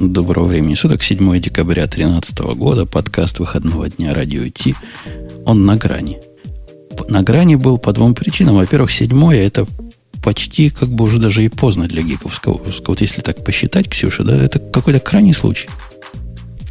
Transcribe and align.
Доброго 0.00 0.46
времени 0.46 0.76
суток, 0.76 1.02
7 1.02 1.40
декабря 1.40 1.86
2013 1.86 2.38
года, 2.56 2.86
подкаст 2.86 3.40
выходного 3.40 3.88
дня 3.88 4.14
радио 4.14 4.46
Ти. 4.48 4.76
Он 5.44 5.66
на 5.66 5.76
грани. 5.76 6.18
На 7.08 7.24
грани 7.24 7.56
был 7.56 7.78
по 7.78 7.92
двум 7.92 8.14
причинам. 8.14 8.54
Во-первых, 8.54 8.92
седьмое 8.92 9.44
это 9.44 9.66
почти 10.22 10.70
как 10.70 10.88
бы 10.88 11.02
уже 11.02 11.18
даже 11.18 11.44
и 11.44 11.48
поздно 11.48 11.88
для 11.88 12.02
гиковского 12.02 12.58
выпуска. 12.58 12.90
Вот 12.90 13.00
если 13.00 13.22
так 13.22 13.42
посчитать, 13.44 13.88
Ксюша, 13.88 14.22
да, 14.22 14.36
это 14.36 14.60
какой-то 14.60 15.00
крайний 15.00 15.34
случай. 15.34 15.68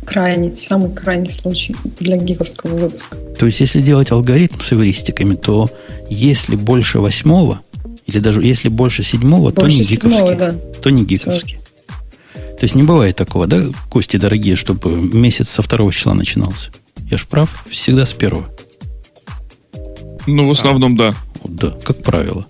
Крайний, 0.06 0.56
самый 0.56 0.92
крайний 0.92 1.32
случай 1.32 1.76
для 2.00 2.16
гиковского 2.16 2.78
выпуска. 2.78 3.18
То 3.38 3.46
есть, 3.46 3.60
если 3.60 3.82
делать 3.82 4.10
алгоритм 4.10 4.62
с 4.62 4.72
эвристиками, 4.72 5.36
то 5.36 5.70
если 6.10 6.56
больше 6.56 7.00
восьмого, 7.00 7.60
или 8.06 8.20
даже 8.20 8.42
если 8.42 8.70
больше 8.70 9.04
седьмого, 9.04 9.52
больше 9.52 9.60
то 9.60 9.68
не 9.68 9.84
седьмого, 9.84 10.32
гиковский. 10.32 10.38
Да. 10.38 10.56
То 10.82 10.90
не 10.92 11.04
гиковский. 11.04 11.60
То 12.58 12.64
есть 12.64 12.74
не 12.74 12.84
бывает 12.84 13.16
такого, 13.16 13.46
да, 13.46 13.66
кости 13.90 14.18
дорогие, 14.18 14.56
чтобы 14.56 14.96
месяц 14.96 15.50
со 15.50 15.62
второго 15.62 15.94
числа 15.94 16.16
начинался. 16.16 16.72
Я 17.10 17.18
ж 17.18 17.28
прав, 17.28 17.66
всегда 17.70 18.06
с 18.06 18.14
первого. 18.14 18.48
Ну, 20.26 20.48
в 20.48 20.52
основном, 20.52 20.96
а, 20.96 20.98
да. 20.98 21.14
Да, 21.44 21.70
как 21.84 22.02
правило. 22.02 22.48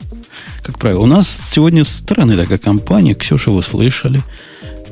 Как 0.63 0.80
правило. 0.80 1.02
У 1.02 1.05
нас 1.05 1.30
сегодня 1.30 1.84
странная 1.84 2.38
такая 2.38 2.58
компания. 2.58 3.16
Ксюша, 3.16 3.52
вы 3.52 3.62
слышали. 3.62 4.22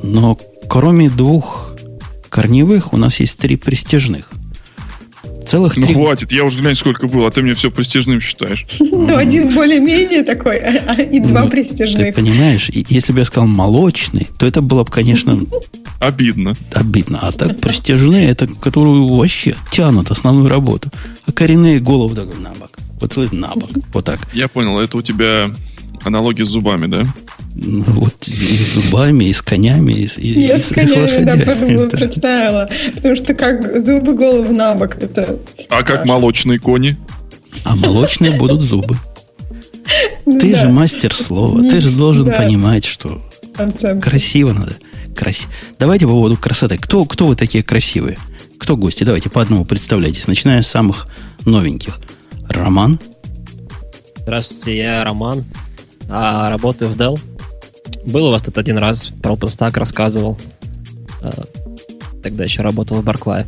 Но 0.03 0.37
кроме 0.67 1.09
двух 1.09 1.75
корневых, 2.29 2.93
у 2.93 2.97
нас 2.97 3.19
есть 3.21 3.37
три 3.37 3.55
престижных. 3.55 4.29
Целых 5.45 5.77
ну, 5.77 5.87
хватит, 5.87 6.31
я 6.31 6.43
уже 6.43 6.59
глянь, 6.59 6.75
сколько 6.75 7.07
было, 7.07 7.27
а 7.27 7.31
ты 7.31 7.41
мне 7.41 7.53
все 7.53 7.69
престижным 7.69 8.19
считаешь. 8.21 8.65
Ну, 8.79 9.15
один 9.15 9.53
более-менее 9.53 10.23
такой, 10.23 10.57
а, 10.57 10.95
а, 10.95 11.01
и 11.01 11.19
два 11.19 11.43
ну, 11.43 11.49
престижных. 11.49 12.07
Ты 12.07 12.13
понимаешь, 12.13 12.69
если 12.69 13.13
бы 13.13 13.19
я 13.19 13.25
сказал 13.25 13.47
молочный, 13.47 14.27
то 14.37 14.45
это 14.45 14.61
было 14.61 14.83
бы, 14.83 14.91
конечно... 14.91 15.39
Обидно. 15.99 16.53
Обидно. 16.73 17.19
А 17.21 17.31
так 17.31 17.59
престижные, 17.59 18.29
это 18.29 18.47
которую 18.47 19.07
вообще 19.07 19.55
тянут 19.71 20.11
основную 20.11 20.49
работу. 20.49 20.89
А 21.25 21.31
коренные 21.31 21.79
голову 21.79 22.15
так 22.15 22.37
на 22.37 22.53
бок. 22.53 22.71
Вот 22.99 23.31
на 23.31 23.55
бок. 23.55 23.69
Вот 23.93 24.05
так. 24.05 24.19
Я 24.33 24.47
понял, 24.47 24.79
это 24.79 24.97
у 24.97 25.01
тебя 25.01 25.51
аналогия 26.05 26.45
с 26.45 26.49
зубами, 26.49 26.87
да? 26.87 27.03
Ну, 27.55 27.83
вот 27.87 28.27
и 28.27 28.31
с 28.31 28.73
зубами, 28.73 29.25
и 29.25 29.33
с 29.33 29.41
конями, 29.41 29.93
и, 29.93 30.05
и, 30.05 30.45
Я 30.47 30.57
и, 30.57 30.61
с 30.61 30.67
конями, 30.67 30.89
и 30.89 30.93
с 30.93 30.95
лошадями. 30.97 31.43
да, 31.43 31.53
подумала, 31.53 31.89
представила. 31.89 32.69
Потому 32.93 33.15
что 33.15 33.33
как 33.33 33.79
зубы 33.85 34.13
голову 34.15 34.53
на 34.53 34.75
бок. 34.75 34.95
Это... 35.01 35.39
А 35.69 35.83
как 35.83 36.05
молочные 36.05 36.59
кони? 36.59 36.97
А 37.63 37.75
молочные 37.75 38.31
будут 38.31 38.61
зубы. 38.61 38.95
Ты 40.25 40.51
да. 40.51 40.61
же 40.61 40.69
мастер 40.69 41.13
слова. 41.13 41.61
Ты 41.67 41.79
же 41.79 41.91
должен 41.91 42.31
понимать, 42.31 42.85
что 42.85 43.21
красиво 44.01 44.53
надо. 44.53 44.73
Краси... 45.15 45.47
Давайте 45.79 46.05
по 46.05 46.11
поводу 46.11 46.35
красоты. 46.35 46.77
Кто, 46.77 47.05
кто 47.05 47.27
вы 47.27 47.35
такие 47.35 47.63
красивые? 47.63 48.17
Кто 48.59 48.75
гости? 48.75 49.03
Давайте 49.03 49.29
по 49.29 49.41
одному 49.41 49.63
представляйтесь. 49.63 50.27
Начиная 50.27 50.61
с 50.61 50.67
самых 50.67 51.07
новеньких. 51.45 51.99
Роман. 52.49 52.99
Здравствуйте, 54.17 54.77
я 54.77 55.03
Роман. 55.03 55.45
А, 56.09 56.49
работаю 56.49 56.91
в 56.91 56.97
Dell. 56.97 57.19
Был 58.05 58.27
у 58.27 58.31
вас 58.31 58.41
тут 58.41 58.57
один 58.57 58.77
раз, 58.77 59.07
про 59.21 59.33
OpenStack 59.33 59.77
рассказывал. 59.77 60.37
А, 61.21 61.31
тогда 62.23 62.43
еще 62.43 62.61
работал 62.61 63.01
в 63.01 63.03
Барклае. 63.03 63.47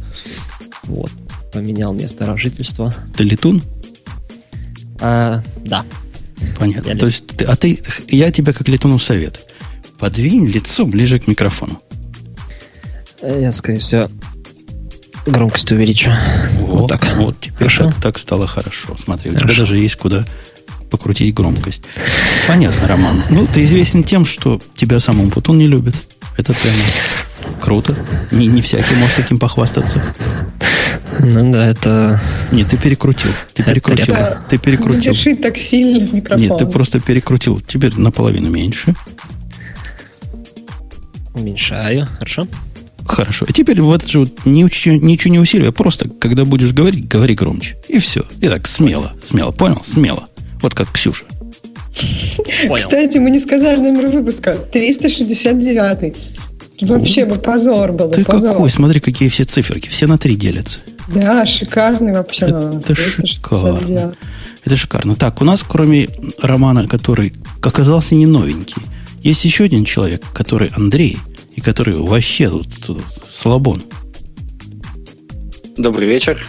Вот. 0.84 1.12
Поменял 1.54 1.94
место 1.94 2.38
жительства. 2.38 2.94
Ты 3.16 3.24
летун? 3.24 3.64
А, 5.00 5.42
да. 5.66 5.86
Понятно. 6.60 6.90
Я 6.90 6.96
То 6.98 7.06
есть, 7.08 7.28
ты, 7.28 7.46
а 7.46 7.56
ты, 7.56 7.80
я 8.10 8.32
тебе 8.32 8.54
как 8.54 8.68
летуну 8.68 9.00
совет. 9.00 9.48
Подвинь 10.00 10.48
лицо 10.48 10.86
ближе 10.86 11.20
к 11.20 11.28
микрофону. 11.28 11.82
Э, 13.22 13.40
я, 13.42 13.52
скорее 13.52 13.80
всего, 13.80 14.10
громкость 15.26 15.72
увеличу. 15.72 16.12
Вот, 16.60 16.82
вот 16.82 16.90
так. 16.90 17.16
Вот 17.18 17.40
теперь 17.40 17.76
так, 17.76 17.94
так 17.96 18.18
стало 18.18 18.48
хорошо. 18.48 18.96
Смотри, 18.98 19.32
хорошо. 19.32 19.46
у 19.46 19.50
тебя 19.50 19.58
даже 19.60 19.78
есть 19.78 19.96
куда 19.96 20.26
покрутить 20.90 21.34
громкость. 21.34 21.84
Понятно, 22.48 22.88
Роман. 22.88 23.24
Ну, 23.30 23.48
ты 23.48 23.64
известен 23.64 24.04
тем, 24.04 24.26
что 24.26 24.62
тебя 24.76 25.00
сам 25.00 25.20
Умпутун 25.20 25.58
не 25.58 25.68
любит. 25.68 25.96
Это 26.38 26.54
прямо 26.54 26.78
круто. 27.62 27.98
Не, 28.32 28.48
не 28.48 28.62
всякий 28.62 28.96
может 28.96 29.16
таким 29.16 29.40
похвастаться. 29.40 30.02
Ну 31.20 31.52
да, 31.52 31.66
это... 31.68 32.20
Нет, 32.52 32.68
ты 32.70 32.78
перекрутил. 32.78 33.32
Ты 33.54 33.64
это 33.64 33.72
перекрутил. 33.72 34.14
Это... 34.14 34.42
Ты 34.50 34.58
перекрутил. 34.58 35.14
Не 35.14 35.36
так 35.36 35.58
сильно 35.58 36.10
микрофон. 36.12 36.40
Нет, 36.40 36.58
ты 36.58 36.66
просто 36.66 37.00
перекрутил. 37.00 37.60
Теперь 37.60 37.96
наполовину 37.98 38.50
меньше. 38.50 38.94
Уменьшаю. 41.34 42.08
Хорошо. 42.18 42.48
Хорошо. 43.08 43.46
И 43.48 43.54
теперь 43.54 43.82
вот 43.82 44.06
же 44.06 44.20
вот 44.20 44.46
ничего, 44.46 44.96
ничего 44.96 45.32
не 45.32 45.40
усиливая, 45.40 45.72
просто 45.72 46.10
когда 46.10 46.46
будешь 46.46 46.74
говорить, 46.74 47.08
говори 47.08 47.36
громче. 47.36 47.78
И 47.88 48.00
все. 48.00 48.26
И 48.42 48.48
так 48.48 48.68
смело, 48.68 49.14
смело. 49.24 49.52
Понял? 49.52 49.82
Смело. 49.84 50.28
Вот 50.62 50.74
как 50.74 50.92
Ксюша. 50.92 51.26
Понял. 52.68 52.84
Кстати, 52.84 53.18
мы 53.18 53.32
не 53.32 53.40
сказали 53.40 53.80
номер 53.80 54.08
выпуска. 54.08 54.54
369. 54.54 56.16
Вообще 56.82 57.26
бы 57.26 57.36
позор 57.36 57.92
был. 57.92 58.12
Ты 58.12 58.24
позор. 58.24 58.54
какой? 58.54 58.70
Смотри, 58.70 59.00
какие 59.00 59.30
все 59.30 59.44
циферки. 59.46 59.88
Все 59.88 60.08
на 60.08 60.18
три 60.18 60.36
делятся. 60.36 60.80
Да, 61.08 61.46
шикарный 61.46 62.14
вообще. 62.14 62.46
Это 62.48 62.96
шикарно. 62.96 64.14
Это 64.64 64.76
шикарно. 64.76 65.16
Так, 65.16 65.42
у 65.42 65.46
нас, 65.46 65.64
кроме 65.64 66.10
Романа, 66.42 66.88
который 66.88 67.34
оказался 67.64 68.16
не 68.16 68.26
новенький, 68.26 68.82
есть 69.24 69.46
еще 69.46 69.64
один 69.64 69.86
человек, 69.86 70.24
который 70.34 70.70
Андрей, 70.76 71.18
и 71.56 71.62
который 71.62 71.96
вообще 71.96 72.50
тут, 72.50 72.68
тут 72.86 73.04
слабон. 73.32 73.84
Добрый 75.78 76.08
вечер. 76.08 76.46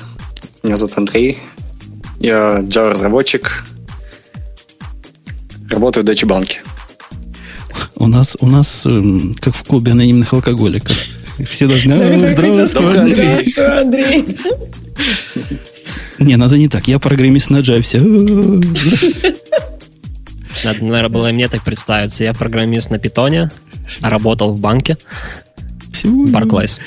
Меня 0.62 0.76
зовут 0.76 0.98
Андрей. 0.98 1.38
Я 2.18 2.58
Java-разработчик, 2.60 3.64
Работаю 5.68 6.04
в 6.04 6.08
Deutsche 6.08 6.26
Bank. 6.26 6.56
У 7.96 8.06
нас, 8.06 8.36
у 8.40 8.46
нас 8.46 8.86
эм, 8.86 9.34
как 9.40 9.54
в 9.54 9.62
клубе 9.64 9.92
анонимных 9.92 10.32
алкоголиков. 10.32 10.96
Все 11.48 11.66
должны... 11.66 12.28
Здравствуй, 12.28 12.98
Андрей. 12.98 13.54
Андрей. 13.58 14.24
Не, 16.18 16.36
надо 16.36 16.56
не 16.58 16.68
так. 16.68 16.88
Я 16.88 16.98
программист 16.98 17.50
на 17.50 17.58
Java. 17.58 17.82
Надо, 20.64 20.84
наверное, 20.84 21.08
было 21.08 21.28
мне 21.28 21.48
так 21.48 21.62
представиться. 21.62 22.24
Я 22.24 22.34
программист 22.34 22.90
на 22.90 22.98
питоне, 22.98 23.50
работал 24.00 24.52
в 24.52 24.58
банке. 24.58 24.96
Барклайс. 26.04 26.78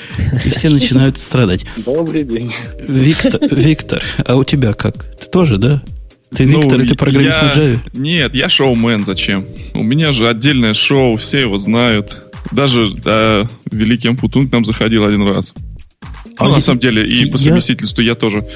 И 0.44 0.50
все 0.50 0.68
начинают 0.70 1.18
страдать. 1.18 1.64
Добрый 1.76 2.24
день. 2.24 2.52
Виктор, 2.80 3.40
Виктор, 3.50 4.02
а 4.26 4.36
у 4.36 4.44
тебя 4.44 4.72
как? 4.74 5.04
Ты 5.18 5.26
тоже, 5.26 5.58
да? 5.58 5.82
Ты 6.34 6.44
Виктор, 6.44 6.78
ну, 6.78 6.86
ты 6.86 6.94
программист 6.94 7.38
я... 7.42 7.42
на 7.42 7.52
Java? 7.52 7.78
Нет, 7.94 8.34
я 8.34 8.48
шоумен, 8.48 9.04
зачем? 9.04 9.46
У 9.74 9.82
меня 9.82 10.12
же 10.12 10.28
отдельное 10.28 10.74
шоу, 10.74 11.16
все 11.16 11.40
его 11.40 11.58
знают. 11.58 12.22
Даже 12.50 12.88
э, 13.04 13.44
Великий 13.70 14.08
Ампутун 14.08 14.48
к 14.48 14.52
нам 14.52 14.64
заходил 14.64 15.04
один 15.04 15.26
раз. 15.26 15.54
А 16.38 16.44
ну, 16.44 16.50
я... 16.50 16.56
на 16.56 16.60
самом 16.60 16.80
деле, 16.80 17.04
и 17.04 17.30
по 17.30 17.38
совместительству 17.38 18.00
я, 18.00 18.10
я 18.10 18.14
тоже. 18.14 18.46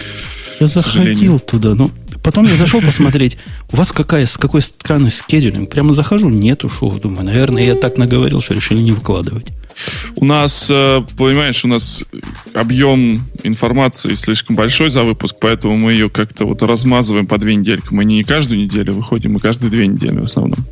Я 0.59 0.69
заходил 0.69 1.38
туда, 1.38 1.75
но 1.75 1.91
потом 2.22 2.47
я 2.47 2.56
зашел 2.56 2.81
посмотреть. 2.81 3.37
У 3.70 3.76
вас 3.76 3.93
какая, 3.93 4.25
с 4.25 4.38
какой 4.38 4.62
странный 4.62 5.10
скедулинг? 5.10 5.70
Прямо 5.70 5.93
захожу, 5.93 6.31
нету 6.31 6.69
шоу. 6.69 6.98
Думаю, 6.98 7.25
наверное, 7.25 7.64
я 7.64 7.75
так 7.75 7.98
наговорил, 7.98 8.41
что 8.41 8.54
решили 8.54 8.81
не 8.81 8.93
выкладывать. 8.93 9.48
У 10.16 10.25
нас, 10.25 10.69
э, 10.70 11.03
понимаешь, 11.16 11.64
у 11.64 11.69
нас 11.69 12.04
объем 12.54 13.25
информации 13.42 14.14
слишком 14.14 14.56
большой 14.56 14.91
за 14.91 15.03
выпуск, 15.03 15.37
поэтому 15.41 15.76
мы 15.76 15.92
ее 15.92 16.09
как-то 16.09 16.47
вот 16.47 16.62
размазываем 16.62 17.26
по 17.26 17.38
две 17.38 17.54
недельки. 17.54 17.88
Мы 17.91 18.04
не 18.04 18.22
каждую 18.25 18.60
неделю 18.60 18.94
выходим, 18.94 19.34
мы 19.34 19.41
каждые 19.41 19.70
две 19.70 19.87
недели 19.87 20.19
в 20.19 20.25
основном. 20.25 20.64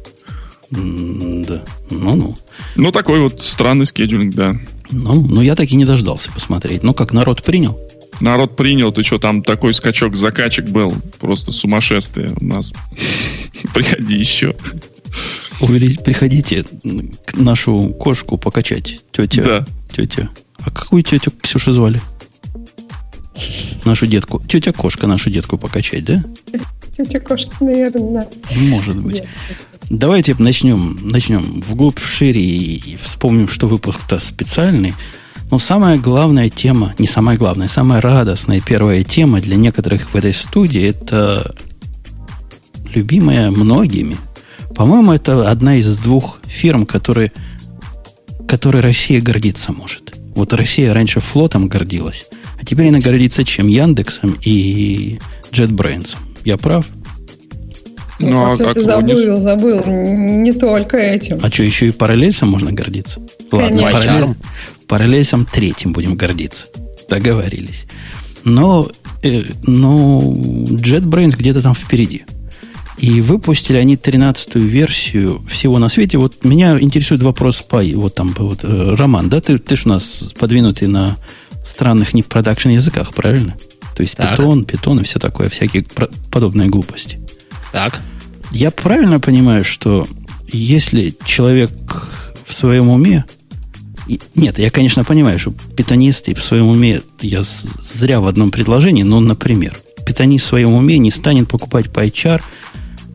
да, 0.71 1.63
ну-ну. 1.91 2.37
Ну, 2.77 2.93
такой 2.93 3.21
вот 3.21 3.43
странный 3.43 3.87
скедулинг, 3.87 4.35
да. 4.35 4.57
Ну, 4.91 5.27
ну, 5.27 5.41
я 5.41 5.55
так 5.55 5.71
и 5.71 5.77
не 5.77 5.85
дождался 5.85 6.31
посмотреть. 6.33 6.83
Ну, 6.83 6.95
как 6.95 7.13
народ 7.13 7.43
принял? 7.43 7.79
Народ 8.21 8.57
принял, 8.57 8.93
ты 8.93 9.03
что, 9.03 9.19
там 9.19 9.43
такой 9.43 9.75
скачок, 9.75 10.17
закачек 10.17 10.67
был, 10.67 10.95
просто 11.19 11.53
сумасшествие 11.53 12.33
у 12.41 12.45
нас. 12.45 12.73
Приходи 13.75 14.17
еще. 14.17 14.55
Приходите 15.67 16.65
нашу 17.35 17.89
кошку 17.99 18.39
покачать, 18.39 19.01
тетя. 19.13 19.43
Да. 19.43 19.67
Тетя. 19.91 20.29
А 20.59 20.71
какую 20.71 21.03
тетю 21.03 21.33
Ксюшу 21.43 21.73
звали? 21.73 22.01
Нашу 23.85 24.07
детку. 24.07 24.43
Тетя 24.47 24.73
кошка 24.73 25.07
нашу 25.07 25.31
детку 25.31 25.59
покачать, 25.59 26.05
да? 26.05 26.25
Тетя 26.97 27.21
кошка, 27.21 27.53
наверное, 27.61 28.21
да. 28.23 28.57
Может 28.57 29.01
быть. 29.01 29.21
Нет. 29.21 29.29
Давайте 29.91 30.35
начнем, 30.39 30.99
начнем 31.03 31.61
вглубь, 31.61 31.99
шире 31.99 32.41
и, 32.41 32.93
и 32.93 32.97
вспомним, 32.97 33.49
что 33.49 33.67
выпуск-то 33.67 34.19
специальный. 34.19 34.95
Но 35.51 35.59
самая 35.59 35.99
главная 35.99 36.49
тема, 36.49 36.95
не 36.99 37.07
самая 37.07 37.37
главная, 37.37 37.69
самая 37.69 38.01
радостная 38.01 38.61
первая 38.61 39.03
тема 39.03 39.41
для 39.41 39.57
некоторых 39.57 40.15
в 40.15 40.17
этой 40.17 40.33
студии 40.33 40.83
это 40.83 41.55
любимая 42.95 43.51
многими– 43.51 44.17
по-моему, 44.75 45.13
это 45.13 45.51
одна 45.51 45.77
из 45.77 45.97
двух 45.99 46.41
фирм, 46.47 46.87
которые, 46.87 47.33
которой 48.49 48.81
Россия 48.81 49.21
гордиться 49.21 49.73
может. 49.73 50.15
Вот 50.35 50.53
Россия 50.53 50.93
раньше 50.93 51.21
флотом 51.21 51.69
гордилась, 51.69 52.27
а 52.61 52.65
теперь 52.65 52.89
она 52.89 52.99
гордится 52.99 53.45
чем? 53.45 53.69
Яндексом 53.69 54.37
и 54.43 55.19
JetBrains. 55.53 56.17
Я 56.45 56.57
прав? 56.57 56.87
Ну, 58.19 58.31
ну 58.31 58.53
а 58.53 58.57
как 58.57 58.75
ты 58.75 58.81
забыл, 58.81 59.35
не... 59.35 59.41
забыл. 59.41 59.83
Не 59.87 60.53
только 60.53 60.97
этим. 60.97 61.41
А 61.43 61.49
что, 61.49 61.63
еще 61.63 61.89
и 61.89 61.91
параллельсом 61.91 62.49
можно 62.49 62.73
гордиться? 62.73 63.21
Ладно, 63.51 63.91
параллель, 63.91 64.35
параллельсом 64.87 65.47
третьим 65.47 65.93
будем 65.93 66.17
гордиться. 66.17 66.67
Договорились. 67.09 67.87
Но, 68.45 68.89
э, 69.23 69.43
но 69.65 70.21
JetBrains 70.23 71.37
где-то 71.37 71.63
там 71.63 71.75
впереди. 71.75 72.25
И 72.99 73.21
выпустили 73.21 73.77
они 73.77 73.97
13-ю 73.97 74.61
версию 74.63 75.45
всего 75.49 75.79
на 75.79 75.89
свете. 75.89 76.19
Вот 76.19 76.45
меня 76.45 76.79
интересует 76.81 77.23
вопрос 77.23 77.61
по 77.61 77.83
вот 77.83 78.15
там 78.15 78.35
вот, 78.39 78.61
э, 78.63 78.95
Роман, 78.95 79.29
да, 79.29 79.41
ты, 79.41 79.59
ты 79.59 79.77
ж 79.77 79.87
у 79.87 79.89
нас 79.89 80.33
подвинутый 80.39 80.89
на 80.89 81.17
странных 81.65 82.15
не 82.15 82.23
продакшн 82.23 82.69
языках, 82.69 83.13
правильно? 83.13 83.57
То 83.97 84.03
есть 84.03 84.17
так. 84.17 84.33
питон, 84.33 84.65
питон 84.65 85.01
и 85.01 85.05
все 85.05 85.19
такое, 85.19 85.49
всякие 85.49 85.85
подобные 86.31 86.69
глупости. 86.69 87.21
Так. 87.73 88.01
Я 88.53 88.71
правильно 88.71 89.19
понимаю, 89.19 89.65
что 89.65 90.07
если 90.47 91.17
человек 91.25 91.73
в 92.47 92.53
своем 92.53 92.89
уме... 92.89 93.25
И, 94.07 94.21
нет, 94.35 94.59
я, 94.59 94.71
конечно, 94.71 95.03
понимаю, 95.03 95.39
что 95.39 95.53
питонисты 95.77 96.35
в 96.35 96.43
своем 96.43 96.69
уме... 96.69 97.01
Я 97.21 97.43
зря 97.43 98.21
в 98.21 98.27
одном 98.27 98.51
предложении, 98.51 99.03
но, 99.03 99.21
например, 99.21 99.77
питонист 100.05 100.45
в 100.45 100.49
своем 100.49 100.75
уме 100.75 100.99
не 100.99 101.11
станет 101.11 101.49
покупать 101.49 101.87
PyChar, 101.87 102.43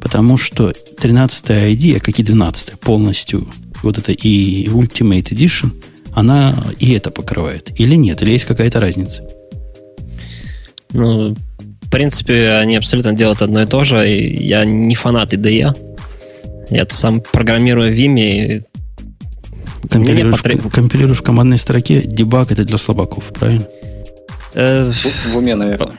потому 0.01 0.37
что 0.37 0.71
13 0.71 1.49
ID, 1.49 1.99
как 1.99 2.19
и 2.19 2.23
12 2.23 2.79
полностью, 2.79 3.47
вот 3.83 3.97
это 3.97 4.11
и 4.11 4.67
Ultimate 4.67 5.29
Edition, 5.29 5.71
она 6.13 6.55
и 6.79 6.93
это 6.93 7.11
покрывает. 7.11 7.79
Или 7.79 7.95
нет? 7.95 8.21
Или 8.21 8.31
есть 8.31 8.45
какая-то 8.45 8.79
разница? 8.79 9.23
Ну, 10.91 11.35
в 11.81 11.89
принципе, 11.89 12.51
они 12.51 12.75
абсолютно 12.77 13.13
делают 13.13 13.41
одно 13.41 13.61
и 13.63 13.65
то 13.65 13.83
же. 13.83 14.09
И 14.09 14.47
я 14.47 14.65
не 14.65 14.95
фанат 14.95 15.33
IDE. 15.33 15.75
Я 16.69 16.85
сам 16.89 17.21
программирую 17.21 17.93
в 17.93 17.97
Vim. 17.97 18.63
Компилируешь, 19.89 20.37
потреб... 20.37 20.71
компилируешь 20.71 21.17
в 21.17 21.23
командной 21.23 21.57
строке, 21.57 22.01
дебаг 22.05 22.51
это 22.51 22.63
для 22.63 22.77
слабаков, 22.77 23.23
правильно? 23.39 23.65
Э, 24.53 24.91
в, 24.91 25.31
в 25.31 25.37
уме, 25.37 25.55
наверное. 25.55 25.95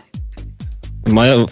Моя, 1.11 1.47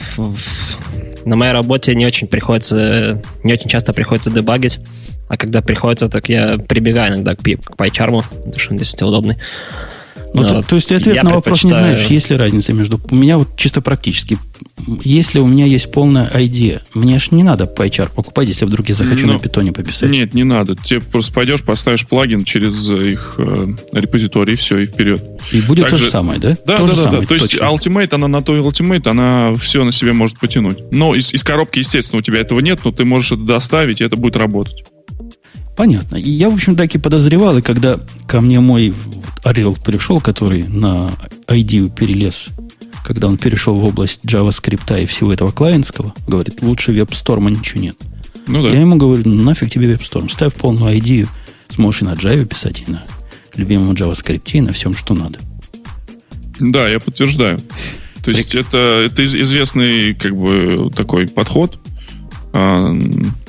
на 1.24 1.36
моей 1.36 1.52
работе 1.52 1.94
не 1.94 2.06
очень 2.06 2.28
приходится, 2.28 3.22
не 3.44 3.52
очень 3.52 3.68
часто 3.68 3.92
приходится 3.92 4.30
дебагить, 4.30 4.80
а 5.28 5.36
когда 5.36 5.60
приходится, 5.60 6.08
так 6.08 6.28
я 6.28 6.58
прибегаю 6.58 7.14
иногда 7.14 7.34
к, 7.34 7.40
к 7.40 7.42
PyCharm, 7.76 8.22
потому 8.28 8.58
что 8.58 8.72
он 8.72 8.78
действительно 8.78 9.08
удобный. 9.08 9.36
Ну, 10.34 10.42
то, 10.42 10.62
то 10.62 10.76
есть 10.76 10.92
ответ 10.92 11.22
на 11.22 11.34
вопрос 11.34 11.64
не 11.64 11.70
знаешь, 11.70 12.06
есть 12.06 12.30
ли 12.30 12.36
разница 12.36 12.72
между... 12.72 13.00
У 13.10 13.16
меня 13.16 13.38
вот 13.38 13.56
чисто 13.56 13.80
практически. 13.80 14.38
Если 15.04 15.38
у 15.38 15.46
меня 15.46 15.66
есть 15.66 15.90
полная 15.90 16.28
ID, 16.30 16.80
мне 16.94 17.18
ж 17.18 17.30
не 17.30 17.42
надо 17.42 17.64
PyChar 17.64 18.10
покупать, 18.14 18.48
если 18.48 18.64
вдруг 18.64 18.88
я 18.88 18.94
захочу 18.94 19.26
Но, 19.26 19.34
на 19.34 19.38
питоне 19.38 19.72
пописать. 19.72 20.10
Нет, 20.10 20.34
не 20.34 20.44
надо. 20.44 20.76
Тебе 20.76 21.00
просто 21.00 21.32
пойдешь, 21.32 21.62
поставишь 21.62 22.06
плагин 22.06 22.44
через 22.44 22.88
их 22.88 23.34
э, 23.38 23.74
репозиторий, 23.92 24.56
все, 24.56 24.78
и 24.78 24.86
вперед. 24.86 25.22
И 25.52 25.60
будет 25.60 25.84
Также... 25.84 25.98
то 25.98 26.04
же 26.04 26.10
самое, 26.10 26.38
да? 26.38 26.56
Да, 26.66 26.76
то 26.78 26.86
да, 26.86 26.94
да, 26.94 27.02
самое, 27.02 27.20
да. 27.22 27.26
То 27.26 27.34
есть 27.34 27.54
Ultimate, 27.54 28.14
она 28.14 28.28
на 28.28 28.42
то 28.42 28.56
и 28.56 28.60
Ultimate, 28.60 29.08
она 29.08 29.54
все 29.56 29.84
на 29.84 29.92
себе 29.92 30.12
может 30.12 30.38
потянуть. 30.38 30.78
Но 30.90 31.14
из, 31.14 31.32
из 31.32 31.42
коробки, 31.42 31.78
естественно, 31.78 32.20
у 32.20 32.22
тебя 32.22 32.40
этого 32.40 32.60
нет, 32.60 32.80
но 32.84 32.92
ты 32.92 33.04
можешь 33.04 33.32
это 33.32 33.42
доставить, 33.42 34.00
и 34.00 34.04
это 34.04 34.16
будет 34.16 34.36
работать. 34.36 34.84
Понятно. 35.78 36.16
И 36.16 36.28
я, 36.28 36.50
в 36.50 36.54
общем, 36.54 36.74
так 36.74 36.92
и 36.96 36.98
подозревал, 36.98 37.56
и 37.58 37.62
когда 37.62 38.00
ко 38.26 38.40
мне 38.40 38.58
мой 38.58 38.92
Орел 39.44 39.76
пришел, 39.76 40.20
который 40.20 40.64
на 40.64 41.12
ID 41.46 41.94
перелез, 41.94 42.48
когда 43.04 43.28
он 43.28 43.38
перешел 43.38 43.78
в 43.78 43.84
область 43.84 44.24
JavaScript 44.24 45.00
и 45.00 45.06
всего 45.06 45.32
этого 45.32 45.52
клиентского, 45.52 46.14
говорит, 46.26 46.62
лучше 46.62 46.90
WebStorm 46.90 47.48
ничего 47.48 47.80
нет. 47.80 47.96
Ну, 48.48 48.64
да. 48.64 48.70
Я 48.70 48.80
ему 48.80 48.96
говорю, 48.96 49.22
ну, 49.24 49.44
нафиг 49.44 49.70
тебе 49.70 49.94
WebStorm, 49.94 50.28
ставь 50.28 50.52
полную 50.52 50.96
ID, 50.96 51.28
сможешь 51.68 52.02
и 52.02 52.06
на 52.06 52.14
Java 52.14 52.44
писать, 52.44 52.82
и 52.84 52.90
на 52.90 53.04
любимом 53.54 53.92
JavaScript, 53.92 54.50
и 54.54 54.60
на 54.60 54.72
всем, 54.72 54.96
что 54.96 55.14
надо. 55.14 55.38
Да, 56.58 56.88
я 56.88 56.98
подтверждаю. 56.98 57.60
То 58.24 58.32
есть 58.32 58.56
это, 58.56 59.04
это 59.06 59.24
известный 59.24 60.12
как 60.14 60.36
бы 60.36 60.90
такой 60.92 61.28
подход, 61.28 61.78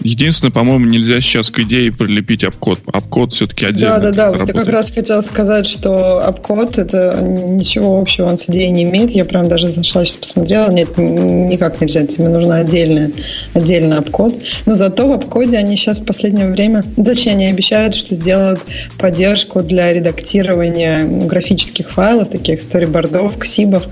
единственное, 0.01 0.51
по-моему, 0.51 0.85
нельзя 0.85 1.21
сейчас 1.21 1.49
к 1.49 1.59
идее 1.59 1.91
прилепить 1.91 2.43
обкод. 2.43 2.79
Обкод 2.91 3.33
все-таки 3.33 3.65
отдельно. 3.65 3.99
Да, 3.99 4.11
да, 4.11 4.11
да. 4.11 4.31
Вот 4.31 4.47
я 4.47 4.53
как 4.53 4.67
раз 4.67 4.91
хотела 4.91 5.21
сказать, 5.21 5.65
что 5.65 6.19
обкод 6.19 6.77
это 6.77 7.19
ничего 7.21 7.99
общего 7.99 8.25
он 8.25 8.37
с 8.37 8.49
идеей 8.49 8.69
не 8.69 8.83
имеет. 8.83 9.11
Я 9.11 9.25
прям 9.25 9.47
даже 9.47 9.69
зашла, 9.69 10.05
сейчас 10.05 10.17
посмотрела. 10.17 10.69
Нет, 10.69 10.97
никак 10.97 11.79
нельзя. 11.81 12.05
Тебе 12.05 12.27
нужно 12.29 12.57
отдельно, 12.57 13.11
отдельно 13.53 13.97
обкод. 13.97 14.37
Но 14.65 14.75
зато 14.75 15.07
в 15.07 15.13
обкоде 15.13 15.57
они 15.57 15.77
сейчас 15.77 15.99
в 16.01 16.05
последнее 16.05 16.47
время, 16.47 16.83
точнее, 17.03 17.31
они 17.31 17.45
обещают, 17.47 17.95
что 17.95 18.15
сделают 18.15 18.59
поддержку 18.97 19.61
для 19.61 19.93
редактирования 19.93 21.05
графических 21.05 21.89
файлов, 21.89 22.29
таких 22.29 22.61
сторибордов, 22.61 23.37
ксибов. 23.37 23.83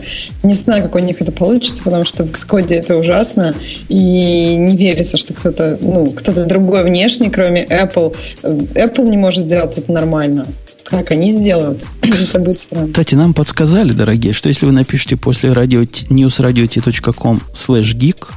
Не 0.44 0.53
знаю, 0.53 0.83
как 0.83 0.95
у 0.95 1.00
них 1.00 1.21
это 1.21 1.31
получится, 1.31 1.81
потому 1.83 2.03
что 2.03 2.24
в 2.24 2.31
Xcode 2.31 2.74
это 2.74 2.98
ужасно. 2.98 3.56
И 3.88 4.56
не 4.56 4.75
верю 4.75 4.96
верится, 4.97 5.17
что 5.17 5.33
кто-то, 5.33 5.77
ну, 5.79 6.11
кто-то 6.11 6.45
другой 6.45 6.83
внешний, 6.83 7.29
кроме 7.29 7.65
Apple. 7.65 8.15
Apple 8.44 9.09
не 9.09 9.17
может 9.17 9.45
сделать 9.45 9.77
это 9.77 9.91
нормально. 9.91 10.47
Как 10.83 11.11
они 11.11 11.31
сделают? 11.31 11.83
Это 12.01 12.39
будет 12.39 12.59
странно. 12.59 12.88
Кстати, 12.88 13.13
нам 13.15 13.33
подсказали, 13.33 13.91
дорогие, 13.91 14.31
что 14.31 14.47
если 14.47 14.65
вы 14.65 14.71
напишете 14.71 15.17
после 15.17 15.49
radio, 15.49 15.83
newsradio.com 16.09 17.41
slash 17.53 17.94
geek, 17.94 18.27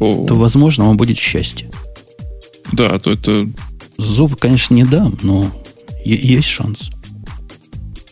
то, 0.00 0.34
возможно, 0.34 0.86
вам 0.86 0.96
будет 0.96 1.16
счастье. 1.16 1.70
Да, 2.72 2.98
то 2.98 3.12
это... 3.12 3.48
Зуб, 3.96 4.34
конечно, 4.34 4.74
не 4.74 4.82
дам, 4.82 5.16
но 5.22 5.48
есть 6.04 6.48
шанс. 6.48 6.90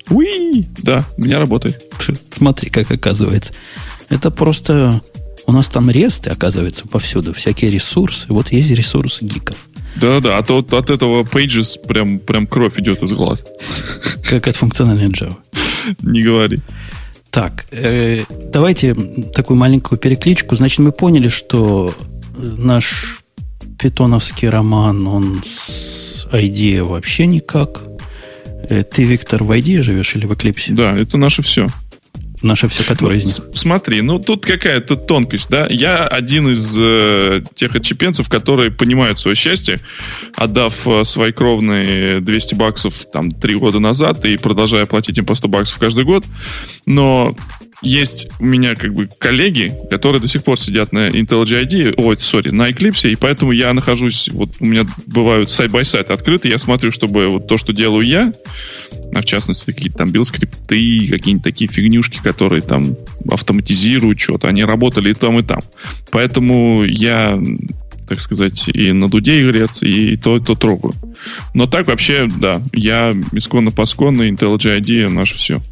Уи! 0.09 0.65
Да, 0.79 1.05
у 1.19 1.23
меня 1.23 1.41
работает. 1.41 1.83
Смотри, 2.31 2.71
как 2.71 2.93
оказывается. 2.93 3.53
Это 4.09 4.31
просто 4.31 5.03
у 5.47 5.53
нас 5.53 5.69
там 5.69 5.91
ресты, 5.91 6.31
оказывается, 6.31 6.87
повсюду, 6.89 7.33
всякие 7.33 7.71
ресурсы. 7.71 8.27
Вот 8.29 8.53
есть 8.53 8.71
ресурс 8.71 9.23
гиков. 9.23 9.57
Да-да, 9.97 10.39
а 10.39 10.43
то 10.43 10.59
от, 10.59 10.73
от 10.73 10.91
этого 10.91 11.23
Pages 11.23 11.79
прям, 11.87 12.19
прям 12.19 12.47
кровь 12.47 12.79
идет 12.79 13.03
из 13.03 13.13
глаз. 13.13 13.45
Как 14.29 14.49
от 14.49 14.57
функциональной 14.57 15.09
Java. 15.09 15.37
Не 16.01 16.23
говори. 16.23 16.61
Так, 17.31 17.67
э, 17.71 18.25
давайте 18.53 18.95
такую 19.35 19.57
маленькую 19.57 19.99
перекличку. 19.99 20.55
Значит, 20.55 20.81
мы 20.81 20.93
поняли, 20.93 21.29
что 21.29 21.95
наш 22.39 23.23
питоновский 23.79 24.49
роман, 24.49 25.07
он 25.07 25.43
с 25.45 26.27
ID 26.31 26.83
вообще 26.83 27.27
никак. 27.27 27.83
Э, 28.69 28.83
ты, 28.83 29.05
Виктор, 29.05 29.45
в 29.45 29.51
ID 29.51 29.83
живешь 29.83 30.15
или 30.15 30.27
в 30.27 30.33
Eclipse? 30.33 30.75
Да, 30.75 30.97
это 30.97 31.17
наше 31.17 31.43
все. 31.43 31.67
Наше 32.43 32.69
все, 32.69 32.83
которое 32.83 33.19
из 33.19 33.25
них. 33.25 33.47
Смотри, 33.55 34.03
ну 34.03 34.19
тут 34.19 34.45
какая-то 34.45 34.97
тонкость, 34.97 35.49
да. 35.49 35.67
Я 35.71 36.05
один 36.05 36.49
из 36.49 36.75
э, 36.77 37.43
тех 37.55 37.75
отчепенцев, 37.75 38.29
которые 38.29 38.71
понимают 38.71 39.19
свое 39.19 39.37
счастье, 39.37 39.79
отдав 40.35 40.87
э, 40.87 41.05
свои 41.05 41.33
кровные 41.33 42.21
200 42.21 42.55
баксов 42.57 43.07
там 43.13 43.31
три 43.31 43.55
года 43.55 43.79
назад 43.79 44.25
и 44.25 44.37
продолжая 44.37 44.87
платить 44.87 45.19
им 45.19 45.27
по 45.27 45.35
100 45.35 45.49
баксов 45.49 45.79
каждый 45.79 46.05
год. 46.05 46.25
Но 46.85 47.37
есть 47.83 48.29
у 48.39 48.45
меня 48.45 48.77
как 48.77 48.95
бы 48.95 49.09
коллеги, 49.19 49.75
которые 49.91 50.21
до 50.21 50.29
сих 50.29 50.45
пор 50.45 50.59
сидят 50.59 50.93
на 50.93 51.09
IntelliJ 51.09 51.67
IDEA, 51.67 51.95
ой, 51.97 52.17
sorry, 52.19 52.51
на 52.51 52.71
Eclipse, 52.71 53.11
и 53.11 53.17
поэтому 53.17 53.51
я 53.51 53.73
нахожусь, 53.73 54.29
вот 54.33 54.51
у 54.61 54.65
меня 54.65 54.87
бывают 55.07 55.51
side-by-side 55.51 56.11
открыты, 56.11 56.49
я 56.49 56.59
смотрю, 56.59 56.93
чтобы 56.93 57.29
вот 57.29 57.49
то, 57.49 57.59
что 57.59 57.73
делаю 57.73 58.07
я, 58.07 58.33
а 59.15 59.21
в 59.21 59.25
частности 59.25 59.73
какие-то 59.73 59.99
там 59.99 60.09
build-скрипты, 60.09 61.09
какие-нибудь 61.09 61.45
такие 61.45 61.71
фигнюшки, 61.71 62.21
которые 62.23 62.63
там 62.63 62.97
автоматизируют 63.31 64.19
что-то, 64.21 64.49
они 64.49 64.65
работали 64.65 65.11
и 65.11 65.15
там, 65.15 65.39
и 65.39 65.43
там. 65.43 65.61
Поэтому 66.11 66.85
я 66.85 67.39
так 68.09 68.21
сказать, 68.21 68.69
и 68.69 68.93
на 68.93 69.09
дуде 69.09 69.41
игрец, 69.41 69.83
и 69.83 70.17
то, 70.17 70.37
и 70.37 70.41
то 70.41 70.55
трогаю. 70.55 70.93
Но 71.55 71.67
так 71.67 71.87
вообще, 71.87 72.29
да, 72.39 72.61
я 72.73 73.13
исконно-посконно, 73.33 74.29
IntelliJ 74.29 74.81
IDEA 74.81 75.09
наше 75.09 75.37
все. 75.37 75.63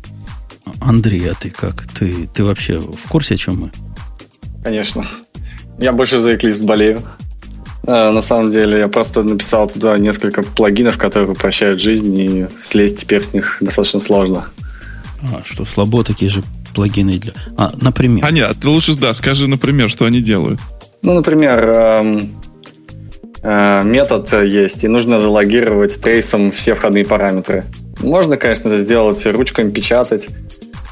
Андрей, 0.81 1.29
а 1.29 1.35
ты 1.35 1.51
как? 1.51 1.87
Ты, 1.89 2.29
ты 2.33 2.45
вообще 2.45 2.81
в 2.81 3.09
курсе, 3.09 3.35
о 3.35 3.37
чем 3.37 3.61
мы? 3.61 3.73
Конечно. 4.65 5.07
Я 5.79 5.93
больше 5.93 6.19
за 6.19 6.35
Eclipse 6.35 6.65
болею. 6.65 7.03
А, 7.87 8.11
на 8.11 8.23
самом 8.23 8.51
деле, 8.51 8.79
я 8.79 8.89
просто 8.89 9.23
написал 9.23 9.69
туда 9.69 9.97
несколько 9.99 10.43
плагинов, 10.43 10.99
которые 10.99 11.31
упрощают 11.31 11.81
жизнь, 11.81 12.19
и 12.19 12.47
слезть 12.59 12.99
теперь 12.99 13.23
с 13.23 13.33
них 13.33 13.59
достаточно 13.61 14.01
сложно. 14.01 14.47
А, 15.23 15.43
что, 15.45 15.65
слабо 15.65 16.05
такие 16.05 16.31
же 16.31 16.43
плагины 16.75 17.19
для... 17.19 17.33
А, 17.57 17.73
например? 17.81 18.25
А 18.25 18.31
нет, 18.31 18.57
ты 18.61 18.69
лучше, 18.69 18.97
да, 18.97 19.15
скажи, 19.15 19.49
например, 19.49 19.91
что 19.91 20.05
они 20.05 20.21
делают. 20.21 20.61
Ну, 21.03 21.15
например, 21.15 21.69
эм, 21.69 22.35
э, 23.43 23.83
метод 23.85 24.33
есть, 24.45 24.85
и 24.85 24.89
нужно 24.89 25.21
залогировать 25.21 26.01
трейсом 26.01 26.51
все 26.51 26.75
входные 26.75 27.05
параметры. 27.05 27.65
Можно, 28.01 28.37
конечно, 28.37 28.69
это 28.69 28.79
сделать 28.79 29.25
ручками 29.27 29.71
печатать 29.71 30.29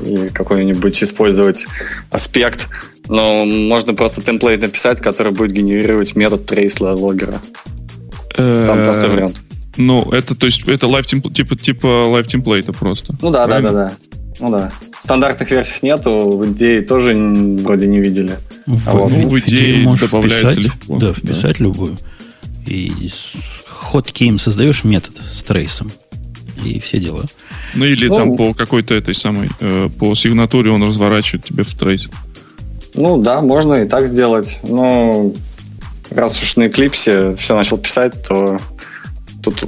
и 0.00 0.28
какой-нибудь 0.28 1.02
использовать 1.02 1.66
аспект, 2.10 2.68
но 3.08 3.44
можно 3.44 3.94
просто 3.94 4.22
темплейт 4.22 4.62
написать, 4.62 5.00
который 5.00 5.32
будет 5.32 5.52
генерировать 5.52 6.14
метод 6.14 6.46
трейс 6.46 6.80
логера. 6.80 7.40
Сам 8.36 8.82
просто 8.82 9.08
вариант. 9.08 9.42
Ну, 9.76 10.10
это, 10.10 10.34
то 10.34 10.46
есть, 10.46 10.66
это 10.66 10.86
live 10.86 11.06
типа, 11.06 11.56
типа 11.56 11.86
live 11.86 12.26
темплейта 12.26 12.72
просто. 12.72 13.14
Ну 13.22 13.30
да, 13.30 13.46
да, 13.46 13.60
да, 13.60 13.72
да. 13.72 13.92
Ну 14.40 14.50
да. 14.50 14.72
Стандартных 15.00 15.50
версий 15.50 15.78
нету, 15.82 16.36
в 16.36 16.52
идее 16.52 16.82
тоже 16.82 17.14
вроде 17.14 17.86
не 17.86 18.00
видели. 18.00 18.38
В, 18.66 18.88
а 18.88 19.08
ну, 19.08 19.28
в 19.28 19.38
идее 19.38 19.88
добавляется 19.96 20.52
вписать, 20.52 20.64
легко. 20.64 20.96
Да, 20.98 21.12
вписать 21.12 21.58
да. 21.58 21.64
любую. 21.64 21.96
И 22.66 22.92
хоткеем 23.66 24.38
создаешь 24.38 24.84
метод 24.84 25.16
с 25.22 25.42
трейсом. 25.42 25.90
И 26.64 26.80
все 26.80 26.98
дела. 26.98 27.24
Ну 27.74 27.84
или 27.84 28.08
ну, 28.08 28.16
там 28.16 28.36
по 28.36 28.52
какой-то 28.52 28.94
этой 28.94 29.14
самой, 29.14 29.48
э, 29.60 29.88
по 29.96 30.14
сигнатуре 30.14 30.70
он 30.70 30.82
разворачивает 30.82 31.44
тебе 31.44 31.62
в 31.62 31.72
трейс. 31.74 32.08
Ну 32.98 33.16
да, 33.16 33.40
можно 33.40 33.74
и 33.74 33.88
так 33.88 34.08
сделать. 34.08 34.58
Но 34.64 35.32
раз 36.10 36.42
уж 36.42 36.56
на 36.56 36.64
Eclipse 36.64 37.36
все 37.36 37.54
начал 37.54 37.78
писать, 37.78 38.26
то 38.26 38.58
тут 39.40 39.64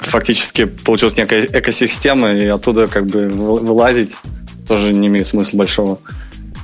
фактически 0.00 0.64
получилась 0.64 1.16
некая 1.16 1.44
экосистема, 1.44 2.32
и 2.32 2.46
оттуда 2.46 2.86
как 2.86 3.06
бы 3.06 3.28
вылазить 3.28 4.16
тоже 4.66 4.94
не 4.94 5.08
имеет 5.08 5.26
смысла 5.26 5.58
большого. 5.58 5.98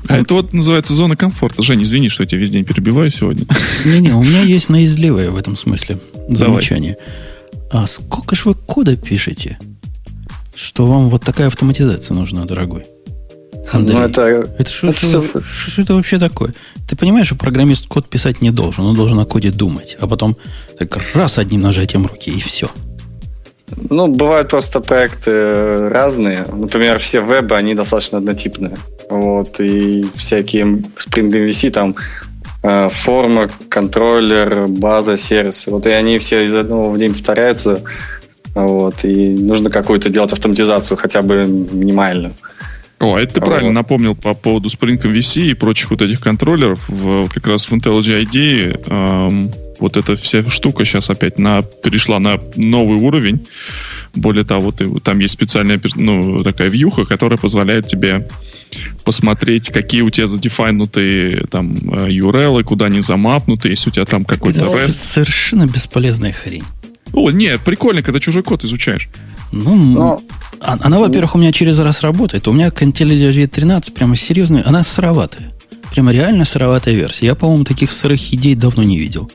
А 0.09 0.17
это 0.17 0.33
вот 0.33 0.55
называется 0.55 0.95
зона 0.95 1.17
комфорта. 1.17 1.63
Жень, 1.63 1.83
извини, 1.83 2.09
что 2.09 2.23
я 2.23 2.27
тебя 2.27 2.41
весь 2.41 2.51
день 2.51 2.65
перебиваю 2.65 3.11
сегодня. 3.11 3.45
Не-не, 3.85 4.13
у 4.13 4.23
меня 4.23 4.41
есть 4.41 4.71
наизливое 4.71 5.31
в 5.31 5.37
этом 5.37 5.55
смысле 5.55 6.01
замечание. 6.29 6.97
Давай. 7.71 7.85
А 7.85 7.87
сколько 7.87 8.35
же 8.35 8.43
вы 8.47 8.55
кода 8.55 8.97
пишете, 8.97 9.59
что 10.55 10.87
вам 10.87 11.11
вот 11.11 11.23
такая 11.23 11.49
автоматизация 11.49 12.15
нужна, 12.15 12.47
дорогой? 12.47 12.87
Андрей, 13.73 13.97
ну, 13.97 14.05
это, 14.05 14.23
это, 14.59 14.71
что, 14.71 14.89
это, 14.89 14.99
что, 14.99 15.19
все... 15.19 15.41
что 15.43 15.83
это 15.83 15.95
вообще 15.95 16.19
такое? 16.19 16.55
Ты 16.89 16.97
понимаешь, 16.97 17.29
что 17.29 17.37
программист 17.37 17.87
код 17.87 18.09
писать 18.09 18.43
не 18.43 18.51
должен, 18.51 18.85
он 18.85 18.97
должен 18.97 19.19
о 19.21 19.27
коде 19.27 19.51
думать, 19.51 19.97
а 20.01 20.07
потом 20.07 20.37
так 20.79 20.99
раз 21.15 21.39
одним 21.39 21.61
нажатием 21.61 22.07
руки 22.07 22.31
и 22.31 22.41
все. 22.41 22.69
Ну, 23.89 24.09
бывают 24.09 24.49
просто 24.49 24.81
проекты 24.81 25.89
разные. 25.89 26.45
Например, 26.53 26.99
все 26.99 27.21
вебы, 27.21 27.57
они 27.57 27.75
достаточно 27.75 28.19
однотипные. 28.19 28.77
Вот, 29.09 29.61
и 29.61 30.05
всякие 30.15 30.65
Spring 30.65 31.31
MVC, 31.31 31.71
там, 31.71 31.97
э, 32.63 32.89
форма, 32.91 33.49
контроллер, 33.69 34.67
база, 34.69 35.17
сервис. 35.17 35.67
Вот, 35.67 35.87
и 35.87 35.91
они 35.91 36.19
все 36.19 36.47
из 36.47 36.55
одного 36.55 36.91
в 36.91 36.99
день 36.99 37.13
повторяются. 37.13 37.83
Вот, 38.55 39.05
и 39.05 39.31
нужно 39.31 39.71
какую-то 39.71 40.09
делать 40.09 40.33
автоматизацию, 40.33 40.97
хотя 40.97 41.23
бы 41.23 41.47
минимальную. 41.47 42.35
О, 43.01 43.19
это 43.19 43.35
ты 43.35 43.41
правильно 43.41 43.73
напомнил 43.73 44.15
по 44.15 44.35
поводу 44.35 44.69
Spring 44.69 45.01
MVC 45.01 45.51
и 45.51 45.55
прочих 45.55 45.91
вот 45.91 46.03
этих 46.03 46.21
контроллеров. 46.21 46.87
В, 46.89 47.29
как 47.29 47.47
раз 47.47 47.65
в 47.65 47.73
IntelliJ 47.73 48.25
IDE 48.25 48.85
эм, 48.87 49.51
вот 49.81 49.97
эта 49.97 50.17
вся 50.17 50.49
штука 50.51 50.85
сейчас 50.85 51.09
опять 51.09 51.39
на, 51.39 51.63
перешла 51.63 52.19
на 52.19 52.39
новый 52.57 52.99
уровень. 52.99 53.47
Более 54.15 54.45
того, 54.45 54.71
ты, 54.71 54.87
там 55.01 55.19
есть 55.19 55.33
специальная 55.33 55.81
ну, 55.95 56.45
такая 56.45 56.69
вьюха, 56.69 57.07
которая 57.07 57.39
позволяет 57.39 57.87
тебе 57.87 58.29
посмотреть, 59.03 59.71
какие 59.71 60.03
у 60.03 60.11
тебя 60.11 60.27
задефайнутые 60.27 61.47
там 61.51 61.75
э, 61.77 62.09
URL, 62.11 62.63
куда 62.65 62.87
они 62.87 63.01
замапнуты, 63.01 63.69
если 63.69 63.89
у 63.89 63.93
тебя 63.93 64.05
там 64.05 64.27
какой-то 64.27 64.61
REST. 64.61 64.91
Совершенно 64.91 65.67
бесполезная 65.67 66.33
хрень. 66.33 66.65
О, 67.15 67.31
нет, 67.31 67.63
прикольно, 67.63 68.03
когда 68.03 68.21
чужой 68.21 68.43
код 68.43 68.63
изучаешь. 68.65 69.09
Ну, 69.53 69.75
Но... 69.75 70.23
А, 70.61 70.77
она, 70.81 70.99
во-первых, 70.99 71.35
у 71.35 71.39
меня 71.39 71.53
через 71.53 71.79
раз 71.79 72.03
работает. 72.03 72.47
У 72.49 72.53
меня 72.53 72.69
IntelliJ 72.69 73.47
13 73.47 73.95
прямо 73.95 74.17
серьезная, 74.17 74.63
она 74.67 74.83
сыроватая. 74.83 75.53
Прямо 75.93 76.13
реально 76.13 76.45
сыроватая 76.45 76.95
версия. 76.95 77.27
Я, 77.27 77.35
по-моему, 77.35 77.65
таких 77.65 77.91
сырых 77.91 78.33
идей 78.33 78.55
давно 78.55 78.83
не 78.83 78.99
видел. 78.99 79.31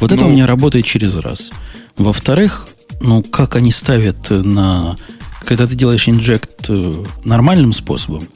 Вот 0.00 0.10
ну... 0.10 0.16
это 0.16 0.26
у 0.26 0.30
меня 0.30 0.46
работает 0.46 0.84
через 0.84 1.16
раз. 1.16 1.50
Во-вторых, 1.96 2.68
ну, 3.00 3.22
как 3.22 3.56
они 3.56 3.70
ставят 3.70 4.30
на... 4.30 4.96
Когда 5.44 5.66
ты 5.66 5.74
делаешь 5.74 6.08
инжект 6.08 6.66
э, 6.68 7.04
нормальным 7.22 7.72
способом, 7.72 8.26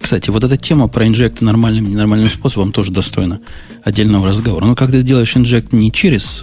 кстати, 0.00 0.30
вот 0.30 0.42
эта 0.42 0.56
тема 0.56 0.88
про 0.88 1.06
инжект 1.06 1.42
нормальным 1.42 1.84
ненормальным 1.84 2.28
способом 2.28 2.72
тоже 2.72 2.90
достойна 2.90 3.40
отдельного 3.84 4.26
разговора. 4.26 4.64
Но 4.64 4.74
когда 4.74 4.98
ты 4.98 5.04
делаешь 5.04 5.36
инжект 5.36 5.72
не 5.72 5.92
через 5.92 6.42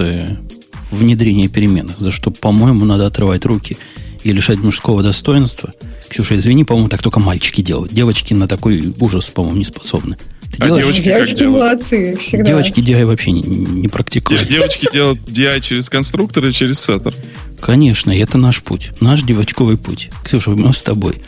внедрение 0.92 1.48
переменных, 1.48 2.00
за 2.00 2.12
что, 2.12 2.32
по-моему, 2.32 2.86
надо 2.86 3.06
отрывать 3.06 3.46
руки 3.46 3.78
и 4.24 4.32
лишать 4.32 4.60
мужского 4.60 5.04
достоинства. 5.04 5.74
Ксюша, 6.10 6.38
извини, 6.38 6.64
по-моему, 6.64 6.90
так 6.90 7.02
только 7.02 7.20
мальчики 7.20 7.62
делают. 7.62 7.94
Девочки 7.94 8.34
на 8.34 8.48
такой 8.48 8.94
ужас, 9.00 9.30
по-моему, 9.30 9.58
не 9.58 9.66
способны. 9.66 10.18
Ты 10.52 10.64
а 10.64 10.66
делаешь... 10.66 10.86
девочки, 10.86 11.06
девочки 11.06 11.44
молодцы 11.44 12.16
всегда. 12.18 12.46
Девочки 12.46 12.80
DI 12.80 13.06
вообще 13.06 13.32
не, 13.32 13.42
не 13.42 13.88
практикуют. 13.88 14.48
Девочки 14.48 14.88
делают 14.92 15.20
DI 15.22 15.62
через 15.62 15.90
конструктор 15.90 16.46
и 16.46 16.52
через 16.52 16.80
сеттер. 16.80 17.14
Конечно, 17.62 18.12
это 18.12 18.38
наш 18.38 18.64
путь. 18.64 18.92
Наш 19.00 19.22
девочковый 19.22 19.78
путь. 19.78 20.10
Ксюша, 20.24 20.52
мы 20.52 20.74
с 20.74 20.82
тобой. 20.82 21.22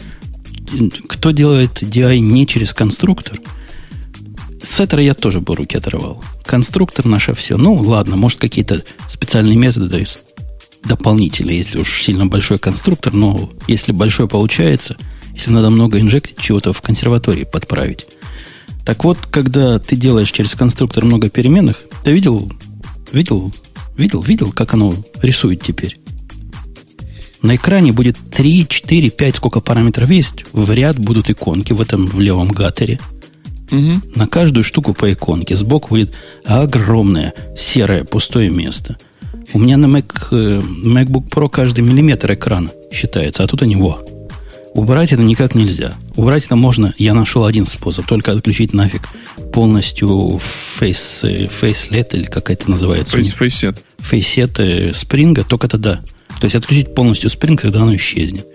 Кто 1.08 1.32
делает 1.32 1.84
DI 1.84 2.20
не 2.20 2.48
через 2.48 2.74
конструктор, 2.74 3.40
сеттера 4.72 5.02
я 5.02 5.14
тоже 5.14 5.42
бы 5.42 5.56
руки 5.56 5.78
отрывал. 5.78 6.24
Конструктор 6.46 7.06
наше 7.06 7.34
все. 7.34 7.58
Ну, 7.58 7.74
ладно, 7.74 8.16
может, 8.16 8.40
какие-то 8.40 8.84
специальные 9.08 9.58
методы 9.58 10.06
дополнительные, 10.84 11.58
если 11.58 11.80
уж 11.80 12.02
сильно 12.02 12.26
большой 12.26 12.58
конструктор, 12.58 13.14
но 13.14 13.52
если 13.68 13.92
большой 13.92 14.28
получается, 14.28 14.98
если 15.34 15.52
надо 15.52 15.70
много 15.70 16.00
инжектить, 16.00 16.40
чего-то 16.40 16.74
в 16.74 16.82
консерватории 16.82 17.44
подправить. 17.44 18.08
Так 18.86 19.04
вот, 19.04 19.20
когда 19.20 19.78
ты 19.78 19.96
делаешь 19.96 20.32
через 20.32 20.56
конструктор 20.56 21.06
много 21.06 21.30
переменных, 21.30 21.78
ты 22.04 22.12
видел, 22.12 22.52
видел, 23.12 23.54
видел, 23.96 24.22
видел, 24.22 24.52
как 24.52 24.74
оно 24.74 24.96
рисует 25.22 25.62
теперь? 25.62 25.98
На 27.42 27.56
экране 27.56 27.92
будет 27.92 28.18
3, 28.32 28.68
4, 28.68 29.10
5, 29.10 29.36
сколько 29.36 29.62
параметров 29.62 30.10
есть. 30.10 30.46
В 30.54 30.72
ряд 30.72 31.00
будут 31.00 31.30
иконки 31.30 31.74
в 31.74 31.82
этом 31.82 32.06
в 32.08 32.20
левом 32.20 32.50
гатере. 32.50 33.00
Угу. 33.72 34.02
На 34.16 34.28
каждую 34.28 34.64
штуку 34.64 34.94
по 34.94 35.12
иконке. 35.12 35.56
Сбоку 35.56 35.90
будет 35.90 36.14
огромное 36.46 37.34
серое 37.56 38.04
пустое 38.04 38.50
место. 38.50 38.98
У 39.54 39.60
меня 39.60 39.78
на 39.78 39.86
Mac, 39.86 40.28
э, 40.32 40.62
MacBook 40.62 41.30
Pro 41.30 41.50
каждый 41.50 41.82
миллиметр 41.82 42.34
экрана 42.34 42.72
считается, 42.92 43.44
а 43.44 43.48
тут 43.48 43.62
они 43.64 43.76
во. 43.76 44.04
Убрать 44.74 45.12
это 45.12 45.22
никак 45.22 45.54
нельзя. 45.54 45.94
Убрать 46.16 46.46
это 46.46 46.56
можно, 46.56 46.94
я 46.98 47.14
нашел 47.14 47.46
один 47.46 47.66
способ, 47.66 48.06
только 48.06 48.32
отключить 48.32 48.74
нафиг 48.74 49.02
полностью 49.52 50.40
face, 50.80 51.50
facelet, 51.50 52.08
или 52.14 52.24
как 52.24 52.50
это 52.50 52.72
называется. 52.72 53.18
Face, 53.18 53.38
faceset. 53.38 53.78
Faceset 54.00 54.94
спринга, 54.94 55.44
только 55.44 55.68
тогда. 55.68 56.02
То 56.40 56.46
есть 56.46 56.56
отключить 56.56 56.96
полностью 56.96 57.30
Spring, 57.30 57.58
когда 57.58 57.82
оно 57.82 57.96
исчезнет. 57.96 58.48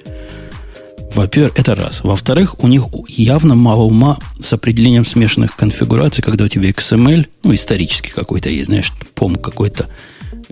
Во-первых, 1.16 1.58
это 1.58 1.74
раз. 1.74 2.02
Во-вторых, 2.04 2.62
у 2.62 2.68
них 2.68 2.84
явно 3.08 3.54
мало 3.54 3.84
ума 3.84 4.18
с 4.38 4.52
определением 4.52 5.06
смешанных 5.06 5.56
конфигураций, 5.56 6.22
когда 6.22 6.44
у 6.44 6.48
тебя 6.48 6.68
XML, 6.68 7.26
ну, 7.42 7.54
исторический 7.54 8.10
какой-то 8.10 8.50
есть, 8.50 8.66
знаешь, 8.66 8.92
пом 9.14 9.36
какой-то, 9.36 9.86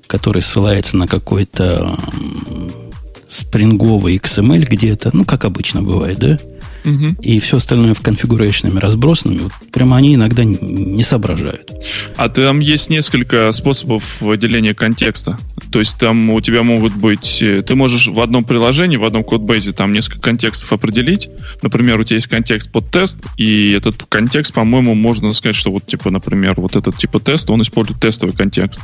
который 0.06 0.40
ссылается 0.40 0.96
на 0.96 1.06
какой-то 1.06 1.98
спринговый 3.28 4.16
XML 4.16 4.64
где-то, 4.64 5.10
ну, 5.12 5.26
как 5.26 5.44
обычно 5.44 5.82
бывает, 5.82 6.18
да? 6.18 6.38
Угу. 6.84 7.22
И 7.22 7.40
все 7.40 7.56
остальное 7.56 7.94
в 7.94 8.00
конфигурейшнами 8.00 8.78
разбросанными, 8.78 9.38
вот 9.38 9.52
прямо 9.72 9.96
они 9.96 10.14
иногда 10.14 10.44
не 10.44 11.02
соображают. 11.02 11.70
А 12.16 12.28
там 12.28 12.60
есть 12.60 12.90
несколько 12.90 13.50
способов 13.52 14.20
выделения 14.20 14.74
контекста. 14.74 15.38
То 15.72 15.80
есть 15.80 15.98
там 15.98 16.30
у 16.30 16.40
тебя 16.40 16.62
могут 16.62 16.94
быть... 16.94 17.42
Э, 17.42 17.62
ты 17.62 17.74
можешь 17.74 18.06
в 18.06 18.20
одном 18.20 18.44
приложении, 18.44 18.96
в 18.96 19.04
одном 19.04 19.24
кодбейзе 19.24 19.72
там 19.72 19.92
несколько 19.92 20.20
контекстов 20.20 20.72
определить. 20.72 21.28
Например, 21.62 21.98
у 21.98 22.04
тебя 22.04 22.16
есть 22.16 22.28
контекст 22.28 22.70
под 22.70 22.90
тест, 22.90 23.18
и 23.36 23.72
этот 23.72 24.04
контекст, 24.08 24.52
по-моему, 24.52 24.94
можно 24.94 25.32
сказать, 25.32 25.56
что 25.56 25.72
вот, 25.72 25.86
типа, 25.86 26.10
например, 26.10 26.54
вот 26.58 26.76
этот 26.76 26.96
типа 26.98 27.18
тест, 27.20 27.50
он 27.50 27.62
использует 27.62 28.00
тестовый 28.00 28.34
контекст. 28.34 28.80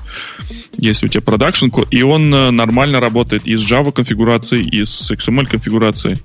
Если 0.76 1.06
у 1.06 1.08
тебя 1.08 1.20
продакшн, 1.20 1.66
и 1.90 2.02
он 2.02 2.32
э, 2.34 2.50
нормально 2.50 3.00
работает 3.00 3.46
и 3.46 3.56
с 3.56 3.60
Java 3.60 3.92
конфигурацией, 3.92 4.66
и 4.66 4.84
с 4.84 5.10
XML 5.10 5.46
конфигурацией. 5.46 6.16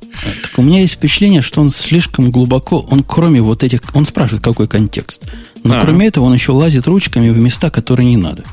Так 0.41 0.57
у 0.57 0.61
меня 0.61 0.81
есть 0.81 0.93
впечатление, 0.93 1.41
что 1.41 1.61
он 1.65 1.71
слишком 1.71 2.31
глубоко, 2.31 2.79
он 2.91 3.03
кроме 3.03 3.41
вот 3.41 3.63
этих, 3.63 3.81
он 3.93 4.05
спрашивает, 4.05 4.43
какой 4.43 4.67
контекст. 4.67 5.23
Но 5.63 5.79
а. 5.79 5.81
кроме 5.81 6.07
этого, 6.07 6.25
он 6.25 6.33
еще 6.33 6.51
лазит 6.51 6.87
ручками 6.87 7.29
в 7.29 7.39
места, 7.39 7.71
которые 7.71 8.07
не 8.07 8.17
надо. 8.17 8.43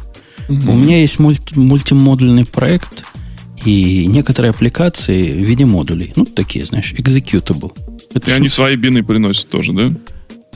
Угу. 0.48 0.72
У 0.72 0.74
меня 0.74 1.00
есть 1.00 1.18
мульти, 1.18 1.54
мультимодульный 1.54 2.46
проект 2.46 3.04
и 3.64 4.06
некоторые 4.06 4.50
аппликации 4.50 5.32
в 5.32 5.46
виде 5.46 5.66
модулей. 5.66 6.12
Ну, 6.16 6.24
такие, 6.24 6.64
знаешь, 6.64 6.94
executable. 6.94 7.72
Это 8.14 8.30
и 8.30 8.34
они 8.34 8.48
свои 8.48 8.76
бины 8.76 9.02
приносят 9.02 9.48
тоже, 9.48 9.72
да? 9.72 9.92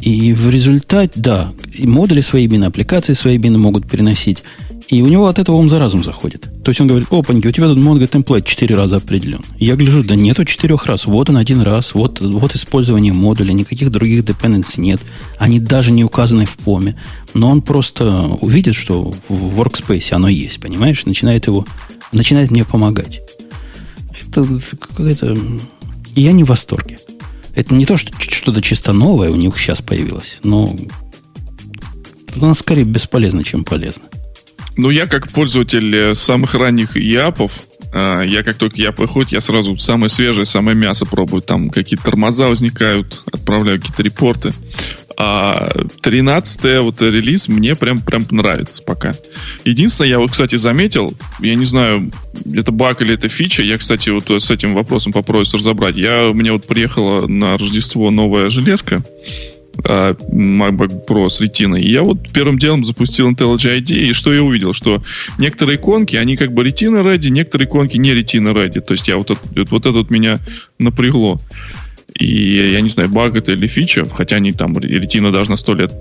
И 0.01 0.33
в 0.33 0.51
результате, 0.51 1.13
да, 1.17 1.53
и 1.73 1.87
модули 1.87 2.21
свои 2.21 2.47
бины, 2.47 2.65
аппликации 2.65 3.13
свои 3.13 3.39
бины 3.39 3.59
могут 3.59 3.89
переносить. 3.89 4.43
И 4.89 5.03
у 5.03 5.07
него 5.07 5.27
от 5.27 5.41
этого 5.41 5.57
ум 5.57 5.69
за 5.69 5.81
разум 5.81 6.05
заходит. 6.05 6.49
То 6.63 6.71
есть 6.71 6.81
он 6.81 6.87
говорит, 6.87 7.09
опаньки, 7.11 7.49
у 7.49 7.53
тебя 7.53 7.67
тут 7.67 7.79
Mongo 7.79 8.07
темплейт 8.07 8.47
4 8.47 8.77
раза 8.77 8.97
определен. 8.97 9.41
Я 9.59 9.75
гляжу, 9.75 10.05
да 10.05 10.15
нету 10.15 10.45
4 10.45 10.77
раз. 10.85 11.07
Вот 11.07 11.29
он 11.29 11.37
один 11.37 11.61
раз, 11.61 11.95
вот, 11.95 12.21
вот 12.21 12.55
использование 12.55 13.13
модуля, 13.13 13.53
никаких 13.53 13.91
других 13.91 14.23
dependency 14.23 14.81
нет. 14.81 15.01
Они 15.39 15.59
даже 15.59 15.91
не 15.91 16.05
указаны 16.05 16.47
в 16.47 16.57
поме. 16.59 16.97
Но 17.35 17.51
он 17.51 17.63
просто 17.63 18.23
увидит, 18.41 18.77
что 18.77 19.13
в 19.29 19.61
workspace 19.61 20.13
оно 20.13 20.29
есть, 20.29 20.61
понимаешь? 20.61 21.05
Начинает 21.05 21.49
его, 21.49 21.67
начинает 22.13 22.53
мне 22.53 22.65
помогать. 22.65 23.23
Это 24.29 24.47
какая-то... 24.79 25.37
Я 26.15 26.31
не 26.31 26.45
в 26.45 26.49
восторге. 26.49 26.99
Это 27.57 27.75
не 27.75 27.87
то, 27.87 27.97
что 27.97 28.13
что-то 28.21 28.63
чисто 28.63 28.93
новое 28.93 29.31
у 29.31 29.37
них 29.37 29.59
сейчас 29.59 29.83
появилось, 29.83 30.39
но 30.43 30.77
оно 32.37 32.55
скорее 32.55 32.85
бесполезно, 32.85 33.43
чем 33.43 33.65
полезно. 33.65 34.05
Ну, 34.77 34.91
я 34.91 35.07
как 35.07 35.31
пользователь 35.31 35.95
э, 35.95 36.15
самых 36.15 36.55
ранних 36.55 36.97
япов, 36.97 37.53
э, 37.93 38.25
я 38.29 38.43
как 38.43 38.57
только 38.57 38.81
яп 38.81 38.99
выходит, 38.99 39.33
я 39.33 39.41
сразу 39.41 39.77
самое 39.79 40.11
свежее, 40.11 40.45
самое 40.45 40.77
мясо 40.77 41.07
пробую. 41.07 41.41
Там 41.41 41.71
какие-то 41.71 42.05
тормоза 42.05 42.49
возникают, 42.49 43.23
отправляю 43.33 43.81
какие-то 43.81 44.03
репорты. 44.03 44.53
А 45.19 45.71
13 46.03 46.81
вот 46.83 47.01
релиз 47.01 47.49
мне 47.49 47.75
прям, 47.75 48.01
прям 48.03 48.27
нравится 48.31 48.83
пока. 48.83 49.13
Единственное, 49.65 50.11
я 50.11 50.19
вот, 50.19 50.33
кстати, 50.33 50.57
заметил, 50.57 51.15
я 51.41 51.55
не 51.55 51.65
знаю, 51.65 52.13
это 52.53 52.71
баг 52.71 53.01
или 53.01 53.15
это 53.15 53.29
фича, 53.29 53.63
я, 53.63 53.79
кстати, 53.79 54.11
вот 54.11 54.29
с 54.29 54.51
этим 54.51 54.75
вопросом 54.75 55.13
попробуюсь 55.13 55.55
разобрать. 55.55 55.97
Я, 55.97 56.29
у 56.29 56.35
меня 56.35 56.53
вот 56.53 56.67
приехала 56.67 57.27
на 57.27 57.57
Рождество 57.57 58.11
новая 58.11 58.51
железка, 58.51 59.03
а, 59.03 59.56
MacBook 59.79 61.07
Pro 61.07 61.29
с 61.29 61.41
ретиной. 61.41 61.83
Я 61.83 62.03
вот 62.03 62.31
первым 62.33 62.59
делом 62.59 62.85
запустил 62.85 63.31
IntelliJ 63.31 63.81
ID, 63.81 63.97
и 64.11 64.13
что 64.13 64.33
я 64.33 64.43
увидел? 64.43 64.73
Что 64.73 65.03
некоторые 65.39 65.77
иконки, 65.77 66.17
они 66.17 66.37
как 66.37 66.53
бы 66.53 66.65
ретина 66.65 66.99
ready, 66.99 67.29
некоторые 67.29 67.69
иконки 67.69 67.97
не 67.97 68.13
ретина 68.15 68.49
ready. 68.51 68.81
То 68.81 68.93
есть 68.93 69.09
я 69.09 69.17
вот, 69.17 69.31
вот 69.71 69.87
это 69.87 69.93
вот 69.93 70.11
меня 70.11 70.39
напрягло. 70.79 71.41
И 72.15 72.73
я 72.73 72.81
не 72.81 72.89
знаю, 72.89 73.11
баг 73.11 73.37
это 73.37 73.53
или 73.53 73.67
фича, 73.67 74.07
хотя 74.11 74.37
они 74.37 74.53
там, 74.53 74.77
ретина 74.79 75.33
должна 75.33 75.57
сто 75.57 75.75
лет 75.75 75.93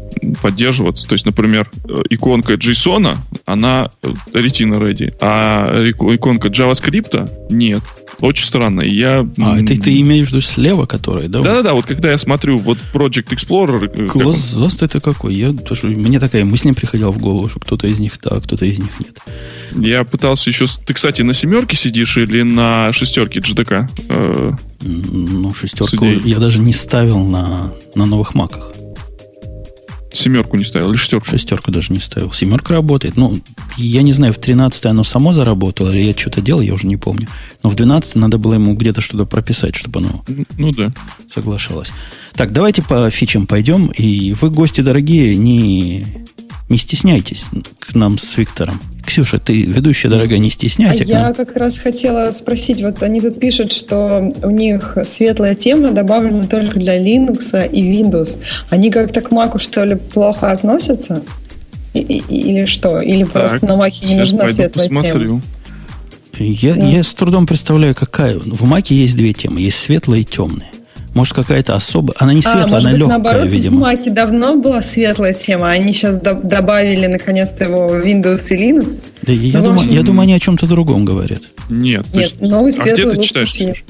поддерживаться. 0.42 1.08
То 1.08 1.14
есть, 1.14 1.26
например, 1.26 1.70
иконка 2.10 2.54
JSON, 2.54 3.16
она 3.46 3.92
ретина 4.34 4.76
ready, 4.76 5.14
а 5.20 5.84
иконка 5.90 6.48
JavaScript 6.48 7.30
нет. 7.50 7.84
Очень 8.22 8.46
странно. 8.46 8.82
Я... 8.82 9.28
А, 9.40 9.60
это 9.60 9.80
ты 9.80 10.00
имеешь 10.00 10.28
в 10.28 10.32
виду 10.32 10.42
слева, 10.42 10.86
который, 10.86 11.28
да? 11.28 11.42
Да-да-да, 11.42 11.74
вот 11.74 11.86
когда 11.86 12.12
я 12.12 12.18
смотрю 12.18 12.58
вот 12.58 12.78
Project 12.94 13.28
Explorer... 13.30 14.08
Класс 14.08 14.82
это 14.82 15.00
какой? 15.00 15.36
Я 15.36 15.52
тоже, 15.52 15.88
мне 15.88 16.20
такая 16.20 16.46
мысль 16.46 16.68
не 16.68 16.74
приходила 16.74 17.12
в 17.12 17.18
голову, 17.18 17.50
что 17.50 17.60
кто-то 17.60 17.88
из 17.88 18.00
них 18.00 18.18
так, 18.18 18.44
кто-то 18.44 18.66
из 18.66 18.80
них 18.80 18.92
нет. 19.00 19.20
Я 19.74 20.04
пытался 20.04 20.50
еще... 20.50 20.66
Ты, 20.86 20.94
кстати, 20.94 21.22
на 21.24 21.34
семерке 21.34 21.76
сидишь 21.76 22.18
или 22.18 22.42
на 22.44 22.94
шестерке 22.94 23.40
GDK? 23.40 23.90
Э, 24.10 24.52
ну, 24.82 25.54
шестерку 25.96 26.28
я 26.28 26.40
даже 26.40 26.60
не 26.60 26.74
ставил 26.74 27.20
на, 27.24 27.74
на 27.96 28.06
новых 28.06 28.34
маках. 28.34 28.72
Семерку 30.16 30.56
не 30.56 30.64
ставил 30.64 30.90
или 30.90 30.98
шестерку? 30.98 31.28
Шестерку 31.28 31.72
даже 31.72 31.92
не 31.92 32.00
ставил. 32.00 32.32
Семерка 32.32 32.74
работает. 32.74 33.18
Ну, 33.18 33.40
я 33.78 34.02
не 34.02 34.14
знаю, 34.14 34.34
в 34.34 34.38
13 34.38 34.86
оно 34.86 35.04
само 35.04 35.34
заработало, 35.34 35.90
или 35.90 36.04
я 36.04 36.14
что-то 36.14 36.42
делал, 36.42 36.62
я 36.62 36.74
уже 36.74 36.88
не 36.88 36.96
помню. 36.96 37.28
Но 37.64 37.70
в 37.70 37.76
12 37.76 38.16
надо 38.16 38.38
было 38.38 38.54
ему 38.54 38.76
где-то 38.76 39.02
что-то 39.02 39.26
прописать, 39.26 39.76
чтобы 39.76 40.00
оно 40.00 40.24
ну, 40.58 40.72
да. 40.72 40.92
соглашалось. 41.28 41.92
Так, 42.34 42.54
давайте 42.54 42.82
по 42.82 43.10
фичам 43.10 43.46
пойдем. 43.46 43.88
И 43.88 44.34
вы, 44.34 44.50
гости 44.50 44.82
дорогие, 44.82 45.36
не, 45.36 46.08
не 46.70 46.78
стесняйтесь 46.78 47.46
к 47.80 47.94
нам 47.94 48.18
с 48.18 48.38
Виктором. 48.38 48.80
Ксюша, 49.06 49.40
ты 49.40 49.64
ведущая, 49.64 50.10
дорогая, 50.10 50.40
не 50.40 50.50
стесняйся. 50.50 51.04
А 51.04 51.08
я 51.08 51.34
как 51.34 51.56
раз 51.56 51.78
хотела 51.78 52.32
спросить, 52.32 52.82
вот 52.82 53.04
они 53.04 53.22
тут 53.22 53.40
пишут, 53.40 53.72
что 53.72 54.34
у 54.44 54.50
них 54.50 54.98
светлая 55.06 55.56
тема 55.56 55.92
добавлена 55.92 56.46
только 56.48 56.80
для 56.80 56.98
Linux 56.98 57.70
и 57.72 57.82
Windows. 57.82 58.38
Они 58.70 58.90
как-то 58.90 59.22
к 59.22 59.32
Mac, 59.32 59.60
что 59.60 59.84
ли, 59.84 59.96
плохо 59.96 60.52
относятся? 60.52 61.24
И, 61.94 62.00
или 62.02 62.66
что? 62.66 63.00
Или 63.00 63.24
так, 63.24 63.50
просто 63.50 63.66
на 63.66 63.74
Mac 63.74 63.94
не 64.06 64.16
нужна 64.16 64.52
светлая 64.52 64.90
посмотрю. 64.90 65.20
тема? 65.20 65.42
Я, 66.38 66.74
да. 66.74 66.86
я 66.86 67.04
с 67.04 67.14
трудом 67.14 67.48
представляю, 67.48 67.96
какая. 67.96 68.38
В 68.38 68.66
Маке 68.66 68.96
есть 68.96 69.16
две 69.16 69.34
темы. 69.34 69.62
Есть 69.62 69.78
светлая 69.78 70.20
и 70.20 70.24
темная. 70.24 70.72
Может, 71.16 71.34
какая-то 71.34 71.76
особая... 71.76 72.14
Она 72.20 72.34
не 72.34 72.42
светлая, 72.42 72.66
а, 72.66 72.68
может 72.68 72.80
она 72.82 72.90
быть, 72.90 73.00
легкая, 73.00 73.18
наоборот, 73.18 73.52
видимо. 73.52 73.78
в 73.78 73.80
Маке 73.80 74.10
давно 74.10 74.56
была 74.56 74.84
светлая 74.84 75.34
тема, 75.34 75.70
они 75.70 75.94
сейчас 75.94 76.18
до- 76.18 76.34
добавили, 76.34 77.08
наконец-то, 77.08 77.64
его 77.64 77.88
Windows 77.88 78.46
и 78.50 78.58
Linux. 78.58 79.06
Да, 79.22 79.32
я, 79.32 79.60
ну, 79.60 79.66
думаю, 79.66 79.90
я 79.90 80.04
думаю, 80.04 80.24
они 80.24 80.34
о 80.34 80.40
чем-то 80.42 80.68
другом 80.68 81.06
говорят. 81.06 81.42
Нет. 81.70 82.06
Нет, 82.14 82.32
есть... 82.32 82.42
новый 82.42 82.74
светлый 82.74 83.06
а 83.06 83.08
где 83.12 83.16
ты 83.16 83.24
читаешь? 83.24 83.84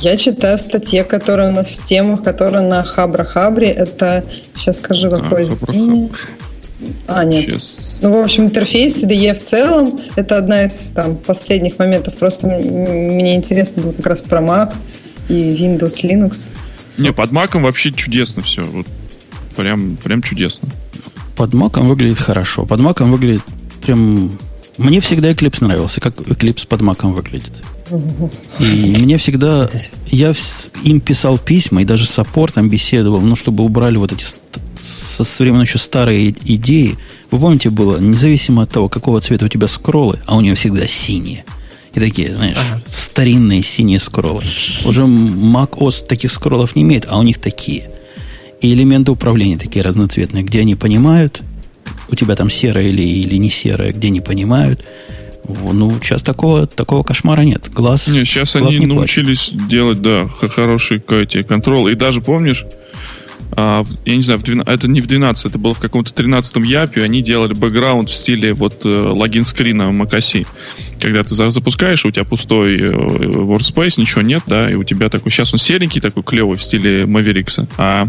Я 0.00 0.16
читаю 0.16 0.58
в 0.58 0.60
статье, 0.60 1.04
которая 1.04 1.48
у 1.50 1.52
нас 1.52 1.68
в 1.68 1.84
темах, 1.84 2.24
которая 2.24 2.64
на 2.64 2.82
Хабра-Хабре. 2.82 3.70
Это, 3.70 4.24
сейчас 4.56 4.78
скажу, 4.78 5.10
какой 5.10 5.46
а, 5.46 5.72
день. 5.72 6.10
А, 7.06 7.24
нет. 7.24 7.44
Сейчас. 7.44 8.00
Ну, 8.02 8.12
в 8.18 8.24
общем, 8.24 8.46
интерфейс 8.46 8.96
IDE 8.96 9.34
в 9.34 9.42
целом, 9.44 10.00
это 10.16 10.38
одна 10.38 10.64
из 10.64 10.90
там, 10.92 11.16
последних 11.18 11.78
моментов. 11.78 12.14
Просто 12.16 12.48
мне 12.48 13.36
интересно 13.36 13.80
было 13.80 13.92
как 13.92 14.06
раз 14.06 14.20
про 14.22 14.40
Mac 14.40 14.74
и 15.28 15.34
Windows, 15.34 16.02
Linux. 16.02 16.48
Не, 16.98 17.12
под 17.12 17.30
Mac 17.32 17.60
вообще 17.60 17.92
чудесно 17.92 18.42
все. 18.42 18.62
Вот 18.62 18.86
прям, 19.56 19.96
прям 19.96 20.22
чудесно. 20.22 20.68
Под 21.36 21.52
Mac 21.52 21.80
выглядит 21.82 22.18
хорошо. 22.18 22.64
Под 22.64 22.80
Mac 22.80 23.02
выглядит 23.04 23.42
прям... 23.82 24.38
Мне 24.76 25.00
всегда 25.00 25.30
Eclipse 25.30 25.64
нравился, 25.64 26.00
как 26.00 26.16
Eclipse 26.16 26.66
под 26.66 26.80
Mac 26.82 27.08
выглядит. 27.10 27.62
И 28.58 28.96
мне 28.98 29.18
всегда... 29.18 29.68
Я 30.06 30.34
им 30.82 31.00
писал 31.00 31.38
письма, 31.38 31.82
и 31.82 31.84
даже 31.84 32.06
с 32.06 32.10
саппортом 32.10 32.68
беседовал, 32.68 33.20
ну, 33.20 33.36
чтобы 33.36 33.64
убрали 33.64 33.96
вот 33.96 34.12
эти 34.12 34.24
со 34.76 35.42
времен 35.42 35.60
еще 35.60 35.78
старые 35.78 36.30
идеи. 36.30 36.96
Вы 37.30 37.38
помните, 37.38 37.70
было, 37.70 37.98
независимо 37.98 38.62
от 38.62 38.70
того, 38.70 38.88
какого 38.88 39.20
цвета 39.20 39.46
у 39.46 39.48
тебя 39.48 39.68
скроллы, 39.68 40.20
а 40.26 40.36
у 40.36 40.40
нее 40.40 40.54
всегда 40.54 40.86
синие– 40.86 41.44
и 41.94 42.00
такие, 42.00 42.34
знаешь, 42.34 42.56
ага. 42.58 42.82
старинные 42.86 43.62
синие 43.62 43.98
скроллы. 43.98 44.42
Уже 44.84 45.02
Mac 45.02 45.78
OS 45.78 46.06
таких 46.06 46.32
скроллов 46.32 46.74
не 46.74 46.82
имеет, 46.82 47.06
а 47.08 47.18
у 47.18 47.22
них 47.22 47.38
такие. 47.38 47.90
И 48.60 48.72
элементы 48.72 49.12
управления 49.12 49.58
такие 49.58 49.84
разноцветные, 49.84 50.42
где 50.42 50.60
они 50.60 50.74
понимают, 50.74 51.42
у 52.10 52.16
тебя 52.16 52.34
там 52.34 52.50
серое 52.50 52.88
или, 52.88 53.02
или 53.02 53.36
не 53.36 53.50
серое, 53.50 53.92
где 53.92 54.10
не 54.10 54.20
понимают. 54.20 54.84
Ну, 55.46 55.90
сейчас 56.02 56.22
такого, 56.22 56.66
такого 56.66 57.02
кошмара 57.02 57.42
нет. 57.42 57.70
Глаз. 57.70 58.08
Нет, 58.08 58.26
сейчас 58.26 58.54
глаз 58.54 58.74
они 58.74 58.86
не 58.86 58.86
научились 58.86 59.50
плачет. 59.50 59.68
делать, 59.68 60.00
да, 60.00 60.26
хороший 60.26 61.02
эти 61.06 61.42
контроль. 61.42 61.92
И 61.92 61.94
даже 61.94 62.20
помнишь, 62.22 62.64
я 63.56 64.16
не 64.16 64.22
знаю, 64.22 64.40
в 64.40 64.42
12, 64.42 64.68
это 64.68 64.88
не 64.88 65.00
в 65.00 65.06
12, 65.06 65.46
это 65.46 65.58
было 65.58 65.74
в 65.74 65.80
каком-то 65.80 66.10
13-м 66.10 66.62
япе, 66.62 67.02
они 67.02 67.22
делали 67.22 67.54
бэкграунд 67.54 68.08
в 68.08 68.14
стиле 68.14 68.52
вот 68.54 68.84
э, 68.84 68.88
логин 68.88 69.44
скрина 69.44 69.84
macOS. 69.84 70.46
Когда 71.00 71.22
ты 71.22 71.34
запускаешь, 71.34 72.04
у 72.04 72.10
тебя 72.10 72.24
пустой 72.24 72.76
э, 72.76 72.90
workspace, 72.90 73.94
ничего 73.98 74.22
нет, 74.22 74.42
да, 74.46 74.68
и 74.68 74.74
у 74.74 74.84
тебя 74.84 75.08
такой, 75.08 75.30
сейчас 75.30 75.52
он 75.52 75.58
серенький, 75.58 76.00
такой 76.00 76.22
клевый 76.22 76.56
в 76.56 76.62
стиле 76.62 77.02
Mavericks, 77.02 77.68
а 77.78 78.08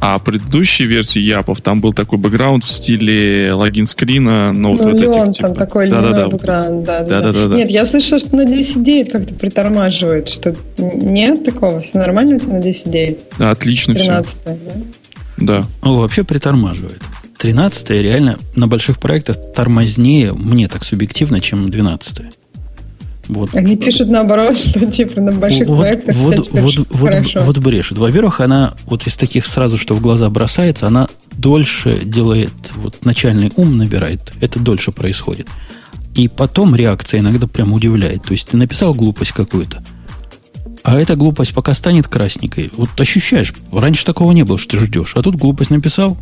а 0.00 0.18
предыдущей 0.18 0.84
версии 0.84 1.20
Япов 1.20 1.60
там 1.60 1.80
был 1.80 1.92
такой 1.92 2.18
бэкграунд 2.18 2.64
в 2.64 2.70
стиле 2.70 3.52
логин 3.52 3.86
скрина, 3.86 4.52
но 4.52 4.70
ну, 4.70 4.76
вот, 4.76 4.84
вот 4.84 4.94
этих, 4.94 5.34
типа... 5.34 5.48
там 5.48 5.56
такой 5.56 5.90
да, 5.90 6.00
да, 6.00 6.12
да, 6.12 6.28
бэкграунд, 6.28 6.84
да, 6.84 7.00
да, 7.00 7.20
да, 7.20 7.32
да, 7.32 7.48
да. 7.48 7.56
Нет, 7.56 7.70
я 7.70 7.84
слышала, 7.84 8.20
что 8.20 8.36
на 8.36 8.42
10.9 8.42 9.10
как-то 9.10 9.34
притормаживает, 9.34 10.28
что 10.28 10.54
нет 10.78 11.44
такого, 11.44 11.80
все 11.80 11.98
нормально 11.98 12.36
у 12.36 12.38
тебя 12.38 12.54
на 12.54 12.60
10.9? 12.60 13.18
Да, 13.38 13.50
отлично 13.50 13.94
13 13.94 14.28
все. 14.28 14.38
да? 14.44 14.72
Да. 15.38 15.64
Ну, 15.82 15.94
вообще 15.94 16.24
притормаживает. 16.24 17.02
13 17.38 17.90
реально 17.90 18.38
на 18.56 18.66
больших 18.66 18.98
проектах 18.98 19.36
тормознее, 19.54 20.32
мне 20.32 20.68
так 20.68 20.84
субъективно, 20.84 21.40
чем 21.40 21.68
12 21.68 22.37
вот. 23.28 23.54
Они 23.54 23.76
пишут 23.76 24.08
наоборот, 24.08 24.58
что 24.58 24.86
типа 24.86 25.20
на 25.20 25.32
больших 25.32 25.68
вот, 25.68 25.80
проектах 25.80 26.16
вот, 26.16 26.46
все 26.46 26.60
вот, 26.60 26.86
вот, 26.90 27.14
хорошо. 27.14 27.38
Вот, 27.40 27.56
вот 27.56 27.58
брешут. 27.58 27.98
Во-первых, 27.98 28.40
она 28.40 28.74
вот 28.86 29.06
из 29.06 29.16
таких 29.16 29.46
сразу, 29.46 29.76
что 29.76 29.94
в 29.94 30.00
глаза 30.00 30.28
бросается, 30.30 30.86
она 30.86 31.08
дольше 31.32 32.00
делает, 32.02 32.52
вот 32.76 33.04
начальный 33.04 33.52
ум 33.56 33.76
набирает, 33.76 34.32
это 34.40 34.58
дольше 34.58 34.92
происходит. 34.92 35.48
И 36.14 36.26
потом 36.26 36.74
реакция 36.74 37.20
иногда 37.20 37.46
прям 37.46 37.72
удивляет. 37.72 38.24
То 38.24 38.32
есть 38.32 38.48
ты 38.48 38.56
написал 38.56 38.94
глупость 38.94 39.32
какую-то, 39.32 39.84
а 40.82 40.98
эта 40.98 41.16
глупость 41.16 41.54
пока 41.54 41.74
станет 41.74 42.08
красненькой. 42.08 42.70
Вот 42.76 42.88
ощущаешь, 42.98 43.52
раньше 43.70 44.04
такого 44.04 44.32
не 44.32 44.42
было, 44.42 44.58
что 44.58 44.78
ты 44.78 44.84
ждешь. 44.84 45.12
А 45.16 45.22
тут 45.22 45.36
глупость 45.36 45.70
написал, 45.70 46.16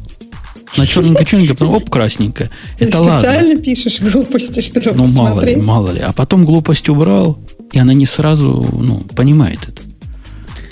на 0.77 0.87
черненько-черненько, 0.87 1.55
потом 1.55 1.75
оп, 1.75 1.91
красненько. 1.91 2.51
Это 2.79 2.93
Ты 2.93 2.99
ладно. 2.99 3.19
специально 3.19 3.57
пишешь 3.61 4.01
глупости, 4.01 4.61
чтобы 4.61 4.93
Ну, 4.95 5.09
мало 5.09 5.45
ли, 5.45 5.57
мало 5.57 5.91
ли. 5.93 6.01
А 6.01 6.13
потом 6.13 6.45
глупость 6.45 6.89
убрал, 6.89 7.39
и 7.73 7.79
она 7.79 7.95
не 7.95 8.07
сразу, 8.07 8.67
ну, 8.73 9.01
понимает 9.15 9.61
это. 9.69 9.83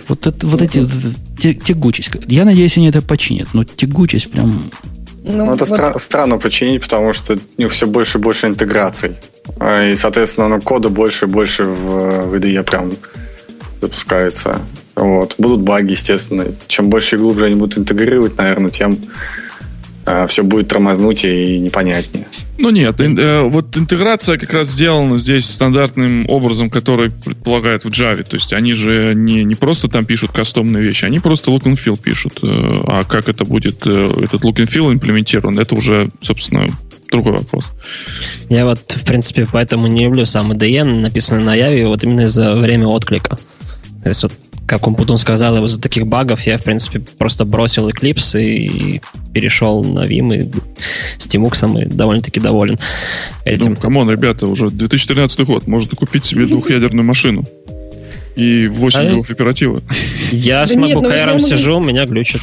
Вот, 0.09 0.27
это, 0.27 0.47
вот 0.47 0.61
эти 0.61 0.85
тягучесть. 1.55 2.11
Я 2.29 2.45
надеюсь, 2.45 2.77
они 2.77 2.89
это 2.89 3.01
починят, 3.01 3.49
но 3.55 3.65
тягучесть 3.65 4.31
прям 4.31 4.63
Ну, 5.25 5.47
ну 5.47 5.55
это 5.55 5.65
вот... 5.65 5.79
стра- 5.79 5.99
странно 5.99 6.39
починить, 6.39 6.83
потому 6.83 7.13
что 7.15 7.35
у 7.35 7.63
них 7.63 7.73
все 7.73 7.87
больше 7.87 8.19
и 8.19 8.21
больше 8.21 8.47
интеграций. 8.47 9.13
А, 9.61 9.91
и, 9.91 9.97
соответственно, 9.97 10.49
ну, 10.49 10.61
кода 10.61 10.91
больше 10.91 11.25
и 11.25 11.29
больше 11.29 11.65
в, 11.65 12.29
в 12.29 12.35
IDE 12.35 12.63
прям 12.65 12.93
запускается. 13.81 14.61
Вот. 14.95 15.35
Будут 15.39 15.63
баги, 15.63 15.93
естественно. 15.93 16.45
Чем 16.69 16.89
больше 16.89 17.17
и 17.17 17.19
глубже 17.19 17.47
они 17.47 17.55
будут 17.55 17.79
интегрировать, 17.79 18.37
наверное, 18.37 18.71
тем 18.71 18.97
все 20.29 20.43
будет 20.43 20.69
тормознуть 20.69 21.25
и 21.25 21.59
непонятнее. 21.59 22.27
Ну 22.57 22.71
нет, 22.71 23.01
э, 23.01 23.43
вот 23.43 23.77
интеграция 23.77 24.39
как 24.39 24.53
раз 24.53 24.69
сделана 24.69 25.19
здесь 25.19 25.45
стандартным 25.47 26.27
образом, 26.29 26.71
который 26.71 27.11
предполагает 27.11 27.85
в 27.85 27.89
Java. 27.89 28.23
То 28.23 28.37
есть 28.37 28.53
они 28.53 28.75
же 28.75 29.13
не, 29.15 29.43
не 29.43 29.55
просто 29.55 29.89
там 29.89 30.05
пишут 30.05 30.31
кастомные 30.33 30.83
вещи, 30.83 31.05
они 31.05 31.19
просто 31.19 31.51
look 31.51 31.65
and 31.65 31.75
feel 31.75 32.01
пишут. 32.01 32.39
Э, 32.43 32.47
а 32.87 33.05
как 33.05 33.29
это 33.29 33.45
будет, 33.45 33.87
э, 33.87 34.13
этот 34.23 34.45
look 34.45 34.57
and 34.57 34.69
feel 34.69 34.93
имплементирован, 34.93 35.59
это 35.59 35.75
уже, 35.75 36.11
собственно, 36.21 36.67
другой 37.11 37.33
вопрос. 37.33 37.65
Я 38.49 38.67
вот, 38.67 38.79
в 38.79 39.05
принципе, 39.05 39.47
поэтому 39.51 39.89
не 39.89 40.05
люблю 40.05 40.25
сам 40.25 40.53
IDE, 40.53 40.85
написанный 40.85 41.43
на 41.43 41.59
Java, 41.59 41.89
вот 41.89 42.05
именно 42.05 42.23
из-за 42.23 42.55
время 42.55 42.87
отклика. 42.87 43.37
То 44.05 44.11
есть 44.11 44.23
вот 44.23 44.33
как 44.67 44.87
он 44.87 44.95
потом 44.95 45.19
сказал, 45.19 45.65
из-за 45.65 45.81
таких 45.81 46.07
багов 46.07 46.43
я, 46.43 46.59
в 46.59 46.65
принципе, 46.65 47.01
просто 47.19 47.45
бросил 47.45 47.89
Eclipse 47.89 48.43
и 48.43 49.01
перешел 49.33 49.85
на 49.85 50.05
Vim 50.07 50.35
и 50.35 50.51
с 51.19 51.27
Tmux 51.27 51.83
и 51.83 51.87
довольно-таки 51.87 52.41
доволен 52.41 52.79
этим. 53.45 53.73
Ну, 53.73 53.77
come 53.77 53.96
on, 53.96 54.11
ребята, 54.11 54.47
уже 54.47 54.69
2013 54.69 55.41
год, 55.41 55.67
можно 55.67 55.97
купить 55.97 56.25
себе 56.25 56.47
двухъядерную 56.47 57.05
машину 57.05 57.45
и 58.37 58.67
8 58.69 59.01
а 59.01 59.33
оператива. 59.33 59.81
Я 60.33 60.67
с 60.67 60.75
MacBook 60.75 61.11
Air 61.11 61.39
сижу, 61.39 61.79
меня 61.81 62.05
глючит. 62.05 62.43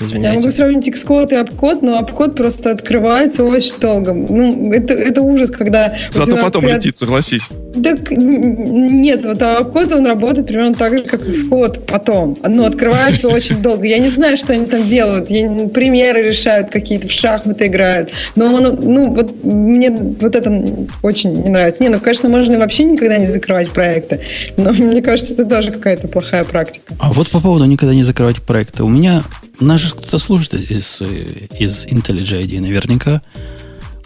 Извиняйте. 0.00 0.34
Я 0.34 0.40
могу 0.40 0.50
сравнить 0.50 0.88
Xcode 0.88 1.32
и 1.32 1.34
Appcode, 1.34 1.78
но 1.82 2.00
Appcode 2.00 2.34
просто 2.34 2.70
открывается 2.70 3.44
очень 3.44 3.78
долго. 3.80 4.12
Ну, 4.12 4.72
это, 4.72 4.94
это 4.94 5.22
ужас, 5.22 5.50
когда... 5.50 5.96
Зато 6.10 6.36
потом 6.36 6.62
при... 6.62 6.72
летит, 6.72 6.96
согласись. 6.96 7.48
Так 7.82 8.10
нет, 8.10 9.24
вот 9.24 9.42
а 9.42 9.60
Appcode, 9.60 9.96
он 9.96 10.06
работает 10.06 10.46
примерно 10.46 10.74
так 10.74 10.98
же, 10.98 11.04
как 11.04 11.22
Xcode 11.22 11.80
потом. 11.80 12.36
Но 12.46 12.66
открывается 12.66 13.28
очень 13.28 13.60
долго. 13.62 13.86
Я 13.86 13.98
не 13.98 14.08
знаю, 14.08 14.36
что 14.36 14.52
они 14.52 14.66
там 14.66 14.86
делают. 14.86 15.30
Я, 15.30 15.48
примеры 15.68 16.22
решают 16.22 16.70
какие-то, 16.70 17.08
в 17.08 17.12
шахматы 17.12 17.66
играют. 17.66 18.10
Но 18.36 18.54
он, 18.54 18.78
ну, 18.82 19.14
вот 19.14 19.44
мне 19.44 19.90
вот 19.90 20.36
это 20.36 20.64
очень 21.02 21.34
не 21.42 21.50
нравится. 21.50 21.82
Не, 21.82 21.88
ну, 21.88 22.00
конечно, 22.00 22.28
можно 22.28 22.58
вообще 22.58 22.84
никогда 22.84 23.18
не 23.18 23.26
закрывать 23.26 23.70
проекты. 23.70 24.20
Но 24.56 24.72
мне 24.72 25.02
кажется, 25.02 25.32
это 25.32 25.44
тоже 25.44 25.72
какая-то 25.72 26.08
плохая 26.08 26.44
практика. 26.44 26.94
А 26.98 27.12
вот 27.12 27.30
по 27.30 27.40
поводу 27.40 27.64
никогда 27.64 27.94
не 27.94 28.02
закрывать 28.02 28.42
проекты. 28.42 28.84
У 28.84 28.88
меня 28.88 29.22
нас 29.60 29.80
же 29.80 29.90
кто-то 29.90 30.18
слушает 30.18 30.70
из, 30.70 31.00
из 31.00 31.86
IntelliJ 31.86 32.44
ID 32.44 32.60
наверняка. 32.60 33.22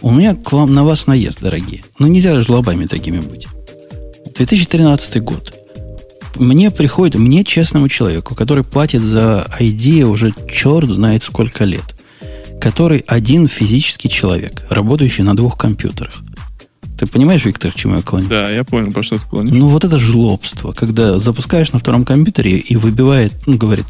У 0.01 0.11
меня 0.11 0.35
к 0.35 0.53
вам 0.53 0.73
на 0.75 0.85
вас 0.85 1.07
наезд, 1.07 1.41
дорогие. 1.41 1.83
Ну, 1.99 2.07
нельзя 2.07 2.41
же 2.41 2.51
лобами 2.51 2.87
такими 2.87 3.21
быть. 3.21 3.47
2013 4.37 5.23
год. 5.23 5.55
Мне 6.37 6.71
приходит, 6.71 7.17
мне, 7.17 7.43
честному 7.43 7.89
человеку, 7.89 8.35
который 8.35 8.63
платит 8.63 9.03
за 9.03 9.49
ID 9.59 10.03
уже 10.03 10.33
черт 10.49 10.89
знает 10.89 11.25
сколько 11.25 11.65
лет, 11.65 11.97
который 12.61 13.03
один 13.07 13.49
физический 13.49 14.09
человек, 14.09 14.65
работающий 14.69 15.25
на 15.25 15.35
двух 15.35 15.59
компьютерах. 15.59 16.23
Ты 16.99 17.07
понимаешь, 17.07 17.45
Виктор, 17.45 17.73
к 17.73 17.77
чему 17.77 17.97
я 17.97 18.03
клоню? 18.03 18.29
Да, 18.29 18.51
я 18.51 18.65
понял, 18.65 18.91
про 18.91 19.03
что 19.03 19.19
ты 19.19 19.25
клонишь. 19.25 19.53
Ну, 19.53 19.69
вот 19.69 19.85
это 19.85 19.99
жлобство, 19.99 20.73
когда 20.73 21.19
запускаешь 21.19 21.73
на 21.73 21.79
втором 21.79 22.05
компьютере 22.05 22.59
и 22.59 22.77
выбивает, 22.77 23.33
ну, 23.47 23.57
говорит, 23.57 23.87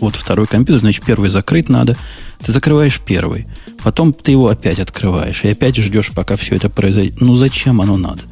вот 0.00 0.16
второй 0.16 0.46
компьютер, 0.46 0.80
значит, 0.80 1.04
первый 1.04 1.30
закрыть 1.30 1.68
надо. 1.68 1.96
Ты 2.44 2.52
закрываешь 2.52 3.00
первый. 3.04 3.46
Потом 3.82 4.12
ты 4.12 4.32
его 4.32 4.48
опять 4.48 4.78
открываешь. 4.78 5.44
И 5.44 5.48
опять 5.48 5.76
ждешь, 5.76 6.10
пока 6.12 6.36
все 6.36 6.56
это 6.56 6.68
произойдет. 6.68 7.20
Ну, 7.20 7.34
зачем 7.34 7.80
оно 7.80 7.96
надо? 7.96 8.22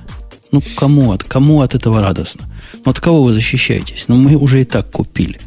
Ну, 0.50 0.62
кому 0.76 1.12
от, 1.12 1.24
кому 1.24 1.60
от 1.60 1.74
этого 1.74 2.00
радостно? 2.00 2.48
Ну, 2.84 2.90
от 2.90 3.00
кого 3.00 3.22
вы 3.22 3.32
защищаетесь? 3.32 4.06
Ну, 4.08 4.16
мы 4.16 4.36
уже 4.36 4.62
и 4.62 4.64
так 4.64 4.90
купили. 4.90 5.38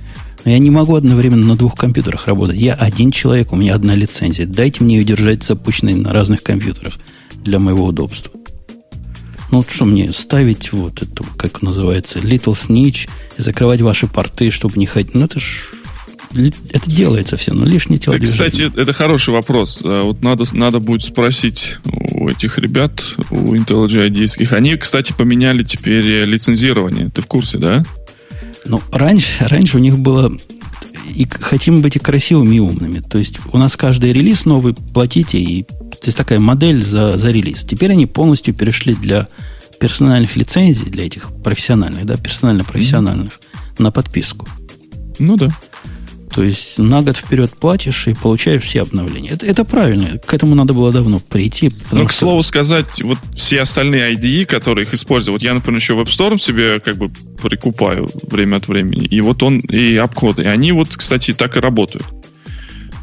Но 0.43 0.51
я 0.51 0.59
не 0.59 0.69
могу 0.69 0.95
одновременно 0.95 1.45
на 1.45 1.55
двух 1.55 1.75
компьютерах 1.75 2.27
работать. 2.27 2.57
Я 2.57 2.73
один 2.73 3.11
человек, 3.11 3.51
у 3.51 3.55
меня 3.55 3.75
одна 3.75 3.95
лицензия. 3.95 4.45
Дайте 4.45 4.83
мне 4.83 4.97
ее 4.97 5.03
держать 5.03 5.43
запущенной 5.43 5.95
на 5.95 6.13
разных 6.13 6.43
компьютерах 6.43 6.95
для 7.43 7.59
моего 7.59 7.85
удобства. 7.85 8.31
Ну, 9.51 9.63
что 9.67 9.85
мне 9.85 10.11
ставить 10.13 10.71
вот 10.71 11.01
это, 11.01 11.23
как 11.35 11.61
называется, 11.61 12.19
Little 12.19 12.53
Snitch 12.53 13.09
и 13.37 13.41
закрывать 13.41 13.81
ваши 13.81 14.07
порты, 14.07 14.49
чтобы 14.49 14.79
не 14.79 14.85
ходить. 14.85 15.13
Ну, 15.13 15.25
это 15.25 15.39
ж 15.39 15.71
это 16.33 16.89
делается 16.89 17.37
все, 17.37 17.53
но 17.53 17.65
лишнее 17.65 17.99
телодвижение. 17.99 18.49
Кстати, 18.49 18.71
это 18.79 18.93
хороший 18.93 19.33
вопрос. 19.33 19.81
А 19.83 20.03
вот 20.03 20.21
надо, 20.23 20.45
надо 20.53 20.79
будет 20.79 21.03
спросить 21.03 21.77
у 22.11 22.29
этих 22.29 22.57
ребят, 22.57 23.03
у 23.29 23.53
IntelliJ 23.55 24.09
IDских. 24.09 24.53
Они, 24.53 24.75
кстати, 24.75 25.13
поменяли 25.13 25.63
теперь 25.63 26.25
лицензирование. 26.25 27.09
Ты 27.09 27.21
в 27.21 27.25
курсе, 27.25 27.57
да? 27.57 27.83
Ну, 28.65 28.81
раньше, 28.91 29.45
раньше 29.47 29.77
у 29.77 29.79
них 29.79 29.99
было 29.99 30.31
и 31.15 31.27
хотим 31.27 31.81
быть 31.81 31.95
и 31.95 31.99
красивыми, 31.99 32.55
и 32.55 32.59
умными. 32.59 32.99
То 32.99 33.17
есть 33.17 33.39
у 33.51 33.57
нас 33.57 33.75
каждый 33.75 34.13
релиз 34.13 34.45
новый 34.45 34.73
платите, 34.73 35.39
и 35.39 35.63
то 35.63 36.07
есть 36.07 36.17
такая 36.17 36.39
модель 36.39 36.83
за, 36.83 37.17
за 37.17 37.29
релиз. 37.29 37.63
Теперь 37.63 37.91
они 37.91 38.05
полностью 38.05 38.53
перешли 38.53 38.93
для 38.93 39.27
персональных 39.79 40.35
лицензий, 40.35 40.89
для 40.89 41.05
этих 41.05 41.29
профессиональных, 41.43 42.05
да, 42.05 42.15
персонально-профессиональных, 42.15 43.33
mm-hmm. 43.33 43.83
на 43.83 43.91
подписку. 43.91 44.47
Ну 45.19 45.37
да. 45.37 45.49
То 46.33 46.43
есть 46.43 46.77
на 46.79 47.01
год 47.01 47.17
вперед 47.17 47.51
платишь 47.51 48.07
и 48.07 48.13
получаешь 48.13 48.63
все 48.63 48.81
обновления. 48.81 49.31
Это, 49.31 49.45
это 49.45 49.65
правильно. 49.65 50.17
К 50.17 50.33
этому 50.33 50.55
надо 50.55 50.73
было 50.73 50.91
давно 50.91 51.19
прийти. 51.19 51.71
Ну, 51.91 52.05
к 52.05 52.11
что... 52.11 52.19
слову 52.21 52.43
сказать, 52.43 53.01
вот 53.03 53.17
все 53.35 53.61
остальные 53.61 54.15
IDE, 54.15 54.45
которые 54.45 54.85
их 54.85 54.93
используют, 54.93 55.41
вот 55.41 55.43
я, 55.43 55.53
например, 55.53 55.79
еще 55.79 55.93
WebStorm 55.93 56.39
себе 56.39 56.79
как 56.79 56.97
бы 56.97 57.11
прикупаю 57.41 58.07
время 58.23 58.57
от 58.57 58.67
времени, 58.67 59.05
и 59.05 59.19
вот 59.21 59.43
он, 59.43 59.59
и 59.59 59.95
обходы, 59.97 60.43
и 60.43 60.47
они 60.47 60.71
вот, 60.71 60.95
кстати, 60.95 61.33
так 61.33 61.57
и 61.57 61.59
работают 61.59 62.05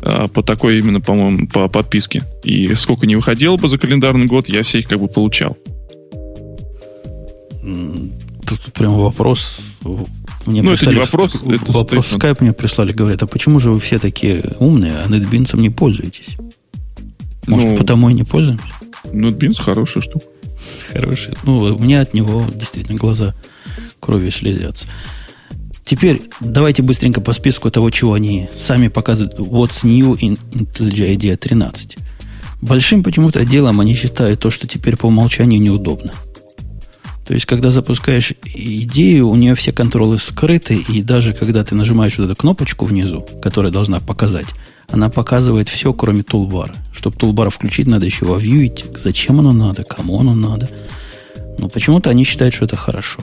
а, 0.03 0.29
по 0.29 0.43
такой 0.43 0.79
именно, 0.79 1.01
по-моему, 1.01 1.49
по 1.49 1.69
подписке. 1.69 2.23
И 2.45 2.75
сколько 2.75 3.07
не 3.07 3.17
выходило 3.17 3.57
бы 3.57 3.69
за 3.69 3.79
календарный 3.79 4.27
год, 4.27 4.49
я 4.49 4.63
все 4.63 4.79
их 4.79 4.89
как 4.89 5.01
бы 5.01 5.09
получал. 5.09 5.57
Тут 7.61 8.73
прям 8.73 8.95
вопрос 8.95 9.61
мне 10.47 10.63
ну, 10.63 10.73
это 10.73 10.91
не 10.91 10.97
вопрос. 10.97 11.43
В, 11.43 11.51
это 11.51 11.73
вопрос 11.73 12.07
в 12.07 12.17
Skype 12.17 12.39
мне 12.41 12.53
прислали, 12.53 12.93
говорят, 12.93 13.23
а 13.23 13.27
почему 13.27 13.59
же 13.59 13.71
вы 13.71 13.81
все 13.81 13.99
такие 13.99 14.57
умные, 14.59 14.99
а 14.99 15.09
NetBeans 15.09 15.59
не 15.59 15.71
пользуетесь? 15.71 16.37
Может, 17.47 17.71
ну, 17.71 17.77
потому 17.77 18.11
и 18.11 18.15
не 18.15 18.25
пользуемся? 18.25 18.65
NetBeans 19.05 19.61
хорошая 19.63 20.03
штука. 20.03 20.27
Хорошая. 20.93 21.37
Ну, 21.45 21.57
у 21.57 21.79
меня 21.79 22.01
от 22.01 22.15
него 22.15 22.45
действительно 22.53 22.99
глаза 22.99 23.35
кровью 24.01 24.31
слезятся. 24.31 24.87
Теперь 25.85 26.23
давайте 26.41 26.83
быстренько 26.83 27.21
по 27.21 27.33
списку 27.33 27.71
того, 27.71 27.91
чего 27.91 28.13
они 28.13 28.49
сами 28.55 28.89
показывают. 28.89 29.39
What's 29.39 29.87
new 29.87 30.15
in 30.17 30.39
IntelliJ 30.53 31.17
IDEA 31.17 31.37
13. 31.37 31.97
Большим 32.61 33.03
почему-то 33.03 33.45
делом 33.45 33.81
они 33.81 33.95
считают 33.95 34.41
то, 34.41 34.51
что 34.51 34.67
теперь 34.67 34.97
по 34.97 35.07
умолчанию 35.07 35.61
неудобно. 35.61 36.13
То 37.29 37.35
есть, 37.35 37.45
когда 37.45 37.71
запускаешь 37.71 38.33
идею, 38.55 39.29
у 39.29 39.37
нее 39.37 39.55
все 39.55 39.71
контролы 39.71 40.17
скрыты, 40.17 40.77
и 40.77 41.03
даже 41.03 41.35
когда 41.35 41.63
ты 41.63 41.75
нажимаешь 41.75 42.17
вот 42.17 42.25
эту 42.25 42.35
кнопочку 42.35 42.87
внизу, 42.87 43.21
которая 43.43 43.71
должна 43.71 44.01
показать, 44.01 44.47
она 44.89 45.11
показывает 45.11 45.69
все, 45.69 45.93
кроме 45.93 46.23
тулбара. 46.23 46.75
Чтобы 46.95 47.19
тулбар 47.19 47.51
включить, 47.51 47.87
надо 47.87 48.07
еще 48.07 48.25
во 48.25 48.39
view 48.39 48.65
идти. 48.65 48.87
Зачем 48.97 49.41
оно 49.41 49.53
надо? 49.53 49.85
Кому 49.85 50.19
оно 50.19 50.35
надо? 50.35 50.71
Но 51.59 51.69
почему-то 51.69 52.09
они 52.09 52.25
считают, 52.25 52.55
что 52.55 52.65
это 52.65 52.77
хорошо. 52.77 53.21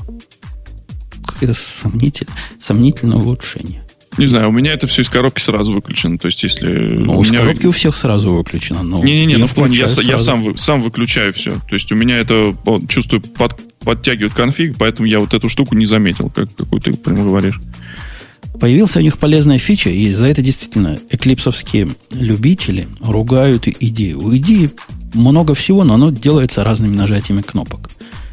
Какое-то 1.26 1.56
сомнительное, 1.56 2.38
сомнительное 2.60 3.18
улучшение. 3.18 3.85
Не 4.18 4.28
знаю, 4.28 4.50
у 4.50 4.52
меня 4.52 4.74
это 4.74 4.88
все 4.88 5.02
из 5.02 5.10
коробки 5.10 5.42
сразу 5.42 5.74
выключено. 5.74 6.18
То 6.18 6.28
есть, 6.28 6.42
если. 6.44 6.68
Ну, 6.68 7.22
из 7.22 7.32
меня... 7.32 7.42
коробки 7.42 7.68
у 7.68 7.72
всех 7.72 7.96
сразу 7.96 8.34
выключено. 8.34 8.82
Не-не-не, 8.82 9.38
ну 9.38 9.48
в 9.48 9.54
плане 9.54 9.78
я, 9.78 9.88
я 10.04 10.18
сам, 10.18 10.56
сам 10.58 10.82
выключаю 10.82 11.34
все. 11.34 11.52
То 11.52 11.76
есть 11.76 11.92
у 11.92 11.96
меня 11.96 12.18
это 12.18 12.56
чувствую 12.88 13.22
под, 13.22 13.62
подтягивает 13.80 14.34
конфиг, 14.34 14.76
поэтому 14.78 15.08
я 15.08 15.20
вот 15.20 15.34
эту 15.34 15.50
штуку 15.50 15.76
не 15.76 15.86
заметил, 15.86 16.30
как, 16.30 16.54
какую 16.56 16.82
ты 16.82 16.94
прямо 16.94 17.24
говоришь. 17.24 17.60
Появился 18.60 19.00
у 19.00 19.02
них 19.02 19.18
полезная 19.18 19.60
фича, 19.60 19.90
и 19.90 20.10
за 20.12 20.28
это 20.28 20.42
действительно 20.42 20.98
эклипсовские 21.10 21.90
любители 22.14 22.88
ругают 23.02 23.68
идею. 23.68 24.24
У 24.24 24.36
идеи 24.38 24.72
много 25.14 25.56
всего, 25.56 25.84
но 25.84 25.96
оно 25.96 26.10
делается 26.10 26.64
разными 26.64 26.96
нажатиями 26.96 27.42
кнопок. 27.42 27.90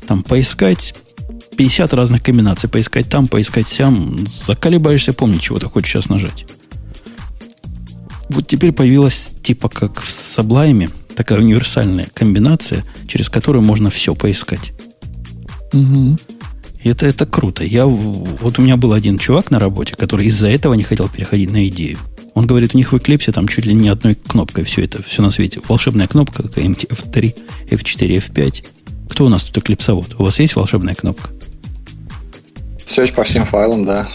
Там 0.06 0.22
поискать 0.22 0.94
50 1.62 1.94
разных 1.94 2.24
комбинаций, 2.24 2.68
поискать 2.68 3.08
там, 3.08 3.28
поискать 3.28 3.68
сям. 3.68 4.26
Заколебаешься 4.26 5.12
помнить, 5.12 5.42
чего 5.42 5.60
ты 5.60 5.66
хочешь 5.66 5.92
сейчас 5.92 6.08
нажать. 6.08 6.44
Вот 8.28 8.48
теперь 8.48 8.72
появилась 8.72 9.30
типа 9.42 9.68
как 9.68 10.00
в 10.00 10.08
Sublime 10.08 10.90
такая 11.14 11.38
универсальная 11.38 12.08
комбинация, 12.14 12.82
через 13.06 13.28
которую 13.28 13.62
можно 13.62 13.90
все 13.90 14.16
поискать. 14.16 14.72
Угу. 15.72 16.18
И 16.82 16.88
это, 16.88 17.06
это 17.06 17.26
круто. 17.26 17.62
Я, 17.62 17.86
вот 17.86 18.58
у 18.58 18.62
меня 18.62 18.76
был 18.76 18.92
один 18.92 19.18
чувак 19.18 19.52
на 19.52 19.60
работе, 19.60 19.94
который 19.94 20.26
из-за 20.26 20.48
этого 20.48 20.74
не 20.74 20.82
хотел 20.82 21.08
переходить 21.08 21.52
на 21.52 21.68
идею. 21.68 21.98
Он 22.34 22.44
говорит, 22.48 22.74
у 22.74 22.76
них 22.76 22.92
в 22.92 22.96
Eclipse 22.96 23.30
там 23.30 23.46
чуть 23.46 23.66
ли 23.66 23.72
не 23.72 23.88
одной 23.88 24.16
кнопкой 24.16 24.64
все 24.64 24.82
это, 24.82 25.00
все 25.04 25.22
на 25.22 25.30
свете. 25.30 25.60
Волшебная 25.68 26.08
кнопка, 26.08 26.42
как 26.42 26.58
F3, 26.58 27.36
F4, 27.70 28.18
F5. 28.18 28.66
Кто 29.10 29.26
у 29.26 29.28
нас 29.28 29.44
тут 29.44 29.58
эклипсовод? 29.58 30.16
У 30.18 30.24
вас 30.24 30.40
есть 30.40 30.56
волшебная 30.56 30.96
кнопка? 30.96 31.30
Search 32.84 33.14
по 33.14 33.24
всем 33.24 33.46
файлам, 33.46 33.84
да. 33.84 34.08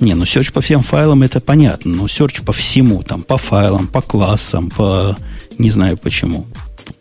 Не, 0.00 0.14
ну 0.14 0.24
search 0.24 0.52
по 0.52 0.60
всем 0.60 0.82
файлам 0.82 1.22
это 1.22 1.40
понятно, 1.40 1.94
но 1.94 2.04
search 2.04 2.44
по 2.44 2.52
всему, 2.52 3.02
там, 3.02 3.22
по 3.22 3.38
файлам, 3.38 3.86
по 3.86 4.02
классам, 4.02 4.70
по... 4.70 5.16
не 5.58 5.70
знаю 5.70 5.96
почему. 5.96 6.46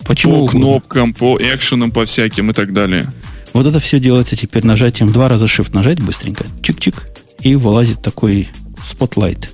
Почему? 0.05 0.45
По 0.45 0.51
кнопкам, 0.51 1.13
по 1.13 1.37
экшенам, 1.37 1.91
по 1.91 2.05
всяким 2.05 2.51
и 2.51 2.53
так 2.53 2.73
далее. 2.73 3.07
Вот 3.53 3.65
это 3.67 3.79
все 3.79 3.99
делается 3.99 4.35
теперь 4.35 4.65
нажатием 4.65 5.11
два 5.11 5.29
раза 5.29 5.45
shift 5.45 5.73
нажать 5.73 6.01
быстренько, 6.01 6.45
чик-чик, 6.61 6.95
и 7.41 7.55
вылазит 7.55 8.01
такой 8.01 8.49
spotlight, 8.77 9.47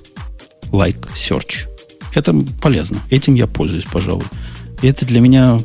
like 0.70 1.08
search. 1.14 1.68
Это 2.14 2.34
полезно. 2.60 3.00
Этим 3.10 3.34
я 3.34 3.46
пользуюсь, 3.46 3.84
пожалуй. 3.84 4.24
И 4.82 4.88
это 4.88 5.04
для 5.04 5.20
меня 5.20 5.60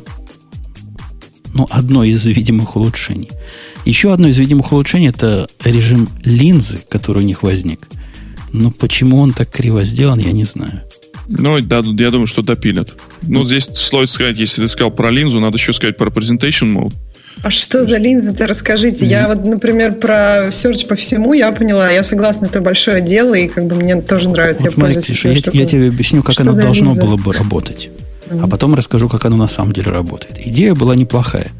ну, 1.54 1.66
одно 1.70 2.04
из 2.04 2.24
видимых 2.26 2.76
улучшений. 2.76 3.30
Еще 3.86 4.12
одно 4.12 4.26
из 4.26 4.36
видимых 4.36 4.72
улучшений 4.72 5.08
это 5.08 5.48
режим 5.64 6.08
линзы, 6.24 6.78
который 6.88 7.22
у 7.22 7.26
них 7.26 7.44
возник. 7.44 7.86
Но 8.52 8.72
почему 8.72 9.18
он 9.18 9.32
так 9.32 9.48
криво 9.48 9.84
сделан, 9.84 10.18
я 10.18 10.32
не 10.32 10.44
знаю. 10.44 10.82
Ну, 11.28 11.60
да, 11.60 11.76
я 11.78 12.10
думаю, 12.10 12.26
что 12.26 12.42
допилят. 12.42 12.90
Ну, 13.22 13.46
здесь 13.46 13.70
стоит 13.72 14.10
сказать, 14.10 14.38
если 14.38 14.62
ты 14.62 14.68
сказал 14.68 14.90
про 14.90 15.10
линзу, 15.10 15.38
надо 15.38 15.56
еще 15.56 15.72
сказать 15.72 15.96
про 15.96 16.10
presentation 16.10 16.72
mode. 16.74 16.94
А 17.42 17.50
что 17.50 17.84
за 17.84 17.98
линзы-то, 17.98 18.48
расскажите. 18.48 19.04
Mm-hmm. 19.04 19.08
Я 19.08 19.28
вот, 19.28 19.46
например, 19.46 19.94
про 19.94 20.48
search 20.48 20.86
по 20.88 20.96
всему 20.96 21.32
я 21.32 21.52
поняла. 21.52 21.90
Я 21.90 22.02
согласна, 22.02 22.46
это 22.46 22.60
большое 22.60 23.00
дело, 23.00 23.34
и 23.34 23.46
как 23.46 23.66
бы 23.66 23.76
мне 23.76 24.00
тоже 24.00 24.28
нравится. 24.28 24.64
Вот 24.64 24.70
я 24.70 24.74
смотри, 24.74 25.00
Ксюша, 25.00 25.28
я, 25.28 25.34
я 25.52 25.66
тебе 25.66 25.88
объясню, 25.88 26.22
как 26.22 26.34
что 26.34 26.42
оно 26.42 26.54
должно 26.54 26.86
линза? 26.86 27.02
было 27.02 27.16
бы 27.16 27.32
работать. 27.32 27.90
Mm-hmm. 28.28 28.40
А 28.42 28.48
потом 28.48 28.74
расскажу, 28.74 29.08
как 29.08 29.24
оно 29.26 29.36
на 29.36 29.48
самом 29.48 29.72
деле 29.72 29.92
работает. 29.92 30.44
Идея 30.44 30.74
была 30.74 30.96
неплохая. 30.96 31.52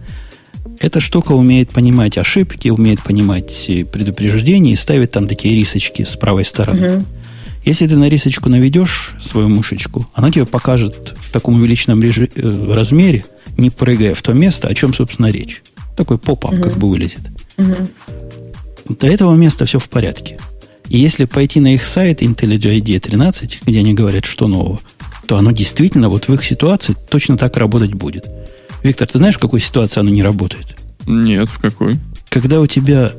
Эта 0.80 1.00
штука 1.00 1.32
умеет 1.32 1.70
понимать 1.70 2.18
ошибки, 2.18 2.68
умеет 2.68 3.02
понимать 3.02 3.70
предупреждения 3.92 4.72
и 4.72 4.76
ставит 4.76 5.12
там 5.12 5.28
такие 5.28 5.54
рисочки 5.54 6.02
с 6.02 6.16
правой 6.16 6.44
стороны. 6.44 6.78
Mm-hmm. 6.78 7.04
Если 7.64 7.88
ты 7.88 7.96
на 7.96 8.08
рисочку 8.08 8.48
наведешь 8.48 9.14
свою 9.20 9.48
мышечку, 9.48 10.08
она 10.14 10.30
тебе 10.30 10.46
покажет 10.46 11.14
в 11.18 11.32
таком 11.32 11.56
увеличенном 11.56 12.00
режи- 12.00 12.30
э, 12.36 12.72
размере, 12.72 13.24
не 13.56 13.70
прыгая 13.70 14.14
в 14.14 14.22
то 14.22 14.32
место, 14.32 14.68
о 14.68 14.74
чем, 14.74 14.94
собственно, 14.94 15.26
речь. 15.26 15.62
Такой 15.96 16.18
поп-ап 16.18 16.52
угу. 16.52 16.62
как 16.62 16.76
бы 16.76 16.88
вылезет. 16.88 17.22
Угу. 17.58 18.94
До 19.00 19.06
этого 19.08 19.34
места 19.34 19.64
все 19.64 19.80
в 19.80 19.88
порядке. 19.88 20.38
И 20.88 20.98
если 20.98 21.24
пойти 21.24 21.58
на 21.58 21.74
их 21.74 21.84
сайт 21.84 22.22
IntelliJ 22.22 22.80
IDEA 22.80 23.00
13, 23.00 23.60
где 23.66 23.80
они 23.80 23.94
говорят, 23.94 24.26
что 24.26 24.46
нового, 24.46 24.78
то 25.26 25.36
оно 25.36 25.50
действительно 25.50 26.08
вот 26.08 26.28
в 26.28 26.34
их 26.34 26.44
ситуации 26.44 26.94
точно 27.10 27.36
так 27.36 27.56
работать 27.56 27.94
будет. 27.94 28.26
Виктор, 28.86 29.08
ты 29.08 29.18
знаешь, 29.18 29.34
в 29.34 29.40
какой 29.40 29.60
ситуации 29.60 29.98
оно 29.98 30.10
не 30.10 30.22
работает? 30.22 30.76
Нет, 31.06 31.48
в 31.48 31.58
какой? 31.58 31.98
Когда 32.28 32.60
у 32.60 32.68
тебя, 32.68 33.12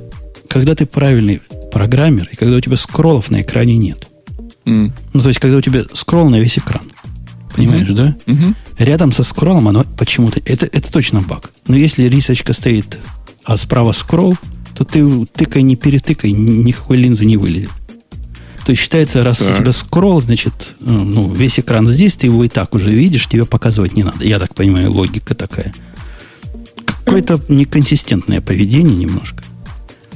когда 0.48 0.76
ты 0.76 0.86
правильный 0.86 1.42
программер, 1.72 2.30
и 2.32 2.38
когда 2.38 2.56
у 2.56 2.62
тебя 2.62 2.78
скроллов 2.78 3.30
на 3.30 3.42
экране 3.42 3.76
нет. 3.76 4.08
Mm. 4.64 4.92
Ну, 5.14 5.22
то 5.22 5.28
есть, 5.28 5.40
когда 5.40 5.58
у 5.58 5.62
тебя 5.62 5.84
скролл 5.92 6.30
на 6.30 6.40
весь 6.40 6.58
экран. 6.58 6.84
Понимаешь, 7.54 7.90
mm-hmm. 7.90 7.94
да? 7.94 8.18
Mm-hmm. 8.26 8.56
Рядом 8.80 9.12
со 9.12 9.24
скроллом 9.24 9.68
оно 9.68 9.84
почему-то... 9.98 10.40
Это, 10.46 10.68
это 10.68 10.92
точно 10.92 11.22
баг. 11.22 11.52
Но 11.68 11.76
если 11.76 12.04
рисочка 12.04 12.54
стоит, 12.54 13.00
а 13.44 13.58
справа 13.58 13.92
скролл, 13.92 14.38
то 14.74 14.86
ты 14.86 15.26
тыкай, 15.26 15.64
не 15.64 15.76
перетыкай, 15.76 16.32
никакой 16.32 16.98
линзы 16.98 17.26
не 17.26 17.36
вылезет. 17.36 17.72
То 18.68 18.72
есть 18.72 18.82
считается, 18.82 19.24
раз 19.24 19.38
так. 19.38 19.54
у 19.54 19.62
тебя 19.62 19.72
скролл, 19.72 20.20
значит, 20.20 20.76
ну, 20.82 21.06
ну, 21.06 21.34
весь 21.34 21.58
экран 21.58 21.88
здесь, 21.88 22.18
ты 22.18 22.28
его 22.28 22.44
и 22.44 22.50
так 22.50 22.76
уже 22.76 22.90
видишь, 22.90 23.26
тебе 23.26 23.46
показывать 23.46 23.96
не 23.96 24.04
надо. 24.04 24.26
Я 24.26 24.40
так 24.40 24.54
понимаю, 24.54 24.92
логика 24.92 25.36
такая. 25.36 25.74
Какое-то 26.86 27.40
неконсистентное 27.48 28.42
поведение 28.42 28.98
немножко. 28.98 29.42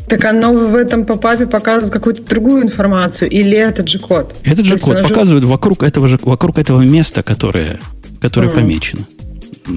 Так 0.10 0.26
оно 0.26 0.52
в 0.52 0.76
этом 0.76 1.06
попапе 1.06 1.48
показывает 1.48 1.94
какую-то 1.94 2.24
другую 2.24 2.64
информацию, 2.64 3.30
или 3.30 3.58
этот 3.58 3.88
же 3.88 4.00
код? 4.00 4.36
Этот 4.44 4.66
же 4.66 4.78
код 4.78 5.02
показывает 5.02 5.44
же... 5.44 5.50
вокруг 5.50 5.82
этого 5.82 6.10
же 6.10 6.20
вокруг 6.22 6.58
этого 6.58 6.82
места, 6.82 7.24
которое, 7.24 7.80
которое 8.20 8.50
mm. 8.50 8.54
помечено. 8.56 9.08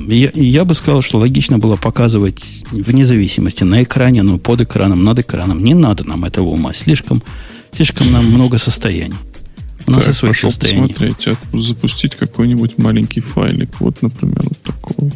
Я, 0.08 0.30
я 0.34 0.64
бы 0.64 0.74
сказал, 0.74 1.00
что 1.02 1.18
логично 1.18 1.60
было 1.60 1.76
показывать 1.76 2.64
вне 2.72 3.04
зависимости 3.04 3.62
на 3.62 3.84
экране, 3.84 4.24
ну, 4.24 4.38
под 4.38 4.62
экраном, 4.62 5.04
над 5.04 5.20
экраном. 5.20 5.62
Не 5.62 5.74
надо 5.74 6.02
нам 6.02 6.24
этого 6.24 6.48
ума. 6.48 6.72
Слишком, 6.72 7.22
слишком 7.74 8.12
нам 8.12 8.26
много 8.26 8.58
состояний. 8.58 9.16
У 9.87 9.90
нас 9.90 10.04
так, 10.04 10.14
и 10.14 10.16
своих 10.16 10.38
состояний. 10.38 10.94
Посмотреть, 10.94 11.28
а 11.28 11.60
запустить 11.60 12.14
какой-нибудь 12.14 12.78
маленький 12.78 13.20
файлик. 13.20 13.80
Вот, 13.80 14.00
например, 14.02 14.42
вот 14.42 14.58
такой. 14.62 15.12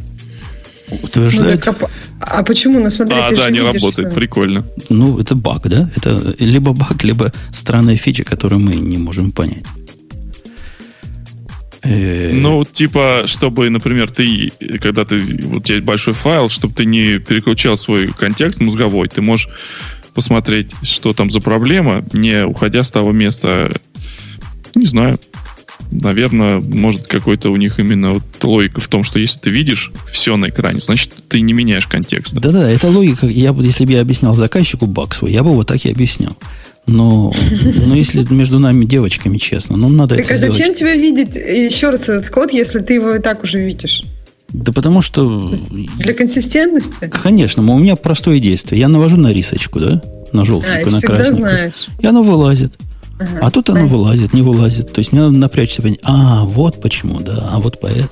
Утверждает. 1.02 1.64
Ну, 1.66 1.72
так, 1.72 1.90
а, 2.20 2.40
а 2.40 2.42
почему? 2.42 2.80
Ну, 2.80 2.90
смотри, 2.90 3.14
а, 3.14 3.30
да, 3.34 3.50
не 3.50 3.60
работает. 3.60 4.08
Что... 4.08 4.14
Прикольно. 4.14 4.64
Ну, 4.88 5.18
это 5.18 5.34
баг, 5.34 5.68
да? 5.68 5.90
Это 5.96 6.34
либо 6.38 6.72
баг, 6.72 7.04
либо 7.04 7.32
странная 7.50 7.96
фича, 7.96 8.24
которую 8.24 8.60
мы 8.60 8.74
не 8.74 8.98
можем 8.98 9.30
понять. 9.30 9.64
Э, 11.82 12.32
ну, 12.32 12.64
типа, 12.64 13.22
чтобы, 13.26 13.70
например, 13.70 14.10
ты, 14.10 14.50
когда 14.80 15.04
ты, 15.04 15.20
вот 15.44 15.58
у 15.58 15.60
тебя 15.60 15.76
есть 15.76 15.86
большой 15.86 16.14
файл, 16.14 16.48
чтобы 16.48 16.74
ты 16.74 16.84
не 16.84 17.18
переключал 17.18 17.76
свой 17.76 18.08
контекст 18.08 18.60
мозговой, 18.60 19.08
ты 19.08 19.22
можешь 19.22 19.48
посмотреть, 20.14 20.72
что 20.82 21.12
там 21.12 21.30
за 21.30 21.40
проблема, 21.40 22.02
не 22.12 22.44
уходя 22.44 22.82
с 22.82 22.90
того 22.90 23.12
места, 23.12 23.72
не 24.74 24.86
знаю, 24.86 25.18
наверное, 25.90 26.60
может 26.60 27.06
какой-то 27.06 27.50
у 27.50 27.56
них 27.56 27.78
именно 27.78 28.12
вот 28.12 28.22
логика 28.42 28.80
в 28.80 28.88
том, 28.88 29.04
что 29.04 29.18
если 29.18 29.38
ты 29.38 29.50
видишь 29.50 29.92
все 30.10 30.36
на 30.36 30.48
экране, 30.48 30.80
значит, 30.80 31.12
ты 31.28 31.40
не 31.40 31.52
меняешь 31.52 31.86
контекст. 31.86 32.34
Да-да, 32.34 32.70
это 32.70 32.88
логика. 32.88 33.26
Я, 33.26 33.54
если 33.58 33.84
бы 33.84 33.92
я 33.92 34.00
объяснял 34.00 34.34
заказчику 34.34 34.86
баг 34.86 35.14
свой, 35.14 35.32
я 35.32 35.42
бы 35.42 35.50
вот 35.50 35.66
так 35.66 35.84
и 35.84 35.90
объяснял. 35.90 36.36
Но, 36.86 37.34
но 37.62 37.94
если 37.94 38.26
между 38.32 38.58
нами 38.58 38.86
девочками 38.86 39.36
честно, 39.36 39.76
ну 39.76 39.88
надо 39.88 40.16
так 40.16 40.24
это 40.24 40.34
а 40.34 40.36
сделать. 40.38 40.56
зачем 40.56 40.74
тебе 40.74 40.96
видеть 40.96 41.36
еще 41.36 41.90
раз 41.90 42.08
этот 42.08 42.30
код, 42.30 42.52
если 42.52 42.80
ты 42.80 42.94
его 42.94 43.14
и 43.14 43.20
так 43.20 43.44
уже 43.44 43.58
видишь? 43.58 44.02
Да 44.48 44.72
потому 44.72 45.02
что... 45.02 45.52
Для 45.98 46.14
консистентности? 46.14 47.08
Конечно, 47.22 47.62
у 47.62 47.78
меня 47.78 47.96
простое 47.96 48.38
действие. 48.38 48.80
Я 48.80 48.88
навожу 48.88 49.16
на 49.16 49.32
рисочку, 49.32 49.78
да? 49.78 50.02
На 50.32 50.44
желтенькую, 50.44 50.86
а, 50.86 50.90
на 50.90 51.00
красненькую. 51.00 51.50
Знаешь. 51.50 51.72
И 52.00 52.06
оно 52.06 52.22
вылазит. 52.22 52.74
Ага, 53.18 53.38
а 53.42 53.50
тут 53.50 53.68
оно 53.70 53.86
вылазит, 53.86 54.32
не 54.32 54.42
вылазит. 54.42 54.92
То 54.92 55.00
есть 55.00 55.12
мне 55.12 55.22
надо 55.22 55.36
напрячься, 55.36 55.82
понять, 55.82 56.00
а, 56.02 56.44
вот 56.44 56.80
почему, 56.80 57.20
да, 57.20 57.50
а 57.52 57.58
вот 57.58 57.78
поэтому. 57.80 58.08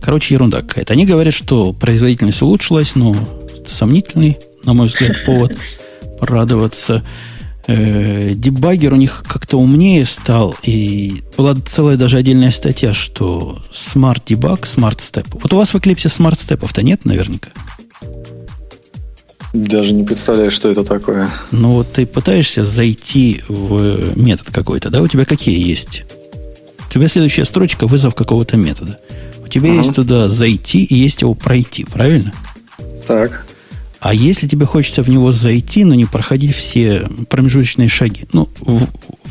Короче, 0.00 0.34
ерунда 0.34 0.62
какая-то. 0.62 0.94
Они 0.94 1.04
говорят, 1.04 1.34
что 1.34 1.72
производительность 1.72 2.40
улучшилась, 2.40 2.94
но 2.94 3.14
сомнительный, 3.66 4.38
на 4.64 4.72
мой 4.72 4.86
взгляд, 4.86 5.24
повод 5.26 5.56
порадоваться. 6.18 7.02
Э, 7.72 8.32
дебаггер 8.34 8.92
у 8.94 8.96
них 8.96 9.22
как-то 9.28 9.56
умнее 9.56 10.04
стал, 10.04 10.56
и 10.64 11.22
была 11.36 11.54
целая 11.54 11.96
даже 11.96 12.16
отдельная 12.16 12.50
статья, 12.50 12.92
что 12.92 13.62
Smart 13.72 14.24
Debug, 14.26 14.62
Smart 14.62 14.96
Step. 14.96 15.26
Вот 15.40 15.52
у 15.52 15.56
вас 15.56 15.72
в 15.72 15.76
Eclipse 15.76 16.06
Smart 16.06 16.32
Step-то 16.32 16.82
нет 16.82 17.04
наверняка? 17.04 17.50
Даже 19.52 19.92
не 19.92 20.02
представляю, 20.02 20.50
что 20.50 20.68
это 20.68 20.82
такое. 20.82 21.30
Ну, 21.52 21.74
вот 21.74 21.92
ты 21.92 22.06
пытаешься 22.06 22.64
зайти 22.64 23.42
в 23.48 24.18
метод 24.18 24.48
какой-то, 24.50 24.90
да? 24.90 25.00
У 25.00 25.06
тебя 25.06 25.24
какие 25.24 25.64
есть? 25.64 26.02
У 26.88 26.92
тебя 26.92 27.06
следующая 27.06 27.44
строчка 27.44 27.86
вызов 27.86 28.16
какого-то 28.16 28.56
метода. 28.56 28.98
У 29.44 29.46
тебя 29.46 29.70
uh 29.70 29.76
есть 29.76 29.94
туда 29.94 30.28
зайти 30.28 30.82
и 30.82 30.96
есть 30.96 31.22
его 31.22 31.34
пройти, 31.34 31.84
правильно? 31.84 32.32
Так. 33.06 33.46
А 34.00 34.14
если 34.14 34.46
тебе 34.46 34.64
хочется 34.64 35.02
в 35.02 35.08
него 35.08 35.30
зайти, 35.30 35.84
но 35.84 35.94
не 35.94 36.06
проходить 36.06 36.56
все 36.56 37.06
промежуточные 37.28 37.88
шаги, 37.88 38.26
ну, 38.32 38.48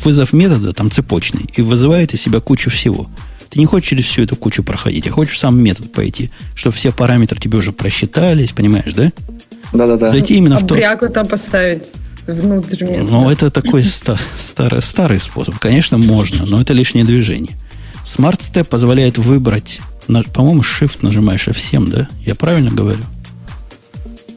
вызов 0.03 0.31
метода 0.31 0.73
там 0.73 0.91
цепочный, 0.91 1.45
и 1.55 1.61
вызывает 1.61 2.13
из 2.13 2.21
себя 2.21 2.39
кучу 2.39 2.69
всего. 2.69 3.09
Ты 3.49 3.59
не 3.59 3.65
хочешь 3.65 3.89
через 3.89 4.05
всю 4.05 4.23
эту 4.23 4.35
кучу 4.35 4.63
проходить, 4.63 5.07
а 5.07 5.11
хочешь 5.11 5.39
сам 5.39 5.59
метод 5.59 5.91
пойти, 5.91 6.29
чтобы 6.53 6.75
все 6.75 6.91
параметры 6.91 7.39
тебе 7.39 7.57
уже 7.57 7.71
просчитались, 7.71 8.51
понимаешь, 8.51 8.93
да? 8.93 9.11
Да-да-да. 9.73 10.09
Зайти 10.09 10.35
именно 10.35 10.57
а 10.57 10.59
в 10.59 10.67
то... 10.67 11.09
Там 11.09 11.25
поставить 11.25 11.91
внутрь 12.27 12.83
метода. 12.83 13.11
Ну, 13.11 13.29
это 13.29 13.49
такой 13.49 13.83
старый, 13.83 14.83
старый 14.83 15.19
способ. 15.19 15.57
Конечно, 15.57 15.97
можно, 15.97 16.45
но 16.45 16.61
это 16.61 16.73
лишнее 16.73 17.05
движение. 17.05 17.57
Smart 18.05 18.39
Step 18.39 18.65
позволяет 18.65 19.17
выбрать, 19.17 19.79
по-моему, 20.33 20.61
Shift 20.61 20.99
нажимаешь 21.01 21.47
F7, 21.47 21.89
да? 21.89 22.07
Я 22.23 22.35
правильно 22.35 22.69
говорю? 22.69 23.01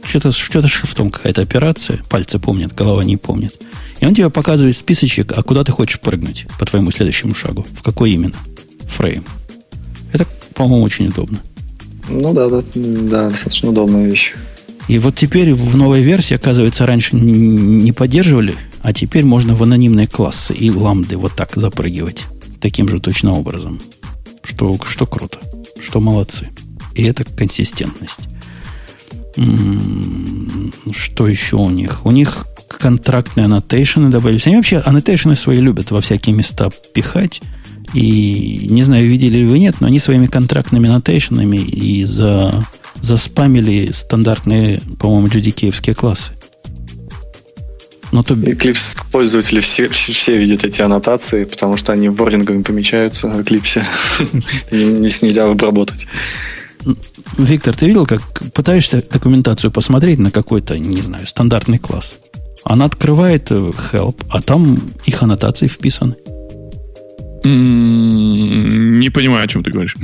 Что-то 0.05 0.33
что 0.33 0.67
шифтом 0.67 1.11
какая-то 1.11 1.43
операция, 1.43 2.01
пальцы 2.09 2.39
помнят, 2.39 2.75
голова 2.75 3.05
не 3.05 3.17
помнит. 3.17 3.61
И 4.01 4.07
он 4.07 4.15
тебе 4.15 4.31
показывает 4.31 4.77
списочек, 4.77 5.33
а 5.37 5.43
куда 5.43 5.65
ты 5.65 5.73
хочешь 5.73 6.01
прыгнуть 6.01 6.47
по 6.59 6.67
твоему 6.67 6.91
следующему 6.91 7.35
шагу. 7.35 7.65
В 7.75 7.83
какой 7.83 8.11
именно 8.13 8.37
фрейм. 8.87 9.25
Это, 10.13 10.27
по-моему, 10.55 10.85
очень 10.85 11.07
удобно. 11.07 11.39
Ну 12.09 12.35
да, 12.35 12.49
да, 12.49 12.63
да, 12.75 13.31
достаточно 13.31 13.71
удобная 13.71 14.07
вещь. 14.07 14.35
И 14.89 14.99
вот 14.99 15.15
теперь 15.15 15.55
в 15.55 15.77
новой 15.77 16.03
версии, 16.03 16.35
оказывается, 16.35 16.85
раньше 16.85 17.15
не 17.17 17.93
поддерживали, 17.93 18.57
а 18.83 18.93
теперь 18.93 19.25
можно 19.25 19.55
в 19.55 19.63
анонимные 19.63 20.09
классы 20.09 20.53
и 20.53 20.71
ламды 20.71 21.17
вот 21.17 21.35
так 21.37 21.53
запрыгивать. 21.55 22.25
таким 22.61 22.89
же 22.89 23.01
точно 23.01 23.33
образом. 23.33 23.81
Что, 24.43 24.77
что 24.87 25.07
круто, 25.07 25.39
что 25.81 26.01
молодцы. 26.01 26.49
И 26.95 27.05
это 27.05 27.25
консистентность. 27.25 28.21
Что 29.35 31.29
еще 31.29 31.57
у 31.57 31.71
них? 31.71 32.05
У 32.05 32.11
них 32.11 32.47
контрактные 32.69 33.47
аннотейшены 33.47 34.11
добавились. 34.11 34.47
Они 34.47 34.57
вообще 34.57 34.79
аннотейшены 34.79 35.37
свои 35.37 35.59
любят 35.59 35.91
во 35.91 36.01
всякие 36.01 36.35
места 36.35 36.71
пихать. 36.93 37.41
И 37.95 38.67
не 38.71 38.85
знаю, 38.85 39.07
видели 39.07 39.39
ли 39.39 39.45
вы 39.45 39.59
нет, 39.59 39.77
но 39.81 39.87
они 39.87 39.99
своими 39.99 40.27
контрактными 40.27 40.89
аннотейшенами 40.89 41.59
и 41.59 42.05
за, 42.05 42.67
заспамили 43.01 43.91
стандартные, 43.93 44.81
по-моему, 44.99 45.27
GDK-евские 45.27 45.95
классы. 45.95 46.33
Но 48.13 48.23
то... 48.23 48.35
Eclipse 48.35 48.99
пользователи 49.11 49.61
все, 49.61 49.89
все 49.89 50.37
видят 50.37 50.65
эти 50.65 50.83
аннотации, 50.83 51.45
потому 51.45 51.79
что 51.79 51.93
они 51.93 52.09
вордингами 52.11 52.63
помечаются 52.63 53.29
в 53.29 53.41
Eclipse. 53.41 53.83
Нельзя 55.23 55.47
обработать. 55.47 56.07
Виктор, 57.39 57.77
ты 57.77 57.87
видел, 57.87 58.07
как 58.07 58.23
пытаешься 58.53 59.03
документацию 59.11 59.71
посмотреть 59.71 60.19
на 60.19 60.31
какой-то, 60.31 60.79
не 60.79 61.01
знаю, 61.01 61.27
стандартный 61.27 61.79
класс? 61.79 62.15
Она 62.65 62.85
открывает 62.85 63.51
э, 63.51 63.73
help, 63.93 64.25
а 64.31 64.41
там 64.41 64.79
их 65.05 65.23
аннотации 65.23 65.67
вписаны. 65.67 66.17
Не 67.45 69.11
понимаю, 69.11 69.45
о 69.45 69.49
чем 69.49 69.65
ты 69.65 69.73
говоришь. 69.73 69.97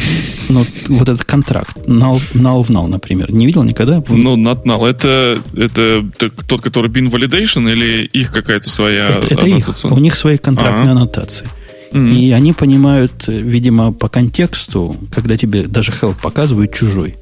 Ну, 0.49 0.65
вот 0.89 1.09
этот 1.09 1.25
контракт, 1.25 1.77
null, 1.87 2.21
null 2.33 2.65
в 2.65 2.71
null, 2.71 2.89
например, 2.89 3.31
не 3.31 3.47
видел 3.47 3.63
никогда? 3.63 4.03
Ну, 4.09 4.37
not 4.37 4.65
null, 4.65 4.89
это, 4.89 5.39
это 5.55 6.05
тот, 6.49 6.63
который 6.63 6.91
bin 6.91 7.11
validation 7.11 7.71
или 7.71 8.07
их 8.07 8.33
какая-то 8.33 8.69
своя 8.69 9.09
Это, 9.09 9.35
это 9.35 9.47
их, 9.47 9.69
у 9.85 9.99
них 9.99 10.17
свои 10.17 10.37
контрактные 10.37 10.91
ага. 10.91 10.93
аннотации. 10.93 11.47
Mm-hmm. 11.93 12.15
И 12.15 12.31
они 12.33 12.53
понимают, 12.53 13.29
видимо, 13.29 13.93
по 13.93 14.09
контексту, 14.09 14.97
когда 15.15 15.37
тебе 15.37 15.63
даже 15.63 15.93
help 15.93 16.17
показывают 16.21 16.75
чужой, 16.75 17.17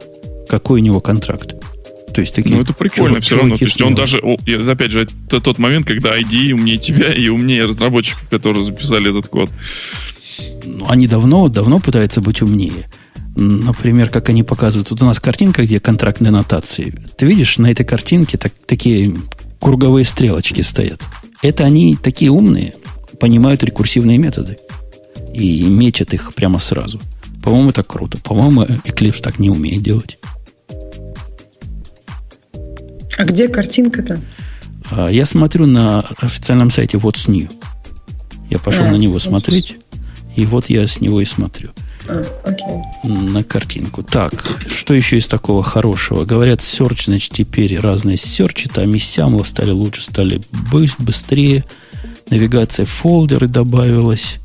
какой 0.49 0.81
у 0.81 0.85
него 0.85 1.01
контракт. 1.01 1.55
То 2.13 2.21
есть 2.21 2.35
такие 2.35 2.57
ну, 2.57 2.63
это 2.63 2.73
прикольно 2.73 3.21
все 3.21 3.37
равно. 3.37 3.57
То 3.57 3.65
есть 3.65 3.81
он 3.83 3.95
даже, 3.95 4.19
опять 4.19 4.91
же, 4.91 5.03
это 5.03 5.41
тот 5.41 5.59
момент, 5.59 5.87
когда 5.87 6.19
ID 6.19 6.53
умнее 6.53 6.79
тебя 6.79 7.13
и 7.13 7.29
умнее 7.29 7.67
разработчиков, 7.67 8.29
которые 8.29 8.63
записали 8.63 9.11
этот 9.11 9.29
код. 9.29 9.51
Ну, 10.65 10.87
они 10.89 11.07
давно, 11.07 11.49
давно 11.49 11.79
пытаются 11.79 12.21
быть 12.21 12.43
умнее. 12.43 12.89
Например, 13.37 14.09
как 14.09 14.31
они 14.31 14.43
показывают, 14.43 14.89
тут 14.89 15.03
у 15.03 15.05
нас 15.05 15.21
картинка, 15.21 15.65
где 15.65 15.79
контрактные 15.79 16.31
нотации. 16.31 16.95
Ты 17.19 17.27
видишь, 17.27 17.59
на 17.59 17.71
этой 17.71 17.85
картинке 17.85 18.39
так, 18.39 18.53
такие 18.67 19.15
круговые 19.61 20.07
стрелочки 20.07 20.63
стоят. 20.63 21.03
Это 21.43 21.65
они 21.65 21.97
такие 21.97 22.31
умные, 22.31 22.77
понимают 23.19 23.63
рекурсивные 23.63 24.19
методы 24.19 24.59
и 25.33 25.65
мечат 25.65 26.15
их 26.15 26.35
прямо 26.35 26.59
сразу. 26.59 27.01
По-моему, 27.43 27.71
это 27.71 27.83
круто. 27.83 28.19
По-моему, 28.19 28.65
Eclipse 28.65 29.21
так 29.21 29.39
не 29.39 29.51
умеет 29.51 29.83
делать. 29.83 30.19
А 33.17 33.25
где 33.25 33.49
картинка-то? 33.49 34.21
А, 34.91 35.09
я 35.09 35.25
смотрю 35.25 35.67
на 35.67 36.01
официальном 36.19 36.71
сайте 36.71 36.99
What's 36.99 37.31
New. 37.31 37.49
Я 38.51 38.59
пошел 38.59 38.87
а, 38.87 38.91
на 38.91 38.97
него 38.97 39.19
смотреть. 39.19 39.69
смотреть, 39.69 40.37
и 40.37 40.47
вот 40.47 40.69
я 40.69 40.87
с 40.87 41.01
него 41.01 41.21
и 41.21 41.25
смотрю. 41.25 41.71
А. 42.09 42.23
На 43.05 43.43
картинку. 43.43 44.03
Так, 44.03 44.45
что 44.69 44.95
еще 44.95 45.19
из 45.19 45.27
такого 45.27 45.63
хорошего? 45.63 46.25
Говорят, 46.25 46.61
Search, 46.61 47.07
значит, 47.07 47.33
теперь 47.33 47.79
разные 47.79 48.17
Search, 48.17 48.71
там 48.73 48.95
и 48.95 48.99
сямла 48.99 49.43
стали 49.43 49.71
лучше, 49.71 50.03
стали 50.03 50.41
быстрее. 50.99 51.65
Навигация 52.31 52.87
в 52.87 52.91
фолдеры 52.91 53.49
добавилась. 53.49 54.39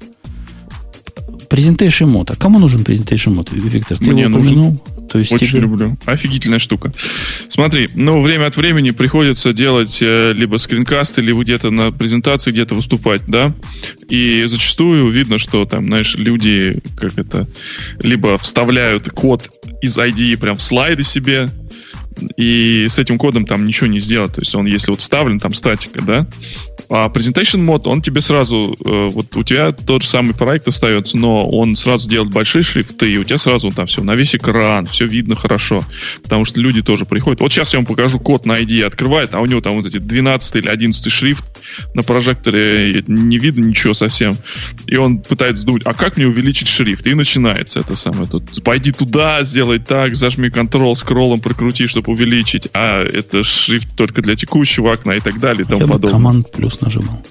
Presentation 1.49 2.07
мод. 2.07 2.31
А 2.31 2.35
кому 2.35 2.59
нужен 2.59 2.81
Presentation 2.81 3.33
мод? 3.33 3.49
Виктор, 3.51 3.97
ты 3.97 4.11
Мне 4.11 4.23
его 4.23 4.37
упомянул? 4.37 4.71
Нужен. 4.71 4.79
То 5.11 5.19
есть 5.19 5.33
Очень 5.33 5.47
тебе... 5.47 5.59
люблю. 5.61 5.97
Офигительная 6.05 6.59
штука. 6.59 6.93
Смотри, 7.49 7.89
ну, 7.95 8.21
время 8.21 8.45
от 8.45 8.55
времени 8.55 8.91
приходится 8.91 9.51
делать 9.51 9.99
э, 10.01 10.31
либо 10.33 10.55
скринкасты, 10.55 11.19
либо 11.19 11.43
где-то 11.43 11.69
на 11.69 11.91
презентации, 11.91 12.51
где-то 12.51 12.75
выступать, 12.75 13.23
да? 13.27 13.53
И 14.07 14.45
зачастую 14.47 15.09
видно, 15.09 15.37
что 15.37 15.65
там, 15.65 15.87
знаешь, 15.87 16.15
люди, 16.15 16.81
как 16.95 17.17
это, 17.17 17.45
либо 17.99 18.37
вставляют 18.37 19.09
код 19.09 19.51
из 19.81 19.97
ID 19.97 20.37
прям 20.37 20.55
в 20.55 20.61
слайды 20.61 21.03
себе, 21.03 21.49
и 22.37 22.87
с 22.89 22.97
этим 22.97 23.17
кодом 23.17 23.45
там 23.45 23.65
ничего 23.65 23.87
не 23.87 23.99
сделать. 23.99 24.33
То 24.33 24.41
есть 24.41 24.53
он, 24.55 24.65
если 24.65 24.91
вот 24.91 25.01
вставлен, 25.01 25.39
там 25.39 25.53
статика, 25.53 26.01
да, 26.01 26.27
а 26.93 27.07
Presentation 27.07 27.59
мод, 27.59 27.87
он 27.87 28.01
тебе 28.01 28.19
сразу, 28.19 28.75
э, 28.83 29.09
вот 29.13 29.33
у 29.37 29.43
тебя 29.43 29.71
тот 29.71 30.03
же 30.03 30.09
самый 30.09 30.33
проект 30.33 30.67
остается, 30.67 31.17
но 31.17 31.47
он 31.47 31.77
сразу 31.77 32.09
делает 32.09 32.33
большие 32.33 32.63
шрифты, 32.63 33.13
и 33.13 33.17
у 33.17 33.23
тебя 33.23 33.37
сразу 33.37 33.71
там 33.71 33.87
все 33.87 34.03
на 34.03 34.13
весь 34.13 34.35
экран, 34.35 34.85
все 34.87 35.07
видно 35.07 35.37
хорошо. 35.37 35.85
Потому 36.21 36.43
что 36.43 36.59
люди 36.59 36.81
тоже 36.81 37.05
приходят. 37.05 37.39
Вот 37.39 37.53
сейчас 37.53 37.71
я 37.71 37.79
вам 37.79 37.85
покажу 37.85 38.19
код 38.19 38.45
на 38.45 38.59
ID, 38.59 38.83
открывает, 38.83 39.33
а 39.33 39.39
у 39.39 39.45
него 39.45 39.61
там 39.61 39.75
вот 39.75 39.85
эти 39.85 39.99
12 39.99 40.55
или 40.57 40.67
11 40.67 41.09
шрифт 41.09 41.45
на 41.93 42.03
прожекторе, 42.03 43.01
не 43.07 43.37
видно 43.37 43.63
ничего 43.63 43.93
совсем. 43.93 44.35
И 44.85 44.97
он 44.97 45.19
пытается 45.19 45.61
сдуть, 45.61 45.83
а 45.85 45.93
как 45.93 46.17
мне 46.17 46.27
увеличить 46.27 46.67
шрифт? 46.67 47.07
И 47.07 47.13
начинается 47.13 47.79
это 47.79 47.95
самое. 47.95 48.27
Тут, 48.27 48.61
пойди 48.65 48.91
туда, 48.91 49.43
сделай 49.43 49.79
так, 49.79 50.17
зажми 50.17 50.49
Ctrl, 50.49 50.95
скроллом 50.95 51.39
прокрути, 51.39 51.87
чтобы 51.87 52.11
увеличить, 52.11 52.67
а 52.73 53.01
это 53.01 53.45
шрифт 53.45 53.95
только 53.95 54.21
для 54.21 54.35
текущего 54.35 54.91
окна 54.91 55.11
и 55.11 55.21
так 55.21 55.39
далее 55.39 55.61
и 55.61 55.65
тому 55.65 55.81
я 55.81 55.87
подобное. 55.87 56.11
команд 56.11 56.51
плюс 56.51 56.80
нажимал. 56.81 57.21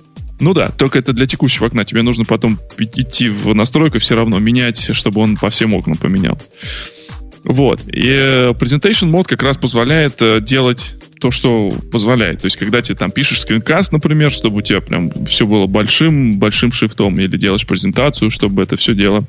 Ну 0.41 0.55
да, 0.55 0.69
только 0.71 0.99
это 0.99 1.13
для 1.13 1.27
текущего 1.27 1.67
окна. 1.67 1.85
Тебе 1.85 2.03
нужно 2.03 2.25
потом 2.25 2.59
идти 2.79 3.29
в 3.29 3.55
настройку 3.55 3.99
все 3.99 4.17
равно, 4.17 4.39
менять, 4.39 4.95
чтобы 4.95 5.21
он 5.21 5.37
по 5.37 5.51
всем 5.51 5.75
окнам 5.75 5.97
поменял. 5.97 6.41
Вот. 7.45 7.81
И 7.87 8.09
э, 8.09 8.51
Presentation 8.51 9.11
Mode 9.11 9.25
как 9.25 9.43
раз 9.43 9.57
позволяет 9.57 10.21
э, 10.21 10.41
делать 10.41 10.97
то, 11.21 11.31
что 11.31 11.71
позволяет. 11.93 12.41
То 12.41 12.47
есть, 12.47 12.57
когда 12.57 12.81
ты 12.81 12.95
там 12.95 13.11
пишешь 13.11 13.41
скринкаст, 13.41 13.93
например, 13.93 14.33
чтобы 14.33 14.59
у 14.59 14.63
тебя 14.63 14.81
прям 14.81 15.11
все 15.27 15.47
было 15.47 15.67
большим, 15.67 16.39
большим 16.39 16.73
шрифтом, 16.73 17.19
или 17.21 17.37
делаешь 17.37 17.67
презентацию, 17.67 18.31
чтобы 18.31 18.63
это 18.63 18.77
все 18.77 18.95
дело 18.95 19.27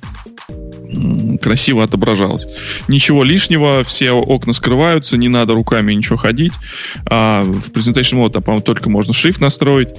красиво 1.42 1.84
отображалось. 1.84 2.48
Ничего 2.88 3.24
лишнего, 3.24 3.84
все 3.84 4.12
окна 4.12 4.54
скрываются, 4.54 5.18
не 5.18 5.30
надо 5.30 5.54
руками 5.54 5.94
ничего 5.94 6.18
ходить. 6.18 6.54
А 7.06 7.42
в 7.42 7.72
Presentation 7.72 8.20
Mode, 8.20 8.32
там, 8.32 8.44
по-моему, 8.44 8.64
только 8.64 8.90
можно 8.90 9.14
шрифт 9.14 9.40
настроить. 9.40 9.90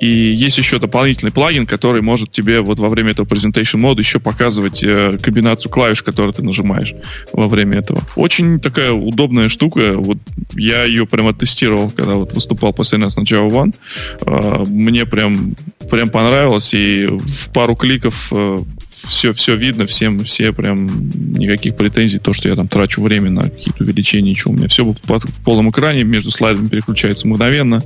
И 0.00 0.06
есть 0.06 0.58
еще 0.58 0.78
дополнительный 0.78 1.32
плагин, 1.32 1.66
который 1.66 2.02
может 2.02 2.32
тебе 2.32 2.60
вот 2.60 2.78
во 2.78 2.88
время 2.88 3.10
этого 3.10 3.26
Presentation 3.26 3.80
Mode 3.80 3.98
еще 3.98 4.20
показывать 4.20 4.82
э, 4.82 5.18
комбинацию 5.20 5.70
клавиш, 5.70 6.02
которые 6.02 6.32
ты 6.32 6.42
нажимаешь 6.42 6.94
во 7.32 7.48
время 7.48 7.78
этого. 7.78 8.02
Очень 8.16 8.60
такая 8.60 8.92
удобная 8.92 9.48
штука. 9.48 9.94
Вот 9.96 10.18
я 10.54 10.84
ее 10.84 11.06
прямо 11.06 11.34
тестировал, 11.34 11.90
когда 11.90 12.14
вот 12.14 12.32
выступал 12.32 12.72
последний 12.72 13.04
раз 13.04 13.16
на 13.16 13.22
Java 13.22 13.48
One. 13.50 13.74
Э, 14.22 14.64
мне 14.68 15.04
прям, 15.06 15.54
прям 15.90 16.10
понравилось, 16.10 16.72
и 16.74 17.06
в 17.06 17.52
пару 17.52 17.74
кликов 17.76 18.28
э, 18.32 18.58
все, 19.06 19.32
все 19.32 19.56
видно, 19.56 19.86
всем, 19.86 20.20
все 20.20 20.52
прям 20.52 20.86
никаких 21.34 21.76
претензий, 21.76 22.18
то, 22.18 22.32
что 22.32 22.48
я 22.48 22.56
там 22.56 22.68
трачу 22.68 23.02
время 23.02 23.30
на 23.30 23.42
какие-то 23.42 23.84
увеличения, 23.84 24.30
ничего. 24.30 24.52
У 24.52 24.56
меня 24.56 24.68
все 24.68 24.84
в, 24.84 24.94
в 24.94 25.44
полном 25.44 25.70
экране, 25.70 26.04
между 26.04 26.30
слайдами 26.30 26.68
переключается 26.68 27.28
мгновенно, 27.28 27.82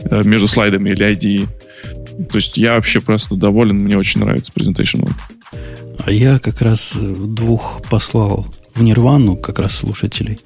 э, 0.00 0.22
между 0.24 0.48
слайдами 0.48 0.90
или 0.90 1.06
ID. 1.06 1.48
То 2.30 2.36
есть 2.36 2.56
я 2.56 2.74
вообще 2.74 3.00
просто 3.00 3.36
доволен, 3.36 3.76
мне 3.78 3.98
очень 3.98 4.20
нравится 4.20 4.52
Presentation. 4.54 5.10
А 5.98 6.10
я 6.10 6.38
как 6.38 6.60
раз 6.62 6.94
двух 6.96 7.82
послал 7.88 8.46
в 8.74 8.82
Нирвану, 8.82 9.36
как 9.36 9.58
раз 9.58 9.76
слушателей, 9.76 10.40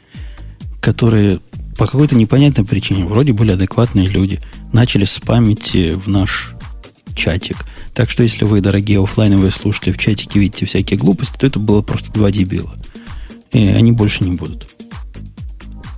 которые 0.80 1.40
по 1.76 1.86
какой-то 1.86 2.16
непонятной 2.16 2.64
причине, 2.64 3.04
вроде 3.04 3.32
были 3.32 3.52
адекватные 3.52 4.08
люди, 4.08 4.40
начали 4.72 5.04
спамить 5.04 5.74
в 5.74 6.08
наш 6.08 6.54
чатик– 7.14 7.66
так 7.98 8.10
что, 8.10 8.22
если 8.22 8.44
вы, 8.44 8.60
дорогие 8.60 9.02
офлайновые 9.02 9.50
слушатели, 9.50 9.90
в 9.90 9.98
чатике 9.98 10.38
видите 10.38 10.66
всякие 10.66 10.96
глупости, 10.96 11.36
то 11.36 11.48
это 11.48 11.58
было 11.58 11.82
просто 11.82 12.12
два 12.12 12.30
дебила. 12.30 12.72
И 13.50 13.66
они 13.66 13.90
больше 13.90 14.22
не 14.22 14.36
будут. 14.36 14.68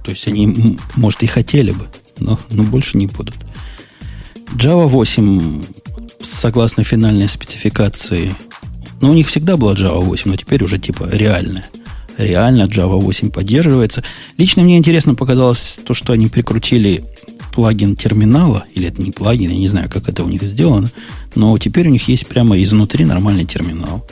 То 0.03 0.13
есть 0.13 0.27
они, 0.27 0.79
может, 0.97 1.23
и 1.23 1.27
хотели 1.27 1.73
бы, 1.73 1.87
но, 2.19 2.41
но 2.49 2.63
больше 2.63 2.97
не 2.97 3.07
будут. 3.07 3.37
Java 4.55 4.87
8, 4.87 5.63
согласно 6.23 6.85
финальной 6.85 7.29
спецификации, 7.29 8.35
ну, 9.03 9.11
у 9.11 9.13
них 9.13 9.29
всегда 9.29 9.59
была 9.59 9.75
Java 9.75 10.01
8, 10.03 10.31
но 10.31 10.37
теперь 10.37 10.65
уже 10.65 10.79
типа 10.79 11.07
реальная. 11.13 11.67
Реально 12.17 12.63
Java 12.63 12.99
8 12.99 13.29
поддерживается. 13.29 14.03
Лично 14.39 14.63
мне 14.63 14.79
интересно 14.79 15.15
показалось 15.15 15.81
то, 15.85 15.93
что 15.93 16.15
они 16.15 16.29
прикрутили 16.29 17.05
плагин 17.53 17.97
терминала, 17.97 18.65
или 18.75 18.89
это 18.89 19.03
не 19.03 19.11
плагин, 19.11 19.51
я 19.51 19.57
не 19.57 19.69
знаю, 19.69 19.89
как 19.89 20.09
это 20.09 20.25
у 20.25 20.29
них 20.29 20.43
сделано, 20.43 20.91
но 21.35 21.57
теперь 21.59 21.89
у 21.89 21.91
них 21.91 22.09
есть 22.09 22.27
прямо 22.27 22.61
изнутри 22.63 23.05
нормальный 23.05 23.45
терминал. 23.45 24.07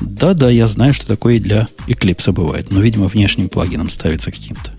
Да-да, 0.00 0.50
я 0.50 0.66
знаю, 0.66 0.92
что 0.92 1.06
такое 1.06 1.34
и 1.34 1.40
для 1.40 1.68
Eclipse 1.86 2.32
бывает, 2.32 2.70
но, 2.70 2.80
видимо, 2.80 3.06
внешним 3.06 3.48
плагином 3.48 3.88
ставится 3.88 4.30
каким-то. 4.30 4.72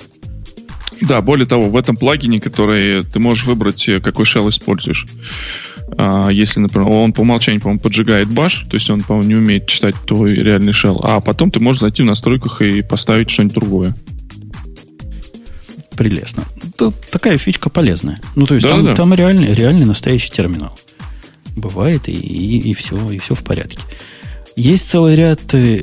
Да, 1.02 1.22
более 1.22 1.46
того, 1.46 1.70
в 1.70 1.76
этом 1.76 1.96
плагине, 1.96 2.40
который 2.40 3.04
ты 3.04 3.20
можешь 3.20 3.46
выбрать, 3.46 3.88
э, 3.88 4.00
какой 4.00 4.26
shell 4.26 4.50
используешь. 4.50 5.06
А, 5.98 6.30
если, 6.30 6.60
например, 6.60 6.90
он 6.90 7.14
по 7.14 7.22
умолчанию, 7.22 7.62
по-моему, 7.62 7.80
поджигает 7.80 8.30
баш, 8.30 8.66
то 8.70 8.76
есть 8.76 8.90
он, 8.90 9.02
по-моему, 9.02 9.30
не 9.30 9.36
умеет 9.36 9.68
читать 9.68 9.96
твой 10.06 10.34
реальный 10.34 10.74
shell, 10.74 11.00
а 11.04 11.20
потом 11.20 11.52
ты 11.52 11.60
можешь 11.60 11.82
зайти 11.82 12.02
в 12.02 12.06
настройках 12.06 12.62
и 12.62 12.82
поставить 12.82 13.30
что-нибудь 13.30 13.56
другое. 13.56 13.96
Прелестно. 15.98 16.46
Это 16.64 16.92
такая 17.12 17.38
фичка 17.40 17.70
полезная. 17.70 18.20
Ну, 18.36 18.46
то 18.46 18.54
есть 18.54 18.64
да, 18.64 18.70
там, 18.70 18.86
да. 18.86 18.96
там 18.96 19.14
реальный, 19.14 19.54
реальный 19.54 19.86
настоящий 19.86 20.30
терминал. 20.30 20.78
Бывает, 21.56 22.08
и, 22.08 22.14
и, 22.14 22.70
и, 22.70 22.74
все, 22.76 23.10
и 23.10 23.18
все 23.18 23.34
в 23.34 23.44
порядке. 23.44 23.80
Есть 24.56 24.90
целый 24.90 25.16
ряд... 25.16 25.54
Э, 25.56 25.82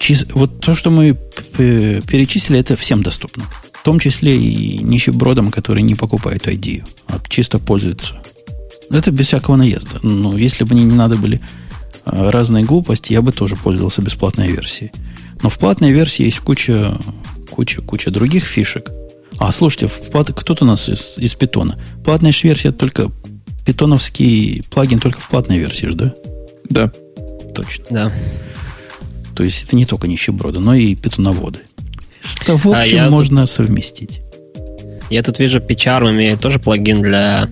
чис... 0.00 0.26
Вот 0.34 0.60
то, 0.60 0.74
что 0.74 0.90
мы 0.90 1.16
перечислили, 1.56 2.58
это 2.58 2.76
всем 2.76 3.02
доступно. 3.02 3.44
В 3.72 3.84
том 3.84 4.00
числе 4.00 4.36
и 4.36 4.78
нищебродам, 4.78 5.50
которые 5.50 5.84
не 5.84 5.94
покупают 5.94 6.46
ID, 6.48 6.84
а 7.06 7.20
чисто 7.28 7.58
пользуются. 7.58 8.20
Это 8.90 9.12
без 9.12 9.26
всякого 9.26 9.56
наезда. 9.56 10.00
Но 10.02 10.36
если 10.36 10.64
бы 10.64 10.74
мне 10.74 10.84
не 10.84 10.94
надо 10.94 11.16
были 11.16 11.40
а, 12.04 12.30
разные 12.30 12.64
глупости, 12.64 13.12
я 13.12 13.22
бы 13.22 13.30
тоже 13.32 13.56
пользовался 13.56 14.02
бесплатной 14.02 14.50
версией. 14.50 14.90
Но 15.42 15.48
в 15.48 15.58
платной 15.58 15.92
версии 15.92 16.24
есть 16.24 16.40
куча, 16.40 16.98
куча, 17.50 17.80
куча 17.82 18.10
других 18.10 18.44
фишек. 18.44 18.90
А, 19.38 19.52
слушайте, 19.52 19.88
кто-то 19.88 20.64
у 20.64 20.66
нас 20.66 20.88
из, 20.88 21.18
из 21.18 21.34
питона. 21.34 21.78
Платная 22.04 22.32
версия 22.42 22.72
только 22.72 23.10
питоновский 23.64 24.62
плагин 24.70 25.00
только 25.00 25.20
в 25.20 25.28
платной 25.28 25.58
версии, 25.58 25.86
да? 25.92 26.14
Да. 26.68 26.92
Точно. 27.54 27.84
Да. 27.90 28.12
То 29.34 29.42
есть 29.42 29.64
это 29.64 29.76
не 29.76 29.84
только 29.84 30.06
нищеброды, 30.06 30.60
но 30.60 30.74
и 30.74 30.94
питоноводы. 30.94 31.60
Что, 32.20 32.56
в 32.56 32.66
а 32.72 32.80
общем, 32.80 33.04
а 33.04 33.10
можно 33.10 33.42
тут... 33.42 33.50
совместить. 33.50 34.20
Я 35.10 35.22
тут 35.22 35.38
вижу, 35.38 35.60
PCharm 35.60 36.10
имеет 36.10 36.40
тоже 36.40 36.58
плагин 36.58 37.02
для 37.02 37.50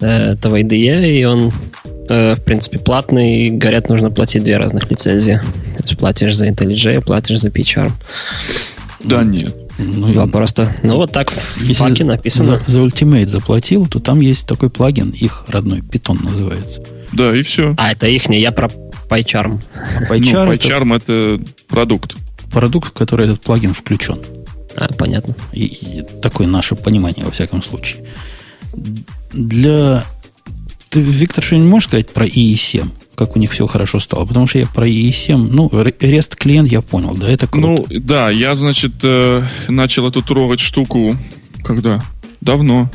э, 0.00 0.32
этого 0.32 0.60
IDE, 0.60 1.12
и 1.12 1.24
он, 1.24 1.52
э, 2.08 2.34
в 2.36 2.42
принципе, 2.42 2.78
платный. 2.78 3.46
И, 3.46 3.50
говорят, 3.50 3.88
нужно 3.88 4.10
платить 4.10 4.42
две 4.42 4.56
разных 4.56 4.90
лицензии. 4.90 5.40
То 5.76 5.82
есть 5.82 5.98
платишь 5.98 6.36
за 6.36 6.48
IntelliJ, 6.48 7.02
платишь 7.02 7.40
за 7.40 7.48
PCharm. 7.48 7.92
Да 9.04 9.22
нет. 9.22 9.54
Ну, 9.80 10.12
да, 10.12 10.26
просто, 10.26 10.74
ну 10.82 10.96
вот 10.96 11.12
так 11.12 11.30
в 11.30 11.60
Если 11.60 11.82
паке 11.82 12.04
написано. 12.04 12.58
За, 12.58 12.72
за 12.72 12.80
Ultimate 12.80 13.28
заплатил, 13.28 13.86
то 13.86 13.98
там 13.98 14.20
есть 14.20 14.46
такой 14.46 14.70
плагин, 14.70 15.10
их 15.10 15.44
родной, 15.48 15.80
Python 15.80 16.22
называется. 16.22 16.82
Да, 17.12 17.36
и 17.36 17.42
все. 17.42 17.74
А, 17.78 17.92
это 17.92 18.06
их 18.06 18.28
не, 18.28 18.40
я 18.40 18.52
про 18.52 18.68
PyCharm. 19.08 19.60
А 19.74 20.02
PyCharm, 20.12 20.46
ну, 20.46 20.52
PyCharm 20.52 20.96
это, 20.96 21.12
это 21.12 21.44
продукт. 21.68 22.14
Продукт, 22.52 22.90
в 22.90 22.92
который 22.92 23.26
этот 23.26 23.40
плагин 23.40 23.74
включен. 23.74 24.18
А, 24.76 24.88
понятно. 24.92 25.34
И, 25.52 25.64
и 25.64 26.02
такое 26.20 26.46
наше 26.46 26.76
понимание, 26.76 27.24
во 27.24 27.30
всяком 27.30 27.62
случае. 27.62 28.04
Для... 29.32 30.04
Ты, 30.88 31.00
Виктор, 31.00 31.44
что-нибудь 31.44 31.68
можешь 31.68 31.88
сказать 31.88 32.10
про 32.10 32.26
IE7? 32.26 32.90
Как 33.20 33.36
у 33.36 33.38
них 33.38 33.52
все 33.52 33.66
хорошо 33.66 34.00
стало. 34.00 34.24
Потому 34.24 34.46
что 34.46 34.58
я 34.58 34.66
про 34.66 34.88
EE7, 34.88 35.36
ну, 35.36 35.68
REST 35.68 36.36
клиент 36.36 36.70
я 36.70 36.80
понял, 36.80 37.14
да, 37.14 37.30
это 37.30 37.46
круто. 37.46 37.84
Ну, 37.88 38.00
да, 38.00 38.30
я, 38.30 38.56
значит, 38.56 38.92
э, 39.02 39.42
начал 39.68 40.08
эту 40.08 40.22
трогать 40.22 40.60
штуку 40.60 41.16
когда? 41.62 42.00
Давно. 42.40 42.90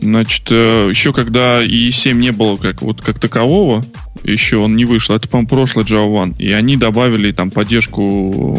Значит, 0.00 0.46
э, 0.50 0.88
еще 0.90 1.12
когда 1.12 1.62
EE7 1.62 2.14
не 2.14 2.32
было 2.32 2.56
как, 2.56 2.80
вот, 2.80 3.02
как 3.02 3.18
такового, 3.18 3.84
еще 4.22 4.56
он 4.56 4.76
не 4.76 4.84
вышел, 4.84 5.14
это, 5.14 5.28
по-моему, 5.28 5.48
прошлый 5.48 5.84
Java 5.84 6.10
One, 6.10 6.36
и 6.38 6.52
они 6.52 6.76
добавили 6.76 7.32
там 7.32 7.50
поддержку 7.50 8.56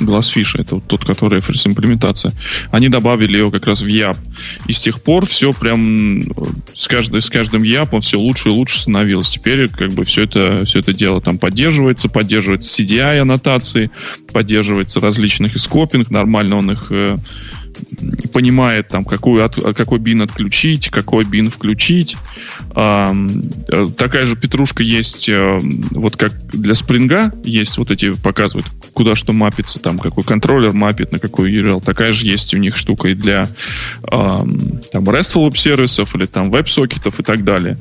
Glassfish, 0.00 0.60
это 0.60 0.76
вот 0.76 0.86
тот, 0.86 1.04
который 1.04 1.38
Reference 1.38 1.66
имплементация, 1.66 2.32
они 2.70 2.88
добавили 2.88 3.38
его 3.38 3.50
как 3.50 3.66
раз 3.66 3.82
в 3.82 3.86
YAP. 3.86 4.16
И 4.66 4.72
с 4.72 4.80
тех 4.80 5.02
пор 5.02 5.26
все 5.26 5.52
прям 5.52 6.22
с, 6.74 6.88
каждый, 6.88 7.22
с 7.22 7.30
каждым 7.30 7.62
YAP 7.62 8.00
все 8.00 8.18
лучше 8.18 8.48
и 8.48 8.52
лучше 8.52 8.80
становилось. 8.80 9.30
Теперь 9.30 9.68
как 9.68 9.92
бы 9.92 10.04
все 10.04 10.22
это, 10.22 10.64
все 10.64 10.80
это 10.80 10.92
дело 10.92 11.20
там 11.20 11.38
поддерживается, 11.38 12.08
поддерживается 12.08 12.82
CDI 12.82 13.18
аннотации, 13.20 13.90
поддерживается 14.32 15.00
различных 15.00 15.56
и 15.56 15.58
скопинг, 15.58 16.10
нормально 16.10 16.56
он 16.56 16.70
их 16.70 16.86
э, 16.90 17.16
понимает, 18.32 18.88
там, 18.88 19.04
какой, 19.04 19.44
от, 19.44 19.56
какой 19.76 19.98
бин 19.98 20.22
отключить, 20.22 20.90
какой 20.90 21.24
бин 21.24 21.50
включить. 21.50 22.16
А, 22.74 23.14
такая 23.96 24.26
же 24.26 24.36
петрушка 24.36 24.82
есть, 24.82 25.28
а, 25.28 25.58
вот 25.90 26.16
как 26.16 26.32
для 26.48 26.74
спринга 26.74 27.32
есть 27.44 27.78
вот 27.78 27.90
эти, 27.90 28.12
показывают, 28.12 28.66
куда 28.92 29.14
что 29.14 29.32
мапится, 29.32 29.80
там, 29.80 29.98
какой 29.98 30.24
контроллер 30.24 30.72
мапит, 30.72 31.12
на 31.12 31.18
какой 31.18 31.52
URL. 31.52 31.82
Такая 31.82 32.12
же 32.12 32.26
есть 32.26 32.54
у 32.54 32.58
них 32.58 32.76
штука 32.76 33.08
и 33.08 33.14
для 33.14 33.48
а, 34.04 34.36
там, 34.92 35.04
RESTful 35.04 35.56
сервисов 35.56 36.14
или 36.14 36.26
там 36.26 36.50
веб-сокетов 36.50 37.20
и 37.20 37.22
так 37.22 37.44
далее. 37.44 37.78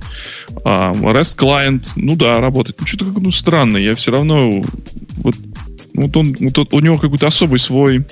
А, 0.64 0.94
REST 0.94 1.36
клиент, 1.36 1.92
ну 1.96 2.16
да, 2.16 2.40
работает. 2.40 2.78
Ну, 2.80 2.86
что-то 2.88 3.06
как 3.06 3.18
ну, 3.18 3.32
странно. 3.32 3.78
Я 3.78 3.96
все 3.96 4.12
равно 4.12 4.64
вот, 5.18 5.36
вот 6.04 6.18
он, 6.18 6.36
вот 6.40 6.74
у 6.74 6.80
него 6.80 6.98
какой-то 6.98 7.28
особый 7.28 7.60
свой 7.60 8.06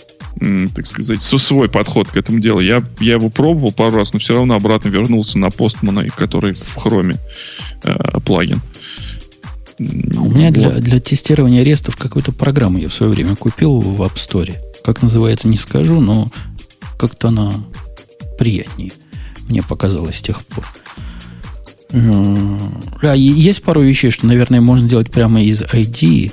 так 0.76 0.86
сказать, 0.86 1.22
свой 1.22 1.68
подход 1.68 2.10
к 2.10 2.16
этому 2.16 2.40
делу. 2.40 2.60
Я, 2.60 2.84
я 3.00 3.14
его 3.14 3.30
пробовал 3.32 3.72
пару 3.72 3.96
раз, 3.96 4.14
но 4.14 4.20
все 4.20 4.36
равно 4.36 4.54
обратно 4.54 4.90
вернулся 4.90 5.40
на 5.40 5.50
постмана, 5.50 6.08
который 6.16 6.54
в 6.54 6.76
хроме 6.76 7.18
э, 7.84 8.20
плагин. 8.24 8.62
А 9.80 10.22
у 10.22 10.30
меня 10.30 10.52
для, 10.52 10.70
для 10.72 11.00
тестирования 11.00 11.64
рестов 11.64 11.98
какую-то 11.98 12.34
программу 12.34 12.78
я 12.78 12.88
в 12.88 12.94
свое 12.94 13.12
время 13.12 13.36
купил 13.36 13.80
в 13.80 14.02
App 14.02 14.16
Store. 14.16 14.56
Как 14.84 15.02
называется, 15.02 15.48
не 15.48 15.58
скажу, 15.58 16.02
но 16.02 16.32
как-то 17.00 17.30
она 17.30 17.54
приятнее. 18.38 18.92
Мне 19.48 19.64
показалось 19.64 20.18
с 20.18 20.22
тех 20.22 20.46
пор. 20.46 20.66
А, 21.92 23.16
есть 23.16 23.64
пару 23.64 23.82
вещей, 23.82 24.12
что, 24.12 24.26
наверное, 24.26 24.62
можно 24.62 24.88
делать 24.88 25.10
прямо 25.12 25.42
из 25.42 25.64
ID. 25.64 26.32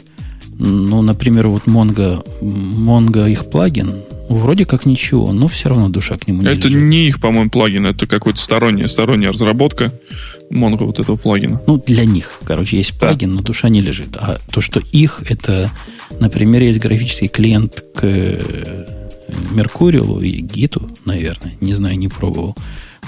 Ну, 0.59 1.03
например, 1.03 1.49
вот 1.49 1.65
Mongo, 1.65 2.25
Mongo 2.41 3.31
их 3.31 3.51
плагин, 3.51 4.03
вроде 4.29 4.65
как 4.65 4.87
ничего, 4.87 5.33
но 5.33 5.49
все 5.49 5.69
равно 5.69 5.89
душа 5.89 6.17
к 6.17 6.27
нему 6.27 6.43
не 6.43 6.49
Это 6.49 6.69
лежит. 6.69 6.83
не 6.83 7.09
их, 7.09 7.21
по-моему, 7.21 7.51
плагин, 7.51 7.87
это 7.87 8.07
какой-то 8.07 8.39
сторонняя, 8.39 8.87
сторонняя 8.87 9.33
разработка 9.33 9.93
Mongo 10.51 10.85
вот 10.85 11.01
этого 11.01 11.17
плагина. 11.17 11.61
Ну, 11.67 11.83
для 11.85 12.05
них, 12.05 12.41
короче, 12.45 12.77
есть 12.77 12.99
плагин, 12.99 13.31
да. 13.31 13.37
но 13.37 13.43
душа 13.43 13.69
не 13.69 13.81
лежит. 13.81 14.17
А 14.17 14.39
то, 14.51 14.61
что 14.61 14.81
их, 14.93 15.25
это, 15.29 15.71
например, 16.21 16.63
есть 16.63 16.79
графический 16.79 17.29
клиент 17.29 17.85
к 17.95 18.05
Меркуриалу 19.51 20.21
и 20.21 20.41
Гиту, 20.41 20.91
наверное, 21.05 21.55
не 21.61 21.75
знаю, 21.75 21.99
не 21.99 22.09
пробовал. 22.09 22.57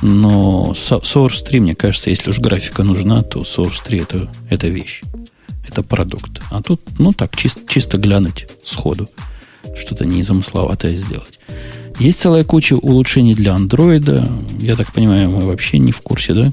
Но 0.03 0.73
Source 0.75 1.43
3, 1.47 1.61
мне 1.61 1.75
кажется, 1.75 2.11
если 2.11 2.31
уж 2.31 2.39
графика 2.39 2.83
нужна, 2.83 3.23
то 3.23 3.41
Source 3.41 3.83
3 3.85 3.99
это, 4.01 4.33
это 4.51 4.69
вещь 4.69 5.03
это 5.69 5.83
продукт. 5.83 6.41
А 6.51 6.63
тут, 6.63 6.81
ну 6.99 7.13
так, 7.13 7.37
чисто, 7.37 7.61
чисто 7.69 7.99
глянуть 7.99 8.47
сходу, 8.63 9.09
что-то 9.75 10.05
незамысловатое 10.05 10.95
сделать. 10.95 11.39
Есть 11.99 12.21
целая 12.21 12.45
куча 12.45 12.75
улучшений 12.75 13.35
для 13.35 13.55
андроида. 13.55 14.29
Я 14.61 14.77
так 14.77 14.93
понимаю, 14.93 15.31
мы 15.31 15.41
вообще 15.41 15.79
не 15.79 15.93
в 15.93 16.01
курсе, 16.03 16.35
да? 16.35 16.53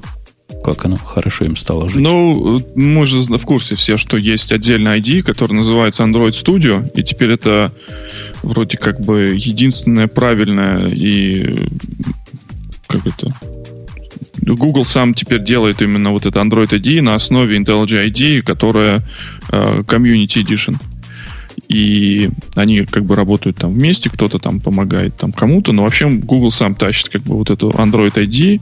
Как 0.64 0.86
оно 0.86 0.96
хорошо 0.96 1.46
им 1.46 1.56
стало 1.58 1.90
жить? 1.90 2.02
Ну, 2.02 2.60
мы 2.76 3.06
же 3.06 3.22
в 3.22 3.46
курсе 3.46 3.76
все, 3.76 3.98
что 3.98 4.16
есть 4.18 4.52
отдельный 4.54 5.00
ID, 5.00 5.22
который 5.24 5.54
называется 5.54 6.04
Android 6.04 6.32
Studio, 6.32 6.90
и 6.96 7.04
теперь 7.04 7.32
это 7.32 7.74
вроде 8.44 8.78
как 8.78 9.02
бы 9.02 9.36
единственное 9.36 10.08
правильное 10.08 10.88
и 10.88 11.68
как 12.88 13.06
это 13.08 13.34
Google 14.42 14.86
сам 14.86 15.14
теперь 15.14 15.44
делает 15.44 15.82
именно 15.82 16.12
вот 16.12 16.26
это 16.26 16.40
Android 16.40 16.70
ID 16.70 17.02
на 17.02 17.16
основе 17.16 17.58
IntelliJ 17.58 18.08
ID, 18.10 18.42
которая 18.42 19.08
э, 19.52 19.82
Community 19.82 20.44
Edition. 20.44 20.78
И 21.68 22.30
они 22.56 22.82
как 22.82 23.06
бы 23.06 23.16
работают 23.16 23.58
там 23.58 23.74
вместе, 23.74 24.10
кто-то 24.10 24.38
там 24.38 24.60
помогает 24.60 25.16
там 25.18 25.32
кому-то, 25.32 25.72
но 25.72 25.84
вообще 25.84 26.10
Google 26.10 26.52
сам 26.52 26.76
тащит 26.76 27.10
как 27.10 27.22
бы 27.22 27.36
вот 27.36 27.50
эту 27.50 27.70
Android 27.70 28.14
ID. 28.14 28.62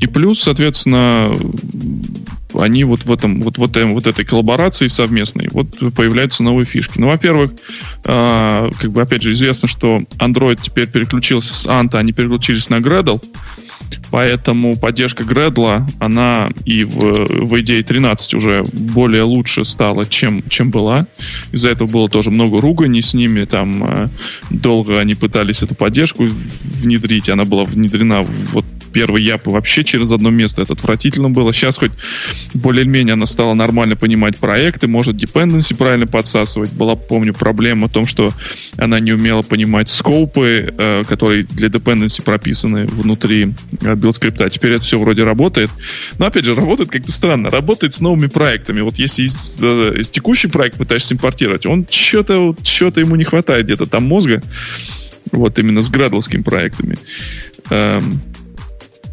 И 0.00 0.06
плюс, 0.06 0.40
соответственно, 0.40 1.34
они 2.54 2.84
вот 2.84 3.04
в 3.04 3.12
этом, 3.12 3.42
вот, 3.42 3.58
вот, 3.58 3.76
вот 3.76 4.06
этой 4.06 4.24
коллаборации 4.24 4.88
совместной, 4.88 5.48
вот 5.52 5.68
появляются 5.94 6.42
новые 6.42 6.64
фишки. 6.64 6.98
Ну, 6.98 7.08
во-первых, 7.08 7.52
э, 8.04 8.70
как 8.80 8.92
бы 8.92 9.02
опять 9.02 9.22
же 9.22 9.32
известно, 9.32 9.68
что 9.68 9.98
Android 10.18 10.58
теперь 10.62 10.88
переключился 10.88 11.54
с 11.54 11.66
Anta, 11.66 11.98
они 11.98 12.12
переключились 12.12 12.70
на 12.70 12.76
Gradle, 12.76 13.22
Поэтому 14.10 14.76
поддержка 14.76 15.24
Gradle, 15.24 15.82
она 15.98 16.48
и 16.64 16.84
в, 16.84 16.98
в 16.98 17.54
IDE 17.54 17.82
13 17.82 18.34
уже 18.34 18.64
более 18.72 19.22
лучше 19.22 19.64
стала, 19.64 20.06
чем, 20.06 20.42
чем 20.48 20.70
была. 20.70 21.06
Из-за 21.52 21.68
этого 21.68 21.88
было 21.88 22.08
тоже 22.08 22.30
много 22.30 22.60
руганий 22.60 23.02
с 23.02 23.14
ними. 23.14 23.44
Там 23.44 23.84
э, 23.84 24.08
долго 24.50 24.98
они 24.98 25.14
пытались 25.14 25.62
эту 25.62 25.74
поддержку 25.74 26.24
внедрить. 26.24 27.28
Она 27.28 27.44
была 27.44 27.64
внедрена 27.64 28.22
вот 28.52 28.64
первый 28.88 29.22
EAP 29.22 29.46
вообще 29.46 29.84
через 29.84 30.10
одно 30.12 30.30
место. 30.30 30.62
Это 30.62 30.72
отвратительно 30.72 31.30
было. 31.30 31.52
Сейчас 31.52 31.78
хоть 31.78 31.92
более-менее 32.54 33.14
она 33.14 33.26
стала 33.26 33.54
нормально 33.54 33.96
понимать 33.96 34.36
проекты, 34.38 34.88
может 34.88 35.16
dependency 35.16 35.76
правильно 35.76 36.06
подсасывать. 36.06 36.72
Была, 36.72 36.96
помню, 36.96 37.34
проблема 37.34 37.86
о 37.86 37.88
том, 37.88 38.06
что 38.06 38.32
она 38.76 39.00
не 39.00 39.12
умела 39.12 39.42
понимать 39.42 39.88
scope 39.88 40.49
ы, 40.49 40.74
э, 40.76 41.04
которые 41.06 41.44
для 41.44 41.68
dependency 41.68 42.22
прописаны 42.22 42.86
внутри 42.86 43.54
э, 43.80 43.94
build-скрипта. 43.94 44.50
Теперь 44.50 44.72
это 44.72 44.84
все 44.84 44.98
вроде 44.98 45.24
работает. 45.24 45.70
Но, 46.18 46.26
опять 46.26 46.44
же, 46.44 46.54
работает 46.54 46.90
как-то 46.90 47.12
странно. 47.12 47.50
Работает 47.50 47.94
с 47.94 48.00
новыми 48.00 48.26
проектами. 48.26 48.80
Вот 48.80 48.98
если 48.98 49.22
из, 49.22 49.58
э, 49.60 49.94
из 49.98 50.08
текущий 50.08 50.48
проект 50.48 50.78
пытаешься 50.78 51.14
импортировать, 51.14 51.66
он 51.66 51.86
что-то 51.90 52.54
что 52.62 53.00
ему 53.00 53.16
не 53.16 53.24
хватает 53.24 53.66
где-то 53.66 53.86
там 53.86 54.04
мозга. 54.04 54.42
Вот 55.32 55.58
именно 55.58 55.82
с 55.82 55.90
градловскими 55.90 56.42
проектами. 56.42 56.96
Эм. 57.70 58.20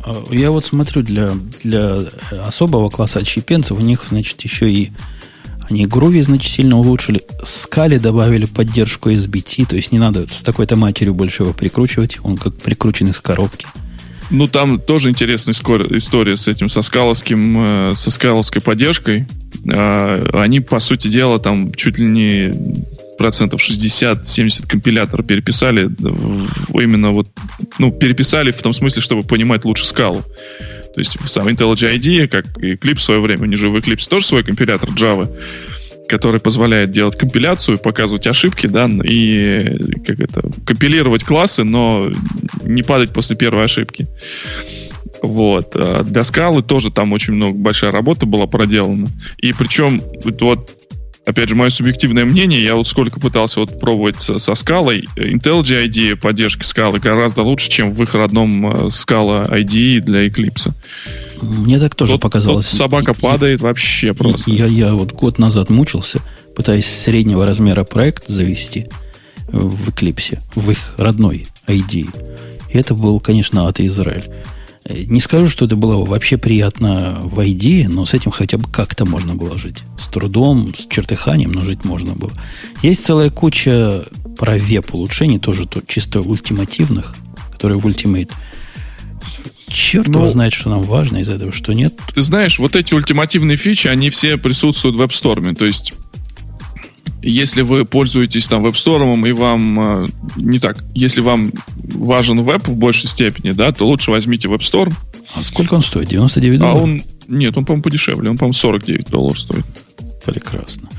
А, 0.05 0.23
я 0.31 0.51
вот 0.51 0.63
смотрю 0.63 1.01
для, 1.01 1.33
для 1.63 1.97
особого 2.45 2.89
класса 2.89 3.19
отщепенцев, 3.19 3.77
у 3.77 3.81
них, 3.81 4.05
значит, 4.05 4.41
еще 4.41 4.69
и 4.69 4.91
они 5.69 5.85
Groovy, 5.85 6.21
значит, 6.21 6.51
сильно 6.51 6.77
улучшили. 6.77 7.23
Скали 7.43 7.97
добавили 7.97 8.45
поддержку 8.45 9.09
SBT, 9.09 9.65
то 9.65 9.75
есть 9.75 9.91
не 9.91 9.97
надо 9.97 10.27
с 10.27 10.43
такой-то 10.43 10.75
матерью 10.75 11.15
больше 11.15 11.41
его 11.41 11.53
прикручивать. 11.53 12.17
Он 12.23 12.37
как 12.37 12.55
прикручен 12.55 13.07
из 13.07 13.19
коробки. 13.19 13.65
Ну, 14.29 14.47
там 14.47 14.79
тоже 14.79 15.09
интересная 15.09 15.53
история 15.53 16.37
с 16.37 16.47
этим, 16.47 16.69
со 16.69 16.81
скаловским, 16.81 17.91
э, 17.91 17.93
со 17.95 18.11
скаловской 18.11 18.61
поддержкой. 18.61 19.27
А, 19.71 20.23
они, 20.33 20.59
по 20.59 20.79
сути 20.79 21.07
дела, 21.07 21.39
там 21.39 21.73
чуть 21.73 21.97
ли 21.97 22.05
не 22.05 22.85
процентов 23.18 23.61
60-70 23.61 24.68
компилятор 24.68 25.24
переписали 25.24 25.89
именно 26.74 27.11
вот, 27.11 27.28
ну, 27.80 27.91
переписали 27.91 28.51
в 28.51 28.61
том 28.61 28.74
смысле, 28.74 29.01
чтобы 29.01 29.24
понимать 29.24 29.66
лучше 29.66 29.86
скалу. 29.86 30.24
То 30.93 31.01
есть 31.01 31.18
сам 31.28 31.47
IntelliJ 31.47 31.97
IDEA, 31.97 32.28
как 32.28 32.45
и 32.61 32.74
Eclipse 32.74 32.95
в 32.95 33.01
свое 33.01 33.20
время, 33.20 33.43
у 33.43 33.45
них 33.45 33.57
же 33.57 33.70
в 33.70 33.76
Eclipse 33.76 34.07
тоже 34.09 34.26
свой 34.26 34.43
компилятор 34.43 34.89
Java, 34.89 35.30
который 36.07 36.39
позволяет 36.39 36.91
делать 36.91 37.18
компиляцию, 37.18 37.78
показывать 37.80 38.28
ошибки, 38.28 38.68
да, 38.68 38.89
и 39.03 39.59
как 40.05 40.20
это, 40.20 40.49
компилировать 40.66 41.24
классы, 41.24 41.63
но 41.63 42.11
не 42.63 42.84
падать 42.84 43.11
после 43.11 43.36
первой 43.36 43.66
ошибки. 43.66 44.07
Вот. 45.22 45.76
А 45.76 46.03
для 46.03 46.24
скалы 46.24 46.61
тоже 46.61 46.91
там 46.91 47.11
очень 47.11 47.34
много, 47.34 47.57
большая 47.57 47.91
работа 47.91 48.26
была 48.26 48.47
проделана. 48.47 49.07
И 49.38 49.53
причем 49.53 50.01
вот 50.24 50.78
опять 51.26 51.49
же, 51.49 51.55
мое 51.55 51.69
субъективное 51.69 52.26
мнение, 52.26 52.63
я 52.63 52.76
вот 52.76 52.88
сколько 52.88 53.19
пытался 53.19 53.59
вот 53.59 53.80
пробовать 53.80 54.21
со, 54.21 54.38
со 54.38 54.55
скалой, 54.55 55.07
IntelliJ 55.15 55.88
IDE 55.88 56.15
поддержки 56.15 56.63
скалы 56.63 56.99
гораздо 56.99 57.41
лучше, 57.41 57.69
чем 57.69 57.93
в 57.93 58.01
их 58.03 58.13
родном 58.13 58.67
э, 58.67 58.88
Scala 58.88 59.49
IDE 59.49 60.01
для 60.01 60.28
Eclipse. 60.28 60.71
Мне 61.41 61.80
так 61.80 61.95
тоже 61.95 62.13
тут, 62.13 62.21
показалось. 62.21 62.69
Тут 62.69 62.78
собака 62.78 63.11
и, 63.11 63.15
падает 63.15 63.59
и, 63.59 63.63
вообще 63.63 64.13
просто. 64.13 64.49
Я, 64.49 64.67
я 64.67 64.93
вот 64.93 65.11
год 65.11 65.38
назад 65.39 65.69
мучился, 65.69 66.21
пытаясь 66.55 66.86
среднего 66.86 67.45
размера 67.45 67.84
проект 67.84 68.28
завести 68.28 68.88
в 69.47 69.89
Eclipse, 69.89 70.39
в 70.55 70.71
их 70.71 70.95
родной 70.97 71.47
IDE. 71.67 72.07
И 72.71 72.78
это 72.78 72.93
был, 72.93 73.19
конечно, 73.19 73.67
ад 73.67 73.80
Израиль. 73.80 74.26
Не 74.88 75.19
скажу, 75.19 75.47
что 75.47 75.65
это 75.65 75.75
было 75.75 76.05
вообще 76.05 76.38
приятно 76.38 77.19
в 77.23 77.39
ID, 77.39 77.88
но 77.88 78.05
с 78.05 78.13
этим 78.13 78.29
хотя 78.29 78.59
бы 78.59 78.69
как-то 78.69 79.05
можно 79.05 79.33
было 79.33 79.57
жить. 79.57 79.83
С 79.97 80.05
трудом, 80.05 80.75
с 80.75 80.86
чертыханием, 80.86 81.51
но 81.51 81.61
жить 81.61 81.83
можно 81.86 82.13
было. 82.13 82.31
Есть 82.83 83.03
целая 83.03 83.31
куча 83.31 84.05
про 84.38 84.57
веб 84.57 84.93
улучшений, 84.93 85.39
тоже 85.39 85.65
то, 85.65 85.81
чисто 85.88 86.21
ультимативных, 86.21 87.15
которые 87.51 87.79
в 87.79 87.88
Ultimate. 87.88 88.31
Черт 89.67 90.07
ну, 90.07 90.19
его 90.19 90.29
знает, 90.29 90.53
что 90.53 90.69
нам 90.69 90.83
важно 90.83 91.17
из 91.17 91.29
этого, 91.29 91.51
что 91.51 91.73
нет. 91.73 91.99
Ты 92.13 92.21
знаешь, 92.21 92.59
вот 92.59 92.75
эти 92.75 92.93
ультимативные 92.93 93.57
фичи, 93.57 93.88
они 93.88 94.11
все 94.11 94.38
присутствуют 94.38 94.97
в 94.97 95.01
Web 95.01 95.09
Store. 95.09 95.55
То 95.55 95.65
есть 95.65 95.93
если 97.30 97.61
вы 97.63 97.86
пользуетесь 97.86 98.45
там 98.47 98.63
веб-стором 98.63 99.26
и 99.26 99.32
вам 99.32 100.03
э, 100.03 100.07
не 100.38 100.59
так, 100.59 100.84
если 100.93 101.21
вам 101.21 101.51
важен 101.78 102.43
веб 102.43 102.67
в 102.67 102.76
большей 102.76 103.09
степени, 103.09 103.51
да, 103.51 103.71
то 103.71 103.88
лучше 103.88 104.11
возьмите 104.11 104.47
веб-стор. 104.47 104.91
А 105.34 105.41
сколько 105.41 105.73
он 105.73 105.82
стоит? 105.82 106.09
99 106.09 106.59
долларов? 106.59 106.80
А 106.80 106.84
он, 106.84 107.01
нет, 107.28 107.57
он, 107.57 107.65
по-моему, 107.65 107.84
подешевле. 107.84 108.30
Он, 108.30 108.38
по-моему, 108.38 108.53
49 108.53 109.09
долларов 109.09 109.39
стоит. 109.39 109.65
Прекрасно. 110.23 110.89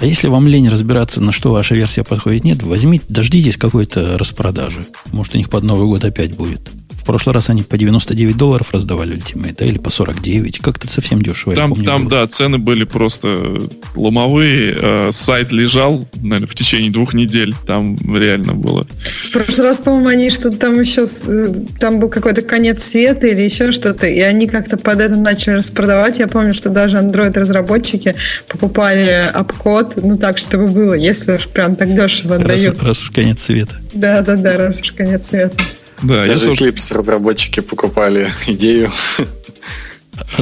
А 0.00 0.06
если 0.06 0.28
вам 0.28 0.46
лень 0.46 0.68
разбираться, 0.68 1.22
на 1.22 1.32
что 1.32 1.52
ваша 1.52 1.74
версия 1.74 2.04
подходит, 2.04 2.44
нет, 2.44 2.62
возьмите, 2.62 3.04
дождитесь 3.08 3.56
какой-то 3.56 4.18
распродажи. 4.18 4.86
Может, 5.12 5.34
у 5.34 5.38
них 5.38 5.48
под 5.48 5.64
Новый 5.64 5.86
год 5.86 6.04
опять 6.04 6.36
будет 6.36 6.70
прошлый 7.06 7.34
раз 7.34 7.48
они 7.48 7.62
по 7.62 7.78
99 7.78 8.36
долларов 8.36 8.72
раздавали 8.72 9.20
да, 9.56 9.64
или 9.64 9.78
по 9.78 9.90
49. 9.90 10.58
Как-то 10.58 10.88
совсем 10.88 11.22
дешево. 11.22 11.54
Там, 11.54 11.70
помню, 11.70 11.86
там 11.86 12.02
было. 12.02 12.10
да, 12.10 12.26
цены 12.26 12.58
были 12.58 12.84
просто 12.84 13.58
ломовые. 13.94 14.76
Э, 14.78 15.10
сайт 15.12 15.52
лежал, 15.52 16.06
наверное, 16.16 16.48
в 16.48 16.54
течение 16.54 16.90
двух 16.90 17.14
недель. 17.14 17.54
Там 17.66 17.96
реально 18.14 18.54
было. 18.54 18.86
В 19.28 19.32
прошлый 19.32 19.68
раз, 19.68 19.78
по-моему, 19.78 20.08
они 20.08 20.30
что-то 20.30 20.58
там 20.58 20.80
еще... 20.80 21.06
Э, 21.26 21.54
там 21.78 22.00
был 22.00 22.08
какой-то 22.08 22.42
конец 22.42 22.82
света 22.84 23.26
или 23.26 23.42
еще 23.42 23.72
что-то, 23.72 24.06
и 24.06 24.20
они 24.20 24.46
как-то 24.46 24.76
под 24.76 25.00
это 25.00 25.16
начали 25.16 25.54
распродавать. 25.54 26.18
Я 26.18 26.26
помню, 26.26 26.52
что 26.52 26.70
даже 26.70 26.98
Android-разработчики 26.98 28.14
покупали 28.48 29.30
обкод, 29.32 29.94
ну 29.96 30.16
так, 30.16 30.38
чтобы 30.38 30.66
было, 30.66 30.94
если 30.94 31.32
уж 31.32 31.46
прям 31.48 31.76
так 31.76 31.94
дешево 31.94 32.38
раз, 32.38 32.46
дают. 32.46 32.82
Раз 32.82 33.02
уж 33.02 33.10
конец 33.10 33.42
света. 33.42 33.76
Да-да-да, 33.94 34.56
раз 34.56 34.80
уж 34.80 34.92
конец 34.92 35.28
света. 35.28 35.56
Да, 36.02 36.26
Даже 36.26 36.48
я 36.48 36.52
Eclipse 36.52 36.94
разработчики 36.94 37.60
покупали 37.60 38.28
идею. 38.46 38.90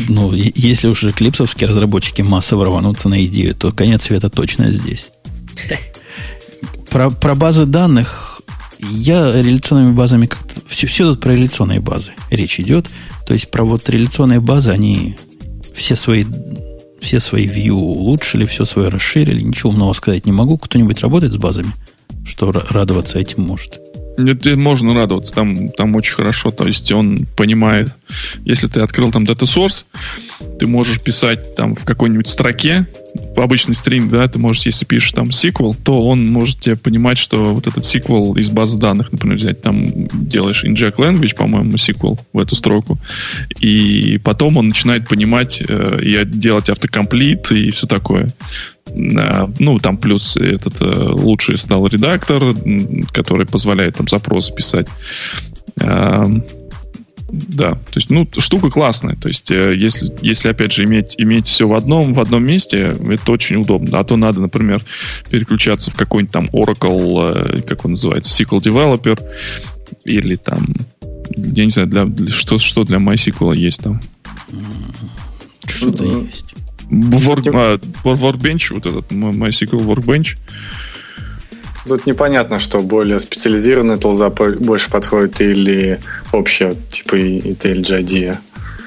Ну, 0.08 0.32
если 0.32 0.88
уже 0.88 1.12
клипсовские 1.12 1.68
разработчики 1.68 2.22
массово 2.22 2.66
рванутся 2.66 3.08
на 3.08 3.24
идею, 3.24 3.54
то 3.54 3.72
конец 3.72 4.04
света 4.04 4.28
точно 4.28 4.70
здесь. 4.70 5.10
Про, 6.90 7.10
про 7.10 7.34
базы 7.34 7.66
данных 7.66 8.40
я 8.78 9.32
реляционными 9.32 9.92
базами 9.92 10.26
как-то... 10.26 10.60
Все, 10.66 10.86
все 10.86 11.04
тут 11.04 11.20
про 11.20 11.32
реляционные 11.32 11.80
базы 11.80 12.12
речь 12.30 12.60
идет. 12.60 12.86
То 13.26 13.32
есть 13.32 13.50
про 13.50 13.64
вот 13.64 13.88
реляционные 13.88 14.40
базы, 14.40 14.70
они 14.70 15.16
все 15.74 15.96
свои, 15.96 16.24
все 17.00 17.20
свои 17.20 17.46
view 17.46 17.72
улучшили, 17.72 18.46
все 18.46 18.64
свое 18.64 18.88
расширили. 18.88 19.40
Ничего 19.40 19.70
умного 19.70 19.92
сказать 19.92 20.26
не 20.26 20.32
могу. 20.32 20.58
Кто-нибудь 20.58 21.00
работает 21.00 21.32
с 21.32 21.36
базами? 21.36 21.72
Что 22.24 22.52
радоваться 22.52 23.18
этим 23.18 23.42
может? 23.42 23.80
Нет, 24.16 24.44
можно 24.56 24.94
радоваться, 24.94 25.34
там, 25.34 25.68
там 25.70 25.96
очень 25.96 26.14
хорошо. 26.14 26.50
То 26.50 26.66
есть 26.66 26.92
он 26.92 27.26
понимает, 27.36 27.92
если 28.44 28.68
ты 28.68 28.80
открыл 28.80 29.10
там 29.10 29.24
Data 29.24 29.44
Source, 29.44 29.84
ты 30.58 30.66
можешь 30.66 31.00
писать 31.00 31.56
там 31.56 31.74
в 31.74 31.84
какой-нибудь 31.84 32.28
строке, 32.28 32.86
в 33.14 33.40
обычный 33.40 33.74
стринг, 33.74 34.10
да, 34.10 34.26
ты 34.26 34.38
можешь, 34.38 34.66
если 34.66 34.84
пишешь 34.84 35.12
там 35.12 35.28
SQL, 35.28 35.76
то 35.82 36.04
он 36.04 36.26
может 36.26 36.60
тебе 36.60 36.76
понимать, 36.76 37.18
что 37.18 37.54
вот 37.54 37.66
этот 37.66 37.84
SQL 37.84 38.38
из 38.38 38.50
базы 38.50 38.78
данных, 38.78 39.12
например, 39.12 39.36
взять, 39.36 39.62
там 39.62 40.08
делаешь 40.12 40.64
inject 40.64 40.96
language, 40.96 41.36
по-моему, 41.36 41.72
SQL 41.72 42.18
в 42.32 42.38
эту 42.38 42.56
строку, 42.56 42.98
и 43.60 44.20
потом 44.24 44.56
он 44.56 44.68
начинает 44.68 45.08
понимать 45.08 45.62
э, 45.66 46.00
и 46.02 46.24
делать 46.24 46.68
автокомплит 46.68 47.50
и 47.52 47.70
все 47.70 47.86
такое. 47.86 48.32
Э, 48.86 49.46
ну, 49.58 49.78
там 49.78 49.96
плюс 49.96 50.36
этот 50.36 50.80
э, 50.80 50.84
лучший 50.86 51.58
стал 51.58 51.86
редактор, 51.86 52.54
который 53.12 53.46
позволяет 53.46 53.96
там 53.96 54.08
запрос 54.08 54.50
писать. 54.50 54.86
Эм, 55.76 56.44
да, 57.30 57.72
то 57.72 57.96
есть, 57.96 58.10
ну, 58.10 58.28
штука 58.38 58.70
классная. 58.70 59.16
То 59.16 59.28
есть, 59.28 59.50
э, 59.50 59.74
если, 59.76 60.12
если 60.22 60.48
опять 60.48 60.72
же, 60.72 60.84
иметь, 60.84 61.14
иметь 61.18 61.46
все 61.46 61.66
в 61.66 61.74
одном, 61.74 62.12
в 62.12 62.20
одном 62.20 62.44
месте, 62.44 62.94
это 63.08 63.32
очень 63.32 63.56
удобно. 63.56 63.98
А 63.98 64.04
то 64.04 64.16
надо, 64.16 64.40
например, 64.40 64.82
переключаться 65.30 65.90
в 65.90 65.94
какой-нибудь 65.94 66.32
там 66.32 66.46
Oracle, 66.46 67.62
как 67.62 67.84
он 67.84 67.92
называется, 67.92 68.42
SQL 68.42 68.60
Developer, 68.60 69.20
или 70.04 70.36
там, 70.36 70.74
я 71.34 71.64
не 71.64 71.70
знаю, 71.70 71.88
для, 71.88 72.04
для, 72.04 72.32
что, 72.32 72.58
что 72.58 72.84
для 72.84 72.98
MySQL 72.98 73.56
есть 73.56 73.82
там. 73.82 74.00
Что-то 75.66 76.04
есть. 76.04 76.53
Work, 76.94 77.50
а, 77.54 77.76
Workbench, 78.04 78.72
вот 78.74 78.86
этот 78.86 79.10
MySQL 79.12 79.84
Workbench. 79.84 80.36
Тут 81.86 82.06
непонятно, 82.06 82.58
что 82.58 82.80
более 82.80 83.18
специализированная 83.18 83.98
тулза 83.98 84.30
больше 84.30 84.90
подходит 84.90 85.40
или 85.40 86.00
общая, 86.32 86.74
типа 86.90 87.16
IntelliJ 87.16 88.00
IDEA. 88.00 88.38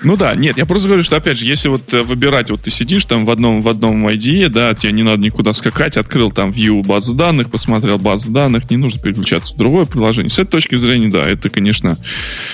Ну 0.03 0.15
да, 0.15 0.35
нет, 0.35 0.57
я 0.57 0.65
просто 0.65 0.87
говорю, 0.87 1.03
что 1.03 1.15
опять 1.15 1.37
же, 1.37 1.45
если 1.45 1.69
вот 1.69 1.91
э, 1.93 2.03
выбирать, 2.03 2.51
вот 2.51 2.61
ты 2.61 2.69
сидишь 2.69 3.05
там 3.05 3.25
в 3.25 3.31
одном, 3.31 3.61
в 3.61 3.67
одном 3.67 4.07
IDE, 4.07 4.47
да, 4.49 4.73
тебе 4.75 4.91
не 4.91 5.03
надо 5.03 5.21
никуда 5.23 5.53
скакать, 5.53 5.97
открыл 5.97 6.31
там 6.31 6.51
view 6.51 6.83
базы 6.85 7.15
данных, 7.15 7.49
посмотрел 7.49 7.97
базы 7.97 8.31
данных, 8.31 8.69
не 8.69 8.77
нужно 8.77 9.01
переключаться 9.01 9.55
в 9.55 9.57
другое 9.57 9.85
приложение. 9.85 10.29
С 10.29 10.37
этой 10.37 10.51
точки 10.51 10.75
зрения, 10.75 11.07
да, 11.07 11.27
это, 11.27 11.49
конечно, 11.49 11.97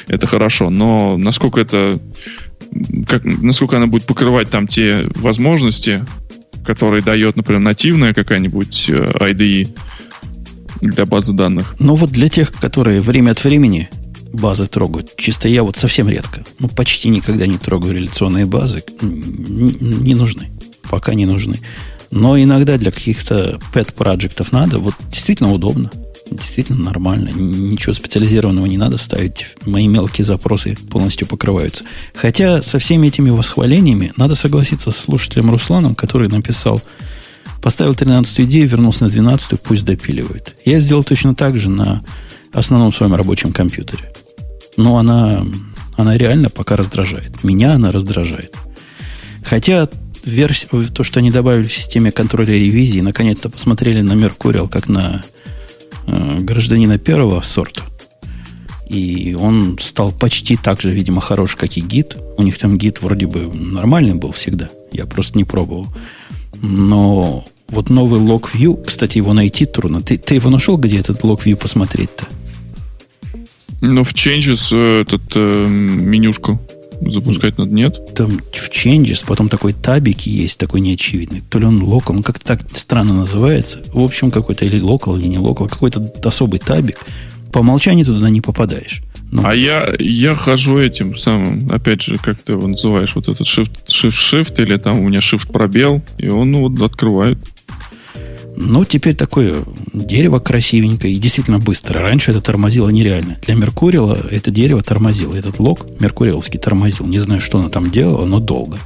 это 0.08 0.26
хорошо, 0.26 0.70
но 0.70 1.18
насколько 1.18 1.60
это 1.60 1.99
как, 3.07 3.24
насколько 3.24 3.78
она 3.78 3.88
будет 3.88 4.05
покрывать 4.05 4.49
там 4.49 4.67
те 4.67 5.09
возможности, 5.15 6.05
которые 6.65 7.01
дает, 7.01 7.36
например, 7.36 7.61
нативная 7.61 8.13
какая-нибудь 8.13 8.86
э, 8.89 9.05
IDE 9.19 9.78
для 10.82 11.05
базы 11.05 11.34
данных. 11.34 11.76
Ну 11.80 11.95
вот 11.95 12.11
для 12.11 12.30
тех, 12.30 12.51
которые 12.53 13.01
время 13.01 13.32
от 13.32 13.43
времени 13.43 13.89
базы 14.32 14.67
трогают. 14.67 15.15
Чисто 15.15 15.47
я 15.47 15.63
вот 15.63 15.78
совсем 15.78 16.09
редко, 16.09 16.43
ну, 16.59 16.67
почти 16.67 17.09
никогда 17.09 17.45
не 17.47 17.57
трогаю 17.57 17.93
реляционные 17.95 18.45
базы. 18.45 18.84
Не, 19.01 20.15
нужны. 20.15 20.51
Пока 20.89 21.13
не 21.13 21.26
нужны. 21.26 21.59
Но 22.11 22.38
иногда 22.38 22.78
для 22.78 22.91
каких-то 22.91 23.59
pet-проектов 23.74 24.51
надо. 24.51 24.78
Вот 24.80 24.95
действительно 25.11 25.51
удобно. 25.51 25.91
Действительно 26.36 26.84
нормально. 26.84 27.29
Ничего 27.29 27.93
специализированного 27.93 28.65
не 28.65 28.77
надо 28.77 28.97
ставить. 28.97 29.47
Мои 29.65 29.88
мелкие 29.88 30.25
запросы 30.25 30.75
полностью 30.89 31.27
покрываются. 31.27 31.84
Хотя 32.13 32.61
со 32.61 32.79
всеми 32.79 33.07
этими 33.07 33.29
восхвалениями 33.29 34.13
надо 34.17 34.36
согласиться 34.36 34.91
с 34.91 34.97
слушателем 34.97 35.51
Русланом, 35.51 35.95
который 35.95 36.29
написал, 36.29 36.81
поставил 37.61 37.95
13 37.95 38.41
идею, 38.41 38.67
вернулся 38.67 39.05
на 39.05 39.09
12 39.09 39.61
пусть 39.61 39.86
допиливает. 39.86 40.55
Я 40.65 40.79
сделал 40.79 41.03
точно 41.03 41.36
так 41.36 41.57
же 41.57 41.69
на 41.69 42.03
основном 42.51 42.93
своем 42.93 43.13
рабочем 43.13 43.53
компьютере. 43.53 44.11
Но 44.77 44.97
она, 44.97 45.45
она 45.95 46.17
реально 46.17 46.49
пока 46.49 46.75
раздражает. 46.75 47.43
Меня 47.43 47.73
она 47.73 47.91
раздражает. 47.91 48.55
Хотя 49.43 49.88
версия, 50.23 50.67
то, 50.93 51.03
что 51.03 51.19
они 51.19 51.31
добавили 51.31 51.67
в 51.67 51.73
системе 51.73 52.11
контроля 52.11 52.53
ревизии, 52.53 53.01
наконец-то 53.01 53.49
посмотрели 53.49 54.01
на 54.01 54.13
Mercurial 54.13 54.69
как 54.69 54.88
на 54.88 55.23
э, 56.08 56.39
гражданина 56.39 56.97
первого 56.97 57.41
сорта. 57.41 57.84
И 58.89 59.36
он 59.39 59.78
стал 59.82 60.12
почти 60.12 60.56
так 60.56 60.82
же, 60.82 60.91
видимо, 60.91 61.22
хорош, 61.22 61.56
как 61.56 61.78
и 61.78 61.82
гид. 61.82 62.18
У 62.38 62.43
них 62.43 62.58
там 62.58 62.78
гид 62.78 63.01
вроде 63.01 63.26
бы 63.26 63.51
нормальный 63.54 64.14
был 64.14 64.32
всегда. 64.32 64.70
Я 64.91 65.06
просто 65.06 65.38
не 65.38 65.45
пробовал. 65.45 65.88
Но 66.62 67.43
вот 67.68 67.89
новый 67.89 68.20
LogView, 68.20 68.84
кстати, 68.86 69.18
его 69.18 69.34
найти 69.34 69.66
трудно. 69.66 70.01
Ты, 70.01 70.18
ты 70.18 70.36
его 70.36 70.49
нашел, 70.49 70.78
где 70.78 70.99
этот 70.99 71.22
LogView 71.24 71.56
посмотреть-то? 71.56 72.26
Ну, 73.82 74.04
в 74.04 74.14
Changes 74.14 74.70
э, 74.72 75.01
этот 75.01 75.24
э, 75.36 75.66
менюшку 75.68 76.60
запускать 77.10 77.58
надо, 77.58 77.72
нет? 77.72 78.14
Там 78.16 78.39
в 78.51 78.70
Changes, 78.70 79.24
потом 79.26 79.49
такой 79.49 79.74
табик 79.74 80.22
есть, 80.22 80.58
такой 80.58 80.82
неочевидный. 80.82 81.41
То 81.41 81.60
ли 81.60 81.66
он 81.66 81.82
local, 81.82 82.12
он 82.12 82.24
как-то 82.24 82.45
так 82.45 82.62
странно 82.74 83.14
называется. 83.14 83.82
В 83.93 84.04
общем, 84.04 84.32
какой-то 84.32 84.66
или 84.66 84.82
local, 84.82 85.20
или 85.20 85.28
не 85.28 85.38
local, 85.38 85.70
какой-то 85.70 86.12
особый 86.24 86.60
табик. 86.60 86.99
По 87.51 87.60
умолчанию 87.60 88.06
туда 88.06 88.30
не 88.30 88.41
попадаешь. 88.41 89.01
Ну, 89.34 89.41
а 89.45 89.56
я, 89.56 89.91
я 89.97 90.36
хожу 90.36 90.78
этим 90.78 91.18
самым, 91.18 91.68
опять 91.72 92.04
же, 92.04 92.18
как 92.18 92.39
ты 92.39 92.54
его 92.54 92.68
называешь, 92.68 93.16
вот 93.16 93.28
этот 93.28 93.47
shift, 93.47 93.88
shift, 93.88 94.12
shift, 94.12 94.62
или 94.62 94.78
там 94.78 94.99
у 94.99 95.10
меня 95.10 95.20
shift 95.20 95.51
пробел, 95.51 96.04
и 96.20 96.30
он 96.30 96.51
ну, 96.51 96.70
вот 96.70 96.80
открывает. 96.84 97.39
Ну, 98.66 98.86
теперь 98.86 99.14
такое 99.16 99.64
дерево 99.93 100.39
красивенькое 100.39 101.14
и 101.14 101.20
действительно 101.20 101.59
быстро. 101.59 101.99
Раньше 101.99 102.32
это 102.32 102.39
тормозило 102.39 102.89
нереально. 102.89 103.38
Для 103.41 103.55
Меркурила 103.55 104.18
это 104.32 104.51
дерево 104.51 104.82
тормозило. 104.82 105.36
Этот 105.36 105.59
лог 105.59 105.86
меркуриалский 105.99 106.59
тормозил. 106.59 107.05
Не 107.05 107.20
знаю, 107.20 107.41
что 107.41 107.59
оно 107.59 107.70
там 107.70 107.91
делало, 107.91 108.26
но 108.26 108.39
долго. 108.39 108.80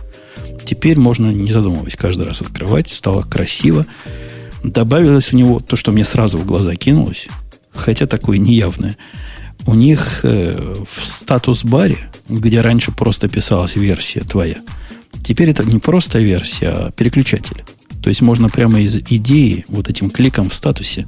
Теперь 0.65 0.97
можно, 0.97 1.28
не 1.28 1.51
задумываясь, 1.51 1.95
каждый 1.95 2.25
раз 2.25 2.41
открывать. 2.41 2.89
Стало 2.89 3.21
красиво. 3.21 3.86
Добавилось 4.63 5.32
у 5.32 5.38
него 5.38 5.59
то, 5.59 5.75
что 5.75 5.91
мне 5.91 6.03
сразу 6.03 6.39
в 6.39 6.45
глаза 6.45 6.75
кинулось, 6.75 7.28
хотя 7.71 8.07
такое 8.07 8.39
неявное. 8.39 8.97
У 9.67 9.75
них 9.75 10.21
э, 10.23 10.75
в 10.89 11.05
статус-баре, 11.05 12.09
где 12.28 12.61
раньше 12.61 12.91
просто 12.91 13.30
писалась 13.30 13.75
версия 13.75 14.21
твоя, 14.21 14.57
теперь 15.23 15.49
это 15.49 15.63
не 15.63 15.78
просто 15.78 16.19
версия, 16.19 16.69
а 16.69 16.91
переключатель. 16.91 17.63
То 18.01 18.09
есть 18.09 18.21
можно 18.21 18.49
прямо 18.49 18.79
из 18.79 18.97
идеи 18.97 19.65
вот 19.67 19.89
этим 19.89 20.09
кликом 20.09 20.49
в 20.49 20.53
статусе 20.53 21.07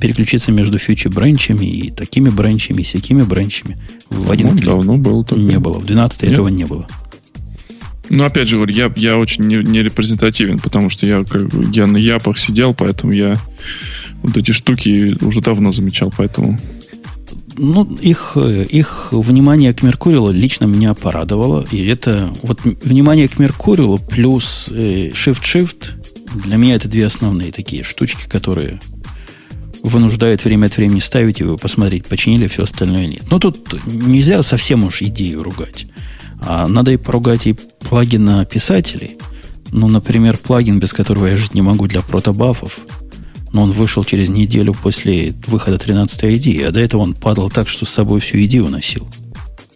переключиться 0.00 0.52
между 0.52 0.78
фьючер 0.78 1.12
бранчами 1.12 1.66
и 1.66 1.90
такими 1.90 2.28
бранчами, 2.28 2.80
и 2.80 2.84
всякими 2.84 3.22
бранчами 3.22 3.78
в 4.10 4.30
один 4.30 4.48
ну, 4.48 4.52
клик. 4.52 4.64
Давно 4.64 4.96
было 4.96 5.24
такое. 5.24 5.44
Не 5.44 5.58
было. 5.58 5.78
В 5.78 5.86
12 5.86 6.24
этого 6.24 6.48
не 6.48 6.64
было. 6.64 6.86
Ну, 8.10 8.24
опять 8.24 8.48
же 8.48 8.56
говорю, 8.56 8.74
я, 8.74 8.92
я 8.96 9.16
очень 9.16 9.44
не, 9.44 9.56
не 9.56 9.82
репрезентативен, 9.82 10.58
потому 10.58 10.90
что 10.90 11.06
я, 11.06 11.24
как, 11.24 11.42
я 11.72 11.86
на 11.86 11.96
япах 11.96 12.38
сидел, 12.38 12.74
поэтому 12.74 13.12
я 13.12 13.36
вот 14.22 14.36
эти 14.36 14.50
штуки 14.50 15.16
уже 15.24 15.40
давно 15.40 15.72
замечал, 15.72 16.12
поэтому... 16.14 16.58
Ну, 17.56 17.84
их, 18.02 18.36
их 18.36 19.08
внимание 19.12 19.72
к 19.72 19.82
Меркурилу 19.82 20.32
лично 20.32 20.64
меня 20.64 20.92
порадовало. 20.92 21.64
И 21.70 21.86
это 21.86 22.34
вот 22.42 22.60
внимание 22.64 23.28
к 23.28 23.38
Меркурилу 23.38 23.98
плюс 23.98 24.68
э, 24.72 25.10
Shift-Shift 25.10 26.03
для 26.34 26.56
меня 26.56 26.74
это 26.74 26.88
две 26.88 27.06
основные 27.06 27.52
такие 27.52 27.82
штучки, 27.82 28.28
которые 28.28 28.80
вынуждают 29.82 30.44
время 30.44 30.66
от 30.66 30.76
времени 30.76 31.00
ставить 31.00 31.40
его, 31.40 31.56
посмотреть, 31.56 32.06
починили 32.06 32.48
все 32.48 32.62
остальное 32.62 33.06
нет. 33.06 33.22
Но 33.30 33.38
тут 33.38 33.74
нельзя 33.86 34.42
совсем 34.42 34.84
уж 34.84 35.02
идею 35.02 35.42
ругать. 35.42 35.86
А 36.40 36.66
надо 36.66 36.90
и 36.92 36.96
поругать 36.96 37.46
и 37.46 37.52
плагина 37.52 38.44
писателей. 38.44 39.18
Ну, 39.70 39.88
например, 39.88 40.38
плагин, 40.38 40.78
без 40.78 40.92
которого 40.92 41.26
я 41.26 41.36
жить 41.36 41.54
не 41.54 41.62
могу 41.62 41.86
для 41.86 42.00
протобафов. 42.00 42.78
Но 43.52 43.62
он 43.62 43.70
вышел 43.70 44.04
через 44.04 44.28
неделю 44.30 44.74
после 44.74 45.34
выхода 45.46 45.78
13 45.78 46.24
ID, 46.24 46.64
а 46.64 46.70
до 46.70 46.80
этого 46.80 47.02
он 47.02 47.14
падал 47.14 47.50
так, 47.50 47.68
что 47.68 47.84
с 47.84 47.90
собой 47.90 48.20
всю 48.20 48.38
идею 48.44 48.66
уносил. 48.66 49.08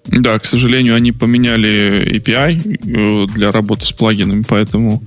Да, 0.06 0.38
к 0.38 0.46
сожалению, 0.46 0.94
они 0.94 1.12
поменяли 1.12 2.09
API 2.12 3.26
э, 3.26 3.26
для 3.34 3.50
работы 3.50 3.84
с 3.84 3.92
плагинами, 3.92 4.42
поэтому 4.48 5.02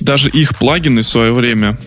даже 0.00 0.28
их 0.28 0.58
плагины 0.58 1.02
в 1.02 1.08
свое 1.08 1.32
время 1.32 1.78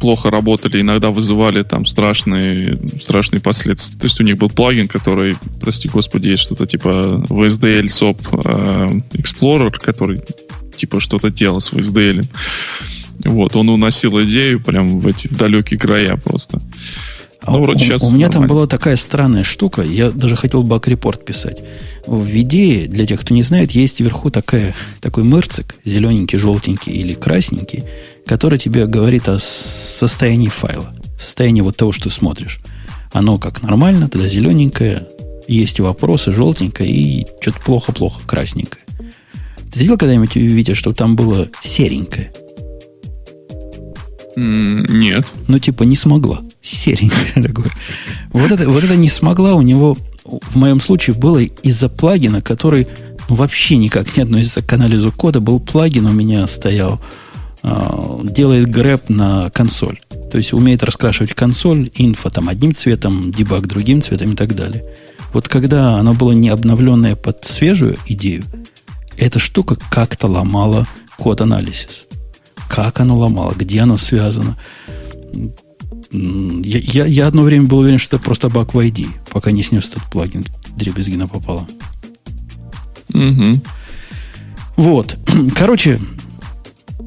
плохо 0.00 0.30
работали, 0.30 0.80
иногда 0.80 1.10
вызывали 1.10 1.62
там 1.62 1.84
страшные, 1.84 2.80
страшные 2.98 3.40
последствия. 3.40 3.98
То 3.98 4.04
есть 4.04 4.20
у 4.20 4.24
них 4.24 4.38
был 4.38 4.48
плагин, 4.48 4.88
который, 4.88 5.36
прости 5.60 5.88
господи, 5.88 6.28
есть 6.28 6.42
что-то 6.42 6.66
типа 6.66 7.24
VSDL 7.28 7.84
SOAP 7.84 8.18
э, 8.32 9.18
Explorer, 9.18 9.70
который 9.70 10.22
типа 10.76 11.00
что-то 11.00 11.30
делал 11.30 11.60
с 11.60 11.72
VSDL. 11.72 12.26
Вот, 13.26 13.54
он 13.54 13.68
уносил 13.68 14.20
идею 14.22 14.60
прям 14.60 15.00
в 15.00 15.06
эти 15.06 15.28
далекие 15.28 15.78
края 15.78 16.16
просто. 16.16 16.60
А 17.42 17.52
ну, 17.52 17.62
вроде 17.62 17.80
у, 17.80 17.86
сейчас 17.86 18.02
у 18.02 18.12
меня 18.12 18.26
нормально. 18.26 18.32
там 18.32 18.46
была 18.46 18.66
такая 18.66 18.96
странная 18.96 19.44
штука, 19.44 19.82
я 19.82 20.10
даже 20.10 20.36
хотел 20.36 20.62
баг-репорт 20.62 21.24
писать. 21.24 21.62
В 22.06 22.28
идее, 22.38 22.86
для 22.86 23.06
тех, 23.06 23.20
кто 23.20 23.34
не 23.34 23.42
знает, 23.42 23.70
есть 23.70 24.00
вверху 24.00 24.30
такая, 24.30 24.74
такой 25.00 25.24
мырцик, 25.24 25.76
зелененький, 25.84 26.38
желтенький 26.38 26.92
или 26.92 27.14
красненький, 27.14 27.84
который 28.26 28.58
тебе 28.58 28.86
говорит 28.86 29.28
о 29.28 29.38
состоянии 29.38 30.48
файла, 30.48 30.92
состоянии 31.18 31.62
вот 31.62 31.76
того, 31.76 31.92
что 31.92 32.04
ты 32.04 32.10
смотришь. 32.10 32.60
Оно 33.12 33.38
как 33.38 33.62
нормально, 33.62 34.08
тогда 34.08 34.28
зелененькое, 34.28 35.08
есть 35.48 35.80
вопросы, 35.80 36.32
желтенькое 36.32 36.90
и 36.90 37.26
что-то 37.40 37.60
плохо-плохо, 37.60 38.20
красненькое. 38.26 38.84
Ты 39.72 39.80
видел 39.80 39.96
когда-нибудь, 39.96 40.36
Витя, 40.36 40.74
что 40.74 40.92
там 40.92 41.16
было 41.16 41.48
серенькое? 41.62 42.32
Нет. 44.40 45.26
Ну, 45.48 45.58
типа, 45.58 45.82
не 45.82 45.96
смогла. 45.96 46.40
Серенькая 46.62 47.42
такое. 47.42 47.70
Вот 48.32 48.52
это, 48.52 48.68
вот 48.68 48.84
это 48.84 48.96
не 48.96 49.08
смогла 49.08 49.54
у 49.54 49.62
него, 49.62 49.96
в 50.24 50.56
моем 50.56 50.80
случае, 50.80 51.16
было 51.16 51.38
из-за 51.38 51.88
плагина, 51.88 52.40
который 52.40 52.88
ну, 53.28 53.34
вообще 53.36 53.76
никак 53.76 54.16
не 54.16 54.22
относится 54.22 54.62
к 54.62 54.72
анализу 54.72 55.12
кода. 55.12 55.40
Был 55.40 55.60
плагин 55.60 56.06
у 56.06 56.12
меня 56.12 56.46
стоял, 56.46 57.00
э, 57.62 58.20
делает 58.24 58.68
грэп 58.70 59.08
на 59.10 59.50
консоль. 59.50 60.00
То 60.30 60.38
есть 60.38 60.52
умеет 60.52 60.82
раскрашивать 60.82 61.34
консоль, 61.34 61.90
инфо 61.94 62.30
там 62.30 62.48
одним 62.48 62.74
цветом, 62.74 63.30
дебаг 63.30 63.66
другим 63.66 64.00
цветом 64.00 64.32
и 64.32 64.36
так 64.36 64.54
далее. 64.54 64.84
Вот 65.32 65.48
когда 65.48 65.96
оно 65.96 66.12
было 66.12 66.32
не 66.32 66.48
обновленное 66.48 67.14
под 67.14 67.44
свежую 67.44 67.98
идею, 68.06 68.44
эта 69.16 69.38
штука 69.38 69.76
как-то 69.90 70.26
ломала 70.26 70.86
код 71.16 71.40
анализис. 71.40 72.06
Как 72.70 73.00
оно 73.00 73.18
ломало, 73.18 73.52
где 73.56 73.80
оно 73.80 73.96
связано. 73.96 74.56
Я, 76.12 76.78
я, 76.78 77.04
я 77.04 77.26
одно 77.26 77.42
время 77.42 77.66
был 77.66 77.78
уверен, 77.78 77.98
что 77.98 78.16
это 78.16 78.24
просто 78.24 78.48
баг 78.48 78.74
в 78.74 78.78
ID, 78.78 79.08
пока 79.32 79.50
не 79.50 79.64
снес 79.64 79.88
этот 79.88 80.04
плагин 80.04 80.46
дребезги 80.76 81.16
напопало. 81.16 81.66
Угу. 83.12 83.60
Вот. 84.76 85.18
Короче, 85.56 86.00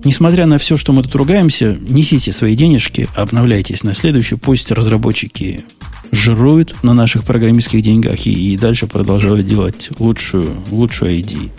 несмотря 0.03 0.47
на 0.47 0.57
все, 0.57 0.75
что 0.75 0.91
мы 0.91 1.01
тут 1.01 1.15
ругаемся, 1.15 1.77
несите 1.79 2.33
свои 2.33 2.55
денежки, 2.55 3.07
обновляйтесь 3.15 3.83
на 3.83 3.93
следующую. 3.93 4.39
Пусть 4.39 4.69
разработчики 4.69 5.63
жируют 6.11 6.75
на 6.83 6.93
наших 6.93 7.23
программистских 7.23 7.81
деньгах 7.81 8.25
и, 8.25 8.53
и 8.53 8.57
дальше 8.57 8.87
продолжают 8.87 9.45
делать 9.45 9.91
лучшую, 9.97 10.57
лучшую 10.71 11.19
ID. 11.19 11.51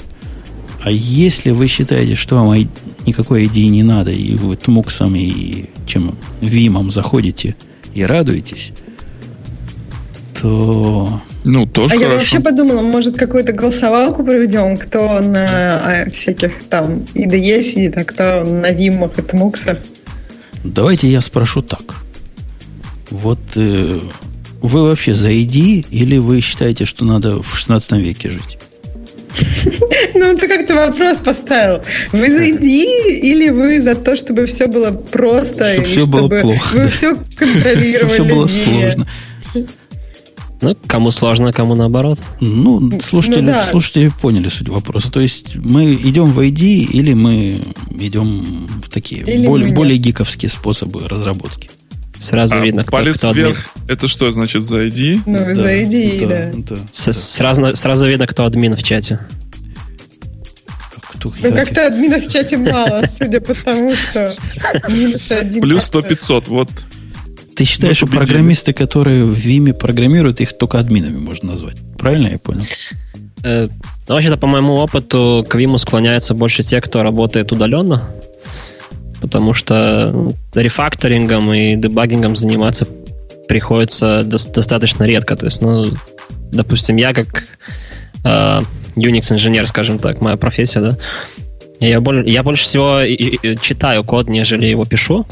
А 0.85 0.91
если 0.91 1.51
вы 1.51 1.67
считаете, 1.67 2.15
что 2.15 2.37
вам 2.37 2.55
никакой 3.07 3.47
идеи 3.47 3.69
не 3.69 3.83
надо, 3.83 4.11
и 4.11 4.35
вы 4.35 4.55
тмуксом 4.55 5.17
и 5.17 5.65
чем 5.87 6.15
вимом 6.43 6.91
заходите 6.91 7.57
и 7.95 8.05
радуетесь, 8.05 8.73
то... 10.43 11.23
Ну, 11.45 11.65
тоже 11.65 11.95
а 11.95 11.99
хорошо. 11.99 12.13
я 12.13 12.19
вообще 12.19 12.41
подумала, 12.41 12.83
может, 12.83 13.17
какую-то 13.17 13.53
голосовалку 13.53 14.23
проведем, 14.25 14.77
кто 14.77 15.21
на 15.21 16.03
а, 16.05 16.11
всяких 16.11 16.65
там 16.65 17.05
IDE 17.15 17.63
сидит, 17.63 17.97
а 17.97 18.05
кто 18.05 18.45
на 18.45 18.71
вимах 18.71 19.19
и 19.19 19.23
тмуксах. 19.23 19.79
Давайте 20.65 21.09
я 21.09 21.23
спрошу 21.23 21.63
так. 21.63 21.97
Вот 23.11 23.41
э, 23.57 24.01
вы 24.61 24.83
вообще 24.83 25.15
за 25.15 25.31
ID 25.31 25.87
или 25.91 26.19
вы 26.19 26.43
считаете, 26.43 26.85
что 26.85 27.07
надо 27.07 27.43
в 27.43 27.57
16 27.57 27.93
веке 27.93 28.29
жить? 28.29 28.59
Ну, 30.15 30.37
ты 30.37 30.49
как-то 30.49 30.75
вопрос 30.75 31.19
поставил. 31.19 31.83
Вы 32.13 32.31
за 32.31 32.51
идеи 32.51 33.19
или 33.19 33.49
вы 33.49 33.81
за 33.81 33.95
то, 33.95 34.17
чтобы 34.17 34.47
все 34.47 34.67
было 34.67 34.91
просто? 34.91 35.73
Чтобы 35.73 35.87
все 35.87 36.07
было 36.07 36.29
плохо. 36.29 36.77
Вы 36.77 36.89
все 36.89 37.17
контролировали? 37.37 38.13
Все 38.13 38.25
было 38.25 38.47
сложно. 38.47 39.07
Ну, 40.61 40.75
кому 40.87 41.11
сложно, 41.11 41.53
кому 41.53 41.75
наоборот. 41.75 42.23
Ну, 42.41 42.99
слушатели, 43.03 43.41
ну, 43.41 43.53
да. 43.53 43.67
слушатели 43.67 44.11
поняли 44.23 44.49
суть 44.49 44.69
вопроса. 44.69 45.13
То 45.13 45.21
есть 45.21 45.57
мы 45.57 45.93
идем 45.95 46.33
в 46.33 46.41
ID 46.41 46.87
или 46.91 47.13
мы 47.13 47.61
идем 47.91 48.69
в 48.83 48.89
такие 48.89 49.23
или 49.23 49.47
более, 49.47 49.75
более 49.75 49.99
гиковские 49.99 50.49
способы 50.49 51.07
разработки? 51.07 51.69
Сразу 52.19 52.57
а 52.57 52.61
видно, 52.61 52.83
кто, 52.83 52.97
палец 52.97 53.19
кто 53.19 53.33
вверх, 53.33 53.71
админ. 53.75 53.97
это 53.97 54.09
что 54.09 54.31
значит 54.31 54.63
за 54.63 54.87
ID? 54.87 55.23
Ну, 55.27 55.39
да, 55.39 55.55
за 55.55 55.75
ID, 55.75 56.27
да. 56.27 56.27
да. 56.27 56.77
да. 56.77 56.83
С, 56.91 57.13
сразу, 57.13 57.75
сразу 57.77 58.07
видно, 58.07 58.27
кто 58.27 58.45
админ 58.45 58.77
в 58.77 58.83
чате. 58.83 59.21
Кто, 61.15 61.33
ну, 61.43 61.53
как-то 61.53 61.87
админов 61.87 62.25
в 62.25 62.31
чате 62.31 62.57
мало, 62.57 63.05
судя 63.07 63.41
по 63.41 63.55
тому, 63.55 63.91
что 63.91 64.31
минус 64.89 65.31
один. 65.31 65.61
Плюс 65.61 65.91
100-500, 65.91 66.45
вот. 66.49 66.71
Ты 67.57 67.65
считаешь, 67.65 67.99
что 67.99 68.07
программисты, 68.07 68.73
которые 68.73 69.25
в 69.25 69.33
Виме 69.33 69.75
программируют, 69.75 70.41
их 70.41 70.57
только 70.59 70.79
админами 70.79 71.19
можно 71.19 71.51
назвать? 71.51 71.77
Правильно 71.97 72.29
я 72.29 72.39
понял? 72.39 72.65
Э, 73.45 73.69
ну, 74.09 74.15
вообще-то, 74.15 74.37
по 74.37 74.47
моему 74.47 74.75
опыту, 74.75 75.47
к 75.49 75.55
Виму 75.55 75.79
склоняются 75.79 76.35
больше 76.35 76.63
те, 76.63 76.81
кто 76.81 77.03
работает 77.03 77.53
удаленно 77.53 78.03
потому 79.25 79.55
что 79.55 80.35
рефакторингом 80.55 81.51
и 81.51 81.77
дебагингом 81.77 82.37
заниматься 82.37 82.87
приходится 83.49 84.23
до- 84.23 84.53
достаточно 84.53 85.05
редко. 85.05 85.35
То 85.35 85.47
есть, 85.47 85.63
ну, 85.63 85.87
допустим, 86.53 86.97
я 86.97 87.15
как 87.15 87.45
э, 88.23 88.61
Unix-инженер, 88.97 89.67
скажем 89.67 89.99
так, 89.99 90.21
моя 90.21 90.37
профессия, 90.37 90.81
да, 90.81 90.99
я, 91.81 92.03
боль, 92.03 92.29
я 92.29 92.43
больше 92.43 92.65
всего 92.65 93.01
читаю 93.61 94.05
код, 94.05 94.29
нежели 94.29 94.67
его 94.67 94.85
пишу. 94.85 95.27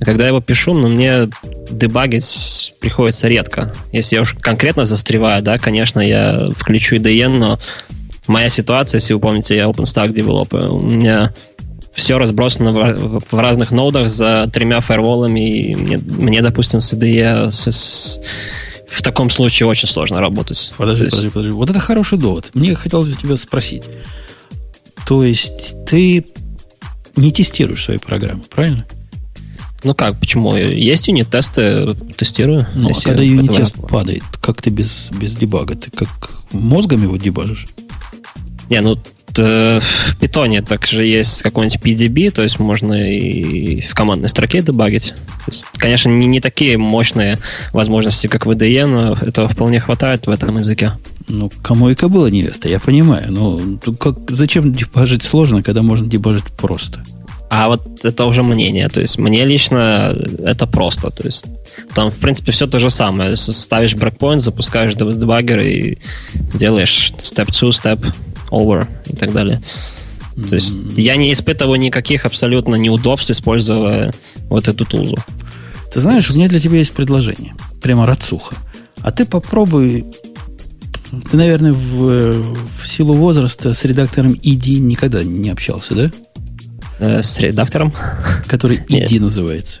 И 0.00 0.04
когда 0.04 0.26
его 0.26 0.40
пишу, 0.40 0.74
ну, 0.74 0.88
мне 0.88 1.28
дебагить 1.70 2.74
приходится 2.80 3.28
редко. 3.28 3.72
Если 3.92 4.16
я 4.16 4.22
уж 4.22 4.34
конкретно 4.34 4.84
застреваю, 4.84 5.42
да, 5.42 5.58
конечно, 5.58 6.00
я 6.00 6.50
включу 6.56 6.96
IDN, 6.96 7.38
но 7.38 7.58
моя 8.26 8.48
ситуация, 8.48 8.98
если 8.98 9.14
вы 9.14 9.20
помните, 9.20 9.56
я 9.56 9.64
OpenStack 9.64 10.14
developer, 10.14 10.68
у 10.68 10.80
меня 10.80 11.32
все 11.92 12.18
разбросано 12.18 12.72
в, 12.72 13.20
в 13.30 13.38
разных 13.38 13.70
нодах 13.70 14.08
за 14.08 14.48
тремя 14.52 14.80
фаерволами, 14.80 15.40
и 15.40 15.74
мне, 15.74 15.98
мне 15.98 16.42
допустим, 16.42 16.80
с 16.80 16.94
IDE 16.94 17.50
с, 17.50 17.66
с, 17.66 18.20
в 18.88 19.02
таком 19.02 19.30
случае 19.30 19.68
очень 19.68 19.88
сложно 19.88 20.20
работать. 20.20 20.72
Подожди, 20.76 21.04
есть... 21.04 21.16
подожди, 21.16 21.30
подожди. 21.30 21.52
Вот 21.52 21.70
это 21.70 21.78
хороший 21.78 22.18
довод. 22.18 22.50
Мне 22.54 22.74
хотелось 22.74 23.08
бы 23.08 23.14
тебя 23.14 23.36
спросить. 23.36 23.84
То 25.06 25.24
есть 25.24 25.74
ты 25.86 26.26
не 27.16 27.32
тестируешь 27.32 27.84
свои 27.84 27.98
программы, 27.98 28.42
правильно? 28.48 28.86
Ну 29.82 29.94
как, 29.94 30.20
почему? 30.20 30.54
Есть 30.56 31.08
юнит-тесты, 31.08 31.94
тестирую. 32.16 32.66
Ну, 32.74 32.90
а 32.90 33.00
когда 33.02 33.22
юнит-тест 33.22 33.76
падает, 33.88 34.22
как 34.40 34.60
ты 34.60 34.70
без, 34.70 35.10
без 35.10 35.34
дебага? 35.36 35.74
Ты 35.74 35.90
как 35.90 36.08
мозгом 36.52 37.02
его 37.02 37.16
дебажишь? 37.16 37.66
Не, 38.68 38.80
ну 38.82 38.96
в 39.40 40.16
питоне 40.18 40.62
также 40.62 41.04
есть 41.04 41.42
какой-нибудь 41.42 41.80
PDB, 41.80 42.30
то 42.30 42.42
есть 42.42 42.58
можно 42.58 42.94
и 42.94 43.80
в 43.80 43.94
командной 43.94 44.28
строке 44.28 44.60
дебагить. 44.60 45.14
То 45.44 45.50
есть, 45.50 45.66
конечно, 45.76 46.10
не, 46.10 46.26
не 46.26 46.40
такие 46.40 46.78
мощные 46.78 47.38
возможности, 47.72 48.26
как 48.26 48.46
в 48.46 48.50
IDE, 48.50 48.86
но 48.86 49.12
этого 49.14 49.48
вполне 49.48 49.80
хватает 49.80 50.26
в 50.26 50.30
этом 50.30 50.56
языке. 50.58 50.92
Ну, 51.28 51.50
кому 51.62 51.90
и 51.90 51.94
кобыла 51.94 52.26
невеста, 52.26 52.68
я 52.68 52.80
понимаю. 52.80 53.32
Но 53.32 53.60
как, 53.94 54.30
зачем 54.30 54.72
дебажить 54.72 55.22
сложно, 55.22 55.62
когда 55.62 55.82
можно 55.82 56.06
дебажить 56.06 56.44
просто? 56.44 57.02
А 57.50 57.66
вот 57.66 58.04
это 58.04 58.26
уже 58.26 58.44
мнение. 58.44 58.88
То 58.88 59.00
есть 59.00 59.18
мне 59.18 59.44
лично 59.44 60.16
это 60.44 60.66
просто. 60.66 61.10
То 61.10 61.24
есть 61.24 61.46
там, 61.94 62.10
в 62.10 62.16
принципе, 62.16 62.52
все 62.52 62.68
то 62.68 62.78
же 62.78 62.90
самое. 62.90 63.36
Ставишь 63.36 63.96
брейкпоинт, 63.96 64.40
запускаешь 64.40 64.94
дебаггер 64.94 65.58
и 65.60 65.98
делаешь 66.54 67.12
step 67.18 67.50
2, 67.58 67.70
step 67.70 68.14
over 68.50 68.88
и 69.06 69.16
так 69.16 69.32
далее. 69.32 69.60
Mm-hmm. 70.36 70.48
То 70.48 70.54
есть 70.54 70.78
я 70.96 71.16
не 71.16 71.32
испытываю 71.32 71.78
никаких 71.78 72.24
абсолютно 72.24 72.76
неудобств, 72.76 73.30
используя 73.30 74.12
вот 74.48 74.68
эту 74.68 74.84
тулзу. 74.84 75.16
Ты 75.92 76.00
знаешь, 76.00 76.24
есть... 76.24 76.36
у 76.36 76.38
меня 76.38 76.48
для 76.48 76.60
тебя 76.60 76.78
есть 76.78 76.92
предложение. 76.92 77.54
Прямо 77.82 78.06
рацуха. 78.06 78.56
А 78.98 79.10
ты 79.10 79.24
попробуй 79.24 80.04
ты, 81.30 81.36
наверное, 81.36 81.72
в, 81.72 82.42
в 82.80 82.86
силу 82.86 83.14
возраста 83.14 83.72
с 83.72 83.84
редактором 83.84 84.32
ID 84.32 84.78
никогда 84.78 85.24
не 85.24 85.50
общался, 85.50 85.94
да? 85.94 86.10
Э, 87.00 87.22
с 87.22 87.40
редактором? 87.40 87.92
Который 88.46 88.76
ID 88.88 89.18
называется. 89.18 89.80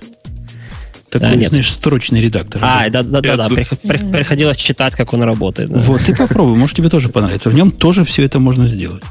Такой, 1.10 1.44
а, 1.44 1.48
знаешь, 1.48 1.70
строчный 1.70 2.20
редактор. 2.20 2.62
А, 2.64 2.88
да, 2.88 3.02
да, 3.02 3.20
да, 3.20 3.36
да. 3.36 3.48
Приходилось 3.48 4.56
читать, 4.56 4.94
как 4.94 5.12
он 5.12 5.22
работает. 5.22 5.70
Да. 5.70 5.78
Вот, 5.78 6.00
ты 6.02 6.14
попробуй, 6.14 6.56
может, 6.56 6.76
тебе 6.76 6.88
тоже 6.88 7.08
понравится. 7.08 7.50
В 7.50 7.54
нем 7.54 7.72
тоже 7.72 8.04
все 8.04 8.24
это 8.24 8.38
можно 8.38 8.66
сделать. 8.66 9.02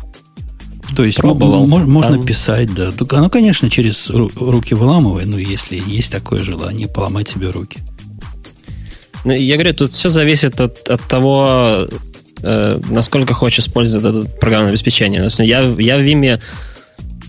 То 0.96 1.04
есть 1.04 1.18
Пробовал. 1.18 1.68
можно 1.68 2.14
Там... 2.14 2.26
писать, 2.26 2.74
да. 2.74 2.92
Оно, 3.12 3.30
конечно, 3.30 3.70
через 3.70 4.10
руки 4.10 4.74
выламывай, 4.74 5.26
но 5.26 5.38
если 5.38 5.82
есть 5.86 6.12
такое 6.12 6.42
желание, 6.42 6.88
поломать 6.88 7.28
себе 7.28 7.50
руки. 7.50 7.80
Ну, 9.26 9.34
я 9.34 9.56
говорю, 9.56 9.74
тут 9.74 9.92
все 9.92 10.10
зависит 10.10 10.62
от, 10.62 10.90
от 10.90 11.02
того, 11.04 11.90
э, 12.42 12.82
насколько 12.90 13.34
хочешь 13.34 13.60
использовать 13.66 14.08
это 14.08 14.30
программное 14.40 14.72
обеспечение. 14.72 15.28
Я, 15.40 15.62
я 15.78 15.98
в 15.98 16.02
Vim 16.02 16.40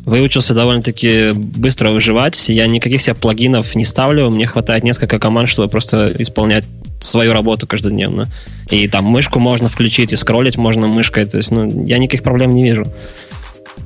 выучился 0.05 0.55
довольно-таки 0.55 1.33
быстро 1.33 1.91
выживать. 1.91 2.49
Я 2.49 2.67
никаких 2.67 3.01
себе 3.03 3.15
плагинов 3.15 3.75
не 3.75 3.85
ставлю. 3.85 4.31
Мне 4.31 4.47
хватает 4.47 4.85
несколько 4.85 5.19
команд, 5.19 5.49
чтобы 5.49 5.69
просто 5.69 6.15
исполнять 6.19 6.65
свою 7.01 7.33
работу 7.33 7.67
каждодневно. 7.67 8.29
И 8.71 8.87
там 8.89 9.05
мышку 9.05 9.41
можно 9.41 9.69
включить, 9.69 10.13
и 10.13 10.17
скроллить 10.17 10.57
можно 10.57 10.87
мышкой. 10.87 11.25
То 11.25 11.39
есть, 11.39 11.51
ну, 11.51 11.85
я 11.87 11.99
никаких 11.99 12.23
проблем 12.23 12.51
не 12.51 12.63
вижу. 12.63 12.85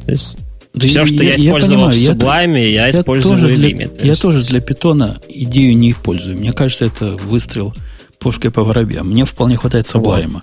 То 0.05 0.13
есть, 0.13 0.39
да 0.75 0.89
все, 0.89 1.07
что 1.07 1.23
я, 1.23 1.35
я 1.35 1.37
использовал 1.37 1.91
я 1.91 2.13
в 2.13 2.17
Sublime, 2.17 2.59
я, 2.59 2.89
я, 2.89 2.91
использую 2.91 3.37
тоже 3.37 3.55
для, 3.55 3.71
Vim. 3.71 4.05
Я 4.05 4.15
тоже 4.17 4.45
для 4.45 4.61
питона 4.61 5.21
идею 5.29 5.77
не 5.77 5.93
использую. 5.93 6.37
Мне 6.37 6.53
кажется, 6.53 6.87
это 6.87 7.17
выстрел 7.17 7.73
пушкой 8.19 8.51
по 8.51 8.65
воробьям. 8.65 9.09
Мне 9.09 9.25
вполне 9.25 9.57
хватает 9.57 9.87
Sublime. 9.87 10.35
Вот 10.35 10.43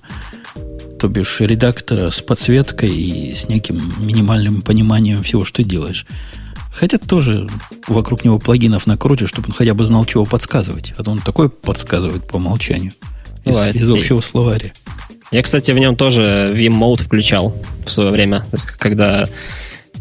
то 1.01 1.07
бишь 1.07 1.41
редактора 1.41 2.11
с 2.11 2.21
подсветкой 2.21 2.95
и 2.95 3.33
с 3.33 3.49
неким 3.49 3.81
минимальным 4.05 4.61
пониманием 4.61 5.23
всего, 5.23 5.43
что 5.43 5.57
ты 5.57 5.63
делаешь. 5.63 6.05
Хотя 6.71 6.99
тоже 6.99 7.47
вокруг 7.87 8.23
него 8.23 8.37
плагинов 8.37 8.85
накрутишь, 8.85 9.29
чтобы 9.29 9.47
он 9.47 9.53
хотя 9.55 9.73
бы 9.73 9.83
знал, 9.83 10.05
чего 10.05 10.25
подсказывать. 10.25 10.93
А 10.97 11.03
то 11.03 11.09
он 11.09 11.17
такой 11.17 11.49
подсказывает 11.49 12.27
по 12.27 12.35
умолчанию. 12.35 12.93
Из, 13.45 13.75
из 13.75 13.89
общего 13.89 14.21
словаря. 14.21 14.73
Я, 15.31 15.41
кстати, 15.41 15.71
в 15.71 15.79
нем 15.79 15.95
тоже 15.95 16.51
Vim 16.53 16.77
Mode 16.77 17.03
включал 17.03 17.55
в 17.83 17.89
свое 17.89 18.11
время, 18.11 18.45
когда 18.77 19.25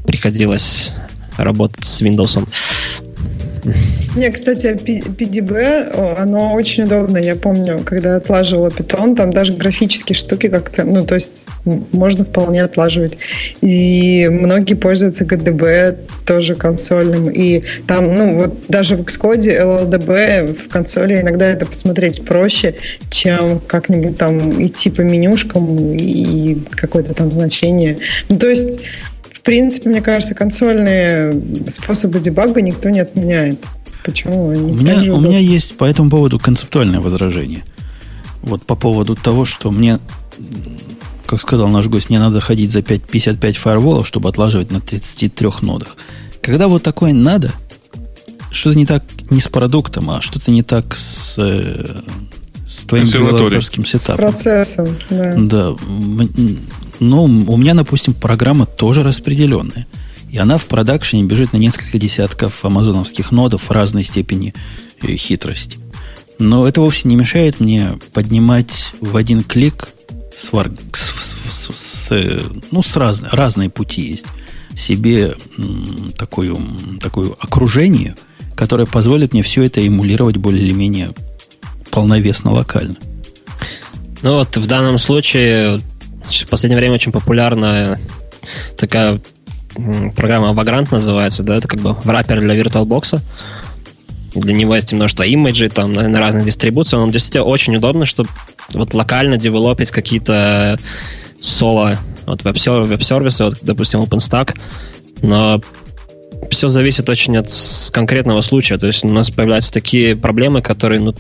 приходилось 0.07 0.93
работать 1.39 1.87
с 1.87 2.03
Windows. 2.03 2.47
Не, 4.17 4.31
кстати, 4.31 4.67
PDB, 4.67 6.17
оно 6.19 6.53
очень 6.55 6.85
удобно. 6.85 7.19
Я 7.19 7.37
помню, 7.37 7.81
когда 7.85 8.17
отлаживала 8.17 8.69
Python, 8.69 9.15
там 9.15 9.31
даже 9.31 9.53
графические 9.53 10.17
штуки 10.17 10.49
как-то, 10.49 10.85
ну, 10.85 11.03
то 11.03 11.15
есть 11.15 11.47
можно 11.93 12.25
вполне 12.25 12.63
отлаживать. 12.65 13.19
И 13.61 14.29
многие 14.31 14.75
пользуются 14.75 15.25
GDB 15.25 15.97
тоже 16.25 16.55
консольным. 16.55 17.31
И 17.31 17.63
там, 17.87 18.17
ну, 18.17 18.37
вот 18.41 18.55
даже 18.69 18.97
в 18.97 19.03
Xcode 19.03 19.47
LLDB 19.47 20.55
в 20.55 20.69
консоли 20.69 21.21
иногда 21.21 21.47
это 21.49 21.67
посмотреть 21.67 22.25
проще, 22.25 22.77
чем 23.11 23.61
как-нибудь 23.67 24.17
там 24.17 24.63
идти 24.65 24.91
по 24.91 25.03
менюшкам 25.03 25.95
и 25.95 26.59
какое-то 26.71 27.15
там 27.15 27.31
значение. 27.31 27.99
Ну, 28.29 28.39
то 28.39 28.49
есть 28.49 28.81
в 29.41 29.43
принципе, 29.43 29.89
мне 29.89 30.03
кажется, 30.03 30.35
консольные 30.35 31.33
способы 31.67 32.21
дебага 32.21 32.61
никто 32.61 32.91
не 32.91 33.01
отменяет. 33.01 33.65
Почему? 34.05 34.51
Они 34.51 34.61
у 34.61 34.75
меня, 34.75 35.15
у 35.15 35.19
меня 35.19 35.39
есть 35.39 35.79
по 35.79 35.85
этому 35.85 36.11
поводу 36.11 36.39
концептуальное 36.39 37.01
возражение. 37.01 37.63
Вот 38.43 38.63
по 38.65 38.75
поводу 38.75 39.17
того, 39.17 39.47
что 39.47 39.71
мне, 39.71 39.99
как 41.25 41.41
сказал 41.41 41.69
наш 41.69 41.87
гость, 41.87 42.11
мне 42.11 42.19
надо 42.19 42.41
ходить 42.41 42.71
за 42.71 42.83
5, 42.83 43.03
55 43.05 43.57
фаерволов, 43.57 44.07
чтобы 44.07 44.29
отлаживать 44.29 44.71
на 44.71 44.83
33 44.83 45.49
нодах. 45.63 45.97
Когда 46.43 46.69
вот 46.69 46.83
такое 46.83 47.15
надо, 47.15 47.51
что-то 48.51 48.77
не 48.77 48.85
так 48.85 49.05
не 49.31 49.41
с 49.41 49.49
продуктом, 49.49 50.11
а 50.11 50.21
что-то 50.21 50.51
не 50.51 50.63
так 50.63 50.95
с, 50.95 51.37
э, 51.39 52.03
с 52.71 52.85
твоим 52.85 53.05
девелоперским 53.05 53.85
сетапом. 53.85 54.31
Процессом, 54.31 54.97
да. 55.11 55.35
Да. 55.37 55.77
Ну, 57.01 57.25
у 57.25 57.57
меня, 57.57 57.75
допустим, 57.75 58.15
программа 58.15 58.65
тоже 58.65 59.03
распределенная. 59.03 59.87
И 60.31 60.39
она 60.39 60.57
в 60.57 60.67
продакшене 60.67 61.25
бежит 61.25 61.53
на 61.53 61.57
несколько 61.57 61.99
десятков 61.99 62.65
амазоновских 62.65 63.33
нодов 63.33 63.71
разной 63.73 64.05
степени 64.05 64.55
э, 65.03 65.17
хитрости. 65.17 65.79
Но 66.39 66.67
это 66.69 66.81
вовсе 66.81 67.09
не 67.09 67.17
мешает 67.17 67.59
мне 67.59 67.99
поднимать 68.13 68.93
в 69.01 69.17
один 69.17 69.43
клик 69.43 69.89
с, 70.33 70.53
вар... 70.53 70.71
с, 70.93 71.37
с, 71.51 71.75
с, 71.75 72.43
ну, 72.71 72.83
с 72.83 72.97
раз... 72.97 73.25
разные 73.33 73.69
пути 73.69 74.03
есть 74.03 74.27
себе 74.77 75.35
такое, 76.17 76.57
такое 77.01 77.33
окружение, 77.41 78.15
которое 78.55 78.87
позволит 78.87 79.33
мне 79.33 79.43
все 79.43 79.65
это 79.65 79.85
эмулировать 79.85 80.37
более 80.37 80.63
или 80.63 80.73
менее 80.73 81.11
полновесно 81.91 82.53
локально. 82.53 82.97
Ну 84.23 84.35
вот 84.35 84.57
в 84.57 84.67
данном 84.67 84.99
случае 84.99 85.81
в 86.29 86.49
последнее 86.49 86.79
время 86.79 86.95
очень 86.95 87.13
популярна 87.13 87.99
такая 88.77 89.21
программа 90.17 90.51
Vagrant 90.51 90.89
называется, 90.91 91.43
да, 91.43 91.57
это 91.57 91.69
как 91.69 91.81
бы 91.81 91.93
враппер 92.05 92.41
для 92.41 92.57
VirtualBox. 92.57 93.21
Для 94.35 94.53
него 94.53 94.75
есть 94.77 94.93
множество 94.93 95.25
имиджей, 95.25 95.69
там, 95.71 95.93
на, 95.93 96.21
разные 96.21 96.45
дистрибуции. 96.45 96.97
Он 96.97 97.11
действительно 97.11 97.45
очень 97.45 97.77
удобно, 97.77 98.07
чтобы 98.07 98.29
вот 98.75 98.95
локально 98.95 99.37
девелопить 99.37 99.91
какие-то 99.91 100.79
соло, 101.41 101.99
вот 102.27 102.45
веб-сервисы, 102.45 103.45
вот, 103.45 103.59
допустим, 103.63 104.01
OpenStack, 104.01 104.57
но 105.23 105.61
все 106.51 106.69
зависит 106.69 107.09
очень 107.09 107.37
от 107.37 107.51
конкретного 107.93 108.41
случая. 108.43 108.79
То 108.79 108.87
есть 108.87 109.05
у 109.05 109.09
нас 109.09 109.31
появляются 109.31 109.73
такие 109.73 110.15
проблемы, 110.15 110.63
которые 110.63 111.01
ну, 111.01 111.15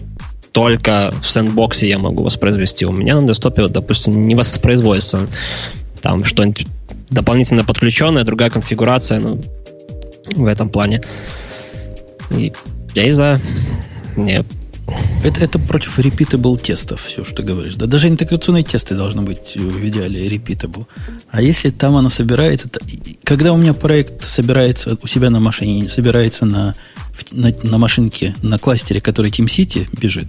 только 0.53 1.13
в 1.23 1.27
сэндбоксе 1.27 1.89
я 1.89 1.99
могу 1.99 2.23
воспроизвести. 2.23 2.85
У 2.85 2.93
меня 2.93 3.21
на 3.21 3.27
десктопе, 3.27 3.63
вот, 3.63 3.73
допустим, 3.73 4.25
не 4.25 4.35
воспроизводится 4.35 5.27
там 6.03 6.25
что-нибудь 6.25 6.67
дополнительно 7.11 7.65
подключенное, 7.65 8.25
другая 8.25 8.51
конфигурация, 8.51 9.21
ну, 9.21 9.41
в 10.35 10.47
этом 10.47 10.71
плане. 10.71 11.03
И 12.31 12.53
я 12.95 13.05
не 13.05 13.13
знаю. 13.13 13.41
Не. 14.17 14.45
Это, 15.23 15.41
это 15.45 15.59
против 15.59 15.99
repeatable 15.99 16.59
тестов, 16.59 17.03
все, 17.03 17.25
что 17.25 17.37
ты 17.37 17.43
говоришь. 17.43 17.77
Да, 17.77 17.87
даже 17.87 18.09
интеграционные 18.09 18.65
тесты 18.65 18.97
должны 18.97 19.23
быть 19.23 19.55
в 19.55 19.87
идеале 19.87 20.27
repeatable. 20.27 20.87
А 21.31 21.43
если 21.43 21.71
там 21.71 21.95
оно 21.95 22.09
собирается... 22.09 22.69
То, 22.69 22.81
когда 23.23 23.53
у 23.53 23.57
меня 23.57 23.75
проект 23.75 24.25
собирается 24.25 24.99
у 25.01 25.07
себя 25.07 25.31
на 25.31 25.39
машине, 25.39 25.83
не 25.83 25.89
собирается 25.89 26.45
на, 26.47 26.75
на, 27.33 27.53
на 27.63 27.79
машинке, 27.79 28.35
на 28.43 28.59
кластере, 28.59 29.01
который 29.01 29.31
TeamCity 29.31 29.89
бежит, 29.99 30.29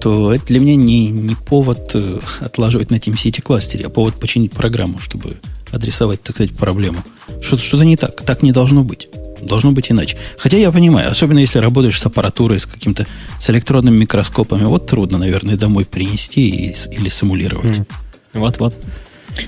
то 0.00 0.32
это 0.32 0.46
для 0.46 0.60
меня 0.60 0.76
не, 0.76 1.10
не 1.10 1.34
повод 1.34 1.90
э, 1.94 2.18
отлаживать 2.40 2.90
на 2.90 2.96
TeamCity 2.96 3.42
кластере, 3.42 3.86
а 3.86 3.88
повод 3.88 4.14
починить 4.14 4.52
программу, 4.52 4.98
чтобы 4.98 5.38
адресовать, 5.72 6.22
так 6.22 6.36
сказать, 6.36 6.54
проблему. 6.54 6.98
Что-то, 7.42 7.62
что-то 7.62 7.84
не 7.84 7.96
так. 7.96 8.22
Так 8.22 8.42
не 8.42 8.52
должно 8.52 8.84
быть. 8.84 9.08
Должно 9.40 9.72
быть 9.72 9.90
иначе. 9.90 10.16
Хотя 10.36 10.56
я 10.56 10.72
понимаю, 10.72 11.10
особенно 11.10 11.38
если 11.38 11.58
работаешь 11.58 12.00
с 12.00 12.06
аппаратурой, 12.06 12.58
с 12.58 12.66
каким-то, 12.66 13.06
с 13.38 13.50
электронными 13.50 13.98
микроскопами, 13.98 14.64
вот 14.64 14.86
трудно, 14.86 15.18
наверное, 15.18 15.56
домой 15.56 15.84
принести 15.84 16.48
и, 16.48 16.74
или 16.90 17.08
симулировать. 17.08 17.80
Вот-вот. 18.32 18.78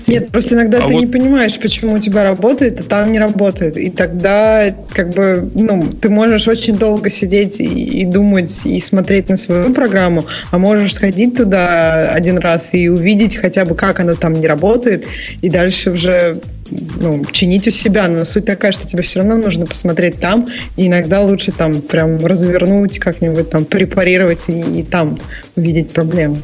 Нет, 0.07 0.29
просто 0.29 0.55
иногда 0.55 0.79
а 0.79 0.87
ты 0.87 0.93
вот... 0.93 0.99
не 0.99 1.07
понимаешь, 1.07 1.59
почему 1.59 1.95
у 1.95 1.99
тебя 1.99 2.23
работает, 2.23 2.79
а 2.79 2.83
там 2.83 3.11
не 3.11 3.19
работает. 3.19 3.77
И 3.77 3.89
тогда, 3.89 4.75
как 4.93 5.09
бы, 5.11 5.49
ну, 5.55 5.81
ты 5.83 6.09
можешь 6.09 6.47
очень 6.47 6.75
долго 6.75 7.09
сидеть 7.09 7.59
и, 7.59 7.65
и 7.65 8.05
думать, 8.05 8.65
и 8.65 8.79
смотреть 8.79 9.29
на 9.29 9.37
свою 9.37 9.73
программу, 9.73 10.25
а 10.51 10.57
можешь 10.57 10.95
сходить 10.95 11.35
туда 11.35 12.11
один 12.11 12.37
раз 12.37 12.73
и 12.73 12.89
увидеть 12.89 13.35
хотя 13.37 13.65
бы, 13.65 13.75
как 13.75 13.99
она 13.99 14.13
там 14.13 14.33
не 14.33 14.47
работает, 14.47 15.05
и 15.41 15.49
дальше 15.49 15.91
уже 15.91 16.41
ну, 16.71 17.23
чинить 17.31 17.67
у 17.67 17.71
себя. 17.71 18.07
Но 18.07 18.23
суть 18.23 18.45
такая, 18.45 18.71
что 18.71 18.87
тебе 18.87 19.03
все 19.03 19.19
равно 19.19 19.37
нужно 19.37 19.65
посмотреть 19.65 20.19
там, 20.19 20.47
и 20.77 20.87
иногда 20.87 21.21
лучше 21.21 21.51
там 21.51 21.81
прям 21.81 22.17
развернуть, 22.25 22.99
как-нибудь 22.99 23.49
там 23.49 23.65
препарировать 23.65 24.43
и, 24.47 24.59
и 24.79 24.83
там 24.83 25.19
увидеть 25.55 25.91
проблему. 25.91 26.37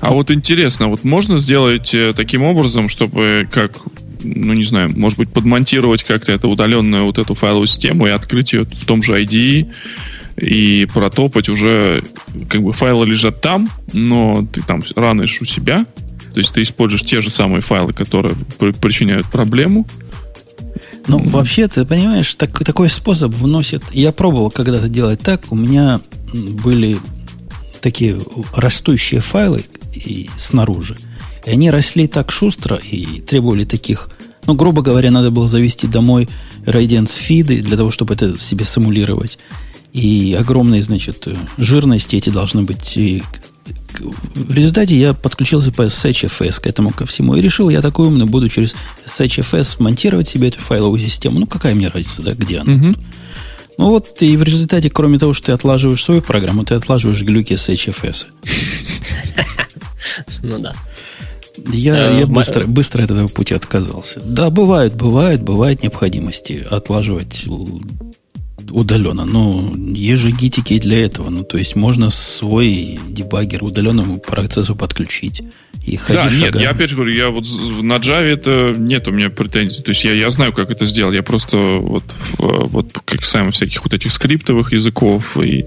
А 0.00 0.10
вот 0.10 0.30
интересно, 0.30 0.88
вот 0.88 1.04
можно 1.04 1.38
сделать 1.38 1.94
э, 1.94 2.12
таким 2.14 2.42
образом, 2.42 2.88
чтобы 2.88 3.48
как 3.50 3.78
ну, 4.22 4.52
не 4.52 4.64
знаю, 4.64 4.90
может 4.96 5.18
быть, 5.18 5.30
подмонтировать 5.32 6.02
как-то 6.02 6.32
это 6.32 6.48
удаленную 6.48 7.04
вот 7.04 7.18
эту 7.18 7.34
файловую 7.34 7.68
систему 7.68 8.06
и 8.06 8.10
открыть 8.10 8.52
ее 8.52 8.64
в 8.64 8.84
том 8.84 9.02
же 9.02 9.20
IDE 9.20 9.68
и 10.36 10.86
протопать 10.92 11.48
уже, 11.48 12.02
как 12.48 12.62
бы 12.62 12.72
файлы 12.72 13.06
лежат 13.06 13.40
там, 13.40 13.68
но 13.92 14.46
ты 14.52 14.62
там 14.62 14.82
ранишь 14.96 15.40
у 15.40 15.44
себя, 15.44 15.86
то 16.32 16.40
есть 16.40 16.52
ты 16.52 16.62
используешь 16.62 17.04
те 17.04 17.20
же 17.20 17.30
самые 17.30 17.60
файлы, 17.60 17.92
которые 17.92 18.34
причиняют 18.80 19.26
проблему, 19.26 19.86
ну, 21.06 21.18
вообще, 21.26 21.68
ты 21.68 21.86
понимаешь, 21.86 22.34
так, 22.34 22.62
такой 22.64 22.90
способ 22.90 23.32
вносит... 23.32 23.82
Я 23.92 24.12
пробовал 24.12 24.50
когда-то 24.50 24.90
делать 24.90 25.20
так. 25.20 25.50
У 25.50 25.56
меня 25.56 26.02
были 26.34 26.98
такие 27.80 28.20
растущие 28.54 29.20
файлы 29.20 29.64
и 29.94 30.28
снаружи. 30.36 30.96
И 31.46 31.50
они 31.50 31.70
росли 31.70 32.06
так 32.06 32.30
шустро 32.30 32.76
и 32.76 33.20
требовали 33.20 33.64
таких... 33.64 34.10
Ну, 34.46 34.54
грубо 34.54 34.82
говоря, 34.82 35.10
надо 35.10 35.30
было 35.30 35.46
завести 35.46 35.86
домой 35.86 36.28
Radiance 36.64 37.18
фиды 37.18 37.60
для 37.60 37.76
того, 37.76 37.90
чтобы 37.90 38.14
это 38.14 38.38
себе 38.38 38.64
симулировать. 38.64 39.38
И 39.92 40.36
огромные, 40.38 40.82
значит, 40.82 41.26
жирности 41.58 42.16
эти 42.16 42.30
должны 42.30 42.62
быть. 42.62 42.96
И 42.96 43.22
в 44.34 44.54
результате 44.54 44.96
я 44.96 45.12
подключился 45.14 45.72
по 45.72 45.82
SHFS 45.82 46.60
к 46.60 46.66
этому 46.66 46.90
ко 46.90 47.06
всему 47.06 47.34
и 47.34 47.40
решил, 47.40 47.68
я 47.68 47.82
такой 47.82 48.06
умный 48.06 48.26
буду 48.26 48.48
через 48.48 48.74
SHFS 49.06 49.76
монтировать 49.78 50.28
себе 50.28 50.48
эту 50.48 50.60
файловую 50.60 51.00
систему. 51.00 51.40
Ну, 51.40 51.46
какая 51.46 51.74
мне 51.74 51.88
разница, 51.88 52.22
да, 52.22 52.32
где 52.32 52.58
она? 52.58 52.72
Uh-huh. 52.72 52.98
Ну 53.78 53.90
вот, 53.90 54.20
и 54.22 54.36
в 54.36 54.42
результате, 54.42 54.90
кроме 54.90 55.18
того, 55.18 55.32
что 55.32 55.46
ты 55.46 55.52
отлаживаешь 55.52 56.02
свою 56.02 56.20
программу, 56.20 56.64
ты 56.64 56.74
отлаживаешь 56.74 57.22
глюки 57.22 57.54
с 57.54 57.68
HFS. 57.68 58.26
Ну 60.42 60.58
да. 60.58 60.74
Я, 61.72 62.10
я 62.10 62.20
э, 62.22 62.26
быстро, 62.26 62.66
быстро 62.66 63.04
от 63.04 63.10
этого 63.10 63.28
пути 63.28 63.54
отказался. 63.54 64.20
Да, 64.20 64.50
бывают, 64.50 64.94
бывают, 64.94 65.42
бывают 65.42 65.82
необходимости 65.82 66.66
отлаживать 66.68 67.44
удаленно. 68.70 69.24
Но 69.24 69.74
есть 69.94 70.22
же 70.22 70.30
гитики 70.30 70.78
для 70.78 71.04
этого. 71.04 71.30
Ну, 71.30 71.44
то 71.44 71.58
есть 71.58 71.76
можно 71.76 72.10
свой 72.10 72.98
дебаггер 73.08 73.64
удаленному 73.64 74.18
процессу 74.18 74.74
подключить. 74.76 75.42
И 75.84 75.96
ходить 75.96 76.38
да, 76.38 76.44
нет, 76.44 76.54
я 76.56 76.70
опять 76.70 76.90
же 76.90 76.96
говорю, 76.96 77.12
я 77.12 77.30
вот 77.30 77.44
на 77.82 77.94
Java 77.94 78.24
это 78.24 78.74
нет 78.76 79.08
у 79.08 79.10
меня 79.10 79.30
претензий. 79.30 79.82
То 79.82 79.90
есть 79.90 80.04
я, 80.04 80.12
я 80.12 80.28
знаю, 80.30 80.52
как 80.52 80.70
это 80.70 80.84
сделать. 80.84 81.14
Я 81.14 81.22
просто 81.22 81.56
вот, 81.56 82.04
вот 82.38 82.92
как 83.04 83.24
сам 83.24 83.52
всяких 83.52 83.82
вот 83.84 83.94
этих 83.94 84.12
скриптовых 84.12 84.72
языков 84.72 85.38
и, 85.38 85.64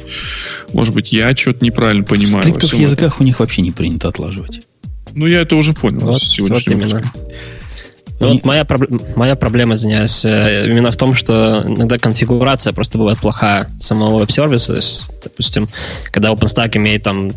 может 0.74 0.93
быть, 0.93 1.12
я 1.12 1.36
что-то 1.36 1.66
неправильно 1.66 2.04
понимаю. 2.04 2.43
В 2.43 2.47
скриптовых 2.47 2.80
языках 2.80 3.14
этом. 3.14 3.24
у 3.24 3.26
них 3.26 3.39
вообще 3.39 3.62
не 3.62 3.72
принято 3.72 4.10
отлаживать. 4.10 4.62
Ну, 5.14 5.26
я 5.26 5.41
это 5.41 5.56
уже 5.56 5.74
понял 5.74 5.99
вот, 5.99 6.22
сегодняшнего 6.22 6.88
вот 6.88 7.04
ну, 8.22 8.34
вот 8.34 8.45
моя, 8.45 8.65
моя 9.15 9.36
проблема, 9.36 9.76
извиняюсь, 9.76 10.24
э, 10.26 10.67
именно 10.67 10.91
в 10.91 10.97
том, 10.97 11.15
что 11.15 11.63
иногда 11.65 11.97
конфигурация 11.97 12.72
просто 12.72 12.97
бывает 12.97 13.19
плохая 13.19 13.67
самого 13.80 14.19
веб-сервиса. 14.19 14.80
Допустим, 15.24 15.67
когда 16.11 16.30
OpenStack 16.32 16.78
имеет 16.78 17.03
там 17.03 17.32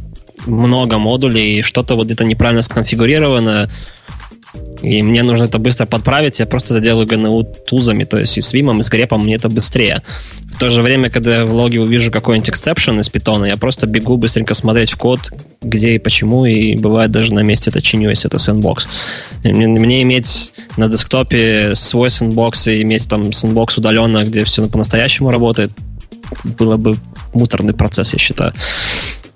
много 0.46 0.98
модулей, 0.98 1.58
и 1.58 1.62
что-то 1.62 1.94
вот 1.94 2.06
где-то 2.06 2.24
неправильно 2.24 2.62
сконфигурировано, 2.62 3.70
и 4.84 5.02
мне 5.02 5.22
нужно 5.22 5.44
это 5.44 5.58
быстро 5.58 5.86
подправить, 5.86 6.40
я 6.40 6.46
просто 6.46 6.74
это 6.74 6.84
делаю 6.84 7.06
GNU 7.06 7.44
тузами, 7.66 8.04
то 8.04 8.18
есть 8.18 8.36
и 8.38 8.40
с 8.40 8.52
Vim, 8.52 8.78
и 8.78 8.82
с 8.82 8.88
грепом 8.88 9.24
мне 9.24 9.36
это 9.36 9.48
быстрее. 9.48 10.02
В 10.52 10.58
то 10.58 10.70
же 10.70 10.82
время, 10.82 11.10
когда 11.10 11.38
я 11.38 11.46
в 11.46 11.54
логе 11.54 11.80
увижу 11.80 12.12
какой-нибудь 12.12 12.48
exception 12.50 13.00
из 13.00 13.08
питона, 13.08 13.46
я 13.46 13.56
просто 13.56 13.86
бегу 13.86 14.16
быстренько 14.16 14.54
смотреть 14.54 14.92
в 14.92 14.96
код, 14.96 15.32
где 15.62 15.94
и 15.94 15.98
почему, 15.98 16.46
и 16.46 16.76
бывает 16.76 17.10
даже 17.10 17.32
на 17.32 17.40
месте 17.40 17.70
это 17.70 17.80
чиню, 17.80 18.10
если 18.10 18.28
это 18.28 18.36
sandbox. 18.36 18.86
Мне, 19.42 19.66
мне 19.66 20.02
иметь 20.02 20.52
на 20.76 20.88
десктопе 20.88 21.72
свой 21.74 22.08
sandbox 22.08 22.72
и 22.72 22.82
иметь 22.82 23.08
там 23.08 23.22
sandbox 23.22 23.78
удаленно, 23.78 24.24
где 24.24 24.44
все 24.44 24.68
по-настоящему 24.68 25.30
работает, 25.30 25.70
было 26.44 26.76
бы 26.76 26.96
муторный 27.32 27.74
процесс, 27.74 28.12
я 28.12 28.18
считаю. 28.18 28.52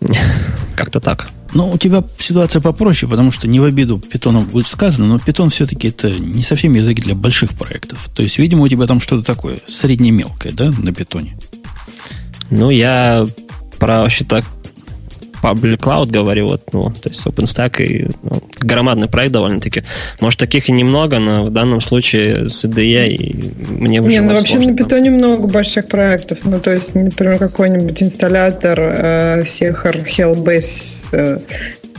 Как-то 0.77 1.01
так. 1.01 1.29
Ну, 1.55 1.71
у 1.71 1.79
тебя 1.79 2.05
ситуация 2.19 2.61
попроще, 2.61 3.11
потому 3.11 3.31
что 3.31 3.49
не 3.49 3.59
в 3.59 3.65
обиду 3.65 3.99
питону 3.99 4.43
будет 4.43 4.67
сказано, 4.67 5.07
но 5.09 5.19
питон 5.19 5.51
все-таки 5.51 5.89
это 5.89 6.11
не 6.11 6.43
совсем 6.43 6.75
язык 6.75 7.01
для 7.01 7.15
больших 7.15 7.55
проектов. 7.55 8.11
То 8.15 8.23
есть, 8.23 8.39
видимо, 8.39 8.65
у 8.65 8.69
тебя 8.69 8.87
там 8.87 9.01
что-то 9.01 9.25
такое 9.25 9.59
средне-мелкое, 9.67 10.53
да, 10.53 10.71
на 10.71 10.93
питоне? 10.93 11.39
Ну, 12.51 12.71
я 12.71 13.27
про 13.79 14.01
вообще 14.01 14.25
так 14.25 14.45
Public 15.43 15.79
Cloud 15.79 16.11
говорю, 16.11 16.49
вот, 16.49 16.63
ну, 16.73 16.91
то 16.91 17.09
есть 17.09 17.27
OpenStack 17.27 17.83
и 17.83 18.09
ну, 18.23 18.43
громадный 18.61 19.09
проект 19.09 19.33
довольно-таки. 19.33 19.83
Может, 20.21 20.39
таких 20.39 20.69
и 20.69 20.73
немного, 20.73 21.19
но 21.19 21.45
в 21.45 21.51
данном 21.51 21.81
случае 21.81 22.49
с 22.49 22.65
IDE 22.65 23.09
и 23.09 23.55
мне 23.71 23.99
Не, 23.99 24.21
ну 24.21 24.35
вообще 24.35 24.55
сложно. 24.55 24.73
на 24.73 24.77
питоне 24.77 25.11
много 25.11 25.47
больших 25.47 25.89
проектов. 25.89 26.39
Ну, 26.45 26.61
то 26.61 26.73
есть, 26.73 26.95
например, 26.95 27.39
какой-нибудь 27.39 28.03
инсталлятор 28.03 28.81
э, 28.81 29.43
всех 29.45 29.87
Hellbase 29.87 31.07
э, 31.13 31.39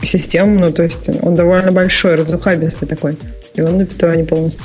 систем, 0.02 0.56
ну, 0.56 0.72
то 0.72 0.82
есть 0.82 1.10
он 1.22 1.34
довольно 1.34 1.72
большой, 1.72 2.14
разухабистый 2.14 2.88
такой. 2.88 3.16
И 3.54 3.60
он 3.60 3.78
на 3.78 3.86
питоне 3.86 4.24
полностью. 4.24 4.64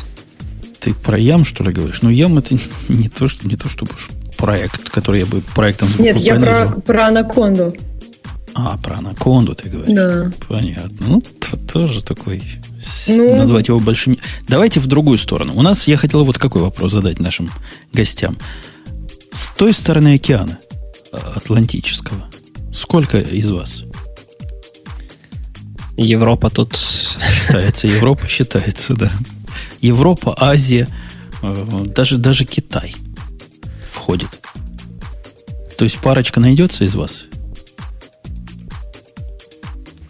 Ты 0.80 0.93
про 0.93 1.17
ям, 1.17 1.43
что 1.43 1.63
ли, 1.63 1.73
говоришь? 1.73 2.01
Ну, 2.01 2.09
ям 2.09 2.38
это 2.38 2.55
не 2.89 3.09
то, 3.09 3.28
что, 3.28 3.47
не 3.47 3.55
то 3.55 3.69
чтобы 3.69 3.91
проект, 4.38 4.89
который 4.89 5.21
я 5.21 5.26
бы 5.26 5.41
проектом 5.55 5.89
Нет, 5.97 6.17
я 6.17 6.36
про, 6.36 6.67
про 6.82 7.07
анаконду. 7.07 7.73
А, 8.58 8.78
про 8.78 8.99
анаконду 8.99 9.53
ты 9.53 9.70
говоришь. 9.70 9.93
Да. 9.93 10.32
Понятно. 10.47 11.08
Ну, 11.08 11.24
тоже 11.68 12.01
такой... 12.01 12.41
Ну... 13.10 13.36
Назвать 13.36 13.68
его 13.68 13.82
большим... 13.82 14.18
Давайте 14.47 14.80
в 14.80 14.88
другую 14.88 15.18
сторону. 15.18 15.53
У 15.56 15.62
нас, 15.62 15.89
я 15.89 15.97
хотел 15.97 16.24
вот 16.24 16.38
какой 16.38 16.62
вопрос 16.62 16.93
задать 16.93 17.20
нашим 17.20 17.51
гостям. 17.91 18.38
С 19.34 19.49
той 19.49 19.74
стороны 19.74 20.16
океана, 20.16 20.58
а, 21.12 21.34
Атлантического, 21.36 22.28
сколько 22.72 23.20
из 23.20 23.51
вас? 23.51 23.84
Европа 25.97 26.49
тут... 26.49 26.78
Считается, 26.78 27.88
Европа 27.88 28.26
считается, 28.30 28.93
да. 28.93 29.12
Европа, 29.82 30.34
Азия, 30.39 30.88
э, 31.41 31.84
даже, 31.88 32.18
даже 32.18 32.45
Китай 32.45 32.95
входит. 33.91 34.30
То 35.78 35.84
есть 35.84 35.97
парочка 35.99 36.39
найдется 36.39 36.86
из 36.86 36.95
вас? 36.95 37.26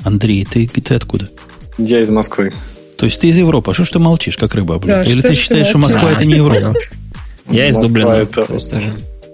Андрей, 0.06 0.46
ты, 0.46 0.68
ты 0.68 0.94
откуда? 0.94 1.30
Я 1.78 2.00
из 2.00 2.10
Москвы. 2.10 2.54
То 2.98 3.06
есть 3.06 3.20
ты 3.20 3.28
из 3.28 3.38
Европы. 3.38 3.72
А 3.72 3.74
что 3.74 3.84
ж 3.84 3.90
ты 3.90 4.00
молчишь, 4.00 4.38
как 4.38 4.54
рыба, 4.54 4.78
блин? 4.78 5.02
Да, 5.02 5.04
Или 5.04 5.22
ты 5.22 5.36
считаешь, 5.36 5.68
что 5.68 5.80
Москва 5.80 6.12
это 6.12 6.24
не 6.26 6.36
Европа? 6.36 6.74
Я 7.50 7.68
из 7.68 7.76
Дублина. 7.76 8.10
это 8.12 8.48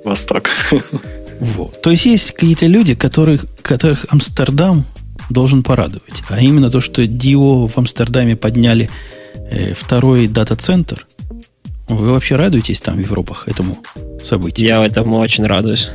Восток. 0.03 0.49
Вот. 1.41 1.81
То 1.81 1.89
есть 1.89 2.05
есть 2.05 2.33
какие-то 2.33 2.67
люди, 2.67 2.93
которых, 2.93 3.47
которых 3.63 4.05
Амстердам 4.09 4.85
должен 5.31 5.63
порадовать. 5.63 6.21
А 6.29 6.39
именно 6.39 6.69
то, 6.69 6.81
что 6.81 7.07
Дио 7.07 7.65
в 7.65 7.75
Амстердаме 7.79 8.35
подняли 8.35 8.91
э, 9.49 9.73
второй 9.73 10.27
дата-центр. 10.27 11.07
Вы 11.87 12.11
вообще 12.11 12.35
радуетесь 12.35 12.79
там 12.79 12.97
в 12.97 12.99
Европах 12.99 13.47
этому 13.47 13.79
событию? 14.23 14.67
Я 14.67 14.85
этому 14.85 15.17
очень 15.17 15.47
радуюсь. 15.47 15.89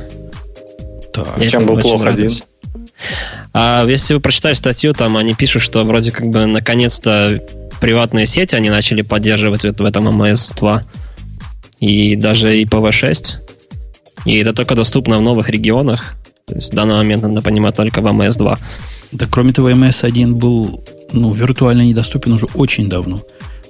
Так. 1.13 1.47
Чем 1.47 1.65
был 1.65 1.79
плох 1.79 2.05
один? 2.05 2.31
А 3.53 3.85
если 3.87 4.15
вы 4.15 4.19
прочитали 4.19 4.53
статью, 4.53 4.93
там 4.93 5.17
они 5.17 5.33
пишут, 5.33 5.61
что 5.61 5.83
вроде 5.83 6.11
как 6.11 6.27
бы 6.27 6.45
наконец-то 6.45 7.41
приватные 7.79 8.25
сети 8.25 8.55
они 8.55 8.69
начали 8.69 9.01
поддерживать 9.01 9.63
в 9.63 9.85
этом 9.85 10.07
МС-2 10.21 10.81
и 11.79 12.15
даже 12.15 12.61
IPv6. 12.61 13.35
И 14.25 14.37
это 14.37 14.53
только 14.53 14.75
доступно 14.75 15.19
в 15.19 15.21
новых 15.21 15.49
регионах. 15.49 16.15
То 16.47 16.55
есть 16.55 16.71
в 16.71 16.75
данный 16.75 16.95
момент 16.95 17.23
надо 17.23 17.41
понимать 17.41 17.75
только 17.75 18.01
в 18.01 18.05
МС-2. 18.05 18.57
Да, 19.11 19.25
кроме 19.29 19.53
того, 19.53 19.69
МС-1 19.69 20.33
был 20.33 20.83
ну, 21.11 21.31
виртуально 21.31 21.81
недоступен 21.81 22.33
уже 22.33 22.47
очень 22.53 22.89
давно. 22.89 23.21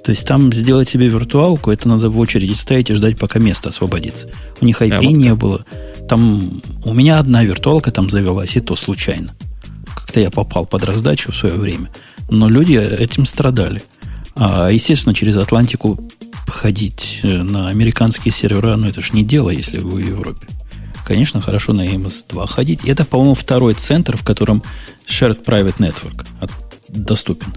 То 0.04 0.10
есть 0.10 0.26
там 0.26 0.52
сделать 0.52 0.88
себе 0.88 1.08
виртуалку, 1.08 1.70
это 1.70 1.88
надо 1.88 2.10
в 2.10 2.18
очереди 2.18 2.52
стоять 2.52 2.90
и 2.90 2.94
ждать, 2.94 3.18
пока 3.18 3.38
место 3.38 3.68
освободится. 3.68 4.28
У 4.60 4.66
них 4.66 4.80
IP 4.80 4.92
а 4.92 5.00
вот 5.00 5.16
не 5.16 5.34
было. 5.34 5.64
Там 6.08 6.62
у 6.84 6.94
меня 6.94 7.18
одна 7.18 7.44
виртуалка 7.44 7.90
там 7.90 8.08
завелась, 8.08 8.56
и 8.56 8.60
то 8.60 8.76
случайно. 8.76 9.34
Как-то 9.94 10.20
я 10.20 10.30
попал 10.30 10.64
под 10.64 10.84
раздачу 10.84 11.32
в 11.32 11.36
свое 11.36 11.56
время. 11.56 11.90
Но 12.30 12.48
люди 12.48 12.74
этим 12.74 13.26
страдали. 13.26 13.82
А, 14.34 14.70
естественно, 14.70 15.14
через 15.14 15.36
Атлантику 15.36 15.98
ходить 16.46 17.20
э, 17.22 17.42
на 17.42 17.68
американские 17.68 18.32
сервера, 18.32 18.76
ну 18.76 18.86
это 18.86 19.00
ж 19.00 19.12
не 19.12 19.22
дело, 19.22 19.50
если 19.50 19.78
вы 19.78 19.90
в 19.90 19.98
Европе. 19.98 20.46
Конечно, 21.04 21.40
хорошо 21.40 21.72
на 21.72 21.86
MS2 21.86 22.46
ходить. 22.46 22.84
Это, 22.84 23.04
по-моему, 23.04 23.34
второй 23.34 23.74
центр, 23.74 24.16
в 24.16 24.24
котором 24.24 24.62
Shared 25.06 25.44
Private 25.44 25.78
Network 25.78 26.26
доступен. 26.88 27.54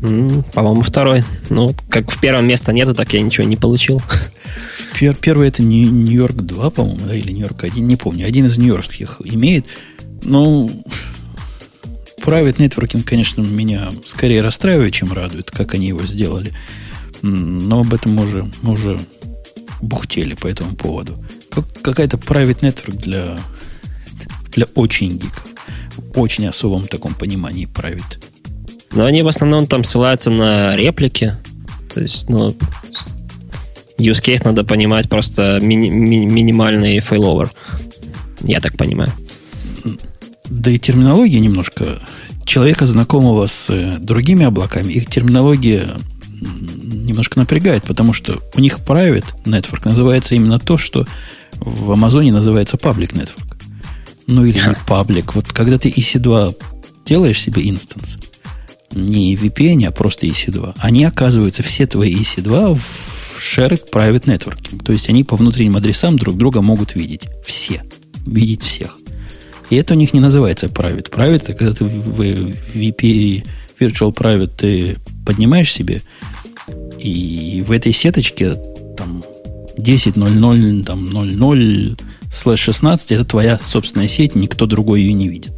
По-моему, 0.00 0.82
второй. 0.82 1.24
Ну, 1.50 1.74
как 1.90 2.10
в 2.10 2.20
первом 2.20 2.46
места 2.46 2.72
нету, 2.72 2.94
так 2.94 3.12
я 3.12 3.20
ничего 3.20 3.46
не 3.46 3.56
получил. 3.56 4.00
Пер, 4.98 5.14
первый 5.14 5.48
это 5.48 5.62
Нью-Йорк 5.62 6.36
2, 6.36 6.70
по-моему, 6.70 7.00
да, 7.06 7.14
или 7.14 7.32
Нью-Йорк 7.32 7.64
1, 7.64 7.86
не 7.86 7.96
помню. 7.96 8.26
Один 8.26 8.46
из 8.46 8.58
нью-йоркских 8.58 9.20
имеет. 9.24 9.66
Ну, 10.22 10.84
private 12.22 12.56
networking, 12.56 13.02
конечно, 13.02 13.42
меня 13.42 13.92
скорее 14.04 14.42
расстраивает, 14.42 14.94
чем 14.94 15.12
радует, 15.12 15.50
как 15.50 15.74
они 15.74 15.88
его 15.88 16.04
сделали. 16.06 16.54
Но 17.22 17.80
об 17.80 17.92
этом 17.92 18.14
мы 18.14 18.24
уже, 18.24 18.50
мы 18.62 18.72
уже 18.72 18.98
бухтели 19.82 20.34
по 20.34 20.46
этому 20.46 20.76
поводу. 20.76 21.22
Как, 21.50 21.64
какая-то 21.82 22.16
private 22.16 22.60
network 22.60 22.96
для, 22.96 23.38
для 24.52 24.66
очень 24.74 25.18
гиков. 25.18 25.46
очень 26.14 26.46
особом 26.46 26.84
таком 26.84 27.14
понимании 27.14 27.66
private. 27.66 28.29
Но 28.92 29.04
они 29.04 29.22
в 29.22 29.28
основном 29.28 29.66
там 29.66 29.84
ссылаются 29.84 30.30
на 30.30 30.76
реплики. 30.76 31.36
То 31.92 32.00
есть, 32.00 32.28
ну, 32.28 32.56
use 33.98 34.22
case 34.22 34.42
надо 34.44 34.64
понимать 34.64 35.08
просто 35.08 35.58
ми- 35.62 35.76
ми- 35.90 36.26
минимальный 36.26 36.98
failover. 36.98 37.50
Я 38.42 38.60
так 38.60 38.76
понимаю. 38.76 39.12
Да 40.48 40.70
и 40.70 40.78
терминология 40.78 41.38
немножко 41.40 42.00
человека, 42.44 42.86
знакомого 42.86 43.46
с 43.46 43.70
э, 43.70 43.98
другими 44.00 44.44
облаками, 44.44 44.92
их 44.92 45.06
терминология 45.06 45.96
немножко 46.40 47.38
напрягает, 47.38 47.84
потому 47.84 48.12
что 48.12 48.38
у 48.54 48.60
них 48.60 48.78
private 48.78 49.26
network 49.44 49.82
называется 49.84 50.34
именно 50.34 50.58
то, 50.58 50.76
что 50.78 51.06
в 51.58 51.92
Амазоне 51.92 52.32
называется 52.32 52.76
public 52.76 53.12
network. 53.12 53.56
Ну 54.26 54.44
или 54.44 54.58
не 54.58 54.74
public. 54.86 55.30
Вот 55.34 55.52
когда 55.52 55.78
ты 55.78 55.90
EC2 55.90 56.56
делаешь 57.04 57.40
себе 57.40 57.68
инстанс, 57.68 58.16
не 58.92 59.34
VPN, 59.34 59.86
а 59.86 59.90
просто 59.90 60.26
EC2, 60.26 60.74
они 60.78 61.04
оказываются, 61.04 61.62
все 61.62 61.86
твои 61.86 62.14
EC2 62.14 62.74
в 62.74 63.40
shared 63.40 63.90
private 63.90 64.24
networking. 64.24 64.82
То 64.84 64.92
есть 64.92 65.08
они 65.08 65.24
по 65.24 65.36
внутренним 65.36 65.76
адресам 65.76 66.18
друг 66.18 66.36
друга 66.36 66.60
могут 66.60 66.94
видеть. 66.94 67.22
Все. 67.44 67.82
Видеть 68.26 68.62
всех. 68.62 68.98
И 69.70 69.76
это 69.76 69.94
у 69.94 69.96
них 69.96 70.12
не 70.12 70.20
называется 70.20 70.66
private. 70.66 71.10
Private 71.10 71.36
это 71.36 71.54
когда 71.54 71.72
ты 71.72 71.84
в 71.84 72.20
VP, 72.20 73.46
Virtual 73.78 74.14
Private 74.14 74.50
ты 74.56 74.96
поднимаешь 75.24 75.72
себе, 75.72 76.02
и 76.98 77.64
в 77.66 77.72
этой 77.72 77.92
сеточке 77.92 78.54
там 78.96 79.22
10.00, 79.78 80.84
там 80.84 81.06
00, 81.06 81.96
слэш 82.30 82.60
16 82.60 83.12
это 83.12 83.24
твоя 83.24 83.58
собственная 83.64 84.08
сеть, 84.08 84.34
никто 84.34 84.66
другой 84.66 85.02
ее 85.02 85.12
не 85.14 85.28
видит. 85.28 85.52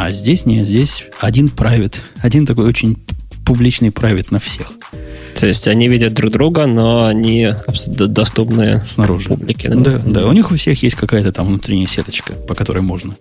А 0.00 0.12
здесь 0.12 0.46
нет, 0.46 0.64
здесь 0.64 1.06
один 1.18 1.46
private, 1.46 1.96
один 2.18 2.46
такой 2.46 2.66
очень 2.66 2.96
публичный 3.44 3.88
private 3.88 4.28
на 4.30 4.38
всех. 4.38 4.72
То 5.34 5.48
есть 5.48 5.66
они 5.66 5.88
видят 5.88 6.12
друг 6.12 6.30
друга, 6.30 6.66
но 6.66 7.06
они 7.06 7.48
доступны 7.88 8.80
снаружи. 8.86 9.28
Публике. 9.28 9.68
Да, 9.70 9.98
да, 9.98 9.98
да. 9.98 10.28
У 10.28 10.32
них 10.32 10.52
у 10.52 10.56
всех 10.56 10.80
есть 10.84 10.94
какая-то 10.94 11.32
там 11.32 11.48
внутренняя 11.48 11.88
сеточка, 11.88 12.34
по 12.34 12.54
которой 12.54 12.78
можно 12.78 13.16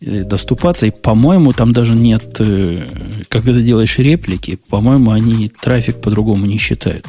э, 0.00 0.24
доступаться. 0.24 0.86
И, 0.86 0.90
по-моему, 0.90 1.52
там 1.52 1.72
даже 1.72 1.94
нет, 1.94 2.40
э, 2.40 2.88
когда 3.28 3.52
ты 3.52 3.62
делаешь 3.62 3.96
реплики, 3.98 4.58
по-моему, 4.68 5.12
они 5.12 5.48
трафик 5.48 6.00
по-другому 6.00 6.44
не 6.46 6.58
считают. 6.58 7.06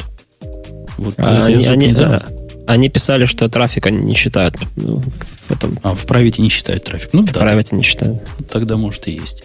Вот 0.99 1.15
а, 1.17 1.43
они, 1.43 1.65
они, 1.65 1.91
да, 1.91 2.23
они 2.67 2.89
писали, 2.89 3.25
что 3.25 3.49
трафик 3.49 3.87
они 3.87 3.97
не 3.97 4.13
считают. 4.13 4.57
Этом. 5.49 5.79
А 5.83 5.93
в 5.93 6.05
правите 6.05 6.41
не 6.41 6.49
считают 6.49 6.83
трафик. 6.83 7.13
Ну, 7.13 7.21
в 7.21 7.31
да, 7.31 7.41
правите 7.41 7.75
не 7.75 7.83
считают. 7.83 8.21
Тогда, 8.49 8.77
может, 8.77 9.07
и 9.07 9.11
есть 9.11 9.43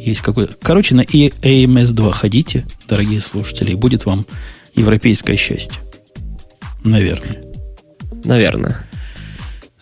есть 0.00 0.20
какой-то... 0.22 0.54
Короче, 0.60 0.94
на 0.94 1.02
AMS2 1.02 2.12
ходите, 2.12 2.66
дорогие 2.88 3.20
слушатели, 3.20 3.72
и 3.72 3.74
будет 3.74 4.06
вам 4.06 4.26
европейское 4.74 5.36
счастье. 5.36 5.80
Наверное. 6.84 7.42
Наверное. 8.24 8.86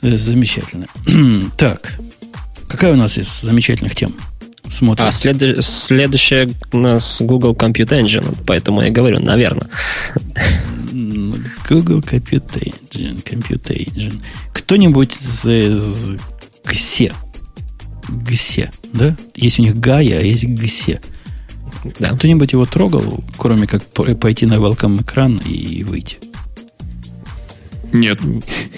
Э, 0.02 0.16
замечательно. 0.16 0.86
так, 1.56 1.94
какая 2.68 2.92
у 2.92 2.96
нас 2.96 3.18
из 3.18 3.40
замечательных 3.40 3.94
тем? 3.94 4.14
Смотрим. 4.68 5.06
А 5.06 5.10
след... 5.10 5.64
следующая 5.64 6.50
у 6.72 6.78
нас 6.78 7.22
Google 7.22 7.54
Compute 7.54 8.02
Engine, 8.02 8.36
поэтому 8.46 8.82
я 8.82 8.90
говорю, 8.90 9.20
наверное. 9.20 9.68
Google 11.68 12.00
Compute 12.00 12.60
Engine, 12.60 13.22
Compute 13.22 13.86
Engine. 13.86 14.20
Кто-нибудь 14.52 15.16
из, 15.16 15.46
из 15.46 16.12
ГСЕ 16.64 17.12
ГСЕ, 18.08 18.70
да? 18.92 19.16
Есть 19.34 19.58
у 19.58 19.62
них 19.62 19.78
Гая, 19.78 20.20
а 20.20 20.22
есть 20.22 20.44
ГСЕ. 20.44 21.00
Да. 21.98 22.10
Кто-нибудь 22.10 22.52
его 22.52 22.64
трогал, 22.64 23.22
кроме 23.36 23.66
как 23.66 23.84
пойти 23.84 24.46
на 24.46 24.54
welcome 24.54 25.02
экран 25.02 25.38
и 25.38 25.82
выйти? 25.84 26.18
Нет. 27.92 28.20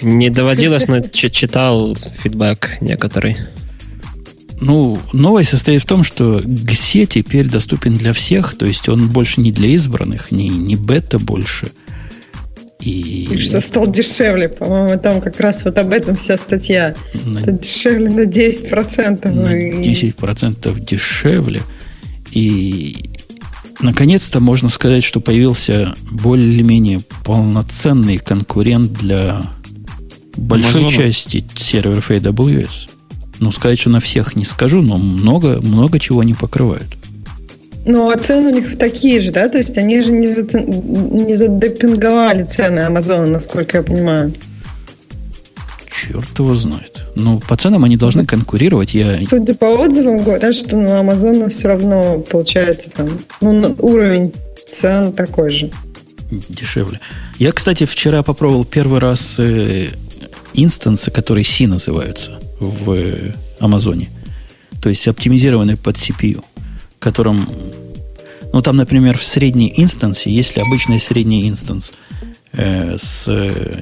Не 0.01 0.29
доводилось, 0.29 0.87
но 0.87 1.01
читал 1.01 1.95
фидбэк 1.95 2.77
некоторый. 2.81 3.37
Ну, 4.59 4.99
новость 5.11 5.49
состоит 5.49 5.81
в 5.81 5.87
том, 5.87 6.03
что 6.03 6.41
ГСЕ 6.45 7.07
теперь 7.07 7.49
доступен 7.49 7.95
для 7.95 8.13
всех, 8.13 8.55
то 8.55 8.67
есть 8.67 8.87
он 8.89 9.09
больше 9.09 9.41
не 9.41 9.51
для 9.51 9.69
избранных, 9.69 10.31
не, 10.31 10.49
не 10.49 10.75
бета 10.75 11.17
больше, 11.17 11.71
и... 12.81 13.27
и 13.31 13.37
что 13.37 13.61
стал 13.61 13.87
дешевле, 13.87 14.49
по-моему, 14.49 14.99
там 14.99 15.21
как 15.21 15.39
раз 15.39 15.63
вот 15.63 15.77
об 15.77 15.91
этом 15.91 16.15
вся 16.15 16.37
статья. 16.37 16.95
На... 17.25 17.39
Это 17.39 17.51
дешевле 17.51 18.09
на 18.09 18.21
10%. 18.21 19.31
На 19.31 19.49
и... 19.49 19.81
10% 19.81 20.79
дешевле. 20.83 21.61
И 22.31 22.95
наконец-то 23.81 24.39
можно 24.39 24.69
сказать, 24.69 25.03
что 25.03 25.19
появился 25.19 25.93
более-менее 26.09 27.01
полноценный 27.23 28.17
конкурент 28.17 28.93
для 28.93 29.51
большой 30.35 30.83
Amazon. 30.83 30.91
части 30.91 31.45
серверов 31.55 32.09
AWS. 32.09 32.89
Ну, 33.39 33.51
сказать, 33.51 33.79
что 33.79 33.89
на 33.89 33.99
всех 33.99 34.35
не 34.35 34.45
скажу, 34.45 34.81
но 34.81 34.97
много, 34.97 35.59
много 35.61 35.99
чего 35.99 36.23
не 36.23 36.33
покрывают. 36.33 36.95
Ну, 37.85 38.11
а 38.11 38.17
цены 38.17 38.51
у 38.51 38.53
них 38.53 38.77
такие 38.77 39.21
же, 39.21 39.31
да? 39.31 39.49
То 39.49 39.57
есть 39.57 39.77
они 39.77 40.01
же 40.01 40.11
не, 40.11 40.27
за, 40.27 40.43
не 40.43 41.33
задепинговали 41.33 42.43
цены 42.43 42.81
Амазона, 42.81 43.27
насколько 43.27 43.77
я 43.77 43.83
понимаю. 43.83 44.33
Черт 45.91 46.37
его 46.37 46.55
знает. 46.55 47.07
Ну, 47.15 47.39
по 47.39 47.57
ценам 47.57 47.83
они 47.83 47.97
должны 47.97 48.25
конкурировать. 48.25 48.93
Я... 48.93 49.19
Судя 49.19 49.55
по 49.55 49.65
отзывам, 49.65 50.23
говорят, 50.23 50.55
что 50.55 50.77
на 50.77 50.99
Амазона 50.99 51.49
все 51.49 51.69
равно 51.69 52.19
получается 52.19 52.89
там, 52.89 53.09
ну, 53.41 53.75
уровень 53.79 54.33
цен 54.69 55.11
такой 55.13 55.49
же. 55.49 55.71
Дешевле. 56.49 56.99
Я, 57.37 57.51
кстати, 57.51 57.85
вчера 57.85 58.23
попробовал 58.23 58.63
первый 58.63 58.99
раз 58.99 59.37
э, 59.39 59.87
инстансы, 60.53 61.11
которые 61.11 61.43
C 61.43 61.67
называются 61.67 62.39
в 62.59 62.91
э, 62.93 63.33
Амазоне. 63.59 64.09
То 64.81 64.89
есть 64.89 65.07
оптимизированные 65.07 65.77
под 65.77 65.95
CPU, 65.97 66.43
которым... 67.01 67.49
Ну, 68.53 68.61
там, 68.61 68.77
например, 68.77 69.17
в 69.17 69.23
средней 69.23 69.73
инстансе, 69.75 70.29
если 70.29 70.61
обычный 70.61 70.99
средний 70.99 71.49
инстанс 71.49 71.91
э, 72.53 72.97
с 72.97 73.25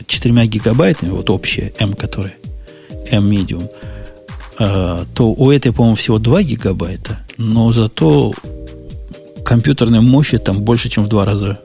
4 0.07 0.45
гигабайтами, 0.45 1.09
вот 1.11 1.30
общая 1.30 1.74
M, 1.80 1.93
которая 1.93 2.36
M 3.11 3.30
Medium, 3.30 3.70
э, 4.59 5.05
то 5.13 5.32
у 5.32 5.51
этой, 5.51 5.74
по-моему, 5.74 5.95
всего 5.95 6.20
2 6.20 6.43
гигабайта, 6.43 7.20
но 7.38 7.72
зато 7.72 8.34
компьютерной 9.43 10.01
мощи 10.01 10.38
там 10.38 10.61
больше, 10.61 10.89
чем 10.89 11.05
в 11.05 11.07
два 11.07 11.26
раза. 11.26 11.59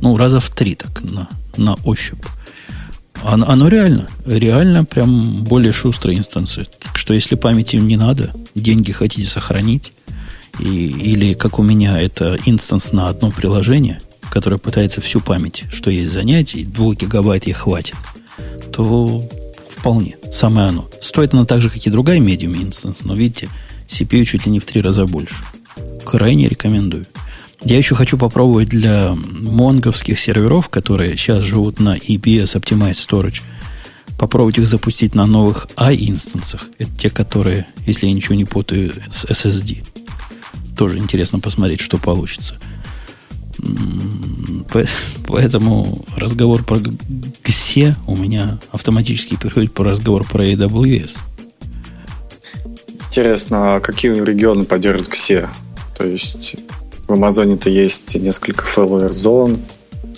Ну, 0.00 0.16
раза 0.16 0.40
в 0.40 0.48
три 0.48 0.74
так 0.74 1.02
на, 1.02 1.28
на 1.56 1.74
ощупь. 1.84 2.24
Оно, 3.22 3.46
оно 3.48 3.68
реально, 3.68 4.08
реально 4.24 4.84
прям 4.84 5.44
более 5.44 5.72
шустрая 5.72 6.16
инстанция. 6.16 6.64
Так 6.64 6.96
что 6.96 7.14
если 7.14 7.34
памяти 7.34 7.76
не 7.76 7.96
надо, 7.96 8.30
деньги 8.54 8.92
хотите 8.92 9.28
сохранить, 9.28 9.92
и, 10.58 10.86
или 10.86 11.32
как 11.34 11.58
у 11.58 11.62
меня, 11.62 12.00
это 12.00 12.38
инстанс 12.46 12.92
на 12.92 13.08
одно 13.08 13.30
приложение, 13.30 14.00
которое 14.30 14.58
пытается 14.58 15.00
всю 15.00 15.20
память, 15.20 15.64
что 15.72 15.90
есть 15.90 16.10
занятий, 16.10 16.64
2 16.64 16.94
гигабайт 16.94 17.46
ей 17.46 17.52
хватит, 17.52 17.96
то 18.72 19.28
вполне, 19.68 20.16
самое 20.32 20.68
оно. 20.68 20.90
Стоит 21.00 21.34
оно 21.34 21.44
так 21.44 21.62
же, 21.62 21.70
как 21.70 21.86
и 21.86 21.90
другая 21.90 22.20
медиум 22.20 22.54
инстанс, 22.54 23.04
но 23.04 23.14
видите, 23.14 23.48
CPU 23.86 24.24
чуть 24.24 24.46
ли 24.46 24.52
не 24.52 24.60
в 24.60 24.64
три 24.64 24.80
раза 24.80 25.06
больше. 25.06 25.36
Крайне 26.04 26.48
рекомендую. 26.48 27.06
Я 27.64 27.76
еще 27.76 27.94
хочу 27.94 28.16
попробовать 28.16 28.68
для 28.68 29.14
монговских 29.14 30.18
серверов, 30.18 30.68
которые 30.68 31.16
сейчас 31.16 31.42
живут 31.42 31.80
на 31.80 31.96
EBS 31.96 32.54
Optimized 32.54 33.08
Storage, 33.08 33.42
попробовать 34.16 34.58
их 34.58 34.66
запустить 34.66 35.14
на 35.14 35.26
новых 35.26 35.68
i-инстансах. 35.76 36.68
Это 36.78 36.90
те, 36.96 37.10
которые, 37.10 37.66
если 37.86 38.06
я 38.06 38.12
ничего 38.12 38.36
не 38.36 38.44
путаю, 38.44 38.92
с 39.10 39.24
SSD. 39.24 39.84
Тоже 40.78 40.98
интересно 40.98 41.40
посмотреть, 41.40 41.80
что 41.80 41.98
получится. 41.98 42.54
Поэтому 45.26 46.04
разговор 46.14 46.62
про 46.62 46.76
GSE 46.76 47.96
у 48.06 48.14
меня 48.14 48.60
автоматически 48.70 49.34
переходит 49.34 49.72
по 49.74 49.82
разговор 49.82 50.24
про 50.24 50.46
AWS. 50.46 51.18
Интересно, 53.08 53.74
а 53.74 53.80
какие 53.80 54.12
регионы 54.12 54.66
поддерживают 54.66 55.12
GSE? 55.12 55.48
То 55.96 56.06
есть 56.06 56.54
в 57.08 57.12
Амазоне-то 57.12 57.70
есть 57.70 58.14
несколько 58.14 58.64
failover 58.64 59.10
зон 59.10 59.58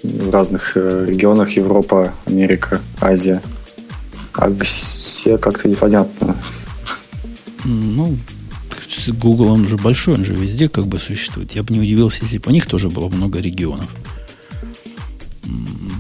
в 0.03 0.31
разных 0.31 0.77
э, 0.77 1.07
регионах 1.09 1.53
Европа, 1.53 2.13
Америка, 2.27 2.83
Азия. 3.01 3.41
А 4.35 4.53
все 4.61 5.39
как-то 5.39 5.71
непонятно. 5.71 6.37
Ну, 7.65 8.15
Google, 9.09 9.49
он 9.49 9.67
же 9.67 9.77
большой, 9.77 10.15
он 10.15 10.25
же 10.25 10.35
везде 10.35 10.69
как 10.69 10.87
бы 10.87 10.99
существует. 10.99 11.53
Я 11.53 11.63
бы 11.63 11.75
не 11.75 11.81
удивился, 11.81 12.25
если 12.25 12.39
бы 12.39 12.51
у 12.51 12.53
них 12.53 12.67
тоже 12.67 12.89
было 12.89 13.09
много 13.09 13.41
регионов. 13.41 13.89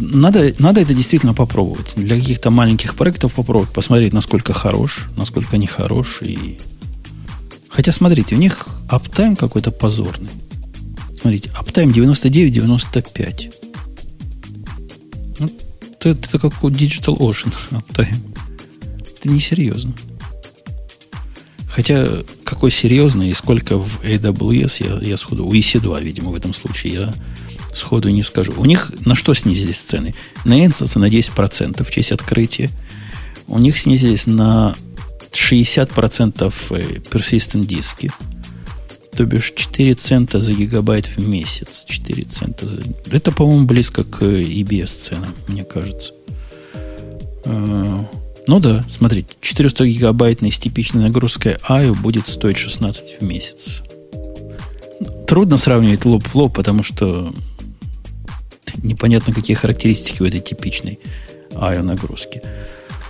Надо, 0.01 0.55
надо 0.59 0.81
это 0.81 0.95
действительно 0.95 1.35
попробовать. 1.35 1.95
Для 1.97 2.17
каких-то 2.17 2.51
маленьких 2.51 2.95
проектов 2.95 3.35
попробовать, 3.35 3.73
посмотреть, 3.73 4.13
насколько 4.13 4.53
хорош, 4.53 5.09
насколько 5.17 5.57
не 5.57 5.67
хорош. 5.67 6.23
И... 6.23 6.59
Хотя, 7.69 7.93
смотрите, 7.93 8.35
у 8.35 8.39
них 8.39 8.67
uptime 8.89 9.37
какой-то 9.37 9.71
позорный. 9.71 10.31
Смотрите, 11.21 11.51
uptime 11.57 11.91
99-95. 11.91 13.55
Ну, 15.39 15.51
это, 15.99 16.09
это 16.11 16.39
как 16.39 16.65
у 16.65 16.71
Digital 16.71 17.19
Ocean 17.19 17.53
uptime. 17.71 18.23
Это 19.19 19.29
несерьезно. 19.29 19.95
Хотя, 21.71 22.07
какой 22.45 22.71
серьезный 22.71 23.31
и 23.31 23.35
сколько 23.35 23.79
в 23.79 24.03
AWS, 24.03 25.01
я, 25.03 25.09
я 25.11 25.17
сходу... 25.17 25.47
У 25.47 25.53
EC2, 25.53 26.03
видимо, 26.03 26.31
в 26.31 26.35
этом 26.35 26.53
случае 26.53 26.93
я 26.93 27.15
сходу 27.73 28.09
не 28.11 28.23
скажу. 28.23 28.53
У 28.57 28.65
них 28.65 28.93
на 29.07 29.15
что 29.15 29.35
снизились 29.35 29.79
цены? 29.79 30.15
На 30.45 30.65
Instance 30.65 30.99
на 30.99 31.09
10% 31.09 31.85
в 31.85 31.91
честь 31.91 32.13
открытия. 32.13 32.71
У 33.47 33.59
них 33.59 33.79
снизились 33.79 34.27
на 34.27 34.75
60% 35.33 36.53
э, 36.71 37.01
persistent 37.11 37.65
диски 37.67 38.11
то 39.17 39.25
бишь 39.27 39.53
4 39.55 39.95
цента 39.95 40.41
за 40.41 40.55
гигабайт 40.55 41.07
в 41.07 41.29
месяц. 41.29 41.85
4 41.87 42.23
цента 42.23 42.67
за... 42.67 42.83
Это, 43.11 43.33
по-моему, 43.33 43.67
близко 43.67 44.05
к 44.05 44.23
EBS 44.23 44.87
ценам, 44.87 45.35
мне 45.49 45.65
кажется. 45.65 46.13
Ну 48.47 48.59
да, 48.59 48.85
смотрите, 48.89 49.35
400 49.41 49.87
гигабайтной 49.87 50.51
с 50.51 50.59
типичной 50.59 51.03
нагрузкой 51.03 51.57
IO 51.69 51.95
будет 51.95 52.27
стоить 52.27 52.59
16 52.59 53.21
в 53.21 53.23
месяц. 53.23 53.83
Трудно 55.27 55.57
сравнивать 55.57 56.05
лоб 56.05 56.27
в 56.27 56.35
лоб, 56.35 56.55
потому 56.55 56.83
что 56.83 57.33
непонятно, 58.83 59.33
какие 59.33 59.57
характеристики 59.57 60.23
у 60.23 60.27
этой 60.27 60.41
типичной 60.41 60.99
IO 61.53 61.83
нагрузки. 61.83 62.43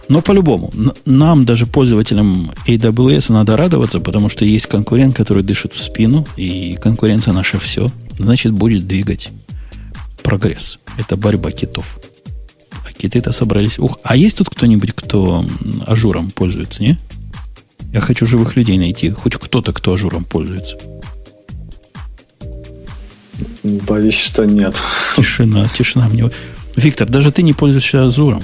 Но 0.09 0.23
по-любому, 0.23 0.73
нам, 1.05 1.45
даже 1.45 1.67
пользователям 1.67 2.53
AWS, 2.67 3.33
надо 3.33 3.57
радоваться, 3.57 4.01
потому 4.01 4.29
что 4.29 4.45
есть 4.45 4.67
конкурент, 4.67 5.17
который 5.17 5.45
дышит 5.45 5.73
в 5.73 5.81
спину, 5.81 6.27
и 6.37 6.77
конкуренция 6.83 7.33
наша 7.33 7.61
все. 7.61 7.89
Значит, 8.19 8.53
будет 8.53 8.89
двигать 8.89 9.31
прогресс. 10.25 10.79
Это 10.99 11.17
борьба 11.17 11.53
китов. 11.53 11.99
А 13.01 13.03
киты-то 13.03 13.33
собрались... 13.33 13.79
Ух, 13.79 13.99
а 14.03 14.15
есть 14.15 14.37
тут 14.37 14.51
кто-нибудь, 14.51 14.93
кто 14.93 15.47
Azure 15.87 16.18
ом 16.18 16.31
пользуется, 16.31 16.83
не? 16.83 16.99
Я 17.95 18.01
хочу 18.01 18.27
живых 18.27 18.57
людей 18.57 18.77
найти. 18.77 19.09
Хоть 19.09 19.37
кто-то, 19.37 19.73
кто 19.73 19.95
Azure 19.95 20.16
ом 20.16 20.25
пользуется. 20.25 20.77
Боюсь, 23.63 24.19
что 24.19 24.45
нет. 24.45 24.77
Тишина, 25.17 25.67
тишина 25.69 26.09
мне. 26.09 26.31
Виктор, 26.77 27.09
даже 27.09 27.33
ты 27.33 27.43
не 27.43 27.55
пользуешься 27.55 28.05
Azure 28.05 28.28
ом. 28.28 28.43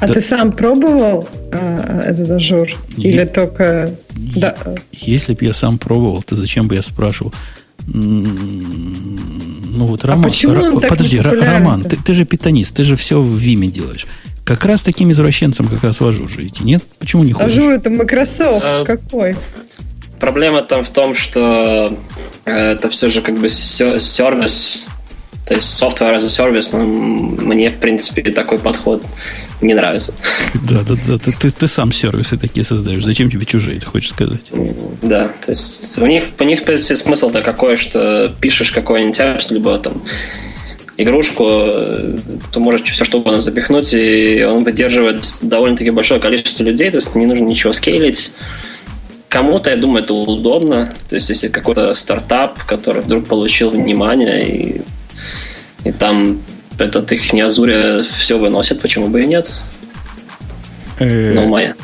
А 0.00 0.06
да. 0.06 0.12
ты 0.12 0.20
сам 0.20 0.52
пробовал 0.52 1.26
а, 1.50 2.02
этот 2.08 2.28
Azure? 2.28 2.68
Или 2.98 3.24
только... 3.24 3.96
Е- 4.16 4.40
да. 4.40 4.54
Если 4.92 5.32
бы 5.32 5.46
я 5.46 5.54
сам 5.54 5.78
пробовал, 5.78 6.22
то 6.22 6.34
зачем 6.34 6.68
бы 6.68 6.74
я 6.74 6.82
спрашивал? 6.82 7.32
Ну 7.86 9.86
вот, 9.86 10.04
а 10.04 10.08
Роман, 10.08 10.24
почему 10.24 10.62
он 10.62 10.80
подожди, 10.80 11.20
Роман, 11.20 11.82
ты, 11.82 11.96
ты 11.96 12.14
же 12.14 12.24
питонист, 12.24 12.76
ты 12.76 12.84
же 12.84 12.96
все 12.96 13.20
в 13.20 13.36
Vim 13.36 13.60
е 13.60 13.68
делаешь. 13.68 14.06
Как 14.44 14.64
раз 14.66 14.82
таким 14.82 15.10
извращенцем 15.10 15.66
как 15.66 15.82
раз 15.82 16.00
в 16.00 16.06
Azure 16.06 16.28
живете, 16.28 16.64
нет? 16.64 16.84
Почему 16.98 17.24
не 17.24 17.32
ходишь? 17.32 17.56
Azure 17.56 17.72
это 17.72 17.88
Microsoft, 17.90 18.64
а, 18.64 18.84
какой? 18.84 19.36
Проблема 20.20 20.62
там 20.62 20.84
в 20.84 20.90
том, 20.90 21.14
что 21.14 21.96
э, 22.44 22.72
это 22.72 22.90
все 22.90 23.08
же 23.08 23.22
как 23.22 23.38
бы 23.38 23.48
сервис, 23.48 24.84
то 25.46 25.54
есть 25.54 25.82
software 25.82 26.16
as 26.16 26.24
a 26.24 26.28
service, 26.28 26.68
но 26.72 26.84
мне, 26.84 27.70
в 27.70 27.78
принципе, 27.78 28.22
такой 28.32 28.58
подход 28.58 29.02
не 29.64 29.74
нравится. 29.74 30.14
Да, 30.54 30.82
да, 30.86 30.94
да. 31.06 31.18
Ты, 31.18 31.32
ты, 31.32 31.50
ты 31.50 31.68
сам 31.68 31.92
сервисы 31.92 32.36
такие 32.36 32.64
создаешь. 32.64 33.04
Зачем 33.04 33.30
тебе 33.30 33.46
чужие, 33.46 33.80
ты 33.80 33.86
хочешь 33.86 34.10
сказать? 34.10 34.40
Да, 35.02 35.26
то 35.26 35.50
есть 35.50 35.98
у 35.98 36.06
них, 36.06 36.24
у 36.38 36.44
них 36.44 36.60
смысл-то 36.78 37.42
какой, 37.42 37.76
что 37.76 38.34
пишешь 38.40 38.72
какой-нибудь 38.72 39.18
apps, 39.18 39.46
либо 39.50 39.78
там 39.78 40.02
игрушку, 40.96 41.44
то 42.52 42.60
можешь 42.60 42.82
все 42.82 43.04
что 43.04 43.18
угодно 43.18 43.40
запихнуть, 43.40 43.92
и 43.94 44.46
он 44.48 44.64
выдерживает 44.64 45.24
довольно-таки 45.42 45.90
большое 45.90 46.20
количество 46.20 46.62
людей, 46.62 46.90
то 46.90 46.98
есть 46.98 47.14
не 47.14 47.26
нужно 47.26 47.44
ничего 47.44 47.72
скейлить. 47.72 48.32
Кому-то, 49.28 49.70
я 49.70 49.76
думаю, 49.76 50.04
это 50.04 50.14
удобно. 50.14 50.88
То 51.08 51.16
есть, 51.16 51.28
если 51.28 51.48
какой-то 51.48 51.92
стартап, 51.96 52.62
который 52.64 53.02
вдруг 53.02 53.26
получил 53.26 53.70
внимание, 53.70 54.48
и, 54.48 54.82
и 55.82 55.90
там 55.90 56.40
этот 56.78 57.12
их 57.12 57.32
не 57.32 57.40
Азуре 57.40 58.02
все 58.02 58.38
выносит, 58.38 58.80
почему 58.80 59.08
бы 59.08 59.22
и 59.22 59.26
нет? 59.26 59.58
Ну, 60.98 61.48
моя. 61.48 61.74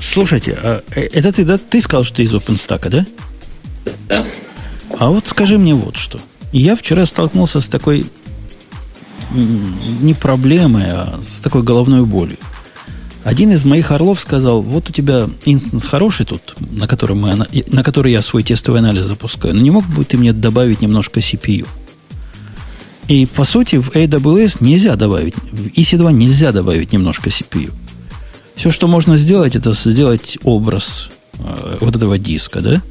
Слушайте, 0.00 0.58
а, 0.62 0.82
э, 0.94 1.02
это 1.12 1.32
ты, 1.32 1.44
да, 1.44 1.58
ты 1.58 1.80
сказал, 1.80 2.04
что 2.04 2.16
ты 2.16 2.22
из 2.24 2.34
OpenStack, 2.34 2.88
да? 2.88 3.06
Да. 4.08 4.24
А 4.98 5.10
вот 5.10 5.26
скажи 5.26 5.58
мне 5.58 5.74
вот 5.74 5.96
что. 5.96 6.18
Я 6.52 6.76
вчера 6.76 7.04
столкнулся 7.06 7.60
с 7.60 7.68
такой 7.68 8.06
не 9.32 10.14
проблемой, 10.14 10.84
а 10.86 11.20
с 11.22 11.40
такой 11.40 11.62
головной 11.62 12.04
болью. 12.04 12.38
Один 13.24 13.50
из 13.50 13.64
моих 13.64 13.90
орлов 13.90 14.20
сказал, 14.20 14.60
вот 14.60 14.90
у 14.90 14.92
тебя 14.92 15.28
инстанс 15.46 15.84
хороший 15.84 16.26
тут, 16.26 16.54
на 16.60 16.86
котором 16.86 17.22
мы, 17.22 17.46
на 17.68 17.82
который 17.82 18.12
я 18.12 18.20
свой 18.20 18.42
тестовый 18.42 18.80
анализ 18.80 19.06
запускаю, 19.06 19.54
но 19.54 19.62
не 19.62 19.70
мог 19.70 19.84
бы 19.86 20.04
ты 20.04 20.18
мне 20.18 20.32
добавить 20.32 20.82
немножко 20.82 21.20
CPU? 21.20 21.66
И, 23.08 23.26
по 23.26 23.44
сути, 23.44 23.76
в 23.76 23.90
AWS 23.90 24.58
нельзя 24.60 24.96
добавить, 24.96 25.34
в 25.36 25.66
EC2 25.66 26.12
нельзя 26.12 26.52
добавить 26.52 26.92
немножко 26.92 27.28
CPU. 27.28 27.70
Все, 28.54 28.70
что 28.70 28.88
можно 28.88 29.16
сделать, 29.16 29.56
это 29.56 29.72
сделать 29.72 30.38
образ 30.42 31.10
э, 31.38 31.78
вот 31.80 31.96
этого 31.96 32.18
диска, 32.18 32.60
да? 32.60 32.82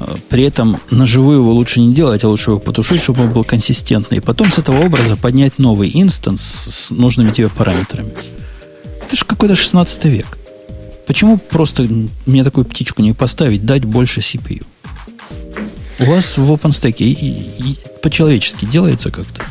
Э, 0.00 0.14
при 0.28 0.42
этом 0.42 0.78
на 0.90 1.06
живую 1.06 1.38
его 1.38 1.52
лучше 1.52 1.80
не 1.80 1.94
делать, 1.94 2.24
а 2.24 2.28
лучше 2.28 2.50
его 2.50 2.60
потушить, 2.60 3.02
чтобы 3.02 3.22
он 3.22 3.32
был 3.32 3.44
консистентный. 3.44 4.18
И 4.18 4.20
потом 4.20 4.52
с 4.52 4.58
этого 4.58 4.84
образа 4.84 5.16
поднять 5.16 5.58
новый 5.58 5.90
инстанс 5.94 6.42
с 6.42 6.90
нужными 6.90 7.30
тебе 7.30 7.48
параметрами. 7.48 8.12
Это 9.06 9.16
же 9.16 9.24
какой-то 9.24 9.54
16 9.54 10.04
век. 10.06 10.38
Почему 11.06 11.38
просто 11.38 11.86
мне 12.26 12.44
такую 12.44 12.64
птичку 12.64 13.02
не 13.02 13.12
поставить, 13.12 13.64
дать 13.64 13.84
больше 13.84 14.20
CPU? 14.20 14.64
У 16.00 16.04
вас 16.04 16.36
в 16.36 16.52
OpenStack 16.52 16.96
и, 16.98 17.10
и, 17.10 17.28
и 17.58 17.76
по-человечески 18.02 18.64
делается 18.64 19.10
как-то? 19.10 19.44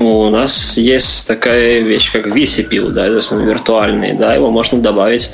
У 0.00 0.28
нас 0.30 0.76
есть 0.76 1.26
такая 1.26 1.80
вещь, 1.80 2.12
как 2.12 2.26
vCPU, 2.26 2.88
да, 2.88 3.08
то 3.08 3.16
есть 3.16 3.32
он 3.32 3.44
виртуальный, 3.44 4.14
да, 4.14 4.34
его 4.34 4.50
можно 4.50 4.80
добавить. 4.80 5.30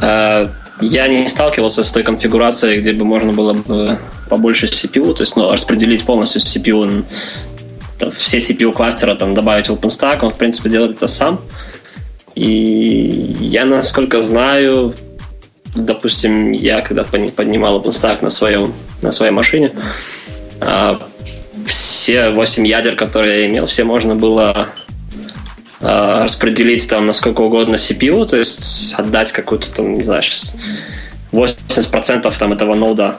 Э, 0.00 0.48
я 0.80 1.08
не 1.08 1.26
сталкивался 1.28 1.84
с 1.84 1.92
той 1.92 2.02
конфигурацией, 2.02 2.80
где 2.80 2.92
бы 2.92 3.04
можно 3.04 3.32
было 3.32 3.54
бы 3.54 3.98
побольше 4.28 4.66
CPU, 4.66 5.14
то 5.14 5.22
есть 5.22 5.36
ну, 5.36 5.50
распределить 5.50 6.04
полностью 6.04 6.42
CPU, 6.42 7.04
все 8.16 8.38
CPU 8.38 8.72
кластера 8.72 9.14
там 9.14 9.34
добавить 9.34 9.68
в 9.68 9.74
OpenStack, 9.74 10.20
он 10.22 10.32
в 10.32 10.38
принципе 10.38 10.68
делает 10.68 10.96
это 10.96 11.06
сам. 11.06 11.40
И 12.34 13.36
я, 13.40 13.64
насколько 13.64 14.22
знаю, 14.22 14.94
допустим, 15.74 16.52
я 16.52 16.80
когда 16.82 17.04
поднимал 17.04 17.80
OpenStack 17.80 18.22
на, 18.22 18.30
своем, 18.30 18.72
на 19.00 19.12
своей 19.12 19.32
машине, 19.32 19.72
а, 20.60 21.08
все 21.66 22.30
8 22.30 22.66
ядер, 22.66 22.96
которые 22.96 23.42
я 23.42 23.46
имел, 23.48 23.66
все 23.66 23.84
можно 23.84 24.14
было 24.14 24.68
а, 25.80 26.24
распределить 26.24 26.88
там 26.88 27.06
на 27.06 27.12
сколько 27.12 27.40
угодно 27.40 27.76
CPU, 27.76 28.26
то 28.26 28.36
есть 28.36 28.94
отдать 28.94 29.32
какую-то 29.32 29.72
там, 29.74 29.94
не 29.94 30.02
знаю, 30.02 30.22
80% 31.32 32.38
там 32.38 32.52
этого 32.52 32.74
нода 32.74 33.16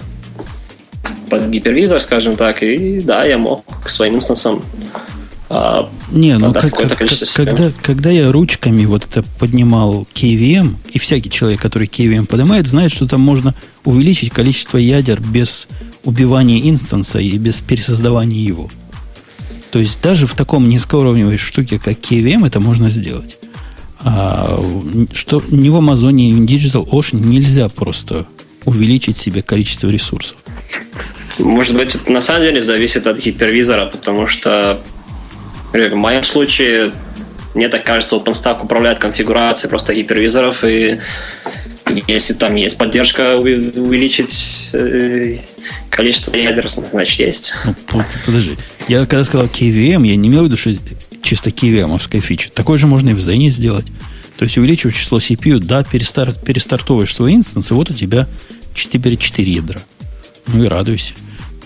под 1.29 1.49
гипервизор, 1.49 1.99
скажем 1.99 2.35
так, 2.35 2.61
и 2.61 3.01
да, 3.01 3.25
я 3.25 3.37
мог 3.37 3.63
к 3.83 3.89
своим 3.89 4.15
инстансам 4.15 4.63
а, 5.49 5.89
не, 6.11 6.37
ну 6.37 6.53
как, 6.53 6.71
как, 6.71 7.09
когда, 7.35 7.71
когда 7.81 8.09
я 8.09 8.31
ручками 8.31 8.85
вот 8.85 9.05
это 9.05 9.23
поднимал 9.39 10.07
KVM, 10.13 10.75
и 10.91 10.99
всякий 10.99 11.29
человек, 11.29 11.61
который 11.61 11.87
KVM 11.87 12.25
поднимает, 12.25 12.67
знает, 12.67 12.91
что 12.91 13.07
там 13.07 13.21
можно 13.21 13.53
увеличить 13.83 14.31
количество 14.31 14.77
ядер 14.77 15.21
без 15.21 15.67
убивания 16.03 16.69
инстанса 16.69 17.19
и 17.19 17.37
без 17.37 17.61
пересоздавания 17.61 18.41
его. 18.41 18.69
То 19.71 19.79
есть 19.79 20.01
даже 20.01 20.27
в 20.27 20.35
таком 20.35 20.67
низкоуровневой 20.67 21.37
штуке, 21.37 21.79
как 21.79 21.97
KVM, 21.97 22.45
это 22.45 22.59
можно 22.59 22.89
сделать. 22.89 23.37
А 23.99 24.59
что 25.13 25.41
ни 25.49 25.69
в 25.69 25.77
Амазоне, 25.77 26.31
ни 26.31 26.41
в 26.41 26.49
Digital 26.49 26.89
Ocean 26.89 27.25
нельзя 27.25 27.69
просто 27.69 28.27
увеличить 28.65 29.17
себе 29.17 29.41
количество 29.41 29.89
ресурсов. 29.89 30.37
Может 31.39 31.75
быть, 31.75 31.95
это 31.95 32.11
на 32.11 32.21
самом 32.21 32.43
деле 32.43 32.61
зависит 32.61 33.07
от 33.07 33.17
гипервизора, 33.17 33.87
потому 33.87 34.27
что 34.27 34.81
в 35.73 35.95
моем 35.95 36.23
случае, 36.23 36.93
мне 37.55 37.67
так 37.67 37.83
кажется, 37.83 38.15
OpenStack 38.15 38.63
управляет 38.63 38.99
конфигурацией 38.99 39.69
просто 39.69 39.93
гипервизоров, 39.93 40.63
и 40.63 40.99
если 42.07 42.33
там 42.33 42.55
есть 42.55 42.77
поддержка 42.77 43.37
увеличить 43.37 44.69
э, 44.73 45.37
количество 45.89 46.35
ядер, 46.35 46.69
значит 46.69 47.19
есть. 47.19 47.53
Ну, 47.93 48.03
подожди. 48.25 48.57
Я 48.87 49.05
когда 49.05 49.23
сказал 49.23 49.47
KVM, 49.47 50.07
я 50.07 50.15
не 50.15 50.29
имел 50.29 50.43
в 50.43 50.45
виду, 50.45 50.57
что 50.57 50.71
чисто 51.21 51.49
KVM-овская 51.49 52.21
фича. 52.21 52.49
Такое 52.51 52.77
же 52.77 52.87
можно 52.87 53.09
и 53.09 53.13
в 53.13 53.19
Zen 53.19 53.49
сделать. 53.49 53.85
То 54.37 54.45
есть 54.45 54.57
увеличивать 54.57 54.95
число 54.95 55.19
CPU, 55.19 55.59
да, 55.59 55.83
перестарт, 55.83 56.43
перестартовываешь 56.43 57.13
свой 57.13 57.33
инстанс, 57.33 57.71
и 57.71 57.73
вот 57.73 57.91
у 57.91 57.93
тебя 57.93 58.27
теперь 58.73 59.17
4 59.17 59.51
ядра. 59.51 59.79
Ну 60.47 60.63
и 60.63 60.67
радуйся 60.67 61.13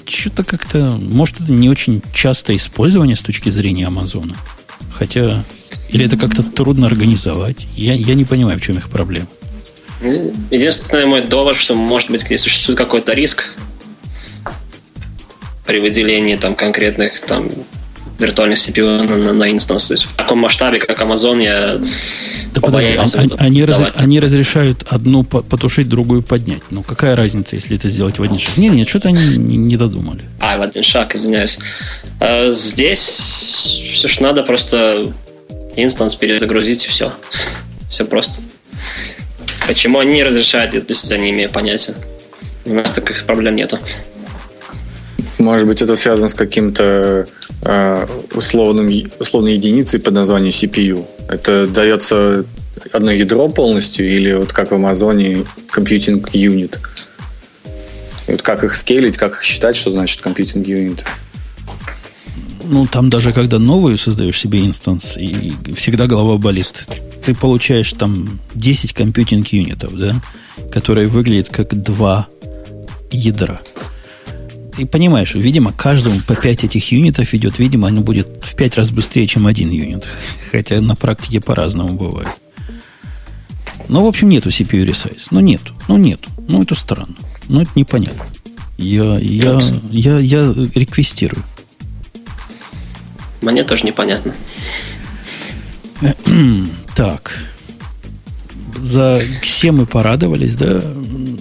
что-то 0.09 0.43
как-то... 0.43 0.97
Может, 0.99 1.41
это 1.41 1.51
не 1.51 1.69
очень 1.69 2.01
частое 2.13 2.55
использование 2.55 3.15
с 3.15 3.21
точки 3.21 3.49
зрения 3.49 3.88
Амазона. 3.88 4.35
Хотя... 4.93 5.43
Или 5.89 6.05
это 6.05 6.17
как-то 6.17 6.43
трудно 6.43 6.88
организовать. 6.88 7.67
Я, 7.75 7.93
я 7.93 8.13
не 8.13 8.25
понимаю, 8.25 8.59
в 8.59 8.61
чем 8.61 8.77
их 8.77 8.89
проблема. 8.89 9.27
Единственный 10.51 11.05
мой 11.05 11.21
довод, 11.21 11.57
что, 11.57 11.75
может 11.75 12.11
быть, 12.11 12.21
существует 12.39 12.77
какой-то 12.77 13.13
риск 13.13 13.55
при 15.65 15.79
выделении 15.79 16.35
там 16.35 16.55
конкретных 16.55 17.19
там 17.19 17.49
виртуальных 18.19 18.57
CPU 18.57 19.03
на, 19.03 19.18
на, 19.18 19.34
на 19.34 19.52
инстанс. 19.52 19.88
То 19.88 19.94
есть 19.94 20.06
в 20.06 20.15
таком 20.15 20.39
масштабе, 20.39 20.80
как 20.80 20.99
Amazon, 21.02 21.44
я 21.44 21.80
да 22.53 22.61
подожди, 22.61 22.98
они, 22.98 23.34
они, 23.38 23.65
раз, 23.65 23.84
они 23.95 24.19
разрешают 24.19 24.84
одну 24.89 25.23
потушить, 25.23 25.88
другую 25.88 26.23
поднять. 26.23 26.61
Ну, 26.72 26.84
какая 26.84 27.15
разница, 27.15 27.56
если 27.56 27.77
это 27.77 27.89
сделать 27.89 28.18
в 28.18 28.23
один 28.23 28.39
шаг? 28.39 28.57
Нет, 28.57 28.73
нет, 28.73 28.89
что-то 28.89 29.10
они 29.10 29.38
не, 29.38 29.57
не 29.57 29.77
додумали. 29.77 30.22
А, 30.39 30.57
в 30.57 30.61
один 30.61 30.84
шаг, 30.84 31.15
извиняюсь. 31.15 31.60
А, 32.19 32.52
здесь 32.53 32.99
все, 33.94 34.07
что 34.07 34.23
надо, 34.23 34.44
просто 34.44 35.14
инстанс 35.76 36.15
перезагрузить, 36.15 36.85
и 36.85 36.89
все. 36.89 37.14
Все 37.89 38.03
просто. 38.03 38.41
Почему 39.65 39.99
они 39.99 40.15
не 40.15 40.23
разрешают, 40.26 40.73
если 40.73 41.14
я 41.14 41.18
не 41.18 41.30
имею 41.30 41.49
понятия. 41.49 41.95
У 42.65 42.73
нас 42.73 42.94
таких 42.94 43.26
проблем 43.26 43.56
нету. 43.56 43.80
Может 45.38 45.68
быть, 45.68 45.81
это 45.81 45.95
связано 45.95 46.30
с 46.30 46.34
каким-то 46.34 47.27
э, 47.61 48.07
условным, 48.34 48.91
условной 49.19 49.53
единицей 49.53 49.99
под 49.99 50.14
названием 50.14 50.51
CPU. 50.51 51.05
Это 51.30 51.68
дается 51.68 52.43
одно 52.93 53.11
ядро 53.11 53.47
полностью 53.49 54.09
или 54.09 54.34
вот 54.34 54.53
как 54.53 54.72
в 54.72 54.76
Амазоне 54.76 55.45
Computing 55.73 56.23
Unit? 56.31 56.80
И 58.27 58.31
вот 58.31 58.41
как 58.41 58.64
их 58.64 58.76
скейлить, 58.76 59.18
как 59.18 59.34
их 59.34 59.43
считать, 59.43 59.76
что 59.76 59.89
значит 59.91 60.22
Computing 60.26 60.64
Unit? 60.64 61.05
Ну, 62.64 62.85
там 62.85 63.09
даже 63.09 63.31
когда 63.31 63.59
новую 63.59 63.97
создаешь 63.97 64.39
себе 64.39 64.65
инстанс, 64.65 65.18
и 65.18 65.53
всегда 65.76 66.07
голова 66.07 66.38
болит. 66.38 66.88
Ты 67.23 67.34
получаешь 67.34 67.93
там 67.93 68.39
10 68.55 68.93
компьютинг 68.93 69.47
юнитов, 69.47 69.97
да, 69.97 70.15
которые 70.72 71.07
выглядят 71.07 71.49
как 71.49 71.81
два 71.81 72.27
ядра 73.11 73.61
и 74.78 74.86
понимаешь, 74.86 75.34
видимо, 75.36 75.72
каждому 75.72 76.20
по 76.22 76.36
5 76.36 76.64
этих 76.64 76.91
юнитов 76.91 77.34
идет, 77.34 77.60
видимо, 77.60 77.88
оно 77.88 78.02
будет 78.02 78.28
в 78.44 78.56
5 78.56 78.78
раз 78.78 78.91
быстрее, 78.91 79.28
чем 79.28 79.48
один 79.48 79.70
юнит. 79.70 80.08
Хотя 80.52 80.80
на 80.82 80.95
практике 80.95 81.41
по-разному 81.41 81.94
бывает. 81.94 82.30
Ну, 83.88 84.04
в 84.04 84.08
общем, 84.08 84.30
нету 84.30 84.49
CPU 84.49 84.86
resize. 84.86 85.28
Ну, 85.32 85.40
нету. 85.40 85.74
Ну, 85.88 85.98
нету. 85.98 86.30
Ну, 86.48 86.62
это 86.62 86.76
странно. 86.76 87.16
Ну, 87.48 87.62
это 87.62 87.72
непонятно. 87.76 88.26
Я, 88.78 89.18
я, 89.20 89.60
я, 89.90 90.20
я 90.20 90.54
реквестирую. 90.76 91.44
Мне 93.41 93.64
тоже 93.64 93.84
непонятно. 93.86 94.34
Так 96.95 97.32
за 98.80 99.22
все 99.41 99.72
мы 99.72 99.86
порадовались, 99.86 100.56
да? 100.56 100.82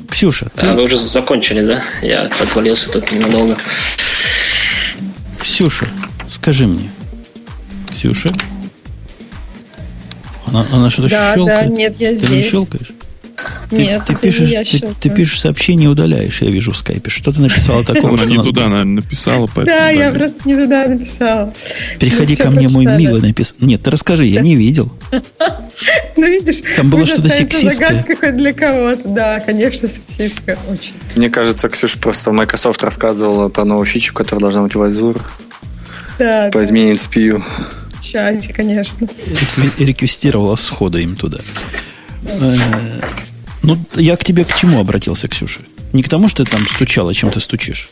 Ксюша, 0.08 0.48
ты... 0.54 0.66
А, 0.66 0.74
вы 0.74 0.84
уже 0.84 0.98
закончили, 0.98 1.64
да? 1.64 1.82
Я 2.02 2.22
отвалился 2.22 2.90
тут 2.90 3.10
ненадолго. 3.12 3.56
Ксюша, 5.38 5.88
скажи 6.28 6.66
мне. 6.66 6.90
Ксюша? 7.90 8.30
Она, 10.46 10.64
она 10.72 10.90
что-то 10.90 11.10
да, 11.10 11.34
щелкает? 11.34 11.68
Да, 11.68 11.74
нет, 11.74 11.96
я 11.96 12.10
ты 12.10 12.16
здесь. 12.16 12.28
Ты 12.28 12.36
не 12.36 12.42
щелкаешь? 12.50 12.92
Ты, 13.70 13.76
Нет, 13.76 14.02
ты, 14.06 14.14
пишешь, 14.14 14.70
ты, 14.70 14.88
ты 15.00 15.10
пишешь 15.10 15.40
сообщение 15.40 15.88
удаляешь, 15.88 16.40
я 16.40 16.50
вижу 16.50 16.70
в 16.72 16.76
скайпе. 16.76 17.10
Что 17.10 17.32
ты 17.32 17.40
написала 17.40 17.84
такого, 17.84 18.14
Она 18.14 18.24
не 18.24 18.36
туда, 18.36 18.68
наверное, 18.68 19.02
написала. 19.02 19.48
Да, 19.56 19.90
я 19.90 20.10
просто 20.10 20.36
не 20.44 20.54
туда 20.54 20.86
написала. 20.86 21.52
Переходи 21.98 22.36
ко 22.36 22.50
мне, 22.50 22.68
мой 22.68 22.86
милый 22.86 23.20
написал. 23.20 23.56
Нет, 23.60 23.82
ты 23.82 23.90
расскажи, 23.90 24.26
я 24.26 24.40
не 24.40 24.56
видел. 24.56 24.92
Ну, 26.16 26.26
видишь, 26.26 26.62
там 26.74 26.88
было 26.88 27.04
что-то 27.04 27.28
сексистское. 27.28 28.02
загадка 28.02 28.32
для 28.32 28.54
кого-то. 28.54 29.06
Да, 29.06 29.40
конечно, 29.40 29.86
сексистское 29.88 30.56
очень. 30.70 30.94
Мне 31.14 31.28
кажется, 31.28 31.68
Ксюша 31.68 31.98
просто 31.98 32.32
Microsoft 32.32 32.82
рассказывала 32.82 33.50
про 33.50 33.66
новую 33.66 33.84
фичу, 33.84 34.14
которая 34.14 34.40
должна 34.40 34.62
быть 34.62 34.74
в 34.74 34.82
Azure. 34.82 35.20
Да. 36.18 36.48
По 36.50 36.64
изменению 36.64 36.96
CPU. 36.96 37.42
В 37.98 38.02
чате, 38.02 38.54
конечно. 38.54 39.06
Реквестировала 39.78 40.56
схода 40.56 40.98
им 40.98 41.14
туда. 41.14 41.40
Ну, 43.66 43.76
я 43.96 44.16
к 44.16 44.24
тебе 44.24 44.44
к 44.44 44.54
чему 44.54 44.80
обратился, 44.80 45.28
Ксюша? 45.28 45.60
Не 45.92 46.02
к 46.02 46.08
тому, 46.08 46.28
что 46.28 46.44
ты 46.44 46.50
там 46.52 46.66
стучала, 46.66 47.12
чем 47.12 47.30
ты 47.30 47.40
стучишь. 47.40 47.88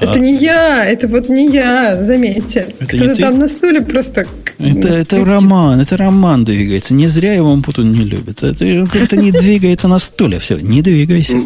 Это 0.00 0.14
а... 0.14 0.18
не 0.18 0.34
я, 0.36 0.86
это 0.86 1.08
вот 1.08 1.28
не 1.28 1.48
я, 1.52 2.02
заметьте. 2.02 2.74
Это 2.80 2.96
Кто-то 2.96 3.16
там 3.16 3.38
на 3.38 3.48
стуле 3.48 3.82
просто 3.82 4.26
Это, 4.58 4.88
это 4.88 5.24
роман, 5.24 5.78
это 5.78 5.98
роман 5.98 6.44
двигается. 6.44 6.94
Не 6.94 7.06
зря 7.06 7.34
его 7.34 7.54
Путун 7.58 7.92
не 7.92 8.04
любит. 8.04 8.42
Это 8.42 8.88
как-то 8.90 9.16
не 9.16 9.30
двигается 9.30 9.88
на 9.88 9.98
стуле. 9.98 10.38
Все, 10.38 10.56
не 10.58 10.80
двигайся. 10.80 11.42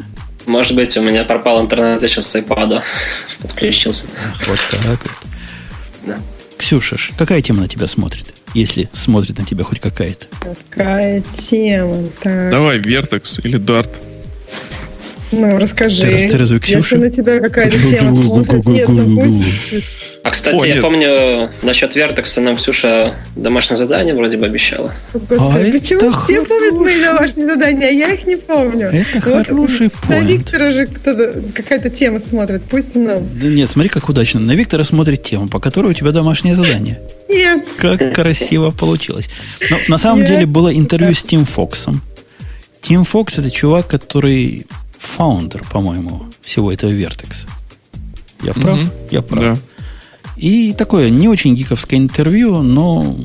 Может 0.46 0.76
быть, 0.76 0.96
у 0.96 1.02
меня 1.02 1.24
пропал 1.24 1.60
интернет, 1.60 2.02
я 2.02 2.08
сейчас 2.08 2.28
с 2.28 2.36
iPad 2.36 2.82
подключился. 3.42 4.06
Вот 4.46 4.60
так 4.70 4.84
вот. 4.84 5.00
Да. 6.06 6.18
Ксюша, 6.58 6.96
какая 7.18 7.40
тема 7.42 7.62
на 7.62 7.68
тебя 7.68 7.88
смотрит? 7.88 8.34
Если 8.54 8.88
смотрит 8.92 9.38
на 9.38 9.44
тебя 9.44 9.64
хоть 9.64 9.80
какая-то. 9.80 10.26
Какая 10.70 11.22
тема? 11.36 12.08
Так. 12.22 12.50
Давай, 12.50 12.78
Вертекс 12.78 13.40
или 13.42 13.56
Дарт. 13.56 13.90
Ну, 15.32 15.58
расскажи. 15.58 16.02
Ты, 16.02 16.28
ты 16.28 16.38
разве 16.38 16.60
Ксюша? 16.60 16.78
Если 16.78 16.96
на 16.96 17.10
тебя 17.10 17.40
какая-то 17.40 17.78
тема 17.78 18.14
смотрит, 18.14 18.64
нет, 18.66 18.88
ну 18.88 19.20
пусть 19.20 19.84
а, 20.24 20.30
кстати, 20.30 20.56
Ой, 20.56 20.70
я 20.70 20.80
помню, 20.80 21.50
насчет 21.62 21.94
Вертекса 21.94 22.40
нам 22.40 22.56
Ксюша 22.56 23.14
домашнее 23.36 23.76
задание 23.76 24.14
вроде 24.14 24.38
бы 24.38 24.46
обещала. 24.46 24.90
Господи, 25.12 25.68
а 25.68 25.72
почему 25.72 26.12
все 26.12 26.40
х... 26.40 26.46
помнят 26.46 26.74
мои 26.76 26.98
домашние 26.98 27.44
задания, 27.44 27.88
а 27.88 27.90
я 27.90 28.08
их 28.14 28.26
не 28.26 28.36
помню? 28.36 28.86
Это 28.86 29.20
вот, 29.30 29.46
хороший. 29.46 29.90
На 30.08 30.20
Виктора 30.20 30.70
же 30.70 30.86
какая-то 31.54 31.90
тема 31.90 32.20
смотрит, 32.20 32.62
пусть 32.62 32.94
нам. 32.94 33.28
Да 33.38 33.48
нет, 33.48 33.68
смотри, 33.68 33.90
как 33.90 34.08
удачно. 34.08 34.40
На 34.40 34.52
Виктора 34.52 34.84
смотрит 34.84 35.22
тему, 35.22 35.46
по 35.48 35.60
которой 35.60 35.88
у 35.88 35.92
тебя 35.92 36.10
домашнее 36.10 36.54
задание. 36.54 36.98
Нет. 37.34 37.68
Как 37.76 38.14
красиво 38.14 38.70
получилось. 38.70 39.28
Но 39.70 39.78
на 39.88 39.98
самом 39.98 40.20
нет. 40.20 40.28
деле 40.28 40.46
было 40.46 40.74
интервью 40.74 41.14
с 41.14 41.24
Тим 41.24 41.44
Фоксом. 41.44 42.00
Тим 42.80 43.04
Фокс 43.04 43.38
это 43.38 43.50
чувак, 43.50 43.88
который 43.88 44.66
фаундер, 44.98 45.62
по-моему, 45.70 46.26
всего 46.42 46.72
этого 46.72 46.90
Вертекса. 46.90 47.46
Я 48.42 48.52
прав? 48.52 48.78
Mm-hmm. 48.78 49.08
Я 49.10 49.22
прав. 49.22 49.56
Да. 49.56 49.62
И 50.36 50.74
такое 50.76 51.10
не 51.10 51.28
очень 51.28 51.54
гиковское 51.54 51.98
интервью, 51.98 52.62
но 52.62 53.16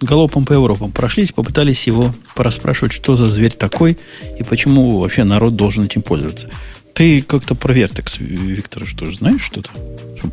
галопом 0.00 0.44
по 0.44 0.52
Европам 0.52 0.92
прошлись, 0.92 1.32
попытались 1.32 1.86
его 1.86 2.14
порасспрашивать, 2.34 2.92
что 2.92 3.16
за 3.16 3.26
зверь 3.26 3.52
такой 3.52 3.98
и 4.38 4.42
почему 4.42 4.98
вообще 4.98 5.24
народ 5.24 5.56
должен 5.56 5.84
этим 5.84 6.02
пользоваться. 6.02 6.48
Ты 6.94 7.20
как-то 7.22 7.54
про 7.54 7.72
Вертекс, 7.72 8.18
Виктор, 8.18 8.86
что 8.86 9.10
знаешь 9.10 9.42
что-то? 9.42 9.70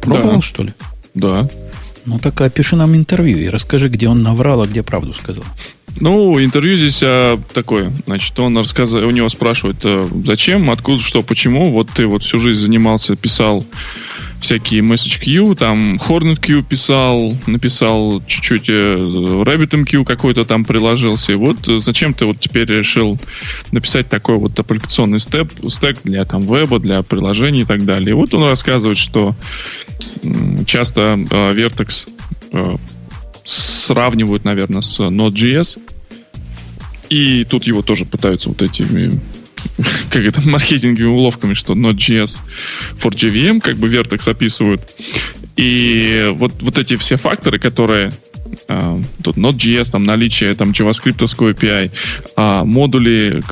Пробовал, 0.02 0.36
да. 0.36 0.42
что 0.42 0.64
ли? 0.64 0.74
Да. 1.14 1.50
Ну 2.06 2.20
так 2.20 2.40
опиши 2.42 2.76
нам 2.76 2.96
интервью 2.96 3.38
и 3.40 3.48
расскажи, 3.48 3.88
где 3.88 4.08
он 4.08 4.24
наврал, 4.24 4.62
а 4.62 4.66
где 4.66 4.84
правду 4.84 5.14
сказал. 5.14 5.46
Ну, 6.00 6.44
интервью 6.44 6.76
здесь 6.76 7.02
а, 7.04 7.40
такое. 7.54 7.94
Значит, 8.08 8.38
он 8.40 8.58
рассказывает, 8.58 9.08
у 9.08 9.12
него 9.12 9.30
спрашивают, 9.30 9.78
а, 9.84 10.10
зачем, 10.26 10.70
откуда, 10.72 11.02
что, 11.04 11.22
почему. 11.22 11.72
Вот 11.72 11.90
ты 11.92 12.08
вот 12.08 12.24
всю 12.24 12.40
жизнь 12.40 12.62
занимался, 12.62 13.16
писал 13.16 13.64
всякие 14.44 14.82
message 14.82 15.22
queue, 15.22 15.56
там 15.56 15.96
Hornet 15.96 16.40
Queue 16.40 16.64
писал, 16.64 17.38
написал 17.48 18.22
чуть-чуть 18.28 18.68
э, 18.68 18.96
RabbitMQ 18.98 20.04
какой-то 20.04 20.44
там 20.44 20.66
приложился. 20.66 21.32
И 21.32 21.36
вот 21.36 21.66
зачем 21.66 22.14
ты 22.14 22.26
вот 22.26 22.42
теперь 22.42 22.68
решил 22.68 23.18
написать 23.72 24.10
такой 24.10 24.36
вот 24.36 24.60
аппликационный 24.60 25.22
степ, 25.22 25.50
стек 25.70 26.00
для 26.04 26.26
там 26.26 26.42
веба, 26.42 26.80
для 26.80 27.04
приложений 27.04 27.62
и 27.62 27.66
так 27.66 27.86
далее. 27.86 28.10
И 28.10 28.14
вот 28.14 28.34
он 28.34 28.44
рассказывает, 28.44 28.98
что 28.98 29.34
часто 30.66 31.02
э, 31.02 31.54
Vertex 31.54 32.08
э, 32.52 32.76
сравнивают, 33.44 34.46
наверное, 34.46 34.82
с 34.82 35.00
Node.js. 35.00 35.80
И 37.10 37.46
тут 37.46 37.66
его 37.66 37.82
тоже 37.82 38.06
пытаются 38.06 38.50
вот 38.50 38.62
этими 38.62 39.20
как 40.10 40.24
это, 40.24 40.48
маркетинговыми 40.48 41.14
уловками, 41.14 41.54
что 41.54 41.74
Node.js 41.74 42.40
for 42.98 43.12
JVM, 43.12 43.62
как 43.62 43.78
бы 43.78 43.88
Vertex 43.88 44.30
описывают. 44.30 44.82
И 45.56 46.32
вот, 46.36 46.54
вот 46.62 46.78
эти 46.78 46.98
все 46.98 47.18
факторы, 47.18 47.60
которые 47.60 48.12
Uh, 48.68 49.04
тут 49.24 49.38
Node.js, 49.38 49.92
там 49.92 50.04
наличие 50.04 50.54
там 50.56 50.72
JavaScript 50.72 51.18
API, 51.18 51.92
а 52.36 52.64
модули 52.64 53.44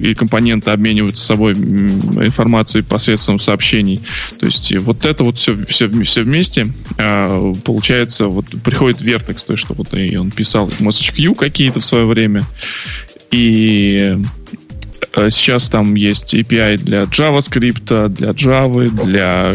и 0.00 0.14
компоненты 0.14 0.70
обмениваются 0.70 1.24
собой 1.24 1.52
информацией 1.52 2.82
посредством 2.82 3.38
сообщений. 3.38 4.00
То 4.38 4.46
есть 4.46 4.76
вот 4.78 5.04
это 5.04 5.24
вот 5.24 5.36
все, 5.36 5.56
все, 5.66 5.88
все 6.02 6.22
вместе 6.22 6.68
uh, 6.96 7.58
получается, 7.62 8.26
вот 8.26 8.46
приходит 8.62 9.00
Vertex, 9.00 9.46
то 9.46 9.52
есть 9.52 9.64
что 9.64 9.74
вот 9.74 9.94
и 9.94 10.16
он 10.16 10.30
писал 10.30 10.68
MessageQ 10.68 11.34
какие-то 11.34 11.80
в 11.80 11.84
свое 11.84 12.06
время, 12.06 12.44
и 13.30 14.18
Э, 15.14 15.30
сейчас 15.30 15.68
там 15.68 15.94
есть 15.94 16.34
API 16.34 16.76
для 16.78 17.02
JavaScript, 17.02 18.08
для 18.10 18.30
Java, 18.30 18.88
для 19.04 19.54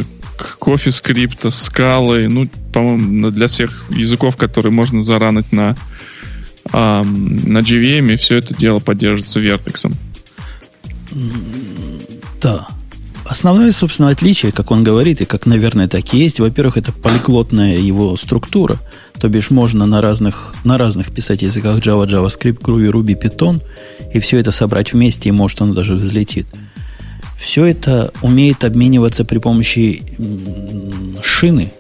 CoffeeScript, 0.60 1.41
Scala, 1.48 2.28
ну, 2.30 2.48
по-моему, 2.72 3.32
для 3.32 3.48
всех 3.48 3.86
языков, 3.90 4.38
которые 4.38 4.72
можно 4.72 5.03
заранить 5.03 5.52
на, 5.52 5.76
эм, 6.72 7.52
на 7.52 7.60
JVM, 7.60 8.14
и 8.14 8.15
все 8.18 8.38
это 8.38 8.56
дело 8.56 8.80
поддерживается 8.80 9.40
Vertex. 9.40 9.91
Да. 12.41 12.68
Основное, 13.26 13.72
собственно, 13.72 14.10
отличие, 14.10 14.52
как 14.52 14.72
он 14.72 14.84
говорит, 14.84 15.22
и 15.22 15.26
как, 15.26 15.45
наверное, 15.45 15.88
так 15.88 16.14
и 16.14 16.18
есть, 16.18 16.40
во-первых, 16.40 16.78
это 16.78 16.91
полиглотная 16.91 17.78
его 17.78 18.15
структура, 18.18 18.80
то 19.20 19.30
бишь 19.30 19.49
можно 19.49 19.86
на 19.86 20.02
разных, 20.02 20.53
на 20.65 20.78
разных 20.78 21.14
писать 21.14 21.41
языках 21.41 21.78
Java, 21.78 22.06
JavaScript, 22.06 22.60
Groovy, 22.60 22.91
Ruby, 22.91 23.20
Python, 23.20 23.61
и 24.14 24.20
все 24.20 24.40
это 24.40 24.52
собрать 24.52 24.91
вместе, 24.91 25.30
и 25.30 25.32
может 25.32 25.61
оно 25.61 25.74
даже 25.74 25.94
взлетит. 25.94 26.48
Все 27.44 27.65
это 27.65 28.14
умеет 28.22 28.64
обмениваться 28.64 29.26
при 29.26 29.38
помощи 29.38 30.02
шины. 31.22 31.74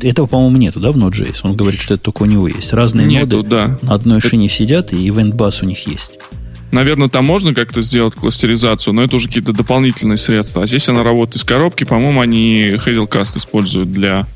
Этого, 0.00 0.26
по-моему, 0.26 0.58
нету, 0.58 0.78
да, 0.78 0.92
в 0.92 0.96
Node.js? 0.96 1.40
Он 1.42 1.56
говорит, 1.56 1.80
что 1.80 1.94
это 1.94 2.04
только 2.04 2.22
у 2.22 2.26
него 2.26 2.46
есть. 2.46 2.72
Разные 2.72 3.04
нету, 3.04 3.38
ноды 3.38 3.48
да. 3.48 3.78
на 3.82 3.94
одной 3.94 4.18
это... 4.18 4.28
шине 4.28 4.48
сидят, 4.48 4.92
и 4.92 5.08
event 5.08 5.32
bus 5.32 5.64
у 5.64 5.66
них 5.66 5.88
есть. 5.88 6.20
Наверное, 6.70 7.08
там 7.08 7.24
можно 7.24 7.52
как-то 7.52 7.82
сделать 7.82 8.14
кластеризацию, 8.14 8.94
но 8.94 9.02
это 9.02 9.16
уже 9.16 9.26
какие-то 9.26 9.52
дополнительные 9.52 10.18
средства. 10.18 10.62
А 10.62 10.66
здесь 10.68 10.88
она 10.88 11.02
работает 11.02 11.38
из 11.38 11.44
коробки. 11.44 11.82
По-моему, 11.82 12.20
они 12.20 12.76
Hazelcast 12.76 13.38
используют 13.38 13.90
для 13.90 14.28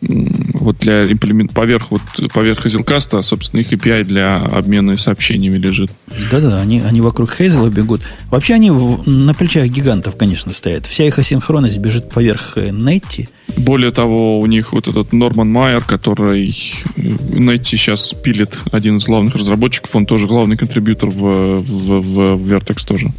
вот 0.00 0.78
для 0.78 1.10
имплемент 1.10 1.52
поверх 1.52 1.90
вот 1.90 2.02
поверх 2.32 2.64
Hazelcast, 2.64 3.22
собственно, 3.22 3.60
их 3.60 3.72
API 3.72 4.04
для 4.04 4.36
обмена 4.36 4.96
сообщениями 4.96 5.58
лежит. 5.58 5.90
Да-да, 6.30 6.60
они, 6.60 6.80
они 6.80 7.00
вокруг 7.00 7.30
Hazel 7.38 7.70
бегут. 7.70 8.02
Вообще 8.30 8.54
они 8.54 8.70
в, 8.70 9.08
на 9.08 9.34
плечах 9.34 9.66
гигантов, 9.68 10.16
конечно, 10.16 10.52
стоят. 10.52 10.86
Вся 10.86 11.04
их 11.04 11.18
асинхронность 11.18 11.78
бежит 11.78 12.08
поверх 12.10 12.56
Netty. 12.56 13.28
Более 13.56 13.90
того, 13.90 14.40
у 14.40 14.46
них 14.46 14.72
вот 14.72 14.88
этот 14.88 15.12
Норман 15.12 15.50
Майер, 15.50 15.82
который 15.82 16.48
Netty 16.96 17.64
сейчас 17.64 18.12
пилит, 18.12 18.58
один 18.70 18.96
из 18.96 19.06
главных 19.06 19.34
разработчиков, 19.34 19.94
он 19.96 20.06
тоже 20.06 20.26
главный 20.26 20.56
контрибьютор 20.56 21.10
в, 21.10 21.62
в, 21.62 22.00
в 22.00 22.52
Vertex 22.52 22.86
тоже. 22.86 23.12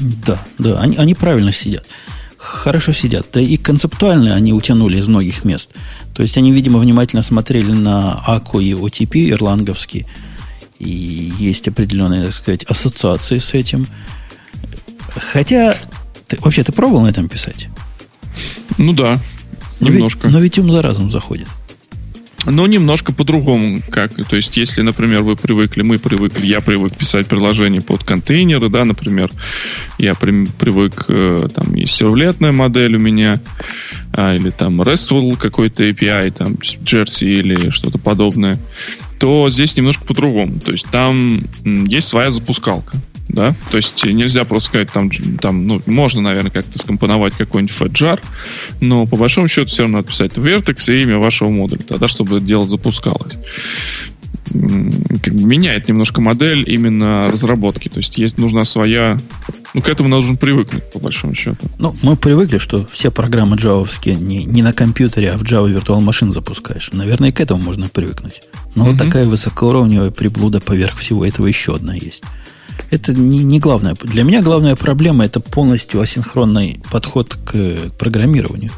Да, 0.00 0.40
да, 0.58 0.80
они, 0.80 0.96
они 0.96 1.14
правильно 1.14 1.52
сидят 1.52 1.86
хорошо 2.40 2.92
сидят. 2.92 3.26
Да 3.32 3.40
и 3.40 3.56
концептуально 3.56 4.34
они 4.34 4.52
утянули 4.52 4.96
из 4.98 5.06
многих 5.08 5.44
мест. 5.44 5.72
То 6.14 6.22
есть 6.22 6.38
они, 6.38 6.52
видимо, 6.52 6.78
внимательно 6.78 7.22
смотрели 7.22 7.72
на 7.72 8.14
АКУ 8.26 8.60
и 8.60 8.72
OTP 8.72 9.30
ирландовские. 9.30 10.06
И 10.78 11.32
есть 11.38 11.68
определенные, 11.68 12.24
так 12.24 12.34
сказать, 12.34 12.64
ассоциации 12.64 13.36
с 13.36 13.52
этим. 13.52 13.86
Хотя, 15.14 15.76
ты, 16.26 16.38
вообще, 16.40 16.64
ты 16.64 16.72
пробовал 16.72 17.02
на 17.02 17.08
этом 17.08 17.28
писать? 17.28 17.68
Ну 18.78 18.94
да, 18.94 19.18
немножко. 19.80 20.28
Но 20.28 20.28
ведь, 20.28 20.34
но 20.34 20.40
ведь 20.40 20.58
ум 20.58 20.72
за 20.72 20.80
разум 20.80 21.10
заходит 21.10 21.48
но 22.46 22.66
немножко 22.66 23.12
по-другому. 23.12 23.80
Как, 23.90 24.12
то 24.14 24.36
есть, 24.36 24.56
если, 24.56 24.82
например, 24.82 25.22
вы 25.22 25.36
привыкли, 25.36 25.82
мы 25.82 25.98
привыкли, 25.98 26.46
я 26.46 26.60
привык 26.60 26.96
писать 26.96 27.26
приложения 27.26 27.80
под 27.80 28.04
контейнеры, 28.04 28.68
да, 28.68 28.84
например, 28.84 29.30
я 29.98 30.14
при, 30.14 30.46
привык, 30.46 31.04
э, 31.08 31.48
там, 31.54 31.74
есть 31.74 31.94
сервлетная 31.94 32.52
модель 32.52 32.96
у 32.96 33.00
меня, 33.00 33.40
а, 34.14 34.34
или 34.34 34.50
там 34.50 34.80
RESTful 34.80 35.36
какой-то 35.36 35.84
API, 35.84 36.30
там, 36.30 36.54
Jersey 36.54 37.40
или 37.40 37.70
что-то 37.70 37.98
подобное, 37.98 38.58
то 39.18 39.50
здесь 39.50 39.76
немножко 39.76 40.04
по-другому. 40.04 40.60
То 40.60 40.72
есть, 40.72 40.86
там 40.90 41.42
есть 41.64 42.08
своя 42.08 42.30
запускалка 42.30 42.96
да, 43.32 43.54
то 43.70 43.76
есть 43.76 44.04
нельзя 44.04 44.44
просто 44.44 44.68
сказать, 44.68 44.90
там, 44.90 45.10
там 45.40 45.66
ну, 45.66 45.82
можно, 45.86 46.20
наверное, 46.20 46.50
как-то 46.50 46.78
скомпоновать 46.78 47.34
какой-нибудь 47.34 47.74
феджар, 47.74 48.20
но 48.80 49.06
по 49.06 49.16
большому 49.16 49.48
счету 49.48 49.68
все 49.68 49.82
равно 49.82 49.98
надо 49.98 50.08
писать 50.08 50.32
Vertex 50.32 50.92
и 50.92 51.02
имя 51.02 51.18
вашего 51.18 51.48
модуля, 51.50 51.82
тогда, 51.82 52.08
чтобы 52.08 52.38
это 52.38 52.46
дело 52.46 52.66
запускалось. 52.66 53.34
Как 54.48 55.34
бы 55.34 55.44
меняет 55.44 55.88
немножко 55.88 56.20
модель 56.20 56.64
именно 56.66 57.30
разработки, 57.30 57.88
то 57.88 57.98
есть 57.98 58.18
есть 58.18 58.36
нужна 58.36 58.64
своя 58.64 59.20
ну, 59.74 59.82
к 59.82 59.88
этому 59.88 60.08
нужно 60.08 60.34
привыкнуть, 60.34 60.90
по 60.92 60.98
большому 60.98 61.34
счету. 61.34 61.68
Ну, 61.78 61.96
мы 62.02 62.16
привыкли, 62.16 62.58
что 62.58 62.84
все 62.90 63.12
программы 63.12 63.56
джавовские 63.56 64.16
не, 64.16 64.44
не 64.44 64.62
на 64.62 64.72
компьютере, 64.72 65.30
а 65.30 65.38
в 65.38 65.42
Java 65.42 65.72
Virtual 65.72 66.00
Machine 66.00 66.30
запускаешь. 66.30 66.90
Наверное, 66.92 67.30
к 67.30 67.40
этому 67.40 67.62
можно 67.62 67.88
привыкнуть. 67.88 68.42
Но 68.74 68.82
угу. 68.82 68.90
вот 68.90 68.98
такая 68.98 69.26
высокоуровневая 69.26 70.10
приблуда 70.10 70.60
поверх 70.60 70.96
всего 70.98 71.24
этого 71.24 71.46
еще 71.46 71.76
одна 71.76 71.94
есть. 71.94 72.24
Это 72.90 73.12
не, 73.12 73.44
не 73.44 73.60
главное. 73.60 73.94
Для 74.02 74.22
меня 74.22 74.42
главная 74.42 74.76
проблема 74.76 75.24
это 75.24 75.40
полностью 75.40 76.00
асинхронный 76.00 76.80
подход 76.90 77.34
к 77.44 77.90
программированию. 77.98 78.72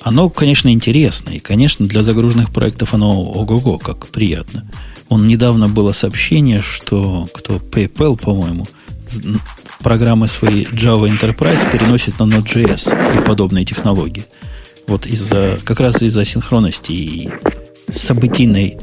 Оно, 0.00 0.30
конечно, 0.30 0.72
интересно. 0.72 1.30
И, 1.30 1.38
конечно, 1.38 1.86
для 1.86 2.02
загруженных 2.02 2.50
проектов 2.52 2.94
оно 2.94 3.20
ого-го, 3.20 3.78
как 3.78 4.08
приятно. 4.08 4.66
Он 5.08 5.26
недавно 5.26 5.68
было 5.68 5.92
сообщение, 5.92 6.62
что 6.62 7.26
кто 7.32 7.56
PayPal, 7.56 8.18
по-моему, 8.18 8.66
программы 9.80 10.28
свои 10.28 10.64
Java 10.64 11.08
Enterprise 11.10 11.72
переносит 11.72 12.18
на 12.18 12.24
Node.js 12.24 13.18
и 13.18 13.24
подобные 13.24 13.64
технологии. 13.64 14.24
Вот 14.86 15.06
из-за, 15.06 15.58
как 15.64 15.80
раз 15.80 16.02
из-за 16.02 16.24
синхронности 16.24 16.92
и 16.92 17.30
событийной 17.92 18.78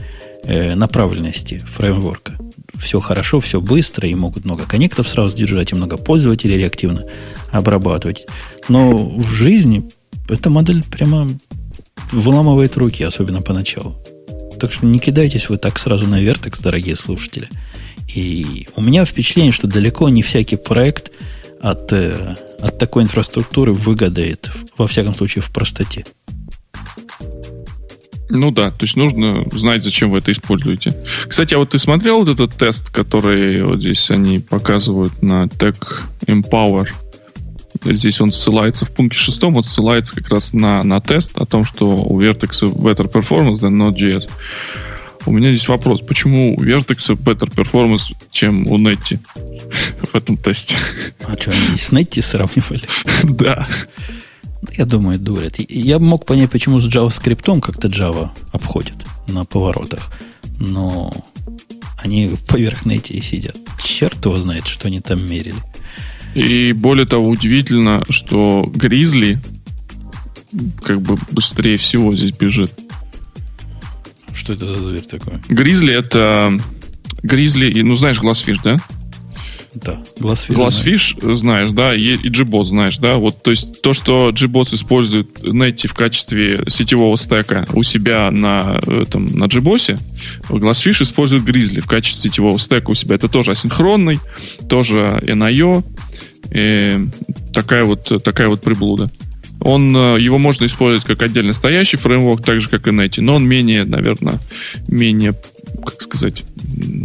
э, 0.47 0.75
направленности 0.75 1.61
фреймворка. 1.67 2.37
Все 2.79 2.99
хорошо, 2.99 3.39
все 3.39 3.59
быстро, 3.59 4.07
и 4.07 4.15
могут 4.15 4.45
много 4.45 4.65
коннектов 4.65 5.07
сразу 5.07 5.35
держать, 5.35 5.71
и 5.71 5.75
много 5.75 5.97
пользователей 5.97 6.57
реактивно 6.57 7.03
обрабатывать. 7.51 8.27
Но 8.69 8.97
в 8.97 9.27
жизни 9.31 9.89
эта 10.29 10.49
модель 10.49 10.83
прямо 10.83 11.27
выламывает 12.11 12.77
руки, 12.77 13.03
особенно 13.03 13.41
поначалу. 13.41 13.95
Так 14.59 14.71
что 14.71 14.85
не 14.85 14.99
кидайтесь 14.99 15.49
вы 15.49 15.57
так 15.57 15.77
сразу 15.77 16.07
на 16.07 16.21
Vertex, 16.21 16.61
дорогие 16.61 16.95
слушатели. 16.95 17.49
И 18.13 18.67
у 18.75 18.81
меня 18.81 19.05
впечатление, 19.05 19.51
что 19.51 19.67
далеко 19.67 20.09
не 20.09 20.21
всякий 20.21 20.55
проект 20.55 21.11
от, 21.59 21.91
э, 21.93 22.35
от 22.59 22.77
такой 22.77 23.03
инфраструктуры 23.03 23.73
выгодает, 23.73 24.49
во 24.77 24.87
всяком 24.87 25.13
случае, 25.13 25.41
в 25.41 25.51
простоте. 25.51 26.05
Ну 28.29 28.51
да, 28.51 28.71
то 28.71 28.83
есть 28.83 28.95
нужно 28.95 29.45
знать, 29.53 29.83
зачем 29.83 30.11
вы 30.11 30.17
это 30.17 30.31
используете. 30.31 30.97
Кстати, 31.27 31.53
а 31.53 31.59
вот 31.59 31.69
ты 31.69 31.79
смотрел 31.79 32.19
вот 32.19 32.29
этот 32.29 32.57
тест, 32.57 32.89
который 32.89 33.63
вот 33.63 33.79
здесь 33.79 34.11
они 34.11 34.39
показывают 34.39 35.21
на 35.21 35.43
Tech 35.45 35.77
Empower? 36.25 36.87
Здесь 37.83 38.19
он 38.19 38.31
ссылается 38.31 38.85
в 38.85 38.91
пункте 38.91 39.17
шестом, 39.17 39.55
он 39.55 39.63
ссылается 39.63 40.15
как 40.15 40.29
раз 40.29 40.53
на, 40.53 40.83
на 40.83 40.99
тест 40.99 41.37
о 41.37 41.45
том, 41.45 41.63
что 41.63 41.85
у 41.87 42.19
Vertex 42.19 42.63
better 42.73 43.09
performance 43.09 43.59
than 43.61 43.77
Node.js. 43.79 44.29
У 45.25 45.31
меня 45.31 45.49
здесь 45.49 45.67
вопрос, 45.67 46.01
почему 46.01 46.55
у 46.55 46.63
Vertex 46.63 47.15
better 47.15 47.53
performance, 47.53 48.13
чем 48.31 48.67
у 48.67 48.77
Netty 48.77 49.19
в 50.11 50.15
этом 50.15 50.37
тесте? 50.37 50.75
А 51.23 51.39
что, 51.39 51.51
они 51.51 51.77
с 51.77 51.91
Netty 51.91 52.21
сравнивали? 52.21 52.83
Да. 53.23 53.67
Я 54.77 54.85
думаю, 54.85 55.19
дурят. 55.19 55.59
Я 55.69 55.99
мог 55.99 56.25
понять, 56.25 56.51
почему 56.51 56.79
с 56.79 56.87
JavaScript 56.87 57.61
как-то 57.61 57.87
Java 57.87 58.29
обходит 58.51 58.95
на 59.27 59.45
поворотах. 59.45 60.11
Но 60.59 61.13
они 61.97 62.31
поверх 62.47 62.85
Netty 62.85 63.21
сидят. 63.21 63.57
Черт 63.83 64.25
его 64.25 64.37
знает, 64.37 64.67
что 64.67 64.87
они 64.87 64.99
там 64.99 65.25
мерили. 65.27 65.61
И 66.35 66.73
более 66.73 67.05
того, 67.05 67.29
удивительно, 67.29 68.03
что 68.09 68.69
Гризли 68.75 69.41
как 70.83 71.01
бы 71.01 71.17
быстрее 71.31 71.77
всего 71.77 72.15
здесь 72.15 72.31
бежит. 72.31 72.71
Что 74.33 74.53
это 74.53 74.73
за 74.73 74.81
зверь 74.81 75.03
такой? 75.03 75.39
Гризли 75.49 75.93
это... 75.93 76.59
Гризли, 77.23 77.81
ну 77.81 77.95
знаешь 77.95 78.19
Glassfish, 78.19 78.59
да? 78.63 78.77
Да, 79.73 80.01
Glassfish. 80.17 80.55
Glassfish 80.55 81.35
знаешь, 81.35 81.71
да, 81.71 81.93
и, 81.93 82.15
и 82.15 82.29
Gbot 82.29 82.65
знаешь, 82.65 82.97
да. 82.97 83.17
Вот, 83.17 83.43
то 83.43 83.51
есть 83.51 83.81
то, 83.81 83.93
что 83.93 84.29
Gbot 84.29 84.73
использует 84.73 85.39
Netty 85.39 85.87
в 85.87 85.93
качестве 85.93 86.63
сетевого 86.67 87.15
стека 87.17 87.67
у 87.73 87.83
себя 87.83 88.31
на, 88.31 88.79
этом, 88.87 89.27
на 89.27 89.45
Gbot, 89.45 89.99
Glassfish 90.49 91.03
использует 91.03 91.43
Grizzly 91.43 91.81
в 91.81 91.87
качестве 91.87 92.29
сетевого 92.29 92.57
стека 92.57 92.89
у 92.89 92.93
себя. 92.93 93.15
Это 93.15 93.29
тоже 93.29 93.51
асинхронный, 93.51 94.19
тоже 94.69 95.19
NIO, 95.23 95.83
и 96.51 96.99
такая 97.53 97.83
вот, 97.83 98.23
такая 98.23 98.47
вот 98.47 98.61
приблуда. 98.61 99.11
Он, 99.59 99.95
э, 99.95 100.17
его 100.19 100.37
можно 100.37 100.65
использовать 100.65 101.05
как 101.05 101.21
отдельно 101.21 101.53
стоящий 101.53 101.97
фреймворк, 101.97 102.43
так 102.43 102.61
же, 102.61 102.69
как 102.69 102.87
и 102.87 102.91
Netty, 102.91 103.21
но 103.21 103.35
он 103.35 103.47
менее, 103.47 103.85
наверное, 103.85 104.39
менее, 104.87 105.33
как 105.85 106.01
сказать, 106.01 106.43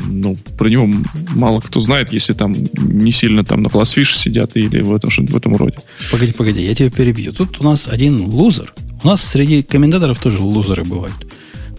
ну, 0.09 0.37
про 0.59 0.69
него 0.69 0.89
мало 1.35 1.61
кто 1.61 1.81
знает, 1.81 2.13
если 2.13 2.33
там 2.33 2.55
не 2.77 3.13
сильно 3.13 3.45
там 3.45 3.63
на 3.63 3.69
Glassfish 3.69 4.15
сидят 4.15 4.57
или 4.57 4.83
в 4.83 4.95
этом, 4.95 5.11
в 5.11 5.37
этом 5.37 5.57
роде. 5.57 5.77
Погоди, 6.11 6.33
погоди, 6.33 6.63
я 6.63 6.75
тебя 6.75 6.91
перебью. 6.91 7.33
Тут 7.33 7.61
у 7.61 7.65
нас 7.65 7.89
один 7.89 8.21
лузер. 8.21 8.73
У 9.03 9.09
нас 9.09 9.23
среди 9.23 9.63
комментаторов 9.63 10.19
тоже 10.21 10.41
лузеры 10.41 10.85
бывают. 10.85 11.15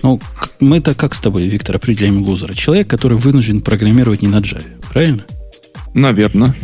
Ну, 0.02 0.20
мы-то 0.60 0.96
как 0.96 1.14
с 1.14 1.22
тобой, 1.22 1.48
Виктор, 1.48 1.78
определяем 1.78 2.22
лузера? 2.22 2.54
Человек, 2.54 2.90
который 2.90 3.18
вынужден 3.18 3.62
программировать 3.62 4.22
не 4.22 4.28
на 4.28 4.38
Java, 4.38 4.64
правильно? 4.92 5.24
Наверное. 5.94 6.56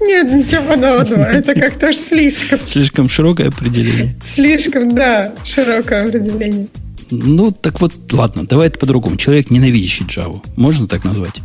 Нет, 0.00 0.32
ничего 0.32 0.62
подобного. 0.62 1.22
Это 1.30 1.54
как-то 1.54 1.92
слишком. 1.92 2.58
Слишком 2.64 3.08
широкое 3.08 3.48
определение. 3.48 4.16
Слишком, 4.24 4.94
да, 4.94 5.34
широкое 5.44 6.08
определение. 6.08 6.68
Ну, 7.10 7.52
так 7.52 7.80
вот, 7.80 7.92
ладно, 8.12 8.46
давай 8.46 8.68
это 8.68 8.78
по-другому. 8.78 9.16
Человек, 9.16 9.50
ненавидящий 9.50 10.06
Java. 10.06 10.40
Можно 10.56 10.86
так 10.86 11.04
назвать? 11.04 11.40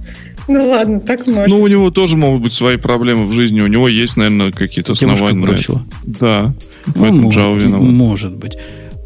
Ну 0.47 0.69
ладно, 0.69 0.99
так 0.99 1.27
можно. 1.27 1.47
Ну, 1.47 1.61
у 1.61 1.67
него 1.67 1.91
тоже 1.91 2.17
могут 2.17 2.41
быть 2.41 2.53
свои 2.53 2.77
проблемы 2.77 3.25
в 3.27 3.31
жизни. 3.31 3.61
У 3.61 3.67
него 3.67 3.87
есть, 3.87 4.17
наверное, 4.17 4.51
какие-то 4.51 4.93
основания. 4.93 5.39
Бросила. 5.39 5.83
Да. 6.03 6.53
Ну, 6.95 7.11
может, 7.11 7.69
может 7.69 8.35
быть 8.35 8.57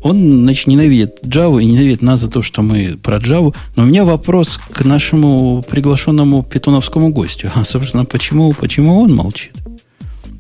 он 0.06 0.44
значит, 0.44 0.68
ненавидит 0.68 1.24
Java 1.24 1.60
и 1.60 1.66
ненавидит 1.66 2.04
нас 2.04 2.20
за 2.20 2.30
то, 2.30 2.44
что 2.44 2.62
мы 2.62 2.96
про 3.02 3.18
Java. 3.18 3.56
Но 3.76 3.84
у 3.84 3.86
меня 3.88 4.06
вопрос 4.06 4.60
к 4.72 4.86
нашему 4.86 5.66
приглашенному 5.68 6.44
питоновскому 6.44 7.10
гостю. 7.10 7.50
А, 7.56 7.64
собственно, 7.64 8.06
почему, 8.06 8.54
почему 8.54 9.02
он 9.02 9.16
молчит? 9.16 9.54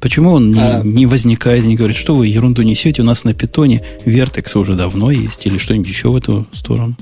Почему 0.05 0.33
он 0.33 0.51
не, 0.51 0.61
а... 0.61 0.81
не 0.83 1.07
возникает 1.07 1.63
и 1.63 1.67
не 1.67 1.75
говорит, 1.75 1.97
что 1.97 2.13
вы 2.13 2.27
ерунду 2.27 2.61
несете, 2.61 3.01
у 3.01 3.05
нас 3.05 3.23
на 3.23 3.33
питоне 3.33 3.81
вертексы 4.05 4.59
уже 4.59 4.75
давно 4.75 5.09
есть, 5.09 5.47
или 5.47 5.57
что-нибудь 5.57 5.87
еще 5.87 6.09
в 6.09 6.15
эту 6.15 6.45
сторону? 6.53 6.95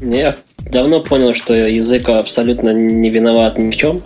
Я 0.00 0.34
давно 0.58 0.98
понял, 0.98 1.36
что 1.36 1.54
язык 1.54 2.08
абсолютно 2.08 2.70
не 2.70 3.10
виноват 3.10 3.60
ни 3.60 3.70
в 3.70 3.76
чем. 3.76 4.02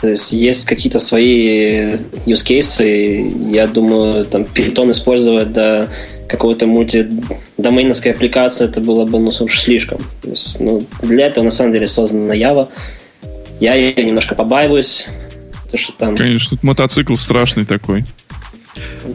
То 0.00 0.08
есть 0.08 0.32
есть 0.32 0.64
какие-то 0.64 0.98
свои 0.98 1.96
use 2.24 2.42
cases, 2.42 3.52
я 3.52 3.66
думаю, 3.66 4.24
там 4.24 4.44
Python 4.44 4.90
использовать 4.92 5.52
до 5.52 5.90
какой-то 6.30 6.66
мультидоменовской 6.66 8.12
аппликации 8.12 8.64
это 8.64 8.80
было 8.80 9.04
бы 9.04 9.18
ну, 9.18 9.30
уж 9.38 9.60
слишком. 9.60 9.98
То 10.22 10.30
есть, 10.30 10.58
ну, 10.58 10.86
для 11.02 11.26
этого 11.26 11.44
на 11.44 11.50
самом 11.50 11.72
деле 11.72 11.86
создана 11.86 12.34
Java. 12.34 12.68
Я 13.60 13.74
ее 13.74 14.02
немножко 14.02 14.34
побаиваюсь. 14.34 15.08
Потому 15.76 15.78
что 15.78 15.92
там... 15.92 16.16
Конечно, 16.16 16.58
мотоцикл 16.62 17.16
страшный 17.16 17.64
такой. 17.64 18.04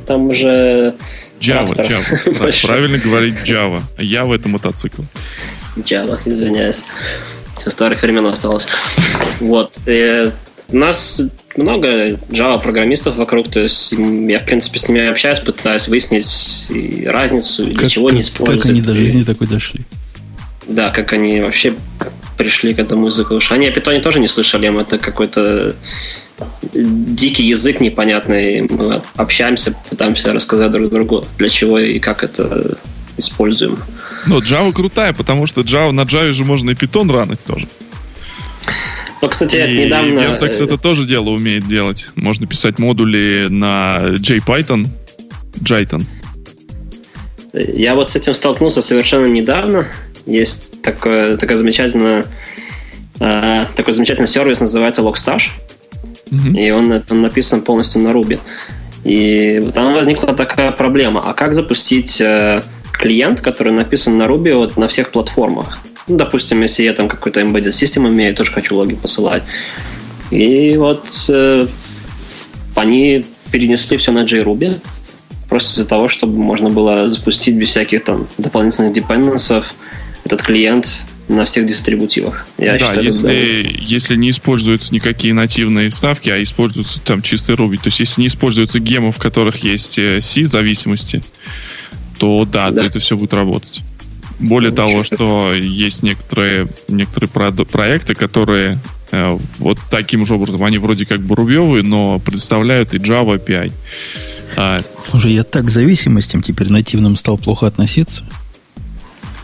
Там 0.07 0.27
уже 0.27 0.95
Java, 1.39 1.75
Java. 1.75 2.39
Да, 2.39 2.67
правильно 2.67 2.97
говорить 2.97 3.35
Java. 3.45 3.81
Java 3.97 4.35
это 4.35 4.47
мотоцикл. 4.47 5.01
Java, 5.77 6.19
извиняюсь. 6.25 6.83
Старых 7.65 8.01
времен 8.01 8.25
осталось. 8.25 8.67
Вот. 9.39 9.73
И 9.87 10.31
у 10.69 10.77
нас 10.77 11.21
много 11.55 12.11
Java-программистов 12.29 13.17
вокруг, 13.17 13.49
то 13.49 13.59
есть 13.59 13.91
я, 13.91 14.39
в 14.39 14.45
принципе, 14.45 14.79
с 14.79 14.87
ними 14.87 15.05
общаюсь, 15.07 15.39
пытаюсь 15.39 15.87
выяснить 15.87 16.71
разницу, 17.05 17.65
для 17.65 17.89
чего 17.89 18.05
как, 18.05 18.13
они 18.13 18.21
используют. 18.21 18.61
Как 18.63 18.71
они 18.71 18.81
до 18.81 18.95
жизни 18.95 19.23
такой 19.23 19.47
дошли. 19.47 19.81
Да, 20.67 20.89
как 20.89 21.13
они 21.13 21.41
вообще 21.41 21.75
пришли 22.37 22.73
к 22.73 22.79
этому 22.79 23.07
языку. 23.07 23.39
Они 23.49 23.67
о 23.67 23.71
питоне 23.71 23.99
тоже 23.99 24.19
не 24.19 24.27
слышали, 24.27 24.67
им 24.67 24.79
это 24.79 24.97
какой-то 24.97 25.75
дикий 26.73 27.43
язык 27.47 27.79
непонятный. 27.79 28.61
Мы 28.61 29.01
общаемся, 29.15 29.75
пытаемся 29.89 30.33
рассказать 30.33 30.71
друг 30.71 30.89
другу, 30.89 31.25
для 31.37 31.49
чего 31.49 31.79
и 31.79 31.99
как 31.99 32.23
это 32.23 32.77
используем. 33.17 33.79
Но 34.25 34.39
Java 34.39 34.71
крутая, 34.73 35.13
потому 35.13 35.47
что 35.47 35.61
Java, 35.61 35.91
на 35.91 36.01
Java 36.01 36.31
же 36.31 36.43
можно 36.43 36.71
и 36.71 36.75
питон 36.75 37.09
ранить 37.09 37.43
тоже. 37.43 37.67
Ну, 39.21 39.29
кстати, 39.29 39.55
и 39.55 39.85
недавно... 39.85 40.19
Vertex 40.19 40.59
э, 40.59 40.63
это 40.63 40.77
тоже 40.77 41.05
дело 41.05 41.29
умеет 41.29 41.67
делать. 41.67 42.07
Можно 42.15 42.47
писать 42.47 42.79
модули 42.79 43.47
на 43.49 43.99
JPython, 44.15 44.87
Jython. 45.59 46.03
Я 47.53 47.95
вот 47.95 48.11
с 48.11 48.15
этим 48.15 48.33
столкнулся 48.33 48.81
совершенно 48.81 49.27
недавно. 49.27 49.85
Есть 50.25 50.81
такое, 50.81 51.37
такая 51.37 51.57
замечательная, 51.57 52.25
э, 53.19 53.65
такой 53.75 53.93
замечательный 53.93 54.27
сервис, 54.27 54.59
называется 54.59 55.03
Logstash. 55.03 55.49
Mm-hmm. 56.31 56.59
И 56.59 56.71
он, 56.71 57.03
он 57.09 57.21
написан 57.21 57.61
полностью 57.61 58.01
на 58.01 58.09
Ruby. 58.09 58.39
И 59.03 59.69
там 59.73 59.93
возникла 59.93 60.33
такая 60.33 60.71
проблема. 60.71 61.21
А 61.21 61.33
как 61.33 61.53
запустить 61.53 62.21
э, 62.21 62.61
клиент, 62.93 63.41
который 63.41 63.73
написан 63.73 64.17
на 64.17 64.23
Ruby 64.23 64.55
вот 64.55 64.77
на 64.77 64.87
всех 64.87 65.11
платформах? 65.11 65.79
Ну, 66.07 66.17
допустим, 66.17 66.61
если 66.61 66.83
я 66.83 66.93
там 66.93 67.07
какой-то 67.07 67.41
embedded 67.41 67.69
system 67.69 68.07
имею, 68.07 68.35
тоже 68.35 68.51
хочу 68.51 68.75
логи 68.75 68.95
посылать. 68.95 69.43
И 70.29 70.77
вот 70.77 71.05
э, 71.29 71.67
они 72.75 73.25
перенесли 73.51 73.97
все 73.97 74.11
на 74.11 74.23
JRuby, 74.23 74.79
просто 75.49 75.81
из-за 75.81 75.89
того, 75.89 76.07
чтобы 76.07 76.37
можно 76.37 76.69
было 76.69 77.09
запустить 77.09 77.55
без 77.55 77.69
всяких 77.69 78.03
там 78.03 78.27
дополнительных 78.37 78.93
депенденсов 78.93 79.73
этот 80.23 80.41
клиент 80.41 81.03
на 81.31 81.45
всех 81.45 81.65
дистрибутивах. 81.65 82.45
Я 82.57 82.73
да, 82.73 82.79
считаю, 82.79 83.03
если, 83.03 83.75
если 83.79 84.15
не 84.15 84.29
используются 84.29 84.93
никакие 84.93 85.33
нативные 85.33 85.89
вставки, 85.89 86.29
а 86.29 86.41
используются 86.41 86.99
там 87.01 87.21
чистый 87.21 87.55
Ruby, 87.55 87.77
то 87.77 87.85
есть 87.85 87.99
если 87.99 88.21
не 88.21 88.27
используются 88.27 88.79
гемы, 88.79 89.11
в 89.11 89.17
которых 89.17 89.63
есть 89.63 89.93
C-зависимости, 89.93 91.23
то 92.19 92.45
да, 92.45 92.69
да. 92.69 92.81
То 92.81 92.87
это 92.87 92.99
все 92.99 93.17
будет 93.17 93.33
работать. 93.33 93.81
Более 94.39 94.71
того, 94.71 95.03
что 95.03 95.53
есть 95.53 96.03
некоторые, 96.03 96.67
некоторые 96.87 97.29
проекты, 97.65 98.15
которые 98.15 98.79
э, 99.11 99.37
вот 99.59 99.77
таким 99.89 100.25
же 100.25 100.33
образом, 100.33 100.63
они 100.63 100.79
вроде 100.79 101.05
как 101.05 101.21
бы 101.21 101.35
рубевые, 101.35 101.83
но 101.83 102.19
предоставляют 102.19 102.93
и 102.93 102.97
Java 102.97 103.37
API. 103.37 103.71
А... 104.57 104.79
Слушай, 104.99 105.33
я 105.33 105.43
так 105.43 105.65
к 105.65 105.69
зависимостям 105.69 106.41
теперь 106.41 106.69
нативным 106.69 107.15
стал 107.15 107.37
плохо 107.37 107.67
относиться. 107.67 108.25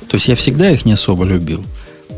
То 0.09 0.15
есть 0.15 0.27
я 0.27 0.35
всегда 0.35 0.69
их 0.69 0.85
не 0.85 0.93
особо 0.93 1.25
любил. 1.25 1.63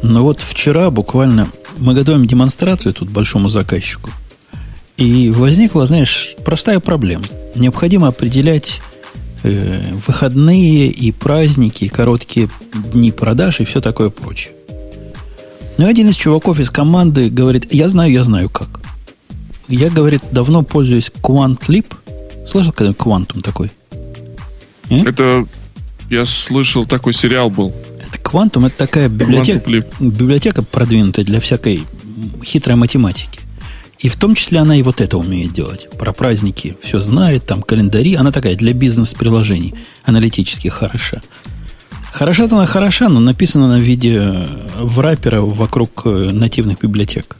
Но 0.01 0.23
вот 0.23 0.39
вчера 0.39 0.89
буквально 0.89 1.47
мы 1.77 1.93
готовим 1.93 2.25
демонстрацию 2.25 2.93
тут 2.93 3.09
большому 3.09 3.49
заказчику. 3.49 4.09
И 4.97 5.29
возникла, 5.29 5.85
знаешь, 5.85 6.35
простая 6.43 6.79
проблема. 6.79 7.23
Необходимо 7.55 8.07
определять 8.07 8.81
э, 9.43 9.81
выходные 10.05 10.87
и 10.87 11.11
праздники, 11.11 11.85
и 11.85 11.89
короткие 11.89 12.49
дни 12.73 13.11
продаж 13.11 13.61
и 13.61 13.65
все 13.65 13.81
такое 13.81 14.09
прочее. 14.09 14.53
Но 15.77 15.87
один 15.87 16.09
из 16.09 16.15
чуваков 16.15 16.59
из 16.59 16.69
команды 16.69 17.29
говорит, 17.29 17.73
я 17.73 17.87
знаю, 17.87 18.11
я 18.11 18.23
знаю 18.23 18.49
как. 18.49 18.81
Я, 19.69 19.89
говорит, 19.89 20.21
давно 20.31 20.63
пользуюсь 20.63 21.11
QuantLib. 21.21 21.85
Слышал, 22.45 22.73
когда 22.73 22.91
Quantum 22.91 23.41
такой? 23.41 23.71
Э? 24.89 24.97
Это 25.05 25.45
я 26.09 26.25
слышал, 26.25 26.85
такой 26.85 27.13
сериал 27.13 27.49
был. 27.49 27.73
Это 27.99 28.17
Quantum, 28.21 28.67
это 28.67 28.77
такая 28.77 29.09
библиотека, 29.09 29.69
библиотека 29.99 30.63
продвинутая 30.63 31.25
для 31.25 31.39
всякой 31.39 31.83
хитрой 32.43 32.75
математики. 32.75 33.39
И 33.99 34.07
в 34.07 34.15
том 34.15 34.33
числе 34.33 34.59
она 34.59 34.75
и 34.77 34.81
вот 34.81 35.01
это 35.01 35.17
умеет 35.17 35.51
делать. 35.51 35.89
Про 35.97 36.13
праздники 36.13 36.77
все 36.81 36.99
знает, 36.99 37.45
там 37.45 37.61
календари. 37.61 38.15
Она 38.15 38.31
такая 38.31 38.55
для 38.55 38.73
бизнес-приложений 38.73 39.75
аналитически 40.05 40.69
хороша. 40.69 41.21
Хороша-то 42.13 42.55
она 42.55 42.65
хороша, 42.65 43.09
но 43.09 43.19
написана 43.19 43.67
на 43.67 43.79
виде 43.79 44.47
враппера 44.79 45.41
вокруг 45.41 46.03
э, 46.05 46.31
нативных 46.31 46.79
библиотек. 46.79 47.35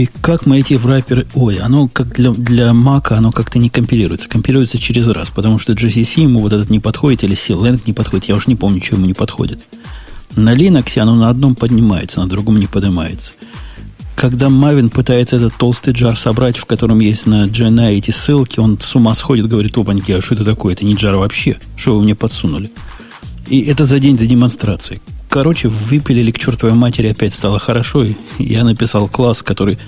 И 0.00 0.08
как 0.22 0.46
мы 0.46 0.60
эти 0.60 0.72
врапперы... 0.72 1.26
Ой, 1.34 1.58
оно 1.58 1.86
как 1.86 2.14
для, 2.14 2.30
для 2.30 2.70
Mac, 2.70 3.12
оно 3.12 3.30
как-то 3.30 3.58
не 3.58 3.68
компилируется. 3.68 4.30
Компилируется 4.30 4.78
через 4.78 5.06
раз, 5.08 5.28
потому 5.28 5.58
что 5.58 5.74
GCC 5.74 6.22
ему 6.22 6.38
вот 6.38 6.54
этот 6.54 6.70
не 6.70 6.80
подходит, 6.80 7.22
или 7.22 7.34
C-Lang 7.34 7.82
не 7.84 7.92
подходит. 7.92 8.24
Я 8.30 8.36
уж 8.36 8.46
не 8.46 8.56
помню, 8.56 8.82
что 8.82 8.96
ему 8.96 9.04
не 9.04 9.12
подходит. 9.12 9.60
На 10.36 10.56
Linux 10.56 10.98
оно 10.98 11.16
на 11.16 11.28
одном 11.28 11.54
поднимается, 11.54 12.20
на 12.20 12.28
другом 12.28 12.58
не 12.58 12.66
поднимается 12.66 13.34
когда 14.16 14.50
Мавин 14.50 14.90
пытается 14.90 15.36
этот 15.36 15.54
толстый 15.54 15.94
джар 15.94 16.14
собрать, 16.14 16.58
в 16.58 16.66
котором 16.66 17.00
есть 17.00 17.26
на 17.26 17.46
GNI 17.46 17.94
эти 17.94 18.10
ссылки, 18.10 18.60
он 18.60 18.78
с 18.78 18.94
ума 18.94 19.14
сходит, 19.14 19.48
говорит, 19.48 19.78
опаньки, 19.78 20.12
а 20.12 20.20
что 20.20 20.34
это 20.34 20.44
такое? 20.44 20.74
Это 20.74 20.84
не 20.84 20.94
джар 20.94 21.16
вообще. 21.16 21.56
Что 21.74 21.96
вы 21.96 22.02
мне 22.02 22.14
подсунули? 22.14 22.70
И 23.46 23.62
это 23.62 23.86
за 23.86 23.98
день 23.98 24.18
до 24.18 24.26
демонстрации. 24.26 25.00
Короче, 25.30 25.68
выпилили 25.68 26.32
к 26.32 26.38
чертовой 26.38 26.74
матери, 26.74 27.06
опять 27.06 27.32
стало 27.32 27.60
хорошо. 27.60 28.02
И 28.02 28.16
я 28.38 28.64
написал 28.64 29.08
класс, 29.08 29.44
который 29.44 29.78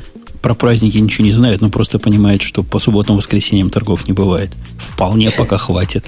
про 0.40 0.54
праздники 0.54 0.98
ничего 0.98 1.24
не 1.24 1.32
знает, 1.32 1.60
но 1.60 1.68
просто 1.68 1.98
понимает, 1.98 2.42
что 2.42 2.62
по 2.62 2.78
субботам 2.78 3.16
воскресеньям 3.16 3.68
торгов 3.68 4.06
не 4.06 4.12
бывает. 4.14 4.50
Вполне 4.78 5.32
пока 5.32 5.58
хватит. 5.58 6.06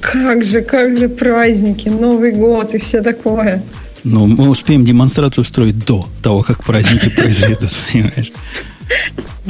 Как 0.00 0.42
же, 0.42 0.62
как 0.62 0.98
же 0.98 1.10
праздники, 1.10 1.90
Новый 1.90 2.32
год 2.32 2.74
и 2.74 2.78
все 2.78 3.02
такое. 3.02 3.62
Но 4.02 4.26
мы 4.26 4.48
успеем 4.48 4.86
демонстрацию 4.86 5.42
устроить 5.42 5.84
до 5.84 6.08
того, 6.22 6.42
как 6.42 6.64
праздники 6.64 7.10
произойдут, 7.16 7.70
понимаешь? 7.92 8.32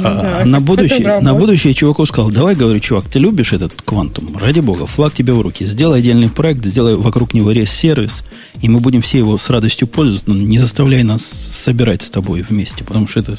А, 0.01 0.45
на, 0.45 0.61
будущее, 0.61 1.19
на 1.19 1.33
будущее 1.33 1.73
чуваку 1.73 2.05
сказал, 2.05 2.31
давай, 2.31 2.55
говорю, 2.55 2.79
чувак, 2.79 3.05
ты 3.09 3.19
любишь 3.19 3.53
этот 3.53 3.73
квантум? 3.81 4.37
Ради 4.37 4.59
бога, 4.61 4.85
флаг 4.85 5.13
тебе 5.13 5.33
в 5.33 5.41
руки. 5.41 5.65
Сделай 5.65 5.99
отдельный 5.99 6.29
проект, 6.29 6.65
сделай 6.65 6.95
вокруг 6.95 7.33
него 7.33 7.51
рейс-сервис, 7.51 8.23
и 8.61 8.69
мы 8.69 8.79
будем 8.79 9.01
все 9.01 9.17
его 9.17 9.37
с 9.37 9.49
радостью 9.49 9.87
пользоваться, 9.87 10.29
но 10.29 10.35
не 10.35 10.57
заставляй 10.57 11.03
нас 11.03 11.23
собирать 11.23 12.01
с 12.01 12.09
тобой 12.09 12.41
вместе, 12.41 12.83
потому 12.83 13.07
что 13.07 13.19
это, 13.19 13.37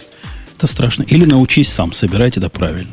это 0.57 0.67
страшно. 0.67 1.05
Или 1.05 1.25
научись 1.25 1.73
сам 1.73 1.93
собирать 1.93 2.37
это 2.37 2.51
правильно. 2.51 2.93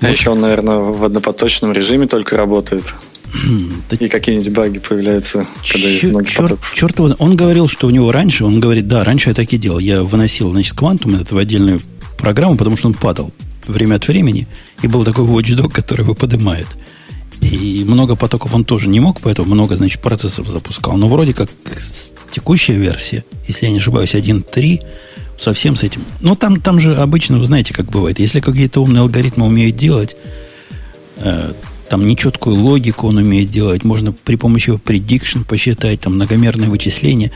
А 0.00 0.08
вот. 0.08 0.16
еще 0.16 0.30
он, 0.30 0.40
наверное, 0.40 0.78
в 0.78 1.02
однопоточном 1.02 1.72
режиме 1.72 2.06
только 2.06 2.36
работает. 2.36 2.94
И 3.90 4.08
какие-нибудь 4.08 4.52
баги 4.52 4.78
появляются, 4.78 5.46
когда 5.70 5.88
есть 5.88 6.04
много 6.04 6.26
черт, 6.26 6.58
черт 6.74 6.98
его, 6.98 7.14
Он 7.18 7.36
говорил, 7.36 7.68
что 7.68 7.86
у 7.86 7.90
него 7.90 8.12
раньше, 8.12 8.44
он 8.44 8.60
говорит, 8.60 8.86
да, 8.86 9.04
раньше 9.04 9.30
я 9.30 9.34
так 9.34 9.52
и 9.52 9.56
делал. 9.56 9.78
Я 9.78 10.02
выносил, 10.02 10.50
значит, 10.50 10.74
квантум 10.74 11.16
этот 11.16 11.32
в 11.32 11.38
отдельную 11.38 11.80
программу, 12.16 12.56
потому 12.56 12.76
что 12.76 12.88
он 12.88 12.94
падал 12.94 13.32
время 13.66 13.96
от 13.96 14.06
времени. 14.08 14.46
И 14.82 14.86
был 14.86 15.04
такой 15.04 15.24
watchdog, 15.24 15.70
который 15.70 16.02
его 16.02 16.14
поднимает. 16.14 16.66
И 17.40 17.84
много 17.86 18.16
потоков 18.16 18.54
он 18.54 18.64
тоже 18.64 18.88
не 18.88 19.00
мог, 19.00 19.20
поэтому 19.20 19.54
много, 19.54 19.76
значит, 19.76 20.00
процессов 20.00 20.48
запускал. 20.48 20.96
Но 20.96 21.08
вроде 21.08 21.34
как 21.34 21.50
текущая 22.30 22.74
версия, 22.74 23.24
если 23.46 23.66
я 23.66 23.72
не 23.72 23.78
ошибаюсь, 23.78 24.14
1.3, 24.14 24.82
совсем 25.36 25.76
с 25.76 25.82
этим. 25.82 26.04
Ну, 26.20 26.36
там, 26.36 26.60
там 26.60 26.78
же 26.78 26.94
обычно, 26.94 27.38
вы 27.38 27.46
знаете, 27.46 27.74
как 27.74 27.86
бывает. 27.86 28.18
Если 28.18 28.40
какие-то 28.40 28.80
умные 28.80 29.00
алгоритмы 29.02 29.46
умеют 29.46 29.76
делать, 29.76 30.16
э, 31.16 31.52
там 31.88 32.06
нечеткую 32.06 32.56
логику 32.56 33.08
он 33.08 33.18
умеет 33.18 33.50
делать. 33.50 33.84
Можно 33.84 34.12
при 34.12 34.36
помощи 34.36 34.70
prediction 34.70 35.44
посчитать, 35.44 36.00
там 36.00 36.14
многомерные 36.14 36.70
вычисления. 36.70 37.30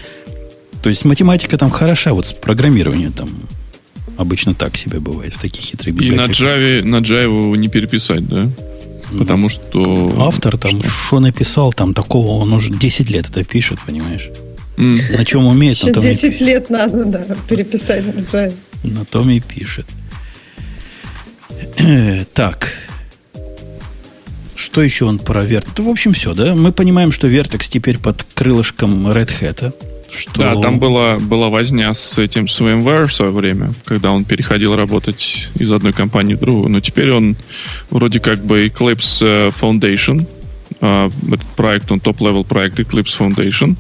То 0.83 0.89
есть 0.89 1.05
математика 1.05 1.59
там 1.59 1.71
хороша, 1.71 2.13
вот 2.13 2.27
с 2.27 2.33
программированием 2.33 3.13
там 3.13 3.29
обычно 4.17 4.55
так 4.55 4.77
себе 4.77 5.01
бывает 5.01 5.33
в 5.33 5.41
таких 5.41 5.65
хитрых 5.65 5.95
библиотеках. 5.95 6.41
И 6.41 6.43
на 6.43 6.49
Java, 6.49 6.83
на 6.83 6.97
Java 6.97 7.23
его 7.23 7.57
не 7.57 7.69
переписать, 7.69 8.27
да? 8.27 8.51
Потому 9.17 9.49
что... 9.49 10.15
Автор 10.19 10.59
там 10.59 10.83
что 10.83 11.21
написал, 11.21 11.73
там 11.73 11.95
такого, 11.95 12.33
он 12.43 12.53
уже 12.53 12.73
10 12.73 13.11
лет 13.11 13.29
это 13.29 13.43
пишет, 13.45 13.79
понимаешь? 13.87 14.29
Mm. 14.77 15.17
На 15.17 15.25
чем 15.25 15.47
умеет, 15.47 15.77
Еще 15.77 15.87
на 15.87 15.93
том 15.95 16.03
10 16.03 16.41
и 16.41 16.45
лет 16.45 16.71
надо, 16.71 17.05
да, 17.05 17.25
переписать 17.49 18.07
на 18.07 18.21
Java. 18.21 18.55
На 18.83 19.05
том 19.05 19.31
и 19.31 19.41
пишет. 19.41 19.87
так, 22.35 22.73
что 24.71 24.83
еще 24.83 25.07
он 25.07 25.19
про 25.19 25.45
Vertex? 25.45 25.83
В 25.83 25.89
общем, 25.89 26.13
все, 26.13 26.35
да? 26.35 26.55
Мы 26.55 26.73
понимаем, 26.73 27.11
что 27.11 27.27
Vertex 27.27 27.69
теперь 27.71 27.97
под 27.97 28.23
крылышком 28.35 29.09
Red 29.09 29.31
Hat. 29.41 29.75
Что... 30.11 30.43
Да, 30.43 30.61
там 30.61 30.79
была, 30.79 31.19
была 31.19 31.49
возня 31.49 31.95
с 31.95 32.19
этим 32.19 32.49
с 32.49 32.61
VMware 32.61 33.07
в 33.07 33.15
свое 33.15 33.33
время, 33.33 33.71
когда 33.87 34.13
он 34.13 34.27
переходил 34.27 34.77
работать 34.77 35.49
из 35.55 35.73
одной 35.73 35.95
компании 35.95 36.35
в 36.35 36.41
другую. 36.41 36.69
Но 36.69 36.81
теперь 36.81 37.13
он 37.13 37.35
вроде 37.89 38.21
как 38.21 38.45
бы 38.45 38.67
Eclipse 38.67 39.23
э, 39.23 39.49
Foundation. 39.59 40.27
Э, 40.81 41.11
этот 41.27 41.47
проект, 41.57 41.91
он 41.91 41.99
top-level 41.99 42.45
проект 42.45 42.79
Eclipse 42.79 43.19
Foundation. 43.19 43.75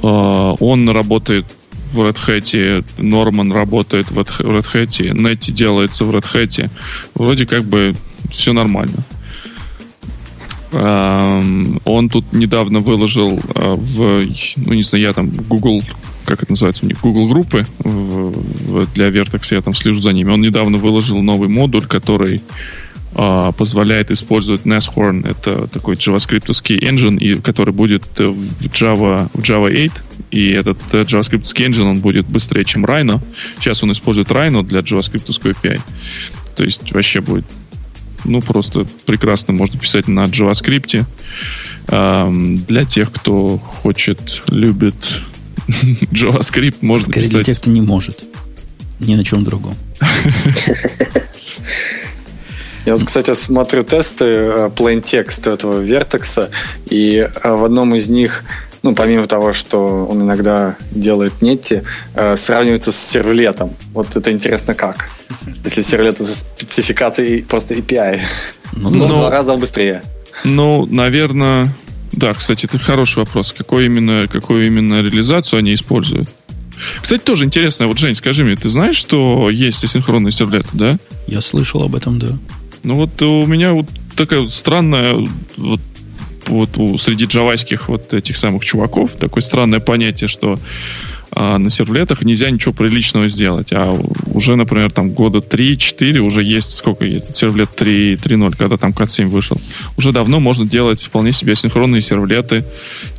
Э, 0.00 0.56
он 0.60 0.88
работает 0.88 1.44
в 1.92 2.00
Red 2.00 2.16
Hat, 2.24 2.84
Норман 2.98 3.50
работает 3.50 4.10
в 4.12 4.18
Red 4.18 4.64
Hat, 4.72 5.12
Netty 5.12 5.50
делается 5.50 6.04
в 6.04 6.14
Red 6.14 6.24
Hat. 6.32 6.70
Вроде 7.14 7.46
как 7.46 7.64
бы 7.64 7.96
все 8.30 8.52
нормально. 8.52 9.04
Он 10.70 12.08
тут 12.10 12.32
недавно 12.32 12.80
выложил 12.80 13.40
э, 13.54 13.74
в, 13.74 14.26
ну 14.56 14.74
не 14.74 14.82
знаю, 14.82 15.04
я 15.04 15.12
там 15.14 15.30
Google, 15.30 15.82
как 16.26 16.42
это 16.42 16.52
называется 16.52 16.84
у 16.84 16.88
них, 16.88 17.00
Google 17.00 17.28
группы 17.28 17.66
для 18.94 19.08
Vertex, 19.08 19.54
я 19.54 19.62
там 19.62 19.74
слежу 19.74 20.00
за 20.00 20.12
ними. 20.12 20.30
Он 20.30 20.40
недавно 20.40 20.76
выложил 20.76 21.22
новый 21.22 21.48
модуль, 21.48 21.86
который 21.86 22.42
э, 23.14 23.52
позволяет 23.56 24.10
использовать 24.10 24.62
Nashorn. 24.66 25.26
Это 25.28 25.68
такой 25.68 25.94
JavaScript 25.94 26.46
engine, 26.80 27.18
и, 27.18 27.40
который 27.40 27.72
будет 27.72 28.04
в 28.18 28.66
Java, 28.66 29.30
в 29.32 29.40
Java 29.40 29.70
8. 29.70 29.90
И 30.32 30.50
этот 30.50 30.78
э, 30.92 31.00
JavaScript 31.00 31.44
engine, 31.56 31.88
он 31.88 32.00
будет 32.00 32.26
быстрее, 32.26 32.66
чем 32.66 32.84
Rhino. 32.84 33.22
Сейчас 33.58 33.82
он 33.82 33.92
использует 33.92 34.28
Rhino 34.28 34.62
для 34.62 34.80
JavaScript 34.80 35.28
API. 35.28 35.80
То 36.56 36.64
есть 36.64 36.92
вообще 36.92 37.22
будет 37.22 37.46
ну, 38.24 38.40
просто 38.40 38.86
прекрасно 39.06 39.52
можно 39.52 39.78
писать 39.78 40.08
на 40.08 40.24
JavaScript. 40.24 41.04
Для 42.66 42.84
тех, 42.84 43.12
кто 43.12 43.58
хочет, 43.58 44.42
любит 44.48 45.22
JavaScript, 46.12 46.76
можно 46.80 47.06
Скорее 47.06 47.24
писать... 47.24 47.34
для 47.34 47.44
тех, 47.44 47.58
кто 47.58 47.70
не 47.70 47.80
может. 47.80 48.24
Ни 49.00 49.14
на 49.14 49.24
чем 49.24 49.44
другом. 49.44 49.76
Я 52.88 52.94
вот, 52.94 53.04
кстати, 53.04 53.34
смотрю 53.34 53.84
тесты 53.84 54.24
э, 54.24 54.70
plain 54.74 55.02
text 55.02 55.52
этого 55.52 55.82
Vertex, 55.82 56.50
и 56.88 57.16
э, 57.18 57.50
в 57.50 57.64
одном 57.64 57.94
из 57.94 58.08
них 58.08 58.44
ну, 58.82 58.94
помимо 58.94 59.26
того, 59.26 59.52
что 59.52 60.06
он 60.06 60.22
иногда 60.22 60.76
делает 60.90 61.42
нетти, 61.42 61.82
э, 62.14 62.36
сравнивается 62.36 62.92
с 62.92 62.96
сервлетом. 62.96 63.74
Вот 63.92 64.16
это 64.16 64.30
интересно 64.30 64.74
как. 64.74 65.10
Если 65.64 65.82
сервлет 65.82 66.20
это 66.20 66.32
спецификация 66.32 67.26
и 67.26 67.42
просто 67.42 67.74
API. 67.74 68.20
Ну, 68.72 68.90
ну, 68.90 69.06
в 69.06 69.08
два 69.08 69.30
раза 69.30 69.56
быстрее. 69.56 70.02
Ну, 70.44 70.86
наверное, 70.86 71.74
да, 72.12 72.34
кстати, 72.34 72.66
это 72.66 72.78
хороший 72.78 73.18
вопрос. 73.18 73.52
Какой 73.52 73.86
именно, 73.86 74.28
какую 74.28 74.66
именно 74.66 75.02
реализацию 75.02 75.58
они 75.58 75.74
используют? 75.74 76.28
Кстати, 77.02 77.22
тоже 77.22 77.44
интересно. 77.44 77.88
Вот, 77.88 77.98
Жень, 77.98 78.14
скажи 78.14 78.44
мне, 78.44 78.56
ты 78.56 78.68
знаешь, 78.68 78.96
что 78.96 79.50
есть 79.50 79.82
асинхронные 79.82 80.32
сервлеты, 80.32 80.68
да? 80.72 80.96
Я 81.26 81.40
слышал 81.40 81.82
об 81.82 81.94
этом, 81.94 82.18
да. 82.18 82.28
Ну 82.84 82.94
вот 82.94 83.20
у 83.22 83.46
меня 83.46 83.72
вот 83.72 83.86
такая 84.16 84.40
вот 84.40 84.52
странная 84.52 85.16
вот 85.56 85.80
вот 86.48 86.76
у, 86.76 86.98
среди 86.98 87.24
джавайских 87.26 87.88
вот 87.88 88.14
этих 88.14 88.36
самых 88.36 88.64
чуваков 88.64 89.12
такое 89.12 89.42
странное 89.42 89.80
понятие, 89.80 90.28
что 90.28 90.58
а 91.30 91.58
на 91.58 91.70
сервлетах 91.70 92.22
нельзя 92.22 92.50
ничего 92.50 92.72
приличного 92.72 93.28
сделать. 93.28 93.72
А 93.72 93.98
уже, 94.32 94.56
например, 94.56 94.90
там 94.90 95.10
года 95.10 95.38
3-4 95.38 96.18
уже 96.18 96.42
есть, 96.42 96.74
сколько 96.74 97.04
есть, 97.04 97.34
сервлет 97.34 97.70
3.0, 97.76 98.56
когда 98.56 98.76
там 98.76 98.90
Cat 98.92 99.08
7 99.08 99.28
вышел. 99.28 99.56
Уже 99.96 100.12
давно 100.12 100.40
можно 100.40 100.66
делать 100.66 101.02
вполне 101.02 101.32
себе 101.32 101.54
синхронные 101.54 102.02
сервлеты, 102.02 102.64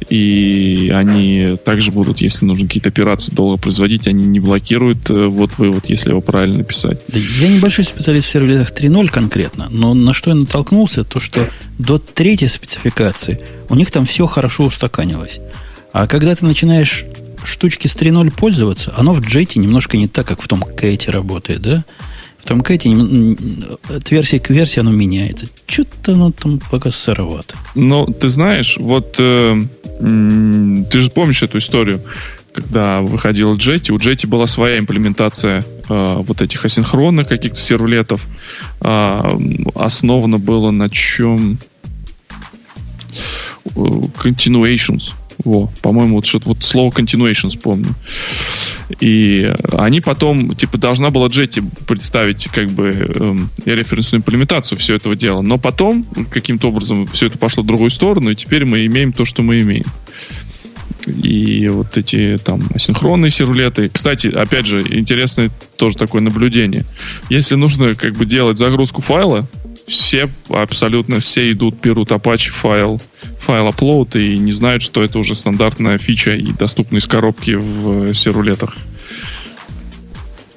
и 0.10 0.91
они 0.95 1.57
также 1.64 1.91
будут, 1.91 2.19
если 2.19 2.45
нужно 2.45 2.68
какие-то 2.68 2.90
операции 2.90 3.34
долго 3.34 3.57
производить, 3.57 4.07
они 4.07 4.26
не 4.26 4.40
блокируют 4.40 5.10
э, 5.10 5.26
вот 5.27 5.57
вывод, 5.57 5.86
если 5.88 6.10
его 6.10 6.22
правильно 6.22 6.64
писать. 6.64 6.99
Да, 7.07 7.19
я 7.19 7.48
небольшой 7.48 7.86
специалист 7.86 8.27
в 8.27 8.31
сервлетах 8.31 8.72
3.0 8.72 9.10
конкретно, 9.10 9.68
но 9.69 9.94
на 9.94 10.14
что 10.14 10.31
я 10.31 10.36
натолкнулся, 10.36 11.03
то 11.03 11.19
что 11.19 11.49
до 11.77 11.99
третьей 11.99 12.48
спецификации 12.48 13.40
у 13.69 13.76
них 13.76 13.91
там 13.91 14.06
все 14.06 14.26
хорошо 14.26 14.65
устаканилось. 14.65 15.40
А 15.91 16.07
когда 16.07 16.36
ты 16.36 16.45
начинаешь 16.45 17.06
штучки 17.44 17.88
с 17.88 17.95
3.0 17.95 18.32
пользоваться, 18.32 18.94
оно 18.98 19.14
в 19.14 19.22
джете 19.22 19.60
немножко 19.60 19.98
не 19.98 20.07
так, 20.07 20.28
как 20.28 20.41
в 20.41 20.48
том 20.48 20.61
Кэте 20.61 21.11
работает, 21.11 21.61
да? 21.61 21.86
В 22.40 22.48
том 22.48 22.61
Кэте 22.61 22.90
от 23.90 24.11
версии 24.11 24.38
к 24.38 24.49
версии 24.49 24.80
оно 24.80 24.91
меняется. 24.91 25.48
Что-то 25.68 26.14
оно 26.14 26.32
там 26.32 26.60
пока 26.72 26.90
сыровато. 26.90 27.56
Ну, 27.76 28.06
ты 28.07 28.30
знаешь, 28.30 28.78
вот 28.80 29.16
э, 29.20 29.61
ты 29.99 30.99
же 30.99 31.10
помнишь 31.11 31.44
эту 31.44 31.57
историю, 31.57 32.02
когда 32.53 33.02
выходил 33.02 33.53
Jetty, 33.56 33.91
у 33.91 33.98
Jetty 33.98 34.26
была 34.28 34.48
своя 34.48 34.80
имплементация 34.80 35.64
э, 35.90 36.16
вот 36.22 36.41
этих 36.41 36.64
асинхронных 36.66 37.28
каких-то 37.28 37.60
сервлетов. 37.60 38.26
Э, 38.82 39.38
основано 39.76 40.40
было 40.40 40.72
на 40.72 40.90
чем? 40.90 41.57
Continuations. 43.66 45.14
Во, 45.45 45.72
по-моему, 45.82 46.18
вот 46.18 46.26
что-то 46.26 46.49
вот 46.49 46.64
слово 46.64 46.91
continuation 46.91 47.48
вспомню. 47.48 47.95
И 48.99 49.52
они 49.72 50.02
потом, 50.02 50.56
типа, 50.56 50.78
должна 50.78 51.11
была 51.11 51.28
Jetty 51.28 51.64
представить 51.86 52.49
как 52.49 52.70
бы 52.72 52.88
эм, 52.90 53.49
референсную 53.66 54.20
имплементацию 54.20 54.78
всего 54.78 54.98
этого 54.98 55.16
дела. 55.16 55.41
Но 55.41 55.57
потом 55.57 56.06
каким-то 56.30 56.70
образом 56.70 57.07
все 57.07 57.28
это 57.28 57.38
пошло 57.38 57.64
в 57.64 57.68
другую 57.68 57.90
сторону, 57.90 58.32
и 58.32 58.36
теперь 58.36 58.66
мы 58.66 58.86
имеем 58.86 59.14
то, 59.14 59.24
что 59.24 59.41
мы 59.41 59.61
имеем. 59.61 59.86
И 61.07 61.68
вот 61.70 61.98
эти 61.98 62.38
там 62.44 62.61
асинхронные 62.74 63.32
сервлеты. 63.32 63.90
Кстати, 63.90 64.28
опять 64.28 64.66
же, 64.66 64.82
интересное 64.82 65.49
тоже 65.78 65.98
такое 65.98 66.22
наблюдение. 66.22 66.86
Если 67.30 67.56
нужно 67.56 67.95
как 67.95 68.14
бы 68.14 68.26
делать 68.26 68.57
загрузку 68.57 69.02
файла, 69.02 69.48
все, 69.90 70.30
абсолютно 70.49 71.20
все 71.20 71.52
идут, 71.52 71.76
берут 71.82 72.11
Apache 72.11 72.49
файл, 72.49 73.02
файл 73.40 73.68
upload 73.68 74.22
и 74.22 74.38
не 74.38 74.52
знают, 74.52 74.84
что 74.84 75.03
это 75.03 75.20
уже 75.20 75.36
стандартная 75.36 75.98
фича 75.98 76.36
и 76.36 76.53
доступна 76.53 76.98
из 76.98 77.07
коробки 77.07 77.52
в 77.52 78.14
сервлетах. 78.14 78.78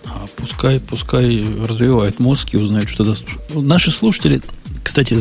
А 0.04 0.26
пускай, 0.36 0.80
пускай 0.80 1.44
развивают 1.66 2.18
мозг 2.18 2.48
и 2.52 2.58
узнают, 2.58 2.88
что 2.88 3.04
доступно. 3.04 3.62
Наши 3.62 3.90
слушатели, 3.90 4.40
кстати, 4.82 5.16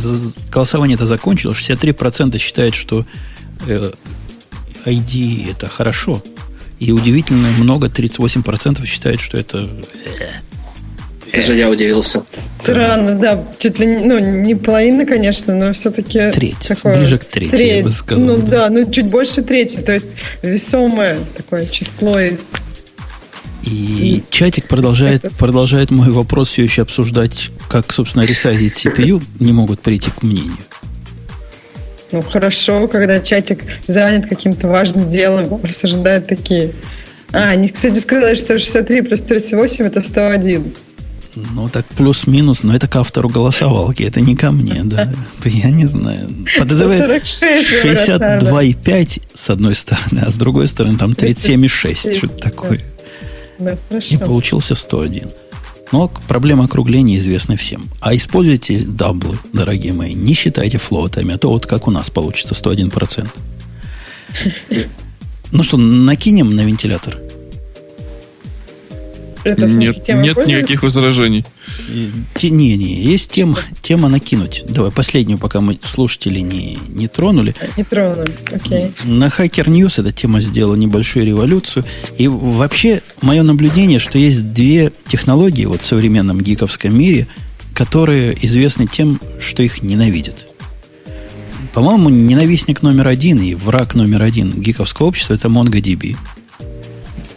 голосование 0.52 0.96
это 0.96 1.06
закончилось, 1.06 1.58
63% 1.58 2.38
считают, 2.38 2.76
что 2.76 3.06
э, 3.68 3.92
ID 4.86 5.52
это 5.52 5.68
хорошо. 5.68 6.22
И 6.80 6.92
удивительно 6.92 7.50
много, 7.52 7.88
38% 7.88 8.86
считают, 8.88 9.22
что 9.22 9.38
это 9.38 9.70
даже 11.34 11.56
я 11.56 11.70
удивился. 11.70 12.24
Странно, 12.62 13.18
да. 13.18 13.44
Чуть 13.58 13.80
ли 13.80 13.86
не, 13.86 14.06
ну, 14.06 14.20
не 14.20 14.56
половина, 14.56 15.06
конечно, 15.06 15.56
но 15.56 15.74
все-таки... 15.74 16.32
Треть, 16.32 16.68
такое, 16.68 16.98
ближе 16.98 17.18
к 17.18 17.26
трети, 17.26 17.52
треть, 17.52 17.78
я 17.78 17.84
бы 17.84 17.92
сказал. 17.92 18.26
Ну 18.26 18.38
да. 18.38 18.70
да, 18.70 18.70
ну 18.70 18.92
чуть 18.92 19.08
больше 19.08 19.42
трети, 19.42 19.78
то 19.78 19.94
есть 19.94 20.16
весомое 20.42 21.18
такое 21.36 21.66
число 21.68 22.20
из... 22.20 22.54
И, 23.64 23.70
и 23.70 24.24
чатик 24.32 24.68
продолжает, 24.68 25.24
продолжает 25.38 25.92
мой 25.92 26.10
вопрос 26.10 26.50
все 26.50 26.64
еще 26.64 26.82
обсуждать, 26.82 27.52
как, 27.70 27.92
собственно, 27.94 28.24
ресайзить 28.24 28.86
CPU, 28.86 29.22
не 29.40 29.54
могут 29.54 29.82
прийти 29.82 30.10
к 30.10 30.24
мнению. 30.24 30.58
Ну, 32.12 32.22
хорошо, 32.22 32.88
когда 32.88 33.22
чатик 33.22 33.64
занят 33.88 34.28
каким-то 34.28 34.68
важным 34.68 35.10
делом, 35.10 35.62
рассуждают 35.64 36.28
такие. 36.28 36.74
А, 37.32 37.50
они, 37.52 37.70
кстати, 37.70 38.00
сказали, 38.00 38.36
что 38.36 38.60
63 38.60 39.02
плюс 39.02 39.22
38 39.22 39.86
это 39.86 40.02
101. 40.02 40.74
Ну, 41.36 41.70
так 41.70 41.86
плюс-минус, 41.86 42.64
но 42.64 42.76
это 42.76 42.88
к 42.88 42.96
автору 42.96 43.30
голосовалки, 43.30 44.04
это 44.04 44.20
не 44.20 44.36
ко 44.36 44.52
мне, 44.52 44.82
да. 44.84 45.14
Я 45.46 45.70
не 45.70 45.86
знаю. 45.86 46.30
Подозреваю 46.58 47.22
62,5 47.22 49.22
с 49.34 49.50
одной 49.50 49.76
стороны, 49.76 50.20
а 50.26 50.30
с 50.30 50.36
другой 50.36 50.68
стороны 50.68 50.98
там 50.98 51.12
37,6, 51.12 52.18
что-то 52.18 52.38
такое. 52.38 52.82
И 54.10 54.18
получился 54.18 54.76
101. 54.76 55.30
Но 55.92 56.12
проблема 56.28 56.66
округления 56.66 57.18
известна 57.18 57.58
всем. 57.58 57.90
А 58.00 58.16
используйте 58.16 58.80
даблы, 58.80 59.38
дорогие 59.54 59.94
мои. 59.94 60.14
Не 60.14 60.34
считайте 60.34 60.78
флотами, 60.78 61.36
а 61.36 61.38
то 61.38 61.50
вот 61.50 61.66
как 61.66 61.88
у 61.88 61.92
нас 61.92 62.10
получится 62.10 62.54
101%. 62.54 63.28
Ну 65.54 65.64
что, 65.64 65.76
накинем 65.76 66.56
на 66.56 66.62
вентилятор? 66.62 67.18
Это, 69.44 69.66
нет 69.66 70.08
нет 70.08 70.38
никаких 70.48 70.84
возражений. 70.84 71.46
Не, 72.42 72.78
не, 72.78 72.96
есть 73.04 73.32
тема, 73.32 73.58
тема 73.82 74.08
накинуть. 74.10 74.64
Давай 74.68 74.92
последнюю, 74.92 75.38
пока 75.40 75.62
мы 75.62 75.78
слушатели 75.82 76.40
не, 76.40 76.78
не 76.90 77.08
тронули. 77.08 77.56
Не 77.78 77.84
тронули, 77.84 78.32
окей. 78.52 78.92
На 79.06 79.28
Hacker 79.28 79.66
News 79.66 80.00
эта 80.00 80.12
тема 80.12 80.40
сделала 80.40 80.76
небольшую 80.76 81.26
революцию. 81.26 81.86
И 82.18 82.28
вообще, 82.28 83.02
мое 83.22 83.44
наблюдение, 83.44 84.00
что 84.00 84.18
есть 84.18 84.54
две 84.54 84.92
технологии 85.08 85.66
вот 85.66 85.82
в 85.82 85.86
современном 85.86 86.40
гиковском 86.42 86.98
мире, 86.98 87.28
которые 87.74 88.38
известны 88.46 88.88
тем, 88.88 89.20
что 89.40 89.64
их 89.64 89.82
ненавидят. 89.82 90.46
По-моему, 91.74 92.10
ненавистник 92.10 92.82
номер 92.82 93.08
один 93.08 93.40
и 93.42 93.54
враг 93.54 93.96
номер 93.96 94.24
один 94.24 94.52
гиковского 94.52 95.08
общества– 95.08 95.34
это 95.36 95.48
MongoDB. 95.48 96.18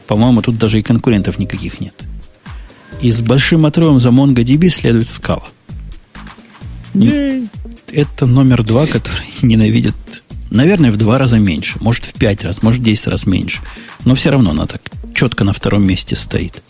По-моему, 0.07 0.43
тут 0.43 0.57
даже 0.59 0.79
и 0.79 0.83
конкурентов 0.83 1.39
никаких 1.39 1.81
нет. 1.81 1.95
И 3.01 3.11
с 3.11 3.21
большим 3.21 3.67
отрывом 3.67 3.99
за 3.99 4.11
MongoDB 4.11 4.69
следует 4.69 5.09
скала. 5.09 5.45
Это 7.93 8.27
номер 8.27 8.65
два, 8.65 8.87
который 8.87 9.27
ненавидит, 9.43 9.95
наверное, 10.51 10.91
в 10.93 10.97
два 10.97 11.19
раза 11.19 11.39
меньше. 11.39 11.77
Может, 11.81 12.05
в 12.05 12.15
пять 12.15 12.45
раз, 12.45 12.63
может, 12.63 12.81
в 12.81 12.85
десять 12.85 13.07
раз 13.09 13.27
меньше. 13.27 13.61
Но 14.05 14.15
все 14.15 14.31
равно 14.31 14.51
она 14.51 14.67
так 14.67 14.83
четко 15.15 15.45
на 15.45 15.53
втором 15.53 15.87
месте 15.87 16.17
стоит. 16.17 16.63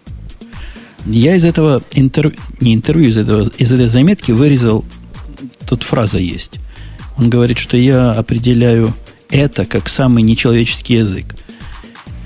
Я 1.07 1.37
из 1.37 1.45
этого 1.45 1.83
интервью, 1.93 2.39
не 2.61 2.75
интервью, 2.75 3.11
из, 3.11 3.19
этого, 3.19 3.43
из 3.59 3.73
этой 3.73 3.89
заметки 3.89 4.33
вырезал, 4.33 4.85
тут 5.69 5.83
фраза 5.83 6.19
есть. 6.19 6.59
Он 7.19 7.29
говорит, 7.29 7.59
что 7.59 7.77
я 7.77 8.13
определяю 8.13 8.95
это 9.29 9.67
как 9.67 9.89
самый 9.89 10.23
нечеловеческий 10.23 10.99
язык. 10.99 11.35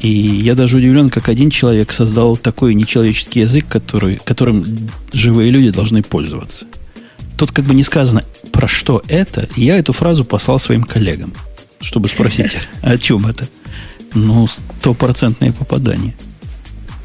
И 0.01 0.09
я 0.09 0.55
даже 0.55 0.79
удивлен, 0.79 1.11
как 1.11 1.29
один 1.29 1.51
человек 1.51 1.93
создал 1.93 2.37
такой 2.37 2.75
нечеловеческий 2.75 3.43
язык, 3.43 3.67
который, 3.69 4.21
которым 4.25 4.65
живые 5.13 5.51
люди 5.51 5.71
должны 5.71 6.03
пользоваться. 6.03 6.67
Тут 7.37 7.53
как 7.53 7.65
бы 7.65 7.75
не 7.75 7.83
сказано, 7.83 8.25
про 8.53 8.69
что 8.69 9.03
это, 9.09 9.49
я 9.57 9.79
эту 9.79 9.93
фразу 9.93 10.25
послал 10.25 10.59
своим 10.59 10.85
коллегам, 10.85 11.33
чтобы 11.81 12.09
спросить, 12.09 12.57
о 12.83 12.97
чем 12.99 13.27
это. 13.27 13.49
Ну, 14.15 14.47
стопроцентное 14.47 15.53
попадание. 15.53 16.15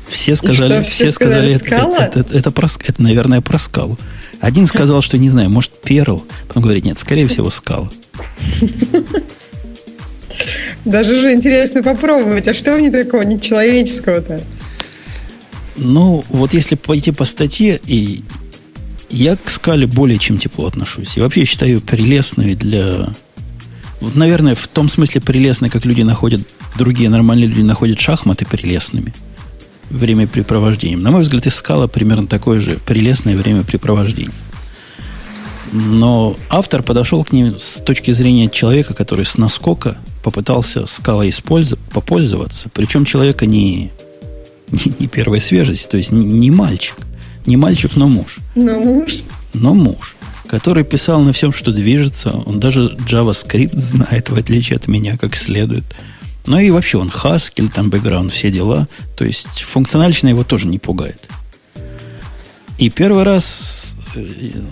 Все 0.08 0.36
сказали, 0.36 0.84
что, 0.84 0.84
все, 0.84 1.04
все 1.06 1.12
сказали, 1.12 1.58
сказали 1.58 1.96
это, 1.96 2.04
это, 2.04 2.20
это, 2.20 2.38
это, 2.38 2.52
про, 2.52 2.68
это, 2.86 3.02
наверное, 3.02 3.42
про 3.42 3.58
скалу. 3.58 3.98
Один 4.40 4.66
сказал, 4.66 5.02
что 5.02 5.18
не 5.18 5.30
знаю, 5.30 5.50
может, 5.50 5.82
перл. 5.82 6.26
Потом 6.48 6.64
говорит, 6.64 6.86
нет, 6.86 7.00
скорее 7.00 7.28
всего, 7.28 7.50
скала. 7.50 7.90
Даже 10.86 11.16
уже 11.16 11.34
интересно 11.34 11.84
попробовать. 11.84 12.48
А 12.48 12.54
что 12.54 12.76
в 12.76 12.82
ней 12.82 12.92
такого 12.92 13.22
нечеловеческого-то? 13.22 14.42
Ну, 15.76 16.24
вот 16.30 16.54
если 16.54 16.76
пойти 16.76 17.12
по 17.12 17.26
статье, 17.26 17.80
и 17.86 18.24
я 19.10 19.36
к 19.36 19.50
скале 19.50 19.88
более 19.88 20.20
чем 20.20 20.38
тепло 20.38 20.68
отношусь. 20.68 21.18
И 21.18 21.22
вообще 21.22 21.46
считаю 21.46 21.82
прелестной 21.82 22.56
для... 22.56 23.10
Вот, 24.02 24.16
наверное, 24.16 24.56
в 24.56 24.68
том 24.68 24.90
смысле 24.90 25.22
прелестной, 25.22 25.70
как 25.70 25.86
люди 25.86 26.02
находят, 26.02 26.42
другие 26.78 27.10
нормальные 27.10 27.48
люди 27.48 27.62
находят 27.62 28.00
шахматы 28.00 28.46
прелестными 28.46 29.14
времяпрепровождением. 29.90 31.02
На 31.02 31.12
мой 31.12 31.22
взгляд, 31.22 31.46
и 31.48 31.50
скала 31.50 31.88
примерно 31.88 32.28
такое 32.28 32.60
же 32.60 32.78
прелестное 32.86 33.36
времяпрепровождение. 33.36 34.34
Но 35.72 36.36
автор 36.50 36.84
подошел 36.84 37.24
к 37.24 37.32
ним 37.32 37.58
с 37.58 37.82
точки 37.82 38.12
зрения 38.12 38.50
человека, 38.50 38.94
который 38.94 39.26
с 39.26 39.38
наскока 39.38 39.98
попытался 40.24 40.86
скалой 40.86 41.30
использовать, 41.30 41.84
попользоваться. 41.86 42.70
Причем 42.74 43.06
человека 43.06 43.46
не, 43.46 43.92
не, 44.72 44.94
не 45.00 45.08
первой 45.08 45.40
свежести, 45.40 45.88
то 45.88 45.98
есть 45.98 46.12
не, 46.12 46.26
не 46.26 46.50
мальчик. 46.50 46.96
Не 47.46 47.58
мальчик, 47.58 47.96
но 47.96 48.08
муж. 48.08 48.38
Но 48.56 48.80
муж. 48.80 49.24
Но 49.54 49.74
муж, 49.74 50.16
который 50.48 50.86
писал 50.86 51.20
на 51.22 51.34
всем, 51.34 51.52
что 51.52 51.72
движется. 51.72 52.32
Он 52.32 52.60
даже 52.60 52.96
JavaScript 53.08 53.78
знает, 53.78 54.30
в 54.30 54.36
отличие 54.36 54.78
от 54.78 54.88
меня, 54.88 55.18
как 55.18 55.36
следует. 55.36 55.84
Ну 56.46 56.58
и 56.58 56.72
вообще 56.72 56.98
он 56.98 57.10
Haskell, 57.10 57.72
там 57.74 57.90
бэкграунд, 57.90 58.32
все 58.32 58.50
дела. 58.50 58.88
То 59.18 59.26
есть 59.26 59.62
функционально 59.62 60.30
его 60.30 60.44
тоже 60.44 60.68
не 60.68 60.80
пугает. 60.80 61.30
И 62.78 62.90
первый 62.90 63.24
раз 63.24 63.96
э, 64.16 64.26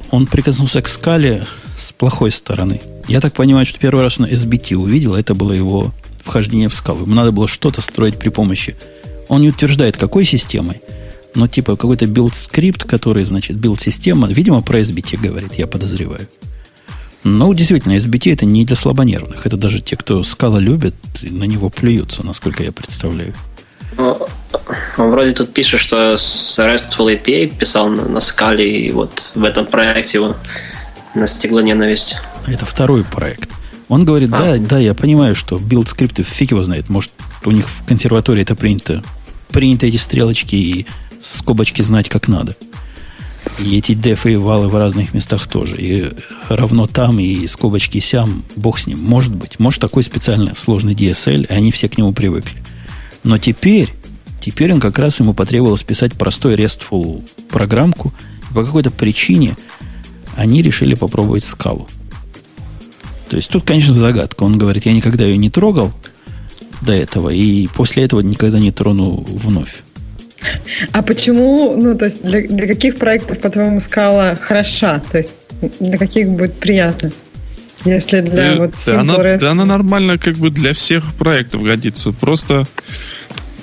он 0.09 0.25
прикоснулся 0.25 0.81
к 0.81 0.87
Scala 0.87 1.36
е 1.36 1.45
с 1.81 1.91
плохой 1.91 2.31
стороны. 2.31 2.81
Я 3.07 3.19
так 3.19 3.33
понимаю, 3.33 3.65
что 3.65 3.79
первый 3.79 4.01
раз 4.01 4.19
он 4.19 4.25
SBT 4.25 4.75
увидел, 4.75 5.15
это 5.15 5.33
было 5.33 5.51
его 5.51 5.91
вхождение 6.23 6.69
в 6.69 6.73
Scala 6.73 6.93
у. 6.93 7.01
Ему 7.01 7.15
надо 7.15 7.31
было 7.31 7.47
что-то 7.47 7.81
строить 7.81 8.17
при 8.17 8.29
помощи. 8.29 8.75
Он 9.27 9.41
не 9.41 9.49
утверждает, 9.49 9.97
какой 9.97 10.25
системой, 10.25 10.81
но 11.35 11.47
типа 11.47 11.75
какой-то 11.75 12.05
build-скрипт, 12.05 12.85
который, 12.85 13.23
значит, 13.23 13.57
build-система, 13.57 14.27
видимо, 14.27 14.61
про 14.61 14.79
SBT 14.79 15.17
говорит, 15.17 15.55
я 15.55 15.67
подозреваю. 15.67 16.27
Ну, 17.23 17.53
действительно, 17.53 17.93
SBT 17.93 18.33
это 18.33 18.45
не 18.45 18.65
для 18.65 18.75
слабонервных. 18.75 19.45
Это 19.45 19.55
даже 19.55 19.79
те, 19.79 19.95
кто 19.95 20.23
Scala 20.23 20.59
любит, 20.59 20.95
на 21.21 21.43
него 21.43 21.69
плюются, 21.69 22.25
насколько 22.25 22.63
я 22.63 22.71
представляю. 22.71 23.33
Ну, 23.97 24.27
он 24.97 25.11
вроде 25.11 25.33
тут 25.33 25.53
пишет, 25.53 25.79
что 25.79 26.15
RESTful 26.15 27.21
API 27.21 27.57
писал 27.57 27.89
на, 27.89 28.07
на 28.07 28.19
скале, 28.19 28.87
и 28.87 28.91
вот 28.91 29.33
в 29.35 29.43
этом 29.43 29.65
проекте 29.65 30.17
его 30.17 30.35
настигла 31.15 31.59
ненависть. 31.59 32.17
Это 32.47 32.65
второй 32.65 33.03
проект. 33.03 33.49
Он 33.87 34.05
говорит, 34.05 34.29
а. 34.33 34.37
да, 34.37 34.57
да, 34.57 34.79
я 34.79 34.93
понимаю, 34.93 35.35
что 35.35 35.57
build 35.57 35.87
скрипты 35.87 36.23
фиг 36.23 36.51
его 36.51 36.63
знает. 36.63 36.89
Может, 36.89 37.11
у 37.43 37.51
них 37.51 37.67
в 37.67 37.85
консерватории 37.85 38.41
это 38.41 38.55
принято. 38.55 39.03
Принято 39.49 39.85
эти 39.85 39.97
стрелочки 39.97 40.55
и 40.55 40.85
скобочки 41.19 41.81
знать 41.81 42.07
как 42.07 42.27
надо. 42.27 42.55
И 43.59 43.77
эти 43.77 43.93
дефы 43.93 44.33
и 44.33 44.35
валы 44.35 44.69
в 44.69 44.75
разных 44.75 45.13
местах 45.13 45.47
тоже. 45.47 45.75
И 45.77 46.13
равно 46.47 46.87
там, 46.87 47.19
и 47.19 47.47
скобочки 47.47 47.99
сям, 47.99 48.43
бог 48.55 48.79
с 48.79 48.87
ним. 48.87 48.99
Может 49.03 49.35
быть. 49.35 49.59
Может, 49.59 49.81
такой 49.81 50.03
специально 50.03 50.55
сложный 50.55 50.93
DSL, 50.93 51.47
и 51.47 51.53
они 51.53 51.71
все 51.71 51.89
к 51.89 51.97
нему 51.97 52.13
привыкли. 52.13 52.57
Но 53.23 53.37
теперь, 53.37 53.89
теперь 54.39 54.73
он 54.73 54.79
как 54.79 54.97
раз 54.99 55.19
ему 55.19 55.33
потребовалось 55.33 55.83
писать 55.83 56.13
простой 56.13 56.55
RESTful 56.55 57.23
программку. 57.49 58.13
И 58.49 58.53
по 58.53 58.63
какой-то 58.63 58.91
причине 58.91 59.57
они 60.35 60.61
решили 60.61 60.95
попробовать 60.95 61.43
скалу. 61.43 61.87
То 63.29 63.37
есть 63.37 63.49
тут, 63.49 63.63
конечно, 63.63 63.95
загадка. 63.95 64.43
Он 64.43 64.57
говорит, 64.57 64.85
я 64.85 64.93
никогда 64.93 65.23
ее 65.23 65.37
не 65.37 65.49
трогал 65.49 65.91
до 66.81 66.93
этого, 66.93 67.29
и 67.29 67.67
после 67.67 68.03
этого 68.03 68.19
никогда 68.21 68.59
не 68.59 68.71
трону 68.71 69.23
вновь. 69.27 69.83
А 70.91 71.01
почему, 71.01 71.75
ну, 71.77 71.97
то 71.97 72.05
есть 72.05 72.23
для, 72.23 72.41
для 72.41 72.67
каких 72.67 72.97
проектов, 72.97 73.39
по-твоему, 73.39 73.79
скала 73.79 74.35
хороша? 74.35 75.01
То 75.11 75.19
есть 75.19 75.35
для 75.79 75.97
каких 75.97 76.27
будет 76.27 76.55
приятно? 76.55 77.11
Если 77.85 78.21
для 78.21 78.51
да, 78.51 78.55
вот 78.57 78.73
да, 78.85 78.99
она, 78.99 79.17
да, 79.17 79.51
она 79.51 79.65
нормально 79.65 80.17
как 80.17 80.35
бы 80.35 80.49
для 80.49 80.73
всех 80.73 81.13
проектов 81.15 81.63
годится. 81.63 82.11
Просто 82.11 82.65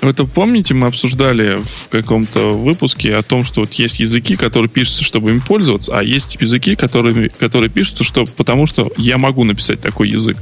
это 0.01 0.25
помните, 0.25 0.73
мы 0.73 0.87
обсуждали 0.87 1.57
в 1.57 1.89
каком-то 1.89 2.57
выпуске 2.57 3.15
о 3.15 3.23
том, 3.23 3.43
что 3.43 3.61
вот 3.61 3.73
есть 3.73 3.99
языки, 3.99 4.35
которые 4.35 4.69
пишутся, 4.69 5.03
чтобы 5.03 5.31
им 5.31 5.41
пользоваться, 5.41 5.97
а 5.97 6.03
есть 6.03 6.37
языки, 6.39 6.75
которые, 6.75 7.29
которые 7.29 7.69
пишутся, 7.69 8.03
что, 8.03 8.25
потому 8.25 8.65
что 8.65 8.91
я 8.97 9.17
могу 9.17 9.43
написать 9.43 9.81
такой 9.81 10.09
язык. 10.09 10.37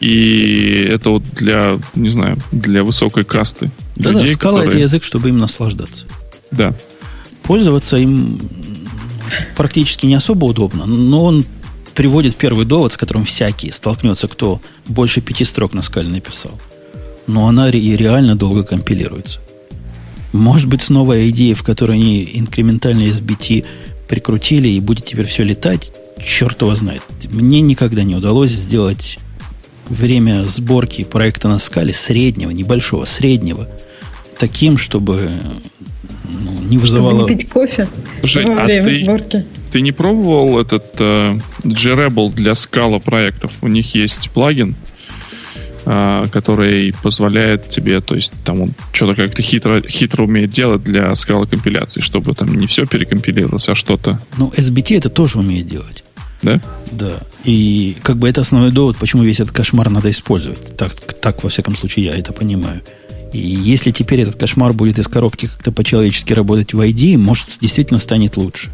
И 0.00 0.86
это 0.88 1.10
вот 1.10 1.22
для, 1.34 1.78
не 1.94 2.10
знаю, 2.10 2.36
для 2.50 2.82
высокой 2.82 3.24
касты. 3.24 3.70
Да-да, 3.94 4.20
людей, 4.20 4.34
скала 4.34 4.60
которые... 4.60 4.78
это 4.78 4.82
язык, 4.82 5.04
чтобы 5.04 5.28
им 5.28 5.38
наслаждаться. 5.38 6.06
Да. 6.50 6.74
Пользоваться 7.44 7.96
им 7.98 8.40
практически 9.56 10.06
не 10.06 10.14
особо 10.14 10.46
удобно, 10.46 10.86
но 10.86 11.24
он 11.24 11.44
приводит 11.94 12.36
первый 12.36 12.64
довод, 12.64 12.92
с 12.92 12.96
которым 12.96 13.24
всякий 13.24 13.70
столкнется, 13.70 14.26
кто 14.28 14.60
больше 14.86 15.20
пяти 15.20 15.44
строк 15.44 15.72
на 15.72 15.82
скале 15.82 16.08
написал. 16.08 16.58
Но 17.26 17.46
она 17.48 17.68
и 17.70 17.96
реально 17.96 18.36
долго 18.36 18.64
компилируется. 18.64 19.40
Может 20.32 20.68
быть, 20.68 20.88
новая 20.88 21.28
идея, 21.28 21.54
в 21.54 21.62
которой 21.62 21.96
они 21.96 22.28
инкрементальный 22.34 23.10
SBT 23.10 23.64
прикрутили 24.08 24.68
и 24.68 24.80
будет 24.80 25.04
теперь 25.04 25.26
все 25.26 25.44
летать, 25.44 25.92
черт 26.24 26.60
его 26.62 26.74
знает. 26.74 27.02
Мне 27.30 27.60
никогда 27.60 28.02
не 28.02 28.16
удалось 28.16 28.50
сделать 28.50 29.18
время 29.88 30.44
сборки 30.44 31.04
проекта 31.04 31.48
на 31.48 31.58
скале 31.58 31.92
среднего, 31.92 32.50
небольшого, 32.50 33.04
среднего, 33.04 33.68
таким, 34.38 34.78
чтобы 34.78 35.40
ну, 36.24 36.52
не 36.62 36.78
вызывало... 36.78 37.20
Чтобы 37.20 37.30
не 37.30 37.36
пить 37.36 37.50
кофе 37.50 37.88
Слушай, 38.20 38.46
во 38.46 38.62
а 38.62 38.64
время 38.64 38.86
ты, 38.86 39.00
сборки. 39.00 39.46
Ты 39.70 39.80
не 39.80 39.92
пробовал 39.92 40.58
этот 40.58 40.86
э, 40.98 41.38
Grebel 41.62 42.32
для 42.32 42.54
скала 42.54 42.98
проектов? 42.98 43.52
У 43.60 43.68
них 43.68 43.94
есть 43.94 44.30
плагин, 44.30 44.74
который 45.84 46.94
позволяет 47.02 47.68
тебе, 47.68 48.00
то 48.00 48.14
есть 48.14 48.32
там 48.44 48.60
он 48.60 48.72
что-то 48.92 49.14
как-то 49.14 49.42
хитро, 49.42 49.82
хитро 49.82 50.24
умеет 50.24 50.50
делать 50.50 50.82
для 50.82 51.14
скала 51.16 51.46
компиляции, 51.46 52.00
чтобы 52.00 52.34
там 52.34 52.54
не 52.54 52.66
все 52.66 52.86
перекомпилировалось, 52.86 53.68
а 53.68 53.74
что-то... 53.74 54.20
Ну, 54.38 54.52
SBT 54.56 54.98
это 54.98 55.10
тоже 55.10 55.38
умеет 55.38 55.66
делать. 55.66 56.04
Да? 56.42 56.60
Да. 56.90 57.20
И 57.44 57.96
как 58.02 58.18
бы 58.18 58.28
это 58.28 58.40
основной 58.40 58.72
довод, 58.72 58.96
почему 58.96 59.22
весь 59.22 59.40
этот 59.40 59.54
кошмар 59.54 59.90
надо 59.90 60.10
использовать. 60.10 60.76
Так, 60.76 60.94
так 60.94 61.42
во 61.42 61.48
всяком 61.48 61.76
случае, 61.76 62.06
я 62.06 62.14
это 62.14 62.32
понимаю. 62.32 62.82
И 63.32 63.38
если 63.38 63.92
теперь 63.92 64.20
этот 64.20 64.36
кошмар 64.36 64.72
будет 64.72 64.98
из 64.98 65.08
коробки 65.08 65.46
как-то 65.46 65.72
по-человечески 65.72 66.32
работать 66.32 66.74
в 66.74 66.80
ID, 66.80 67.16
может, 67.16 67.58
действительно 67.60 67.98
станет 67.98 68.36
лучше. 68.36 68.70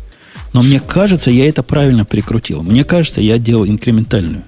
Но 0.52 0.62
мне 0.62 0.80
кажется, 0.80 1.30
я 1.30 1.48
это 1.48 1.62
правильно 1.62 2.04
прикрутил. 2.04 2.62
Мне 2.62 2.84
кажется, 2.84 3.20
я 3.20 3.38
делал 3.38 3.66
инкрементальную 3.66 4.44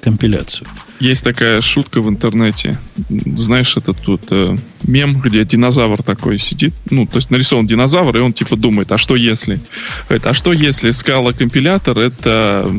компиляцию. 0.00 0.66
Есть 1.00 1.24
такая 1.24 1.60
шутка 1.60 2.00
в 2.00 2.08
интернете. 2.08 2.78
Знаешь, 3.08 3.76
это 3.76 3.92
тут 3.92 4.22
э, 4.30 4.56
мем, 4.84 5.20
где 5.20 5.44
динозавр 5.44 6.02
такой 6.02 6.38
сидит. 6.38 6.74
Ну, 6.90 7.06
то 7.06 7.16
есть 7.16 7.30
нарисован 7.30 7.66
динозавр, 7.66 8.16
и 8.16 8.20
он 8.20 8.32
типа 8.32 8.56
думает, 8.56 8.92
а 8.92 8.98
что 8.98 9.16
если? 9.16 9.60
Говорит, 10.08 10.26
а 10.26 10.34
что 10.34 10.52
если 10.52 10.92
скала 10.92 11.32
компилятор 11.32 11.98
это 11.98 12.70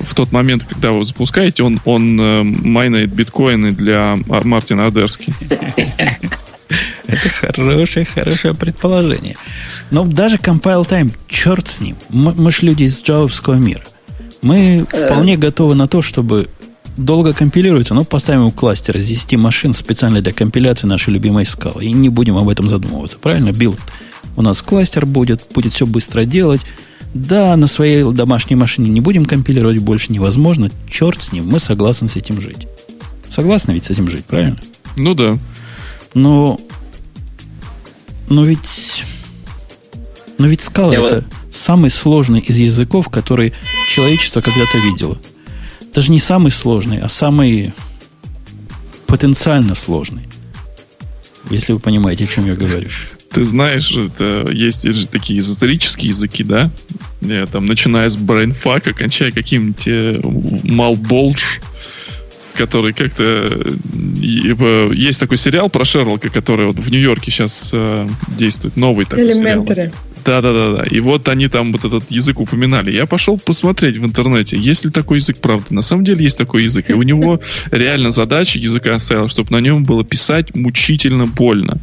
в 0.00 0.14
тот 0.14 0.32
момент, 0.32 0.64
когда 0.64 0.92
вы 0.92 1.04
запускаете, 1.04 1.62
он, 1.62 1.80
он 1.84 2.20
э, 2.20 2.42
майнает 2.42 3.12
биткоины 3.12 3.72
для 3.72 4.16
Мартина 4.26 4.86
Адерски. 4.86 5.32
Это 7.06 7.28
хорошее, 7.28 8.06
хорошее 8.06 8.54
предположение. 8.54 9.36
Но 9.90 10.04
даже 10.04 10.36
compile 10.36 10.88
time, 10.88 11.12
черт 11.28 11.68
с 11.68 11.80
ним. 11.80 11.96
Мы, 12.08 12.32
мы 12.34 12.50
же 12.50 12.60
люди 12.62 12.84
из 12.84 13.02
джавовского 13.02 13.54
мира. 13.54 13.82
Мы 14.44 14.86
э. 14.92 15.04
вполне 15.06 15.36
готовы 15.36 15.74
на 15.74 15.88
то, 15.88 16.02
чтобы 16.02 16.48
долго 16.96 17.32
компилируется, 17.32 17.94
но 17.94 18.04
поставим 18.04 18.50
кластер 18.50 18.96
из 18.98 19.06
10 19.06 19.34
машин 19.34 19.72
специально 19.72 20.20
для 20.20 20.32
компиляции 20.32 20.86
нашей 20.86 21.12
любимой 21.14 21.44
скалы. 21.46 21.84
И 21.84 21.92
не 21.92 22.10
будем 22.10 22.36
об 22.36 22.48
этом 22.48 22.68
задумываться. 22.68 23.18
Правильно? 23.18 23.52
Билд. 23.52 23.80
У 24.36 24.42
нас 24.42 24.62
кластер 24.62 25.06
будет, 25.06 25.42
будет 25.52 25.72
все 25.72 25.86
быстро 25.86 26.24
делать. 26.24 26.64
Да, 27.14 27.56
на 27.56 27.68
своей 27.68 28.04
домашней 28.12 28.56
машине 28.56 28.90
не 28.90 29.00
будем 29.00 29.24
компилировать 29.24 29.78
больше 29.78 30.12
невозможно. 30.12 30.70
Черт 30.90 31.22
с 31.22 31.32
ним, 31.32 31.48
мы 31.48 31.58
согласны 31.58 32.08
с 32.08 32.16
этим 32.16 32.40
жить. 32.40 32.66
Согласны 33.28 33.72
ведь 33.72 33.84
с 33.84 33.90
этим 33.90 34.08
жить, 34.10 34.24
правильно? 34.24 34.58
Ну 34.96 35.14
да. 35.14 35.38
Но, 36.12 36.60
но 38.28 38.44
ведь, 38.44 39.04
но 40.38 40.46
ведь 40.46 40.60
скала 40.60 40.92
Я 40.92 41.04
это 41.04 41.14
вот... 41.16 41.24
самый 41.54 41.90
сложный 41.90 42.40
из 42.40 42.56
языков, 42.56 43.08
который 43.08 43.52
человечество 43.88 44.40
когда-то 44.40 44.78
видело. 44.78 45.18
Даже 45.94 46.10
не 46.10 46.18
самый 46.18 46.50
сложный, 46.50 47.00
а 47.00 47.08
самый 47.08 47.72
потенциально 49.06 49.74
сложный. 49.74 50.22
Если 51.50 51.72
вы 51.72 51.78
понимаете, 51.78 52.24
о 52.24 52.26
чем 52.26 52.46
я 52.46 52.54
говорю. 52.54 52.88
Ты 53.30 53.44
знаешь, 53.44 53.92
это 53.92 54.48
есть 54.50 54.82
же 54.84 55.06
такие 55.06 55.40
эзотерические 55.40 56.08
языки, 56.08 56.42
да? 56.42 56.70
Я, 57.20 57.46
там, 57.46 57.66
начиная 57.66 58.08
с 58.08 58.16
Brainfuck 58.16 58.78
а, 58.78 58.92
кончая 58.92 59.32
каким-нибудь 59.32 59.88
э, 59.88 60.20
Malbolge, 60.64 61.60
который 62.54 62.92
как-то... 62.92 63.74
Есть 64.20 65.20
такой 65.20 65.36
сериал 65.36 65.68
про 65.68 65.84
Шерлока, 65.84 66.28
который 66.28 66.66
вот 66.66 66.78
в 66.78 66.90
Нью-Йорке 66.90 67.30
сейчас 67.30 67.70
э, 67.72 68.08
действует, 68.36 68.76
новый 68.76 69.04
такой 69.04 69.24
Elementary. 69.24 69.74
сериал. 69.74 69.92
Да-да-да. 70.24 70.84
И 70.90 71.00
вот 71.00 71.28
они 71.28 71.48
там 71.48 71.72
вот 71.72 71.84
этот 71.84 72.10
язык 72.10 72.40
упоминали. 72.40 72.92
Я 72.92 73.06
пошел 73.06 73.38
посмотреть 73.38 73.98
в 73.98 74.04
интернете, 74.04 74.56
есть 74.56 74.84
ли 74.84 74.90
такой 74.90 75.18
язык, 75.18 75.38
правда. 75.38 75.74
На 75.74 75.82
самом 75.82 76.04
деле 76.04 76.24
есть 76.24 76.38
такой 76.38 76.64
язык. 76.64 76.90
И 76.90 76.94
у 76.94 77.02
него 77.02 77.40
реально 77.70 78.10
задача 78.10 78.58
языка 78.58 78.98
стояла, 78.98 79.28
чтобы 79.28 79.52
на 79.52 79.60
нем 79.60 79.84
было 79.84 80.04
писать 80.04 80.54
мучительно 80.54 81.26
больно. 81.26 81.78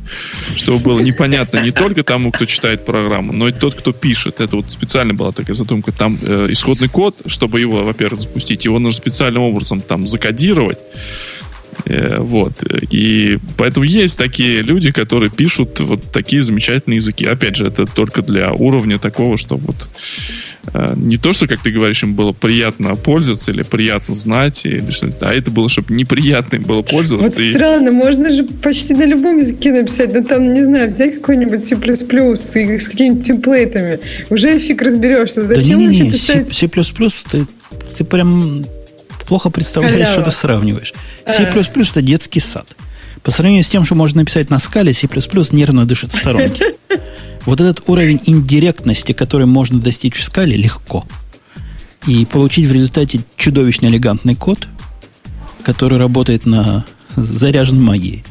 Чтобы 0.55 0.79
было 0.79 0.99
непонятно 0.99 1.63
не 1.63 1.71
только 1.71 2.03
тому, 2.03 2.31
кто 2.31 2.45
читает 2.45 2.85
программу, 2.85 3.33
но 3.33 3.47
и 3.47 3.51
тот, 3.51 3.75
кто 3.75 3.91
пишет. 3.91 4.39
Это 4.39 4.55
вот 4.57 4.71
специально 4.71 5.13
была 5.13 5.31
такая 5.31 5.53
задумка. 5.53 5.91
Там 5.91 6.17
э, 6.21 6.47
исходный 6.49 6.89
код, 6.89 7.17
чтобы 7.27 7.59
его, 7.59 7.83
во-первых, 7.83 8.21
запустить, 8.21 8.65
его 8.65 8.79
нужно 8.79 8.97
специальным 8.97 9.43
образом 9.43 9.81
там 9.81 10.07
закодировать. 10.07 10.79
Э, 11.85 12.19
вот. 12.19 12.53
И 12.89 13.37
поэтому 13.57 13.85
есть 13.85 14.17
такие 14.17 14.61
люди, 14.61 14.91
которые 14.91 15.29
пишут 15.29 15.79
вот 15.79 16.11
такие 16.11 16.41
замечательные 16.41 16.97
языки. 16.97 17.25
Опять 17.25 17.55
же, 17.55 17.67
это 17.67 17.85
только 17.85 18.21
для 18.21 18.51
уровня 18.51 18.99
такого, 18.99 19.37
что 19.37 19.57
вот 19.57 19.89
э, 20.73 20.93
не 20.95 21.17
то, 21.17 21.33
что, 21.33 21.47
как 21.47 21.61
ты 21.61 21.71
говоришь, 21.71 22.03
им 22.03 22.13
было 22.13 22.31
приятно 22.33 22.95
пользоваться 22.95 23.51
или 23.51 23.63
приятно 23.63 24.15
знать, 24.15 24.65
или 24.65 24.91
что-то, 24.91 25.29
а 25.29 25.33
это 25.33 25.51
было, 25.51 25.69
чтобы 25.69 25.93
неприятно 25.93 26.57
им 26.57 26.63
было 26.63 26.81
пользоваться. 26.81 27.39
Вот 27.39 27.45
и... 27.45 27.53
странно, 27.53 27.91
можно 27.91 28.31
же 28.31 28.43
почти 28.43 28.93
на 28.93 29.05
любом 29.05 29.37
языке 29.37 29.71
написать, 29.71 30.13
да 30.13 30.21
там, 30.21 30.53
не 30.53 30.63
знаю, 30.63 30.87
взять 30.87 31.15
какой-нибудь 31.15 31.63
C++ 31.63 31.75
и 31.75 32.77
с 32.77 32.87
какими-нибудь 32.87 33.25
темплейтами. 33.25 33.99
Уже 34.29 34.59
фиг 34.59 34.81
разберешься. 34.81 35.45
Зачем 35.47 35.79
да 35.79 35.85
не, 35.85 35.87
не, 35.87 35.99
не. 36.01 36.11
писать? 36.11 36.53
C++ 36.53 36.67
ты, 36.67 37.47
ты 37.97 38.03
прям 38.03 38.65
плохо 39.31 39.49
представляешь, 39.49 40.09
Халява. 40.09 40.11
что 40.11 40.23
ты 40.23 40.31
сравниваешь. 40.31 40.93
C++ 41.25 41.43
а. 41.43 41.79
это 41.79 42.01
детский 42.01 42.41
сад. 42.41 42.75
По 43.23 43.31
сравнению 43.31 43.63
с 43.63 43.69
тем, 43.69 43.85
что 43.85 43.95
можно 43.95 44.19
написать 44.19 44.49
на 44.49 44.59
скале, 44.59 44.91
C++ 44.91 45.07
нервно 45.51 45.85
дышит 45.85 46.11
в 46.11 46.17
сторонке. 46.17 46.73
Вот 47.45 47.59
этот 47.61 47.81
уровень 47.87 48.19
индиректности, 48.25 49.13
который 49.13 49.47
можно 49.47 49.79
достичь 49.79 50.19
в 50.19 50.23
скале, 50.23 50.57
легко. 50.57 51.07
И 52.05 52.25
получить 52.25 52.67
в 52.67 52.73
результате 52.73 53.21
чудовищно 53.37 53.87
элегантный 53.87 54.35
код, 54.35 54.67
который 55.63 55.97
работает 55.97 56.45
на 56.45 56.85
заряжен 57.15 57.81
магией. 57.81 58.25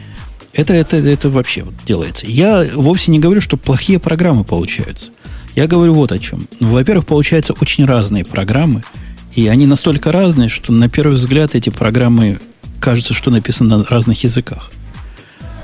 Это, 0.53 0.75
это, 0.75 0.99
это 0.99 1.31
вообще 1.31 1.63
вот 1.63 1.75
делается. 1.87 2.27
Я 2.27 2.65
вовсе 2.75 3.11
не 3.11 3.19
говорю, 3.19 3.41
что 3.41 3.57
плохие 3.57 3.99
программы 3.99 4.45
получаются. 4.45 5.09
Я 5.57 5.67
говорю 5.67 5.95
вот 5.95 6.13
о 6.13 6.19
чем. 6.19 6.47
Во-первых, 6.61 7.07
получаются 7.07 7.55
очень 7.55 7.87
разные 7.87 8.27
программы– 8.27 8.83
и 9.35 9.47
они 9.47 9.67
настолько 9.67 10.13
разные, 10.13 10.49
что 10.49 10.73
на 10.73 10.89
первый 10.89 11.15
взгляд 11.15 11.55
эти 11.55 11.71
программы 11.71 12.41
кажется, 12.81 13.15
что 13.15 13.31
написаны 13.31 13.77
на 13.77 13.85
разных 13.85 14.25
языках. 14.25 14.71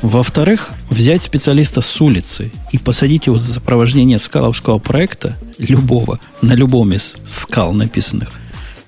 Во-вторых, 0.02 0.72
взять 0.90 1.22
специалиста 1.22 1.80
с 1.80 2.01
улицы 2.01 2.52
и 2.70 2.78
посадить 2.78 3.26
его 3.26 3.38
за 3.38 3.52
сопровождение 3.55 4.18
скаловского 4.18 4.78
проекта, 4.78 5.36
любого, 5.59 6.20
на 6.43 6.52
любом 6.52 6.93
из 6.93 7.16
скал 7.24 7.72
написанных, 7.72 8.30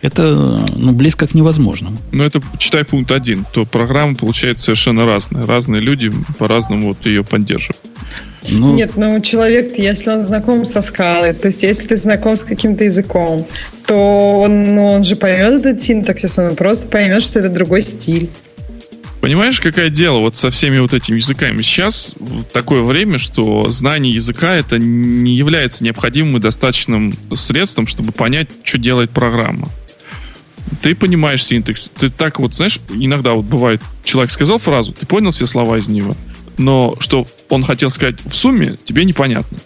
это 0.01 0.65
ну, 0.77 0.93
близко 0.93 1.27
к 1.27 1.35
невозможному. 1.35 1.99
Но 2.13 2.25
это, 2.25 2.41
читай 2.59 2.85
пункт 2.85 3.11
один, 3.11 3.45
то 3.53 3.65
программа 3.65 4.15
получается 4.15 4.67
совершенно 4.67 5.07
разная. 5.07 5.47
Разные 5.47 5.81
люди 5.81 6.13
по-разному 6.39 6.89
вот 6.89 7.05
ее 7.07 7.25
поддерживают. 7.25 7.79
Ну, 8.49 8.75
Нет, 8.75 8.93
ну 8.97 9.21
человек, 9.21 9.77
если 9.79 10.11
он 10.11 10.23
знаком 10.23 10.65
со 10.65 10.81
скалой, 10.81 11.35
то 11.35 11.49
есть 11.49 11.63
если 11.63 11.87
ты 11.87 11.97
знаком 11.97 12.37
с 12.37 12.45
каким-то 12.45 12.85
языком, 12.85 13.47
то 13.87 14.41
он, 14.41 14.75
ну, 14.75 14.93
он 14.93 15.05
же 15.05 15.17
поймет 15.17 15.65
этот 15.65 15.83
синтаксис, 15.83 16.39
он 16.39 16.55
просто 16.57 16.87
поймет, 16.87 17.23
что 17.23 17.41
это 17.41 17.49
другой 17.49 17.83
стиль. 17.83 18.31
Понимаешь, 19.21 19.61
какое 19.61 19.91
дело 19.91 20.21
вот 20.21 20.37
со 20.37 20.51
всеми 20.51 20.79
вот 20.79 20.95
этими 20.95 21.17
языками? 21.17 21.63
Сейчас 21.63 22.15
в 22.19 22.45
такое 22.45 22.83
время, 22.83 23.19
что 23.19 23.69
знание 23.71 24.15
языка 24.15 24.55
это 24.55 24.79
не 24.79 25.35
является 25.35 25.83
необходимым 25.83 26.37
и 26.37 26.41
достаточным 26.41 27.13
средством, 27.35 27.89
чтобы 27.89 28.13
понять, 28.13 28.49
что 28.63 28.79
делает 28.79 29.11
программа. 29.11 29.69
Ты 30.83 30.95
понимаешь 30.95 31.45
синтекс. 31.45 31.91
Ты 31.99 32.11
так 32.11 32.39
вот, 32.41 32.55
знаешь, 32.55 32.81
иногда 32.91 33.33
вот 33.33 33.45
бывает, 33.45 33.81
человек 34.05 34.31
сказал 34.31 34.59
фразу, 34.59 34.93
ты 34.93 35.07
понял 35.07 35.31
все 35.31 35.47
слова 35.47 35.79
из 35.79 35.89
него, 35.89 36.15
но 36.57 36.97
что 37.01 37.27
он 37.49 37.65
хотел 37.65 37.91
сказать 37.91 38.17
в 38.25 38.35
сумме, 38.35 38.79
тебе 38.85 39.05
непонятно. 39.05 39.59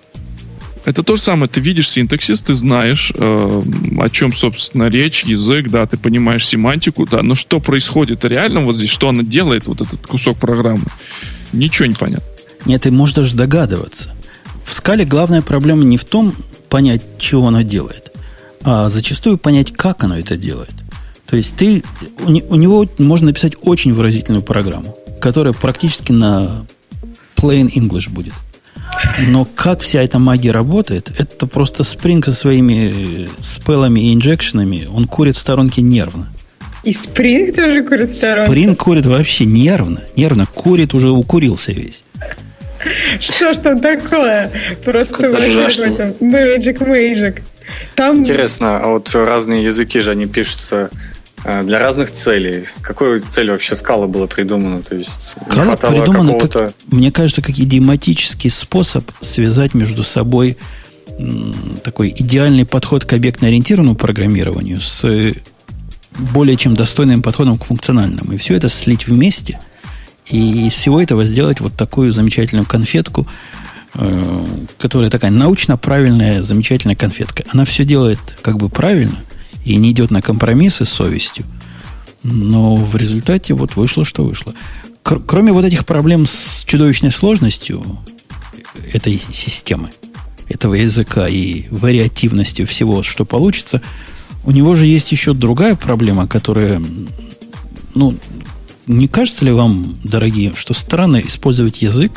Это 0.84 1.04
то 1.04 1.14
же 1.14 1.22
самое. 1.22 1.48
Ты 1.48 1.60
видишь 1.60 1.88
синтаксис, 1.88 2.42
ты 2.42 2.54
знаешь, 2.54 3.12
э, 3.14 3.62
о 4.00 4.08
чем, 4.08 4.32
собственно, 4.32 4.88
речь, 4.88 5.22
язык, 5.22 5.68
да, 5.68 5.86
ты 5.86 5.96
понимаешь 5.96 6.46
семантику, 6.46 7.06
да, 7.06 7.22
но 7.22 7.36
что 7.36 7.60
происходит 7.60 8.24
реально 8.24 8.62
вот 8.62 8.74
здесь, 8.74 8.90
что 8.90 9.08
она 9.08 9.22
делает, 9.22 9.66
вот 9.66 9.80
этот 9.80 10.04
кусок 10.06 10.38
программы, 10.38 10.84
ничего 11.52 11.86
не 11.86 11.94
понятно. 11.94 12.26
Нет, 12.66 12.82
ты 12.82 12.90
можешь 12.90 13.14
даже 13.14 13.36
догадываться. 13.36 14.14
В 14.64 14.74
скале 14.74 15.04
главная 15.04 15.42
проблема 15.42 15.84
не 15.84 15.98
в 15.98 16.04
том, 16.04 16.34
понять, 16.68 17.02
чего 17.18 17.48
она 17.48 17.62
делает, 17.62 18.12
а 18.62 18.88
зачастую 18.88 19.38
понять, 19.38 19.72
как 19.72 20.02
оно 20.02 20.18
это 20.18 20.36
делает. 20.36 20.72
То 21.32 21.38
есть 21.38 21.56
ты, 21.56 21.82
у, 22.26 22.26
у 22.26 22.56
него 22.56 22.86
можно 22.98 23.28
написать 23.28 23.54
очень 23.62 23.94
выразительную 23.94 24.42
программу, 24.42 24.98
которая 25.18 25.54
практически 25.54 26.12
на 26.12 26.66
plain 27.36 27.72
English 27.74 28.10
будет. 28.10 28.34
Но 29.16 29.46
как 29.54 29.80
вся 29.80 30.02
эта 30.02 30.18
магия 30.18 30.50
работает, 30.50 31.10
это 31.18 31.46
просто 31.46 31.84
Spring 31.84 32.22
со 32.22 32.34
своими 32.34 33.30
спелами 33.40 34.00
и 34.00 34.14
инжекшенами, 34.14 34.86
он 34.92 35.08
курит 35.08 35.36
в 35.36 35.40
сторонке 35.40 35.80
нервно. 35.80 36.28
И 36.84 36.92
Spring 36.92 37.50
тоже 37.54 37.82
курит 37.82 38.10
в 38.10 38.14
сторонке? 38.14 38.52
Spring 38.52 38.76
курит 38.76 39.06
вообще 39.06 39.46
нервно. 39.46 40.02
Нервно 40.14 40.44
курит, 40.44 40.92
уже 40.92 41.08
укурился 41.08 41.72
весь. 41.72 42.04
Что 43.20 43.54
ж 43.54 43.56
там 43.56 43.80
такое? 43.80 44.52
Просто 44.84 45.28
Magic 45.28 46.76
Magic. 46.78 47.40
Там... 47.94 48.18
Интересно, 48.18 48.80
а 48.80 48.88
вот 48.88 49.08
разные 49.14 49.64
языки 49.64 50.02
же, 50.02 50.10
они 50.10 50.26
пишутся 50.26 50.90
Э, 50.90 51.21
для 51.44 51.78
разных 51.78 52.10
целей. 52.10 52.64
С 52.64 52.78
какой 52.78 53.20
целью 53.20 53.52
вообще 53.52 53.74
скала 53.74 54.06
была 54.06 54.26
придумана? 54.26 54.82
То 54.82 54.94
есть 54.94 55.22
скала 55.22 55.76
придумана, 55.76 56.38
как, 56.38 56.74
мне 56.86 57.10
кажется, 57.10 57.42
как 57.42 57.58
идиоматический 57.58 58.50
способ 58.50 59.10
связать 59.20 59.74
между 59.74 60.02
собой 60.02 60.56
такой 61.82 62.10
идеальный 62.16 62.64
подход 62.64 63.04
к 63.04 63.12
объектно-ориентированному 63.12 63.96
программированию 63.96 64.80
с 64.80 65.34
более 66.32 66.56
чем 66.56 66.74
достойным 66.74 67.22
подходом 67.22 67.58
к 67.58 67.64
функциональному. 67.64 68.32
И 68.32 68.36
все 68.36 68.54
это 68.54 68.68
слить 68.68 69.06
вместе, 69.06 69.58
и 70.28 70.66
из 70.66 70.74
всего 70.74 71.00
этого 71.00 71.24
сделать 71.24 71.60
вот 71.60 71.74
такую 71.74 72.12
замечательную 72.12 72.66
конфетку, 72.66 73.26
э, 73.94 74.44
которая 74.78 75.10
такая 75.10 75.30
научно 75.30 75.76
правильная, 75.76 76.42
замечательная 76.42 76.96
конфетка. 76.96 77.44
Она 77.50 77.64
все 77.64 77.84
делает 77.84 78.20
как 78.42 78.56
бы 78.56 78.68
правильно– 78.68 79.18
и 79.64 79.76
не 79.76 79.90
идет 79.90 80.10
на 80.10 80.22
компромиссы 80.22 80.84
с 80.84 80.90
совестью. 80.90 81.44
Но 82.22 82.76
в 82.76 82.96
результате 82.96 83.54
вот 83.54 83.76
вышло, 83.76 84.04
что 84.04 84.24
вышло. 84.24 84.54
Кроме 85.02 85.52
вот 85.52 85.64
этих 85.64 85.84
проблем 85.84 86.26
с 86.26 86.64
чудовищной 86.64 87.10
сложностью 87.10 87.98
этой 88.92 89.20
системы, 89.32 89.90
этого 90.48 90.74
языка 90.74 91.28
и 91.28 91.66
вариативностью 91.70 92.66
всего, 92.66 93.02
что 93.02 93.24
получится, 93.24 93.82
у 94.44 94.50
него 94.50 94.74
же 94.74 94.86
есть 94.86 95.10
еще 95.12 95.34
другая 95.34 95.74
проблема, 95.76 96.26
которая, 96.26 96.80
ну, 97.94 98.16
не 98.86 99.08
кажется 99.08 99.44
ли 99.44 99.52
вам, 99.52 99.96
дорогие, 100.04 100.52
что 100.56 100.74
странно 100.74 101.18
использовать 101.18 101.82
язык, 101.82 102.12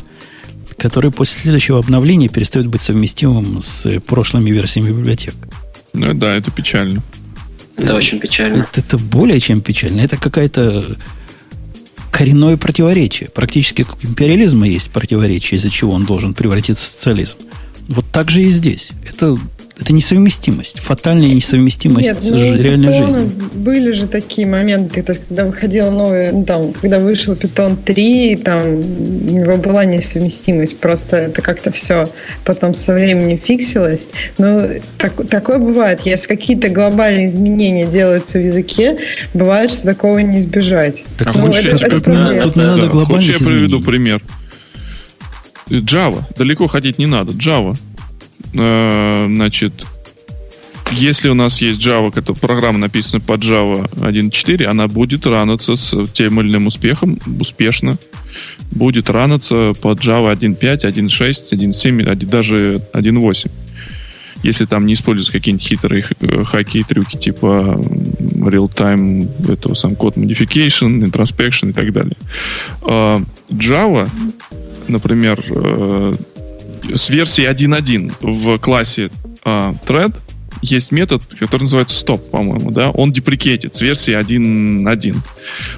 который 0.78 1.12
после 1.12 1.40
следующего 1.40 1.80
обновления 1.80 2.28
перестает 2.28 2.68
быть 2.68 2.82
совместимым 2.82 3.62
с 3.62 4.00
прошлыми 4.02 4.50
версиями 4.50 4.90
библиотек? 4.90 5.36
Ну 5.94 6.14
да, 6.14 6.36
это 6.36 6.52
печально. 6.52 7.02
Это, 7.76 7.84
это 7.84 7.96
очень 7.96 8.20
печально. 8.20 8.62
Это, 8.62 8.82
это 8.82 8.98
более 8.98 9.40
чем 9.40 9.62
печально. 9.62 10.02
Это 10.02 10.18
какая-то 10.18 10.98
коренное 12.12 12.58
противоречие. 12.58 13.30
Практически 13.30 13.84
как 13.84 13.98
у 14.04 14.08
империализма 14.08 14.68
есть 14.68 14.90
противоречие, 14.92 15.58
из-за 15.58 15.70
чего 15.70 15.94
он 15.94 16.06
должен 16.06 16.34
превратиться 16.34 16.86
в 16.86 16.88
социализм. 16.88 17.40
Вот 17.88 18.06
так 18.12 18.32
же 18.32 18.42
и 18.42 18.50
здесь. 18.50 18.92
Это 19.06 19.38
это 19.80 19.92
несовместимость, 19.92 20.80
фатальная 20.80 21.28
несовместимость 21.28 22.08
Нет, 22.08 22.18
ну, 22.22 22.38
с 22.38 22.56
реальной 22.56 22.94
жизнью. 22.94 23.30
Были 23.56 23.92
же 23.92 24.08
такие 24.08 24.48
моменты, 24.48 25.04
то 25.04 25.12
есть, 25.12 25.26
когда 25.28 25.46
выходила 25.46 25.90
новая, 25.90 26.32
ну, 26.32 26.46
там, 26.46 26.72
когда 26.72 26.98
вышел 26.98 27.34
Python 27.34 27.78
3, 27.84 28.38
там 28.38 28.62
у 28.62 29.32
него 29.32 29.58
была 29.58 29.84
несовместимость, 29.84 30.80
просто 30.80 31.18
это 31.18 31.42
как-то 31.42 31.72
все 31.72 32.08
потом 32.46 32.74
со 32.74 32.94
временем 32.94 33.38
фиксилось. 33.38 34.08
Но 34.38 34.62
так, 34.98 35.28
такое 35.28 35.58
бывает, 35.58 36.02
если 36.06 36.28
какие-то 36.28 36.70
глобальные 36.70 37.28
изменения 37.28 37.86
делаются 37.86 38.40
в 38.40 38.46
языке, 38.46 38.98
бывает, 39.34 39.72
что 39.72 39.84
такого 39.84 40.20
не 40.20 40.40
избежать. 40.40 41.04
Так 41.18 41.36
ну, 41.36 41.50
это, 41.52 41.76
это, 41.76 41.98
это 41.98 42.12
не, 42.12 42.42
тут 42.42 42.56
не 42.56 42.64
надо 42.64 42.88
глобальных 42.88 43.26
Хочешь, 43.26 43.42
я 43.42 43.46
приведу 43.46 43.82
пример. 43.82 44.22
Java. 45.68 46.24
Далеко 46.38 46.68
ходить 46.68 46.98
не 46.98 47.08
надо. 47.08 47.34
Java 47.34 47.76
Э, 48.58 49.26
значит, 49.28 49.74
если 50.92 51.30
у 51.30 51.34
нас 51.34 51.62
есть 51.62 51.86
Java, 51.86 52.12
которая 52.12 52.40
программа 52.40 52.78
написана 52.78 53.22
под 53.22 53.42
Java 53.42 53.90
1.4, 53.96 54.66
она 54.66 54.88
будет 54.88 55.26
ранаться 55.26 55.76
с 55.76 56.08
тем 56.12 56.40
или 56.40 56.50
иным 56.50 56.68
успехом, 56.68 57.20
успешно. 57.40 57.98
Будет 58.72 59.10
ранаться 59.10 59.74
под 59.82 60.00
Java 60.00 60.34
1.5, 60.36 60.84
1.6, 60.84 61.52
1.7, 61.52 62.26
даже 62.26 62.82
1.8. 62.94 63.52
если 64.44 64.66
там 64.66 64.86
не 64.86 64.94
используются 64.94 65.34
какие-нибудь 65.34 65.68
хитрые 65.68 66.06
э, 66.20 66.44
хаки 66.44 66.80
и 66.80 66.84
трюки 66.84 67.18
типа 67.18 67.80
real-time 68.20 69.52
этого 69.52 69.74
сам 69.74 69.96
код 69.96 70.18
modification, 70.18 71.04
introspection 71.04 71.70
и 71.70 71.74
так 71.74 71.92
далее. 71.92 72.18
А, 72.84 73.22
Java, 73.50 74.10
например, 74.88 75.44
э, 75.50 76.16
с 76.94 77.10
версии 77.10 77.50
1.1 77.50 78.14
в 78.22 78.58
классе 78.60 79.10
а, 79.44 79.76
thread 79.86 80.16
есть 80.62 80.92
метод, 80.92 81.24
который 81.40 81.64
называется 81.64 82.04
stop, 82.04 82.30
по-моему, 82.30 82.72
да, 82.72 82.90
он 82.90 83.12
деприкетит 83.12 83.76
с 83.76 83.82
версии 83.82 84.18
1.1, 84.18 85.16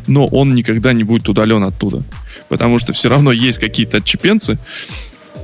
но 0.07 0.25
он 0.27 0.55
никогда 0.55 0.93
не 0.93 1.03
будет 1.03 1.27
удален 1.29 1.63
оттуда, 1.63 2.03
потому 2.49 2.79
что 2.79 2.93
все 2.93 3.09
равно 3.09 3.31
есть 3.31 3.59
какие-то 3.59 3.97
отчепенцы, 3.97 4.57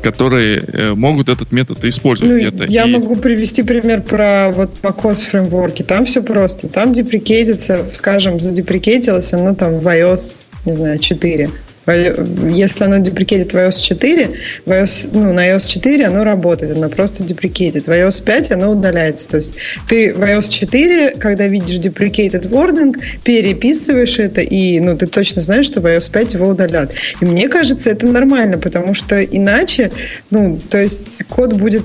которые 0.01 0.57
э, 0.59 0.93
могут 0.93 1.29
этот 1.29 1.51
метод 1.51 1.83
использовать 1.85 2.31
ну, 2.31 2.39
где-то. 2.39 2.71
Я 2.71 2.83
и... 2.83 2.91
могу 2.91 3.15
привести 3.15 3.63
пример 3.63 4.01
про 4.01 4.51
вот 4.51 4.79
macOS 4.81 5.29
фреймворки. 5.29 5.81
Там 5.81 6.05
все 6.05 6.21
просто. 6.21 6.67
Там 6.67 6.93
деприкетится, 6.93 7.85
скажем, 7.93 8.41
задеприкетилось 8.41 9.31
оно 9.33 9.55
там 9.55 9.79
в 9.79 9.87
iOS, 9.87 10.41
не 10.65 10.73
знаю, 10.73 10.99
4. 10.99 11.49
Если 11.85 12.83
оно 12.83 12.99
деприкетит 12.99 13.53
в 13.53 13.57
iOS 13.57 13.81
4, 13.81 14.29
в 14.65 14.69
iOS, 14.69 15.09
ну, 15.11 15.33
на 15.33 15.49
iOS 15.49 15.67
4 15.67 16.05
оно 16.05 16.23
работает, 16.23 16.77
оно 16.77 16.89
просто 16.89 17.23
деприкетит. 17.23 17.87
В 17.87 17.89
iOS 17.89 18.23
5 18.23 18.51
оно 18.51 18.71
удаляется. 18.71 19.27
То 19.27 19.37
есть 19.37 19.55
ты 19.87 20.13
в 20.13 20.21
iOS 20.21 20.49
4, 20.49 21.11
когда 21.11 21.47
видишь 21.47 21.79
deprecated 21.79 22.49
wording, 22.49 22.95
переписываешь 23.23 24.19
это, 24.19 24.41
и 24.41 24.79
ну, 24.79 24.97
ты 24.97 25.07
точно 25.07 25.41
знаешь, 25.41 25.65
что 25.65 25.81
в 25.81 25.85
iOS 25.85 26.11
5 26.11 26.33
его 26.35 26.47
удалят. 26.47 26.93
И 27.19 27.25
мне 27.25 27.49
кажется, 27.49 27.89
это 27.89 28.07
нормально, 28.07 28.57
потому 28.57 28.93
что 28.93 29.21
иначе, 29.21 29.91
ну, 30.29 30.59
то 30.69 30.77
есть 30.77 31.23
код 31.27 31.53
будет 31.53 31.83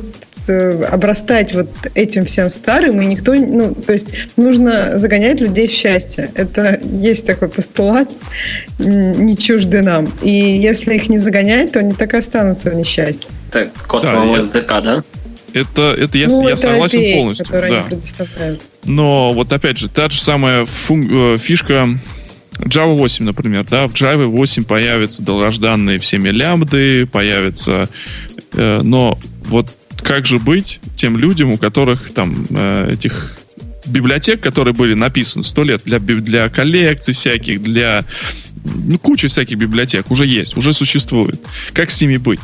обрастать 0.48 1.55
вот 1.55 1.69
этим 1.94 2.24
всем 2.24 2.51
старым, 2.51 3.01
и 3.01 3.06
никто, 3.06 3.35
ну, 3.35 3.74
то 3.74 3.93
есть 3.93 4.09
нужно 4.36 4.98
загонять 4.98 5.40
людей 5.40 5.66
в 5.66 5.73
счастье. 5.73 6.31
Это 6.35 6.81
есть 6.82 7.27
такой 7.27 7.48
постулат, 7.48 8.09
не 8.78 9.36
чужды 9.36 9.82
нам. 9.82 10.09
И 10.23 10.31
если 10.31 10.94
их 10.94 11.09
не 11.09 11.19
загонять, 11.19 11.73
то 11.73 11.81
они 11.81 11.93
так 11.93 12.15
и 12.15 12.19
останутся 12.19 12.70
в 12.70 12.74
несчастье. 12.74 13.31
Так, 13.51 13.73
код 13.86 14.02
да, 14.02 14.24
SDK, 14.24 14.82
да? 14.82 15.02
Это, 15.52 15.94
это 15.98 16.19
я, 16.19 16.28
ну, 16.28 16.43
я 16.43 16.51
это 16.51 16.62
согласен 16.62 17.01
API, 17.01 17.15
полностью. 17.15 17.47
Да. 17.51 18.56
Но 18.85 19.32
вот 19.32 19.51
опять 19.51 19.78
же, 19.78 19.89
та 19.89 20.10
же 20.10 20.20
самая 20.20 20.66
фун, 20.66 21.35
э, 21.35 21.39
фишка 21.39 21.89
Java 22.59 22.94
8, 22.97 23.24
например, 23.24 23.65
да, 23.65 23.89
в 23.89 23.94
Java 23.94 24.27
8 24.27 24.65
появятся 24.65 25.23
долгожданные 25.23 25.98
всеми 25.98 26.28
лямбды, 26.28 27.06
появятся, 27.06 27.89
э, 28.52 28.81
но 28.82 29.19
вот 29.44 29.69
как 30.09 30.24
же 30.24 30.39
быть 30.39 30.80
тем 30.97 31.18
людям, 31.18 31.51
у 31.51 31.59
которых 31.59 32.12
там 32.14 32.47
э, 32.48 32.93
этих 32.94 33.36
библиотек, 33.85 34.40
которые 34.40 34.72
были 34.72 34.94
написаны 34.94 35.43
сто 35.43 35.64
лет 35.64 35.82
для, 35.85 35.98
для 35.98 36.48
коллекций 36.48 37.12
всяких, 37.12 37.62
для 37.62 38.06
ну, 38.74 38.99
куча 38.99 39.28
всяких 39.28 39.57
библиотек 39.59 40.11
уже 40.11 40.27
есть, 40.27 40.57
уже 40.57 40.73
существует. 40.73 41.40
Как 41.73 41.90
с 41.90 42.01
ними 42.01 42.16
быть? 42.16 42.40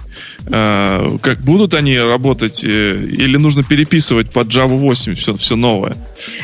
А, 0.46 1.16
как 1.22 1.38
будут 1.38 1.74
они 1.74 1.98
работать 1.98 2.64
э, 2.64 2.68
или 2.68 3.36
нужно 3.36 3.62
переписывать 3.62 4.30
под 4.30 4.48
Java 4.48 4.76
8 4.76 5.14
все, 5.14 5.36
все 5.36 5.56
новое? 5.56 5.96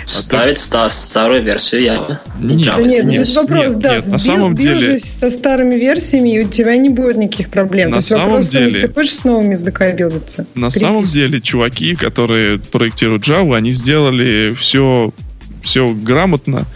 Ставить 0.07 0.57
а 0.59 0.61
ста- 0.61 0.89
старую 0.89 1.43
версию 1.43 1.83
Java. 1.83 2.19
Нет, 2.41 2.67
Java. 2.67 2.87
нет, 2.87 3.05
нет, 3.05 3.29
вопрос, 3.35 3.65
нет, 3.67 3.79
да, 3.79 3.95
нет, 3.97 4.07
на 4.09 4.19
самом 4.19 4.55
деле 4.55 4.99
со 4.99 5.31
старыми 5.31 5.75
версиями, 5.75 6.37
и 6.37 6.45
у 6.45 6.49
тебя 6.49 6.77
не 6.77 6.89
будет 6.89 7.17
никаких 7.17 7.51
проблем. 7.51 7.91
На 7.91 7.95
То 7.95 7.99
есть 7.99 8.09
самом 8.09 8.27
вопрос, 8.27 8.49
деле, 8.49 8.81
ты 8.81 8.93
хочешь 8.93 9.15
с 9.15 9.25
новыми 9.25 9.55
SDK 9.55 9.97
билдиться? 9.97 10.47
На 10.55 10.71
самом 10.71 11.03
деле, 11.03 11.41
чуваки, 11.41 11.95
которые 11.95 12.59
проектируют 12.59 13.27
Java, 13.27 13.57
они 13.57 13.73
сделали 13.73 14.55
все 14.57 15.13
все 15.63 15.93
грамотно, 15.93 16.67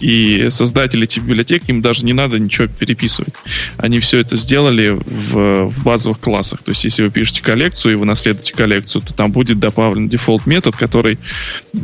и 0.00 0.48
создатели 0.50 1.04
этих 1.04 1.22
библиотек, 1.22 1.62
им 1.68 1.82
даже 1.82 2.04
не 2.04 2.12
надо 2.12 2.38
ничего 2.38 2.68
переписывать. 2.68 3.34
Они 3.76 3.98
все 4.00 4.18
это 4.18 4.36
сделали 4.36 4.90
в, 4.90 5.68
в 5.68 5.84
базовых 5.84 6.20
классах. 6.20 6.62
То 6.62 6.70
есть, 6.70 6.84
если 6.84 7.04
вы 7.04 7.10
пишете 7.10 7.42
коллекцию, 7.42 7.92
и 7.92 7.96
вы 7.96 8.06
наследуете 8.06 8.54
коллекцию, 8.54 9.02
то 9.02 9.14
там 9.14 9.32
будет 9.32 9.58
добавлен 9.58 10.08
дефолт 10.08 10.46
метод, 10.46 10.76
который 10.76 11.18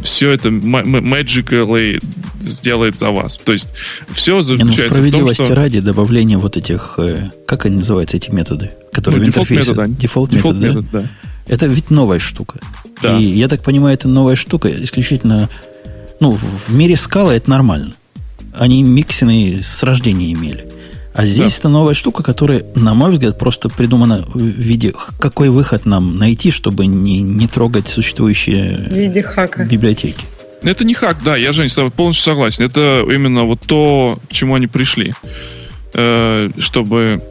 все 0.03 0.31
это 0.31 0.49
magically 0.49 2.03
сделает 2.41 2.99
за 2.99 3.11
вас. 3.11 3.37
То 3.37 3.53
есть, 3.53 3.69
все 4.11 4.41
заключается 4.43 5.01
не, 5.01 5.11
ну, 5.11 5.19
в 5.25 5.35
том, 5.35 5.47
что... 5.47 5.55
ради 5.55 5.81
добавление 5.81 6.39
вот 6.39 6.57
этих, 6.57 6.95
э, 6.99 7.31
как 7.47 7.67
они 7.67 7.77
называются, 7.77 8.17
эти 8.17 8.31
методы, 8.31 8.71
которые 8.93 9.21
ну, 9.21 9.27
в 9.27 9.29
интерфейсе... 9.29 9.71
Метод, 9.71 9.77
да. 9.77 9.87
Default, 9.87 10.31
default 10.31 10.57
метод, 10.57 10.77
метод, 10.77 10.91
да? 10.91 11.01
да. 11.01 11.09
Это 11.51 11.67
ведь 11.67 11.91
новая 11.91 12.19
штука. 12.19 12.61
Да. 13.03 13.19
И 13.19 13.25
я 13.25 13.49
так 13.49 13.63
понимаю, 13.63 13.95
это 13.95 14.09
новая 14.09 14.37
штука 14.37 14.69
исключительно 14.83 15.49
ну, 16.21 16.33
в 16.33 16.73
мире 16.73 16.97
скала 16.97 17.35
это 17.35 17.51
нормально. 17.51 17.95
Они 18.55 18.83
миксины 18.83 19.61
с 19.63 19.83
рождения 19.83 20.33
имели. 20.33 20.67
А 21.13 21.25
здесь 21.25 21.53
да. 21.53 21.59
это 21.59 21.69
новая 21.69 21.95
штука, 21.95 22.23
которая, 22.23 22.65
на 22.75 22.95
мой 22.95 23.11
взгляд, 23.11 23.39
просто 23.39 23.69
придумана 23.69 24.25
в 24.33 24.39
виде, 24.39 24.95
какой 25.19 25.51
выход 25.51 25.85
нам 25.85 26.19
найти, 26.19 26.51
чтобы 26.51 26.87
не, 26.87 27.21
не 27.21 27.49
трогать 27.49 27.89
существующие 27.89 28.89
в 28.91 28.95
виде 28.95 29.23
хака. 29.23 29.65
библиотеки. 29.65 30.25
Это 30.63 30.85
не 30.85 30.95
хак, 30.95 31.19
да, 31.25 31.37
я, 31.37 31.53
Жень, 31.53 31.69
с 31.69 31.75
тобой 31.75 31.91
полностью 31.91 32.25
согласен. 32.25 32.65
Это 32.65 33.05
именно 33.11 33.45
вот 33.45 33.61
то, 33.67 34.21
к 34.29 34.33
чему 34.33 34.55
они 34.55 34.67
пришли. 34.67 35.13
Э, 35.95 36.51
чтобы 36.59 37.23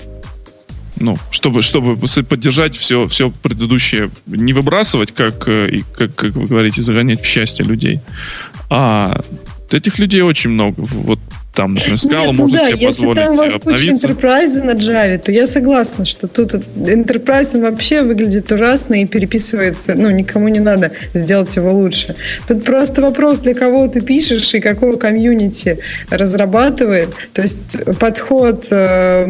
ну, 0.99 1.17
чтобы, 1.31 1.61
чтобы 1.61 1.95
поддержать 1.95 2.75
все, 2.75 3.07
все 3.07 3.31
предыдущее, 3.31 4.11
не 4.25 4.51
выбрасывать, 4.51 5.13
как, 5.13 5.47
э, 5.47 5.83
как, 5.95 6.13
как 6.13 6.35
вы 6.35 6.47
говорите, 6.47 6.81
загонять 6.81 7.21
в 7.21 7.25
счастье 7.25 7.65
людей, 7.65 8.01
а 8.69 9.21
этих 9.71 9.99
людей 9.99 10.21
очень 10.21 10.51
много. 10.51 10.75
Вот 10.77 11.19
там, 11.53 11.73
например, 11.73 11.97
Scala 11.97 12.25
Нет, 12.27 12.35
может 12.35 12.57
да, 12.57 12.67
себе 12.67 12.87
позволить 12.87 13.17
если 13.17 13.25
там 13.25 13.33
у 13.33 13.37
вас 13.37 13.53
куча 13.55 13.85
Enterprise 13.85 14.63
на 14.63 14.71
Java, 14.71 15.17
то 15.17 15.31
я 15.31 15.47
согласна, 15.47 16.05
что 16.05 16.27
тут 16.27 16.53
Enterprise 16.53 17.59
вообще 17.59 18.01
выглядит 18.01 18.51
ужасно 18.51 19.01
и 19.01 19.05
переписывается, 19.05 19.95
ну, 19.95 20.09
никому 20.09 20.47
не 20.47 20.59
надо 20.59 20.91
сделать 21.13 21.55
его 21.55 21.71
лучше. 21.71 22.15
Тут 22.47 22.63
просто 22.63 23.01
вопрос, 23.01 23.39
для 23.39 23.53
кого 23.53 23.87
ты 23.87 24.01
пишешь 24.01 24.53
и 24.53 24.59
какого 24.59 24.97
комьюнити 24.97 25.79
разрабатывает. 26.09 27.09
То 27.33 27.41
есть 27.41 27.77
подход 27.99 28.65
э, 28.69 29.25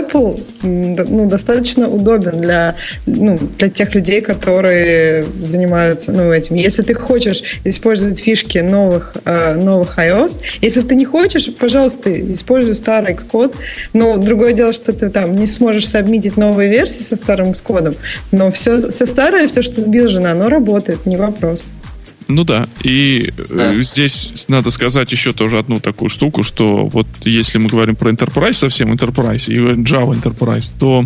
Apple 0.00 0.40
ну, 0.62 1.28
достаточно 1.28 1.88
удобен 1.88 2.40
для, 2.40 2.76
ну, 3.06 3.38
для 3.58 3.68
тех 3.68 3.94
людей, 3.94 4.20
которые 4.20 5.24
занимаются 5.42 6.12
ну, 6.12 6.32
этим. 6.32 6.56
Если 6.56 6.82
ты 6.82 6.94
хочешь 6.94 7.42
использовать 7.64 8.20
фишки 8.20 8.58
новых, 8.58 9.14
э, 9.24 9.54
новых 9.54 9.98
iOS, 9.98 10.40
если 10.60 10.80
ты 10.80 10.94
не 10.94 11.04
хочешь, 11.04 11.39
хочешь, 11.40 11.54
пожалуйста, 11.54 12.32
используй 12.32 12.74
старый 12.74 13.14
Xcode. 13.14 13.56
Но 13.92 14.16
другое 14.18 14.52
дело, 14.52 14.72
что 14.72 14.92
ты 14.92 15.10
там 15.10 15.36
не 15.36 15.46
сможешь 15.46 15.88
сабмитить 15.88 16.36
новые 16.36 16.70
версии 16.70 17.02
со 17.02 17.16
старым 17.16 17.50
Xcode. 17.50 17.96
Но 18.32 18.50
все, 18.50 18.78
все 18.88 19.06
старое, 19.06 19.48
все, 19.48 19.62
что 19.62 19.80
сбилжено, 19.80 20.30
оно 20.30 20.48
работает, 20.48 21.06
не 21.06 21.16
вопрос. 21.16 21.70
Ну 22.28 22.44
да, 22.44 22.68
и 22.84 23.32
э, 23.36 23.44
да. 23.50 23.82
здесь 23.82 24.44
надо 24.46 24.70
сказать 24.70 25.10
еще 25.10 25.32
тоже 25.32 25.58
одну 25.58 25.80
такую 25.80 26.08
штуку, 26.08 26.44
что 26.44 26.86
вот 26.86 27.08
если 27.24 27.58
мы 27.58 27.68
говорим 27.68 27.96
про 27.96 28.10
Enterprise, 28.10 28.52
совсем 28.52 28.92
Enterprise 28.92 29.50
и 29.50 29.56
Java 29.58 30.12
Enterprise, 30.12 30.70
то 30.78 31.04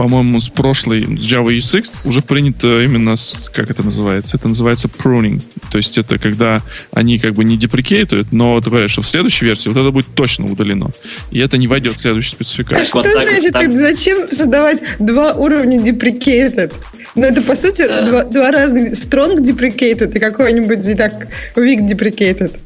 по-моему, 0.00 0.40
с 0.40 0.48
прошлой 0.48 1.02
Java 1.02 1.54
ES6 1.58 2.08
уже 2.08 2.22
принято 2.22 2.82
именно, 2.82 3.18
с, 3.18 3.50
как 3.54 3.70
это 3.70 3.82
называется? 3.82 4.38
Это 4.38 4.48
называется 4.48 4.88
pruning. 4.88 5.42
То 5.70 5.76
есть 5.76 5.98
это 5.98 6.18
когда 6.18 6.62
они 6.90 7.18
как 7.18 7.34
бы 7.34 7.44
не 7.44 7.58
деприкейтуют, 7.58 8.32
но 8.32 8.58
ты 8.62 8.70
говоришь, 8.70 8.92
что 8.92 9.02
в 9.02 9.06
следующей 9.06 9.44
версии 9.44 9.68
вот 9.68 9.76
это 9.76 9.90
будет 9.90 10.06
точно 10.14 10.50
удалено. 10.50 10.86
И 11.30 11.38
это 11.38 11.58
не 11.58 11.68
войдет 11.68 11.96
в 11.96 12.00
следующую 12.00 12.32
спецификацию. 12.32 12.86
Что 12.86 13.02
вот 13.02 13.08
значит, 13.10 13.52
так. 13.52 13.70
зачем 13.72 14.30
создавать 14.30 14.78
два 14.98 15.34
уровня 15.34 15.76
deprecated? 15.76 16.72
Ну, 17.14 17.26
это, 17.26 17.42
по 17.42 17.54
сути, 17.54 17.86
да. 17.86 18.00
два, 18.00 18.24
два 18.24 18.50
разных 18.52 18.94
strong 18.94 19.36
deprecated 19.36 20.16
и 20.16 20.18
какой-нибудь 20.18 20.96
так 20.96 21.28
weak 21.56 21.86
deprecated. 21.86 22.58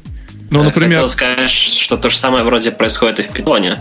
Ну, 0.51 0.63
например... 0.63 1.01
Хотел 1.01 1.09
сказать, 1.09 1.49
что 1.49 1.97
то 1.97 2.09
же 2.09 2.15
самое 2.15 2.45
вроде 2.45 2.71
происходит 2.71 3.19
и 3.19 3.23
в 3.23 3.27
питоне 3.27 3.79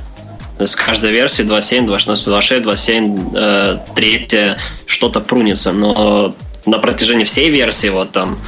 с 0.59 0.77
каждой 0.77 1.11
версии 1.11 1.45
2.7, 1.45 1.87
2.6, 1.87 2.65
2.7, 2.65 3.33
э, 3.35 3.79
третья 3.95 4.59
что-то 4.87 5.21
прунится, 5.21 5.73
но 5.73 6.35
на 6.67 6.79
протяжении 6.79 7.25
всей 7.25 7.51
версии 7.51 7.89
вот 7.89 8.13
там, 8.13 8.39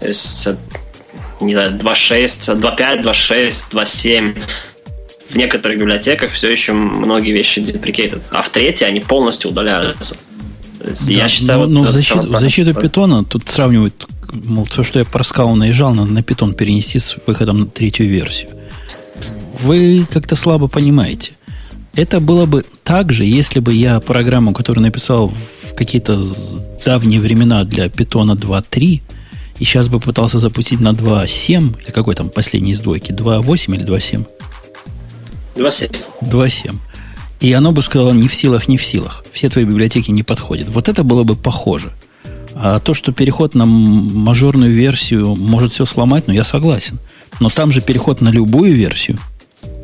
то 0.00 0.08
есть, 0.08 0.48
не 1.40 1.54
знаю, 1.54 1.72
2.6, 1.72 2.60
2.5, 2.60 3.02
2.6, 3.02 3.74
2.7, 3.74 4.42
в 5.30 5.36
некоторых 5.36 5.78
библиотеках 5.78 6.32
все 6.32 6.50
еще 6.50 6.72
многие 6.72 7.32
вещи 7.32 7.60
deprecated, 7.60 8.28
а 8.32 8.42
в 8.42 8.50
третьей 8.50 8.86
они 8.86 9.00
полностью 9.00 9.50
удаляются. 9.50 10.16
Да, 10.80 10.90
я 11.06 11.28
считаю, 11.28 11.60
но, 11.60 11.64
вот 11.64 11.70
но 11.70 11.82
в 11.82 11.90
защиту, 11.90 12.32
в 12.32 12.38
защиту 12.38 12.74
питона 12.74 13.24
тут 13.24 13.48
сравнивают, 13.48 14.06
мол, 14.32 14.66
то, 14.66 14.82
что 14.82 14.98
я 14.98 15.04
про 15.04 15.22
скалу 15.22 15.54
наезжал, 15.54 15.94
надо 15.94 16.12
на 16.12 16.22
питон 16.22 16.54
перенести 16.54 16.98
с 16.98 17.16
выходом 17.24 17.60
на 17.60 17.66
третью 17.66 18.08
версию. 18.08 18.50
Вы 19.60 20.04
как-то 20.10 20.34
слабо 20.34 20.66
понимаете. 20.66 21.32
Это 21.94 22.20
было 22.20 22.46
бы 22.46 22.64
так 22.84 23.12
же, 23.12 23.24
если 23.24 23.60
бы 23.60 23.74
я 23.74 24.00
программу, 24.00 24.54
которую 24.54 24.82
написал 24.82 25.28
в 25.28 25.74
какие-то 25.74 26.18
давние 26.84 27.20
времена 27.20 27.64
для 27.64 27.86
Python 27.86 28.34
2.3, 28.34 29.02
и 29.58 29.64
сейчас 29.64 29.88
бы 29.88 30.00
пытался 30.00 30.38
запустить 30.38 30.80
на 30.80 30.92
2.7, 30.92 31.82
или 31.82 31.90
какой 31.90 32.14
там 32.14 32.30
последний 32.30 32.72
из 32.72 32.80
двойки, 32.80 33.12
2.8 33.12 33.74
или 33.74 33.84
2.7? 33.84 34.26
2.7. 35.54 35.96
2.7. 36.22 36.74
И 37.40 37.52
оно 37.52 37.72
бы 37.72 37.82
сказало 37.82 38.12
не 38.12 38.28
в 38.28 38.34
силах, 38.34 38.68
не 38.68 38.78
в 38.78 38.84
силах. 38.84 39.24
Все 39.32 39.48
твои 39.48 39.64
библиотеки 39.64 40.10
не 40.10 40.22
подходят. 40.22 40.68
Вот 40.68 40.88
это 40.88 41.02
было 41.02 41.24
бы 41.24 41.34
похоже. 41.34 41.92
А 42.54 42.78
то, 42.78 42.94
что 42.94 43.12
переход 43.12 43.54
на 43.54 43.66
мажорную 43.66 44.72
версию 44.72 45.34
может 45.36 45.72
все 45.72 45.84
сломать, 45.84 46.28
ну, 46.28 46.34
я 46.34 46.44
согласен. 46.44 46.98
Но 47.40 47.48
там 47.48 47.72
же 47.72 47.80
переход 47.80 48.20
на 48.20 48.28
любую 48.28 48.72
версию, 48.72 49.18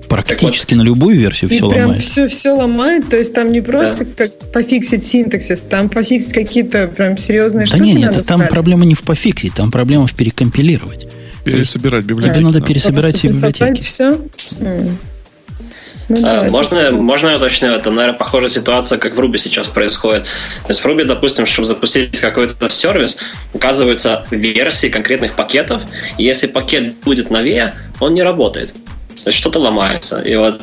практически 0.09 0.75
вот, 0.75 0.81
на 0.81 0.85
любую 0.85 1.19
версию 1.19 1.51
все 1.51 1.69
прям 1.69 1.87
ломает. 1.87 2.03
Все, 2.03 2.29
все 2.29 2.51
ломает, 2.53 3.09
то 3.09 3.17
есть 3.17 3.33
там 3.35 3.53
не 3.53 3.61
просто 3.61 4.05
да. 4.05 4.29
как 4.29 4.53
пофиксить 4.53 5.05
синтаксис, 5.07 5.61
там 5.61 5.89
пофиксить 5.89 6.33
какие-то 6.33 6.89
прям 6.89 7.19
серьезные 7.19 7.67
да 7.67 7.77
штуки. 7.77 7.81
Да 7.81 8.01
нет, 8.01 8.17
нет, 8.17 8.27
там 8.27 8.47
проблема 8.49 8.85
не 8.85 8.95
в 8.95 9.03
пофиксить, 9.03 9.55
там 9.55 9.71
проблема 9.71 10.07
в 10.07 10.15
перекомпилировать. 10.15 11.09
Пересобирать 11.45 12.05
библиотеки. 12.05 12.35
Тебе 12.35 12.45
надо 12.45 12.61
пересобирать 12.61 13.17
все 13.17 13.29
библиотеки. 13.29 13.81
Все? 13.81 14.19
Ну, 16.09 16.17
да, 16.23 16.41
а, 16.41 16.49
можно, 16.49 16.91
можно 16.91 17.29
я 17.29 17.37
уточню, 17.37 17.69
это, 17.69 17.91
наверное, 17.91 18.19
похожая 18.19 18.49
ситуация, 18.49 18.99
как 18.99 19.15
в 19.15 19.21
Ruby 19.21 19.37
сейчас 19.37 19.67
происходит. 19.67 20.25
То 20.63 20.71
есть 20.71 20.81
в 20.81 20.87
Ruby, 20.87 21.05
допустим, 21.05 21.45
чтобы 21.45 21.67
запустить 21.67 22.19
какой-то 22.19 22.71
сервис, 22.71 23.19
указываются 23.53 24.25
версии 24.31 24.89
конкретных 24.89 25.35
пакетов, 25.35 25.83
и 26.17 26.25
если 26.25 26.47
пакет 26.47 26.97
будет 27.01 27.31
новее, 27.31 27.75
он 28.01 28.15
не 28.15 28.23
работает. 28.23 28.75
Что-то 29.31 29.59
ломается. 29.59 30.21
И 30.21 30.35
вот 30.37 30.61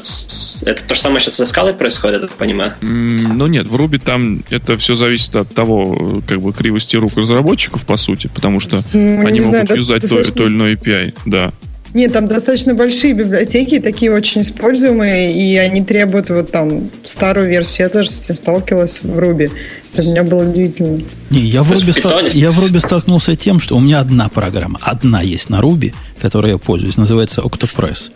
это 0.65 0.83
то 0.83 0.95
же 0.95 1.01
самое 1.01 1.21
сейчас 1.21 1.35
со 1.35 1.45
скалой 1.45 1.73
происходит, 1.73 2.21
я 2.21 2.27
так 2.27 2.37
понимаю? 2.37 2.73
Mm, 2.81 3.33
ну 3.33 3.47
нет, 3.47 3.67
в 3.67 3.75
Ruby 3.75 3.99
там 4.03 4.43
это 4.49 4.77
все 4.77 4.95
зависит 4.95 5.35
от 5.35 5.53
того, 5.53 6.21
как 6.27 6.41
бы 6.41 6.53
кривости 6.53 6.95
рук 6.95 7.13
разработчиков, 7.15 7.85
по 7.85 7.97
сути, 7.97 8.29
потому 8.33 8.59
что 8.59 8.77
mm, 8.77 9.25
они 9.25 9.41
могут 9.41 9.65
знаю, 9.65 9.79
юзать 9.79 10.01
то, 10.03 10.23
то 10.31 10.45
или 10.45 10.53
иное 10.53 10.75
API, 10.75 11.15
да. 11.25 11.51
Нет, 11.95 12.11
там 12.11 12.25
достаточно 12.25 12.73
большие 12.73 13.13
библиотеки, 13.13 13.79
такие 13.79 14.11
очень 14.11 14.41
используемые, 14.41 15.31
и 15.31 15.55
они 15.55 15.81
требуют 15.81 16.27
вот 16.29 16.51
там 16.51 16.89
старую 17.05 17.47
версию. 17.47 17.87
Я 17.87 17.89
тоже 17.89 18.09
с 18.09 18.19
этим 18.19 18.35
сталкивалась 18.35 19.01
в 19.01 19.17
Ruby. 19.17 19.49
Это 19.93 20.01
для 20.01 20.11
меня 20.11 20.23
было 20.25 20.43
удивительно. 20.43 21.01
Не, 21.29 21.39
я 21.39 21.63
в, 21.63 21.71
Ruby 21.71 21.97
стал, 21.97 22.19
я 22.33 22.51
в 22.51 22.59
Ruby 22.59 22.81
столкнулся 22.81 23.37
тем, 23.37 23.59
что 23.59 23.77
у 23.77 23.79
меня 23.79 24.01
одна 24.01 24.27
программа, 24.27 24.77
одна 24.81 25.21
есть 25.21 25.49
на 25.49 25.61
Ruby, 25.61 25.93
которой 26.21 26.51
я 26.51 26.57
пользуюсь, 26.57 26.97
называется 26.97 27.39
Octopress. 27.39 28.11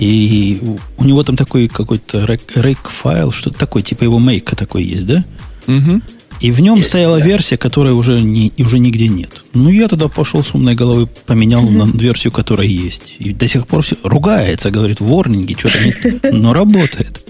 И 0.00 0.60
у 0.96 1.04
него 1.04 1.22
там 1.22 1.36
такой 1.36 1.68
какой-то 1.68 2.26
рейк 2.56 2.88
файл, 2.88 3.32
что-то 3.32 3.58
такое, 3.58 3.82
типа 3.82 4.04
его 4.04 4.18
мейка 4.18 4.56
такой 4.56 4.82
есть, 4.82 5.06
да? 5.06 5.24
Угу. 5.66 6.00
И 6.40 6.50
в 6.50 6.60
нем 6.60 6.76
Есть, 6.76 6.88
стояла 6.88 7.18
да. 7.18 7.24
версия, 7.24 7.58
которой 7.58 7.92
уже, 7.92 8.22
не, 8.22 8.50
уже 8.58 8.78
нигде 8.78 9.08
нет. 9.08 9.42
Ну, 9.52 9.68
я 9.68 9.88
тогда 9.88 10.08
пошел 10.08 10.42
с 10.42 10.54
умной 10.54 10.74
головой, 10.74 11.06
поменял 11.26 11.62
mm-hmm. 11.62 11.94
на 11.94 11.98
версию, 11.98 12.32
которая 12.32 12.66
есть. 12.66 13.14
И 13.18 13.34
до 13.34 13.46
сих 13.46 13.66
пор 13.66 13.82
все 13.82 13.96
ругается, 14.02 14.70
говорит, 14.70 15.00
ворнинги, 15.00 15.54
что-то 15.58 15.84
нет. 15.84 16.32
Но 16.32 16.54
работает. 16.54 17.26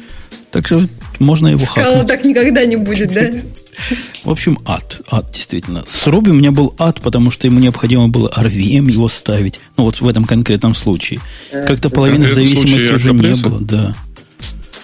Так 0.52 0.66
что 0.66 0.82
можно 1.20 1.48
его 1.48 1.64
Скала 1.64 1.86
хакнуть. 1.86 2.06
так 2.08 2.24
никогда 2.24 2.64
не 2.64 2.76
будет, 2.76 3.12
да? 3.12 3.30
В 4.24 4.30
общем, 4.30 4.58
ад. 4.64 5.00
Ад, 5.10 5.30
действительно. 5.32 5.84
С 5.86 6.06
Руби 6.06 6.30
у 6.30 6.34
меня 6.34 6.50
был 6.50 6.74
ад, 6.78 7.00
потому 7.00 7.30
что 7.30 7.46
ему 7.46 7.60
необходимо 7.60 8.08
было 8.08 8.28
RVM 8.36 8.90
его 8.90 9.08
ставить. 9.08 9.60
Ну, 9.76 9.84
вот 9.84 10.00
в 10.00 10.08
этом 10.08 10.24
конкретном 10.24 10.74
случае. 10.74 11.20
Э, 11.52 11.64
Как-то 11.66 11.90
половины 11.90 12.26
зависимости 12.28 12.92
уже 12.92 13.12
не 13.12 13.34
было, 13.42 13.60
да. 13.60 13.94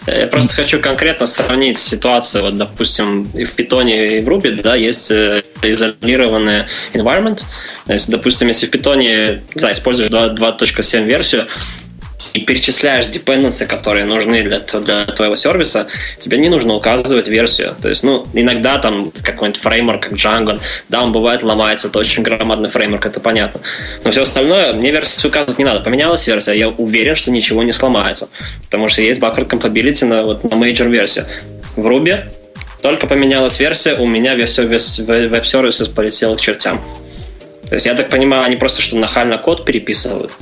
Я 0.07 0.27
просто 0.29 0.55
хочу 0.55 0.79
конкретно 0.81 1.27
сравнить 1.27 1.79
ситуацию. 1.79 2.45
Вот, 2.45 2.57
допустим, 2.57 3.29
и 3.35 3.45
в 3.45 3.57
Python, 3.57 3.91
и 3.91 4.23
в 4.23 4.29
Ruby, 4.29 4.63
да, 4.63 4.77
есть 4.77 5.11
э, 5.11 5.43
изолированный 5.63 6.65
environment. 6.95 7.43
То 7.87 7.93
есть, 7.93 8.09
допустим, 8.09 8.49
если 8.49 8.67
в 8.67 8.71
Python, 8.71 9.41
да, 9.57 9.73
используешь 9.73 10.11
2.7 10.11 11.05
версию, 11.05 11.47
и 12.37 12.41
перечисляешь 12.45 13.07
dependency, 13.07 13.67
которые 13.67 14.05
нужны 14.05 14.43
для, 14.43 14.59
для 14.61 15.07
твоего 15.07 15.35
сервиса, 15.37 15.87
тебе 16.19 16.37
не 16.37 16.49
нужно 16.49 16.75
указывать 16.75 17.29
версию. 17.29 17.77
То 17.81 17.89
есть, 17.89 18.05
ну, 18.05 18.27
иногда 18.35 18.79
там 18.79 19.11
какой-нибудь 19.11 19.61
фреймворк, 19.61 20.03
как 20.03 20.13
Django, 20.13 20.61
да, 20.91 21.03
он 21.03 21.13
бывает 21.13 21.43
ломается, 21.43 21.89
это 21.89 21.99
очень 21.99 22.23
громадный 22.23 22.69
фреймворк, 22.69 23.07
это 23.07 23.21
понятно. 23.21 23.61
Но 24.05 24.11
все 24.11 24.23
остальное, 24.23 24.75
мне 24.75 24.93
версию 24.93 25.31
указывать 25.31 25.59
не 25.59 25.65
надо. 25.65 25.81
Поменялась 25.81 26.27
версия, 26.27 26.53
я 26.53 26.69
уверен, 26.69 27.17
что 27.17 27.31
ничего 27.31 27.63
не 27.63 27.73
сломается. 27.73 28.29
Потому 28.65 28.89
что 28.89 29.01
есть 29.01 29.21
backward 29.21 29.49
compatibility 29.49 30.05
на, 30.05 30.23
вот, 30.23 30.45
на 30.45 30.55
major 30.55 30.89
версии. 30.91 31.25
В 31.77 31.87
Ruby 31.87 32.25
только 32.83 33.07
поменялась 33.07 33.59
версия, 33.59 33.95
у 33.95 34.07
меня 34.07 34.35
весь 34.35 34.59
веб-сервис 34.59 35.89
полетел 35.89 36.37
к 36.37 36.41
чертям. 36.41 36.83
То 37.69 37.75
есть, 37.75 37.87
я 37.87 37.95
так 37.95 38.11
понимаю, 38.11 38.45
они 38.45 38.57
просто 38.57 38.83
что 38.83 38.97
нахально 38.97 39.39
код 39.39 39.65
переписывают. 39.65 40.33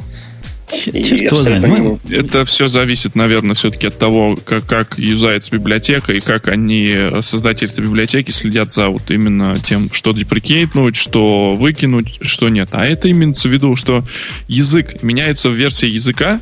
Черт 0.68 1.38
знает. 1.38 2.00
Это 2.08 2.44
все 2.44 2.68
зависит, 2.68 3.14
наверное, 3.14 3.54
все-таки 3.54 3.86
от 3.86 3.98
того, 3.98 4.36
как, 4.36 4.66
как 4.66 4.98
юзается 4.98 5.50
библиотека 5.52 6.12
и 6.12 6.20
как 6.20 6.48
они, 6.48 6.96
создатели 7.20 7.70
этой 7.70 7.84
библиотеки, 7.84 8.30
следят 8.30 8.72
за 8.72 8.88
вот 8.88 9.10
именно 9.10 9.56
тем, 9.56 9.90
что 9.92 10.12
деприкейтнуть, 10.12 10.96
что 10.96 11.52
выкинуть, 11.52 12.18
что 12.22 12.48
нет. 12.48 12.70
А 12.72 12.86
это 12.86 13.10
имеется 13.10 13.48
в 13.48 13.52
виду, 13.52 13.76
что 13.76 14.04
язык 14.48 15.02
меняется 15.02 15.50
в 15.50 15.54
версии 15.54 15.88
языка, 15.88 16.40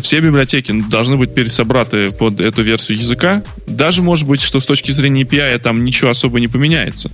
все 0.00 0.20
библиотеки 0.20 0.72
должны 0.88 1.16
быть 1.16 1.34
пересобраты 1.34 2.08
под 2.18 2.40
эту 2.40 2.62
версию 2.62 2.98
языка. 2.98 3.42
Даже 3.66 4.00
может 4.00 4.26
быть, 4.26 4.40
что 4.40 4.60
с 4.60 4.66
точки 4.66 4.92
зрения 4.92 5.22
API 5.22 5.58
там 5.58 5.84
ничего 5.84 6.10
особо 6.10 6.40
не 6.40 6.48
поменяется. 6.48 7.10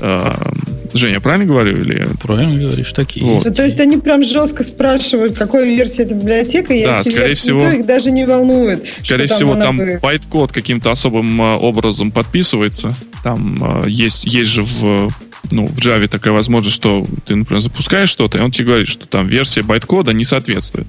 Эм, 0.00 0.78
Женя, 0.94 1.20
правильно 1.20 1.46
говорю? 1.46 1.78
Или... 1.78 2.08
Правильно 2.22 2.66
говоришь, 2.66 2.92
такие 2.92 3.24
вот. 3.24 3.44
есть. 3.44 3.56
То 3.56 3.64
есть 3.64 3.80
они 3.80 3.98
прям 3.98 4.24
жестко 4.24 4.62
спрашивают, 4.62 5.38
какой 5.38 5.74
версии 5.76 6.02
эта 6.02 6.14
библиотека, 6.14 6.72
и 6.72 6.84
да, 6.84 7.04
скорее 7.04 7.34
всего, 7.34 7.60
никто 7.60 7.76
их 7.76 7.86
даже 7.86 8.10
не 8.10 8.26
волнует. 8.26 8.84
Скорее 8.98 9.26
всего, 9.26 9.54
там, 9.54 9.78
там 9.78 9.98
байт-код 10.00 10.52
каким-то 10.52 10.90
особым 10.90 11.40
э, 11.40 11.56
образом 11.56 12.10
подписывается. 12.10 12.94
Там 13.22 13.84
э, 13.84 13.90
есть, 13.90 14.24
есть 14.24 14.50
же 14.50 14.62
в 14.62 15.10
ну, 15.50 15.66
в 15.66 15.78
Java 15.78 16.08
такая 16.08 16.34
возможность, 16.34 16.76
что 16.76 17.06
ты, 17.24 17.36
например, 17.36 17.62
запускаешь 17.62 18.10
что-то, 18.10 18.38
и 18.38 18.40
он 18.40 18.50
тебе 18.50 18.66
говорит, 18.66 18.88
что 18.88 19.06
там 19.06 19.26
версия 19.28 19.62
байт-кода 19.62 20.12
не 20.12 20.24
соответствует. 20.24 20.86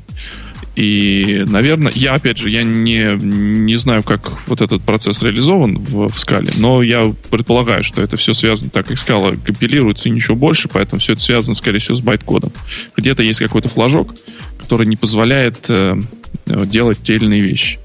И, 0.75 1.43
наверное, 1.47 1.91
я, 1.95 2.13
опять 2.13 2.37
же, 2.37 2.49
я 2.49 2.63
не, 2.63 3.17
не 3.21 3.75
знаю, 3.75 4.03
как 4.03 4.31
вот 4.47 4.61
этот 4.61 4.81
процесс 4.81 5.21
реализован 5.21 5.77
в, 5.77 6.07
в 6.09 6.19
скале, 6.19 6.49
но 6.57 6.81
я 6.81 7.13
предполагаю, 7.29 7.83
что 7.83 8.01
это 8.01 8.15
все 8.17 8.33
связано, 8.33 8.69
так 8.69 8.87
как 8.87 8.97
скала 8.97 9.33
компилируется 9.43 10.07
и 10.07 10.11
ничего 10.11 10.35
больше, 10.35 10.69
поэтому 10.69 10.99
все 10.99 11.13
это 11.13 11.21
связано, 11.21 11.53
скорее 11.53 11.79
всего, 11.79 11.95
с 11.95 12.01
байт-кодом. 12.01 12.53
Где-то 12.95 13.23
есть 13.23 13.39
какой-то 13.39 13.67
флажок, 13.67 14.15
который 14.59 14.87
не 14.87 14.95
позволяет 14.95 15.65
э, 15.67 15.97
делать 16.45 16.99
те 17.03 17.15
или 17.15 17.25
иные 17.25 17.41
вещи. 17.41 17.79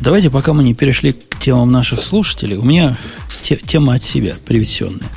Давайте, 0.00 0.30
пока 0.30 0.52
мы 0.52 0.64
не 0.64 0.74
перешли 0.74 1.12
к 1.12 1.38
темам 1.38 1.72
наших 1.72 2.02
слушателей, 2.02 2.56
у 2.56 2.62
меня 2.62 2.96
те, 3.42 3.56
тема 3.56 3.94
от 3.94 4.02
себя 4.02 4.34
приведенная. 4.46 5.08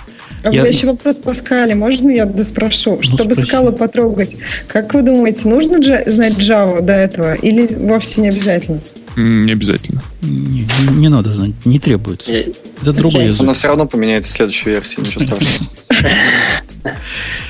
А 0.43 0.51
я... 0.51 0.65
еще 0.65 0.88
вопрос 0.88 1.18
по 1.18 1.34
скале. 1.34 1.76
Можно 1.76 2.09
я 2.09 2.26
доспрошу? 2.26 2.95
Ну, 2.95 3.03
Чтобы 3.03 3.35
спроси. 3.35 3.47
скалу 3.47 3.72
потрогать, 3.72 4.35
как 4.68 4.93
вы 4.93 5.01
думаете, 5.03 5.47
нужно 5.47 5.77
дж- 5.77 6.09
знать 6.09 6.38
Java 6.39 6.81
до 6.81 6.93
этого 6.93 7.35
или 7.35 7.68
вовсе 7.76 8.22
не 8.22 8.30
обязательно? 8.30 8.81
Не 9.15 9.51
обязательно. 9.51 10.01
Не, 10.22 10.61
не, 10.61 10.95
не 10.95 11.09
надо 11.09 11.34
знать, 11.34 11.51
не 11.65 11.80
требуется. 11.80 12.31
Это 12.31 12.51
okay. 12.81 12.93
другой 12.93 13.26
язык. 13.26 13.41
Она 13.41 13.53
все 13.53 13.68
равно 13.68 13.85
поменяется 13.85 14.31
в 14.31 14.34
следующей 14.34 14.69
версии, 14.69 15.01
ничего 15.01 15.26
страшного. 15.26 15.69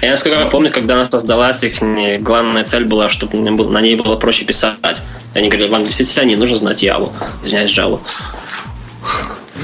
Я 0.01 0.11
насколько 0.11 0.45
помню, 0.47 0.71
когда 0.71 0.95
она 0.95 1.05
создалась, 1.05 1.63
их 1.63 1.75
главная 2.21 2.63
цель 2.63 2.85
была, 2.85 3.07
чтобы 3.09 3.37
на 3.37 3.81
ней 3.81 3.95
было 3.95 4.15
проще 4.15 4.45
писать. 4.45 5.03
Они 5.33 5.47
говорили, 5.47 5.69
вам 5.69 5.83
действительно 5.83 6.25
не 6.25 6.35
нужно 6.35 6.57
знать 6.57 6.83
Java, 6.83 7.11
извиняюсь, 7.43 7.77
Java. 7.77 7.99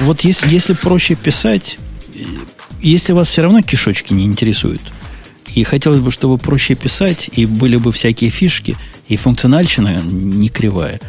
Вот 0.01 0.21
если, 0.21 0.47
если 0.49 0.73
проще 0.73 1.15
писать, 1.15 1.79
если 2.81 3.13
вас 3.13 3.29
все 3.29 3.41
равно 3.41 3.61
кишочки 3.61 4.13
не 4.13 4.23
интересуют, 4.25 4.81
и 5.53 5.63
хотелось 5.63 6.01
бы, 6.01 6.11
чтобы 6.11 6.37
проще 6.37 6.75
писать, 6.75 7.29
и 7.33 7.45
были 7.45 7.77
бы 7.77 7.91
всякие 7.91 8.29
фишки, 8.29 8.75
и 9.07 9.17
функциональщина 9.17 10.01
не 10.03 10.49
кривая, 10.49 10.99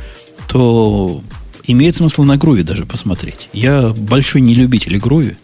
то 0.49 1.23
имеет 1.65 1.97
смысл 1.97 2.23
на 2.23 2.37
груве 2.37 2.63
даже 2.63 2.87
посмотреть. 2.87 3.49
Я 3.53 3.89
большой 3.89 4.41
не 4.41 4.55
любитель 4.55 4.97
груви, 4.99 5.37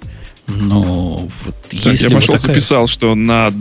но 0.47 1.29
вот 1.45 1.55
так, 1.69 1.73
если 1.73 2.09
я 2.09 2.11
пошел 2.11 2.35
вот 2.35 2.41
такая... 2.41 2.55
записал, 2.55 2.87
что 2.87 3.15
на 3.15 3.53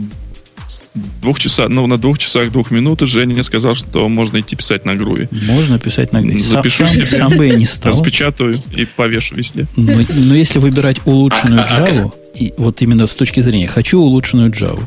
двух 0.94 1.38
часах, 1.38 1.68
ну, 1.68 1.86
на 1.86 1.98
двух 1.98 2.18
часах 2.18 2.50
двух 2.50 2.70
минут 2.70 3.00
Женя 3.00 3.42
сказал, 3.42 3.74
что 3.74 4.08
можно 4.08 4.40
идти 4.40 4.56
писать 4.56 4.84
на 4.84 4.94
груве. 4.94 5.28
Можно 5.30 5.78
писать 5.78 6.12
на 6.12 6.22
груве. 6.22 6.38
Запишу 6.38 6.86
сам, 6.86 6.94
себе, 6.94 7.06
сам 7.06 7.36
бы 7.36 7.46
я 7.46 7.54
не 7.54 7.66
стал. 7.66 7.92
Распечатаю 7.92 8.54
и 8.74 8.84
повешу 8.84 9.34
везде. 9.34 9.66
Но, 9.76 10.00
но 10.08 10.34
если 10.34 10.58
выбирать 10.58 10.98
улучшенную 11.04 11.66
Java, 11.66 12.12
и 12.34 12.52
вот 12.56 12.82
именно 12.82 13.06
с 13.06 13.14
точки 13.14 13.40
зрения 13.40 13.66
хочу 13.66 14.00
улучшенную 14.00 14.50
Java, 14.50 14.82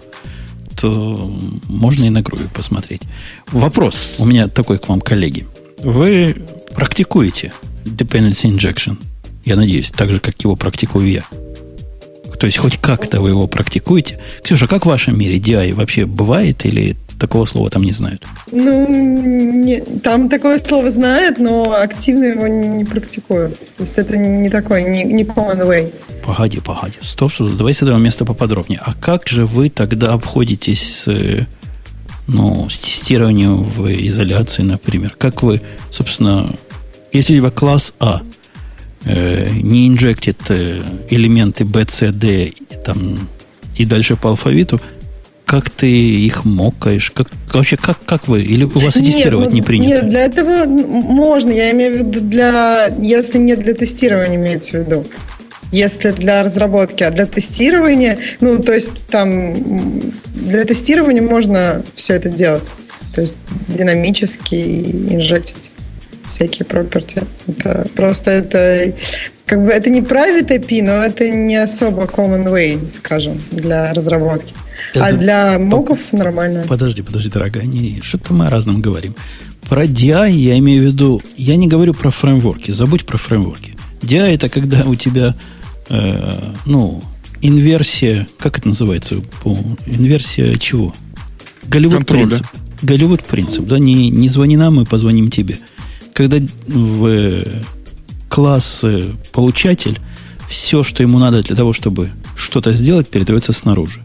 то 0.75 1.33
можно 1.67 2.05
и 2.05 2.09
на 2.09 2.21
груве 2.21 2.45
посмотреть. 2.53 3.01
Вопрос 3.51 4.17
у 4.19 4.25
меня 4.25 4.47
такой 4.47 4.77
к 4.77 4.87
вам, 4.87 5.01
коллеги. 5.01 5.47
Вы 5.79 6.35
практикуете 6.73 7.53
dependency 7.85 8.51
injection. 8.51 8.97
Я 9.45 9.55
надеюсь, 9.55 9.91
так 9.91 10.11
же, 10.11 10.19
как 10.19 10.41
его 10.43 10.55
практикую 10.55 11.09
я. 11.09 11.23
То 12.39 12.45
есть 12.45 12.57
хоть 12.57 12.77
как-то 12.77 13.21
вы 13.21 13.29
его 13.29 13.47
практикуете. 13.47 14.19
Ксюша, 14.43 14.67
как 14.67 14.85
в 14.85 14.89
вашем 14.89 15.17
мире 15.17 15.37
DI 15.37 15.73
вообще 15.73 16.05
бывает 16.05 16.65
или 16.65 16.95
такого 17.19 17.45
слова 17.45 17.69
там 17.69 17.83
не 17.83 17.91
знают? 17.91 18.23
Ну, 18.51 18.87
не, 18.87 19.81
там 20.03 20.29
такое 20.29 20.59
слово 20.59 20.91
знают, 20.91 21.39
но 21.39 21.73
активно 21.73 22.25
его 22.25 22.47
не, 22.47 22.67
не 22.67 22.85
практикую. 22.85 23.49
То 23.49 23.83
есть 23.83 23.93
это 23.97 24.17
не 24.17 24.49
такой, 24.49 24.83
не, 24.83 25.03
не 25.03 25.23
common 25.23 25.67
way. 25.67 25.93
Погоди, 26.25 26.59
погоди. 26.59 26.97
Стоп, 27.01 27.33
стоп, 27.33 27.51
давай 27.55 27.73
с 27.73 27.81
этого 27.81 27.97
места 27.97 28.25
поподробнее. 28.25 28.79
А 28.83 28.93
как 28.93 29.27
же 29.27 29.45
вы 29.45 29.69
тогда 29.69 30.13
обходитесь 30.13 30.81
с, 30.81 31.45
ну, 32.27 32.69
с 32.69 32.79
тестированием 32.79 33.63
в 33.63 33.87
изоляции, 33.87 34.63
например? 34.63 35.15
Как 35.17 35.43
вы, 35.43 35.61
собственно, 35.89 36.49
если 37.13 37.35
у 37.35 37.39
тебя 37.39 37.49
класс 37.49 37.93
А 37.99 38.21
э, 39.05 39.49
не 39.49 39.87
инжектит 39.87 40.37
э, 40.49 40.81
элементы 41.09 41.65
B, 41.65 41.85
C, 41.87 42.11
D 42.11 42.51
там, 42.85 43.17
и 43.75 43.85
дальше 43.85 44.15
по 44.15 44.29
алфавиту, 44.29 44.81
как 45.47 45.69
ты 45.69 45.89
их 45.89 46.43
мокаешь? 46.43 47.09
Как, 47.11 47.29
вообще, 47.53 47.77
как, 47.77 47.97
как 48.05 48.27
вы? 48.27 48.41
Или 48.41 48.65
у 48.65 48.79
вас 48.79 48.95
тестировать 48.95 49.49
ну, 49.49 49.55
не 49.55 49.61
принято? 49.61 49.89
Нет, 49.89 50.09
для 50.09 50.25
этого 50.25 50.65
можно. 50.65 51.51
Я 51.51 51.71
имею 51.71 51.93
в 51.93 51.97
виду 51.99 52.19
для... 52.19 52.87
Если 52.99 53.37
не 53.37 53.55
для 53.55 53.73
тестирования 53.73 54.35
имеется 54.35 54.71
в 54.71 54.85
виду. 54.85 55.05
Если 55.71 56.11
для 56.11 56.43
разработки, 56.43 57.01
а 57.03 57.11
для 57.11 57.25
тестирования, 57.25 58.19
ну, 58.41 58.59
то 58.61 58.73
есть 58.73 58.91
там 59.07 59.55
для 60.35 60.65
тестирования 60.65 61.21
можно 61.21 61.81
все 61.95 62.15
это 62.15 62.27
делать. 62.27 62.63
То 63.15 63.21
есть 63.21 63.35
динамически 63.69 64.55
инжектить 65.09 65.71
всякие 66.27 66.67
property. 66.67 67.25
Это 67.47 67.87
просто 67.95 68.31
это 68.31 68.93
как 69.45 69.63
бы 69.63 69.71
это 69.71 69.89
не 69.89 70.01
private 70.01 70.49
API, 70.49 70.83
но 70.83 71.05
это 71.05 71.29
не 71.29 71.55
особо 71.55 72.03
common 72.03 72.51
way, 72.51 72.77
скажем, 72.93 73.41
для 73.51 73.93
разработки. 73.93 74.53
Это, 74.91 75.05
а 75.05 75.11
для 75.13 75.59
моков 75.59 75.99
по, 76.11 76.17
нормально. 76.17 76.65
Подожди, 76.67 77.01
подожди, 77.01 77.29
дорогая, 77.29 77.65
не, 77.65 78.01
что-то 78.01 78.33
мы 78.33 78.47
о 78.47 78.49
разном 78.49 78.81
говорим. 78.81 79.15
Про 79.69 79.85
DI 79.85 80.31
я 80.31 80.57
имею 80.59 80.81
в 80.81 80.85
виду, 80.85 81.21
я 81.35 81.55
не 81.55 81.67
говорю 81.67 81.93
про 81.93 82.09
фреймворки, 82.09 82.71
забудь 82.71 83.05
про 83.05 83.17
фреймворки. 83.17 83.75
DI 84.01 84.35
это 84.35 84.49
когда 84.49 84.83
у 84.85 84.95
тебя, 84.95 85.35
э, 85.89 86.53
ну, 86.65 87.03
инверсия, 87.41 88.27
как 88.39 88.59
это 88.59 88.69
называется? 88.69 89.15
Инверсия 89.85 90.55
чего? 90.57 90.93
Голливуд 91.65 92.07
принцип. 92.07 92.45
Голливуд 92.81 93.23
принцип, 93.23 93.65
да, 93.65 93.79
не, 93.79 94.09
не 94.09 94.29
звони 94.29 94.55
нам, 94.55 94.75
мы 94.75 94.85
позвоним 94.85 95.29
тебе 95.29 95.57
когда 96.17 96.39
в 96.67 97.43
класс 98.27 98.83
получатель 99.31 99.99
все, 100.49 100.81
что 100.81 101.03
ему 101.03 101.19
надо 101.19 101.43
для 101.43 101.55
того, 101.55 101.73
чтобы 101.73 102.09
что-то 102.35 102.73
сделать, 102.73 103.07
передается 103.07 103.53
снаружи. 103.53 104.01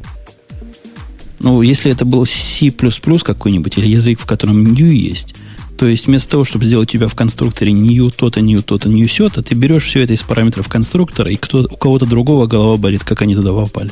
Ну, 1.42 1.60
если 1.62 1.90
это 1.90 2.04
был 2.04 2.24
C++ 2.24 2.70
какой-нибудь, 2.70 3.76
или 3.76 3.86
язык, 3.86 4.20
в 4.20 4.26
котором 4.26 4.62
new 4.62 4.86
есть, 4.86 5.34
то 5.76 5.88
есть 5.88 6.06
вместо 6.06 6.30
того, 6.30 6.44
чтобы 6.44 6.64
сделать 6.64 6.88
у 6.90 6.92
тебя 6.92 7.08
в 7.08 7.16
конструкторе 7.16 7.72
new 7.72 8.10
то-то, 8.10 8.40
new 8.40 8.62
то-то, 8.62 8.88
new 8.88 9.08
сё-то, 9.08 9.42
ты 9.42 9.56
берешь 9.56 9.84
все 9.84 10.02
это 10.02 10.12
из 10.12 10.22
параметров 10.22 10.68
конструктора, 10.68 11.30
и 11.30 11.36
кто, 11.36 11.66
у 11.68 11.76
кого-то 11.76 12.06
другого 12.06 12.46
голова 12.46 12.76
болит, 12.76 13.02
как 13.02 13.22
они 13.22 13.34
туда 13.34 13.52
попали. 13.52 13.90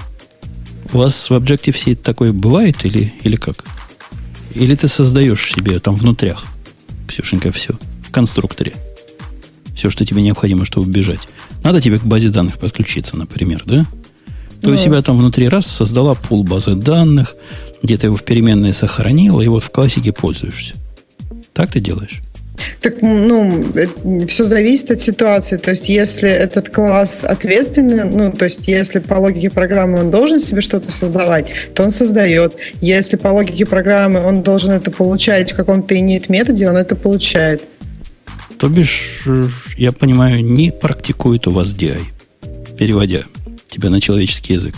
У 0.93 0.99
вас 0.99 1.29
в 1.29 1.33
Objective-C 1.33 1.97
такое 1.97 2.33
бывает 2.33 2.85
или, 2.85 3.13
или 3.25 3.35
как? 3.35 3.65
Или 4.55 4.77
ты 4.77 4.87
создаешь 4.87 5.53
себе 5.53 5.79
там 5.81 5.97
внутрях, 5.97 6.47
Ксюшенька, 7.09 7.51
все? 7.51 7.75
в 8.11 8.13
конструкторе. 8.13 8.75
Все, 9.75 9.89
что 9.89 10.05
тебе 10.05 10.21
необходимо, 10.21 10.65
чтобы 10.65 10.91
бежать. 10.91 11.29
Надо 11.63 11.81
тебе 11.81 11.99
к 11.99 12.05
базе 12.05 12.29
данных 12.29 12.59
подключиться, 12.59 13.17
например, 13.17 13.63
да? 13.65 13.87
То 14.63 14.73
есть 14.73 14.85
себя 14.85 15.03
там 15.03 15.19
внутри 15.19 15.49
раз 15.49 15.67
создала 15.67 16.15
пул 16.15 16.45
базы 16.45 16.75
данных, 16.75 17.37
где-то 17.83 18.07
его 18.07 18.17
в 18.17 18.23
переменные 18.23 18.73
сохранила, 18.73 19.41
и 19.41 19.49
вот 19.49 19.65
в 19.65 19.71
классике 19.71 20.13
пользуешься. 20.13 20.75
Так 21.53 21.73
ты 21.73 21.81
делаешь? 21.81 22.21
Так, 22.81 23.01
ну, 23.01 23.65
все 24.29 24.45
зависит 24.45 24.91
от 24.91 25.01
ситуации. 25.01 25.57
То 25.57 25.71
есть, 25.71 25.89
если 25.89 26.29
этот 26.29 26.69
класс 26.69 27.25
ответственный, 27.25 28.05
ну, 28.05 28.33
то 28.33 28.45
есть, 28.45 28.69
если 28.69 28.99
по 28.99 29.15
логике 29.15 29.51
программы 29.51 30.01
он 30.01 30.11
должен 30.11 30.41
себе 30.41 30.61
что-то 30.61 30.91
создавать, 30.91 31.47
то 31.75 31.83
он 31.83 31.91
создает. 31.91 32.57
Если 32.81 33.17
по 33.17 33.29
логике 33.29 33.65
программы 33.67 34.25
он 34.25 34.43
должен 34.43 34.73
это 34.73 34.91
получать 34.91 35.53
в 35.53 35.57
каком-то 35.57 35.95
init 35.95 36.27
методе, 36.29 36.69
он 36.69 36.77
это 36.77 36.97
получает. 36.97 37.63
То 38.59 38.69
бишь, 38.69 39.23
я 39.79 39.93
понимаю, 39.93 40.45
не 40.45 40.71
практикует 40.71 41.47
у 41.47 41.51
вас 41.51 41.75
DI, 41.75 41.99
переводя 42.77 43.23
тебя 43.71 43.91
на 43.91 44.01
человеческий 44.01 44.55
язык. 44.55 44.75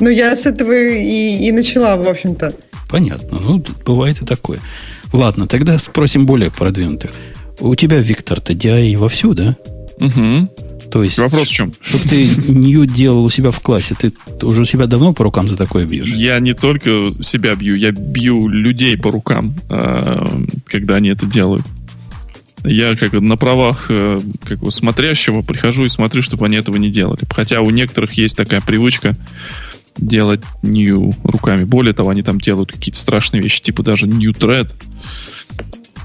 Ну, 0.00 0.08
я 0.08 0.34
с 0.34 0.44
этого 0.46 0.72
и, 0.72 1.48
и 1.48 1.52
начала, 1.52 1.96
в 1.96 2.08
общем-то. 2.08 2.52
Понятно. 2.88 3.38
Ну, 3.40 3.64
бывает 3.86 4.22
и 4.22 4.26
такое. 4.26 4.58
Ладно, 5.12 5.46
тогда 5.46 5.78
спросим 5.78 6.26
более 6.26 6.50
продвинутых. 6.50 7.12
У 7.60 7.74
тебя, 7.74 7.98
Виктор, 7.98 8.40
ты 8.40 8.54
DI 8.54 8.96
вовсю, 8.96 9.34
да? 9.34 9.56
Угу. 9.98 10.48
То 10.90 11.02
есть, 11.02 11.18
Вопрос 11.18 11.48
в 11.48 11.50
чем? 11.50 11.72
Чтобы 11.80 12.04
ты 12.04 12.28
нью 12.48 12.86
делал 12.86 13.24
у 13.24 13.30
себя 13.30 13.50
в 13.50 13.60
классе, 13.60 13.94
ты 13.98 14.12
уже 14.42 14.64
себя 14.64 14.86
давно 14.86 15.12
по 15.12 15.24
рукам 15.24 15.48
за 15.48 15.56
такое 15.56 15.84
бьешь? 15.86 16.12
Я 16.14 16.38
не 16.40 16.54
только 16.54 17.10
себя 17.20 17.54
бью, 17.54 17.76
я 17.76 17.92
бью 17.92 18.48
людей 18.48 18.96
по 18.96 19.10
рукам, 19.10 19.54
а, 19.68 20.26
когда 20.64 20.96
они 20.96 21.10
это 21.10 21.26
делают. 21.26 21.64
Я 22.64 22.96
как 22.96 23.12
на 23.12 23.36
правах 23.36 23.86
э, 23.88 24.18
как 24.44 24.58
бы 24.58 24.70
смотрящего 24.70 25.42
прихожу 25.42 25.84
и 25.84 25.88
смотрю, 25.88 26.22
чтобы 26.22 26.46
они 26.46 26.56
этого 26.56 26.76
не 26.76 26.90
делали. 26.90 27.20
Хотя 27.30 27.60
у 27.60 27.70
некоторых 27.70 28.14
есть 28.14 28.36
такая 28.36 28.60
привычка 28.60 29.16
делать 29.96 30.42
new 30.62 31.12
руками. 31.24 31.64
Более 31.64 31.92
того, 31.92 32.10
они 32.10 32.22
там 32.22 32.40
делают 32.40 32.72
какие-то 32.72 32.98
страшные 32.98 33.42
вещи, 33.42 33.62
типа 33.62 33.82
даже 33.82 34.06
new 34.06 34.32
thread. 34.32 34.70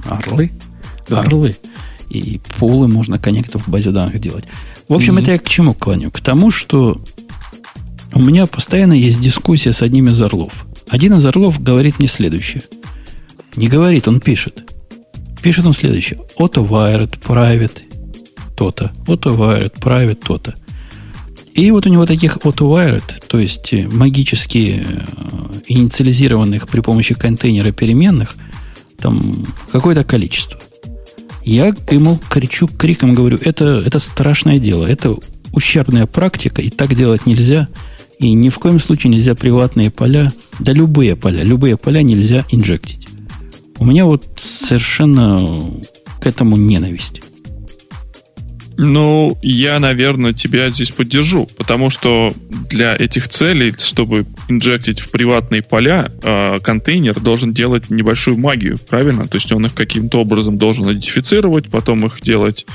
Орлы? 0.05 0.51
Да. 1.07 1.21
Орлы. 1.21 1.55
И 2.09 2.39
пулы 2.57 2.87
можно 2.87 3.17
коннектов 3.17 3.67
в 3.67 3.71
базе 3.71 3.91
данных 3.91 4.19
делать. 4.19 4.45
В 4.87 4.93
общем, 4.93 5.17
mm-hmm. 5.17 5.21
это 5.21 5.31
я 5.31 5.39
к 5.39 5.47
чему 5.47 5.73
клоню? 5.73 6.11
К 6.11 6.21
тому, 6.21 6.51
что 6.51 7.01
у 8.13 8.21
меня 8.21 8.45
постоянно 8.45 8.93
есть 8.93 9.19
дискуссия 9.19 9.71
с 9.71 9.81
одним 9.81 10.09
из 10.09 10.21
орлов. 10.21 10.65
Один 10.87 11.13
из 11.13 11.25
орлов 11.25 11.61
говорит 11.61 11.99
мне 11.99 12.07
следующее. 12.07 12.63
Не 13.55 13.67
говорит, 13.67 14.07
он 14.07 14.19
пишет. 14.19 14.72
Пишет 15.43 15.65
он 15.65 15.73
следующее. 15.73 16.21
Auto-wired, 16.39 17.19
private, 17.19 17.81
то-то. 18.55 18.93
Auto-wired, 19.07 19.73
private, 19.77 20.15
то-то. 20.25 20.55
И 21.53 21.69
вот 21.69 21.85
у 21.85 21.89
него 21.89 22.05
таких 22.05 22.37
auto-wired, 22.37 23.03
то 23.27 23.37
есть 23.37 23.73
э, 23.73 23.87
магически 23.87 24.83
э, 24.83 25.05
инициализированных 25.67 26.69
при 26.69 26.79
помощи 26.79 27.13
контейнера 27.13 27.71
переменных, 27.71 28.35
там 28.97 29.45
какое-то 29.71 30.05
количество. 30.05 30.59
Я 31.43 31.67
ему 31.91 32.17
кричу 32.29 32.67
криком, 32.67 33.13
говорю, 33.13 33.37
это, 33.43 33.83
это 33.85 33.99
страшное 33.99 34.59
дело, 34.59 34.85
это 34.85 35.17
ущербная 35.51 36.05
практика, 36.05 36.61
и 36.61 36.69
так 36.69 36.95
делать 36.95 37.25
нельзя. 37.25 37.67
И 38.17 38.31
ни 38.31 38.47
в 38.47 38.59
коем 38.59 38.79
случае 38.79 39.11
нельзя 39.11 39.35
приватные 39.35 39.91
поля, 39.91 40.31
да 40.59 40.71
любые 40.71 41.17
поля, 41.17 41.43
любые 41.43 41.75
поля 41.75 42.01
нельзя 42.01 42.45
инжектить. 42.49 43.09
У 43.79 43.85
меня 43.85 44.05
вот 44.05 44.25
совершенно 44.37 45.71
к 46.19 46.25
этому 46.25 46.57
ненависть. 46.57 47.21
Ну, 48.75 49.37
я, 49.41 49.79
наверное, 49.79 50.33
тебя 50.33 50.69
здесь 50.69 50.91
поддержу, 50.91 51.47
потому 51.57 51.89
что 51.89 52.33
для 52.69 52.95
этих 52.95 53.27
целей, 53.27 53.73
чтобы 53.77 54.25
инжектить 54.49 54.99
в 54.99 55.11
приватные 55.11 55.61
поля, 55.61 56.11
э, 56.23 56.59
контейнер 56.59 57.19
должен 57.19 57.53
делать 57.53 57.91
небольшую 57.91 58.37
магию, 58.37 58.77
правильно? 58.89 59.27
То 59.27 59.35
есть 59.35 59.51
он 59.51 59.67
их 59.67 59.75
каким-то 59.75 60.21
образом 60.21 60.57
должен 60.57 60.85
идентифицировать, 60.91 61.69
потом 61.69 62.05
их 62.05 62.21
делать 62.21 62.65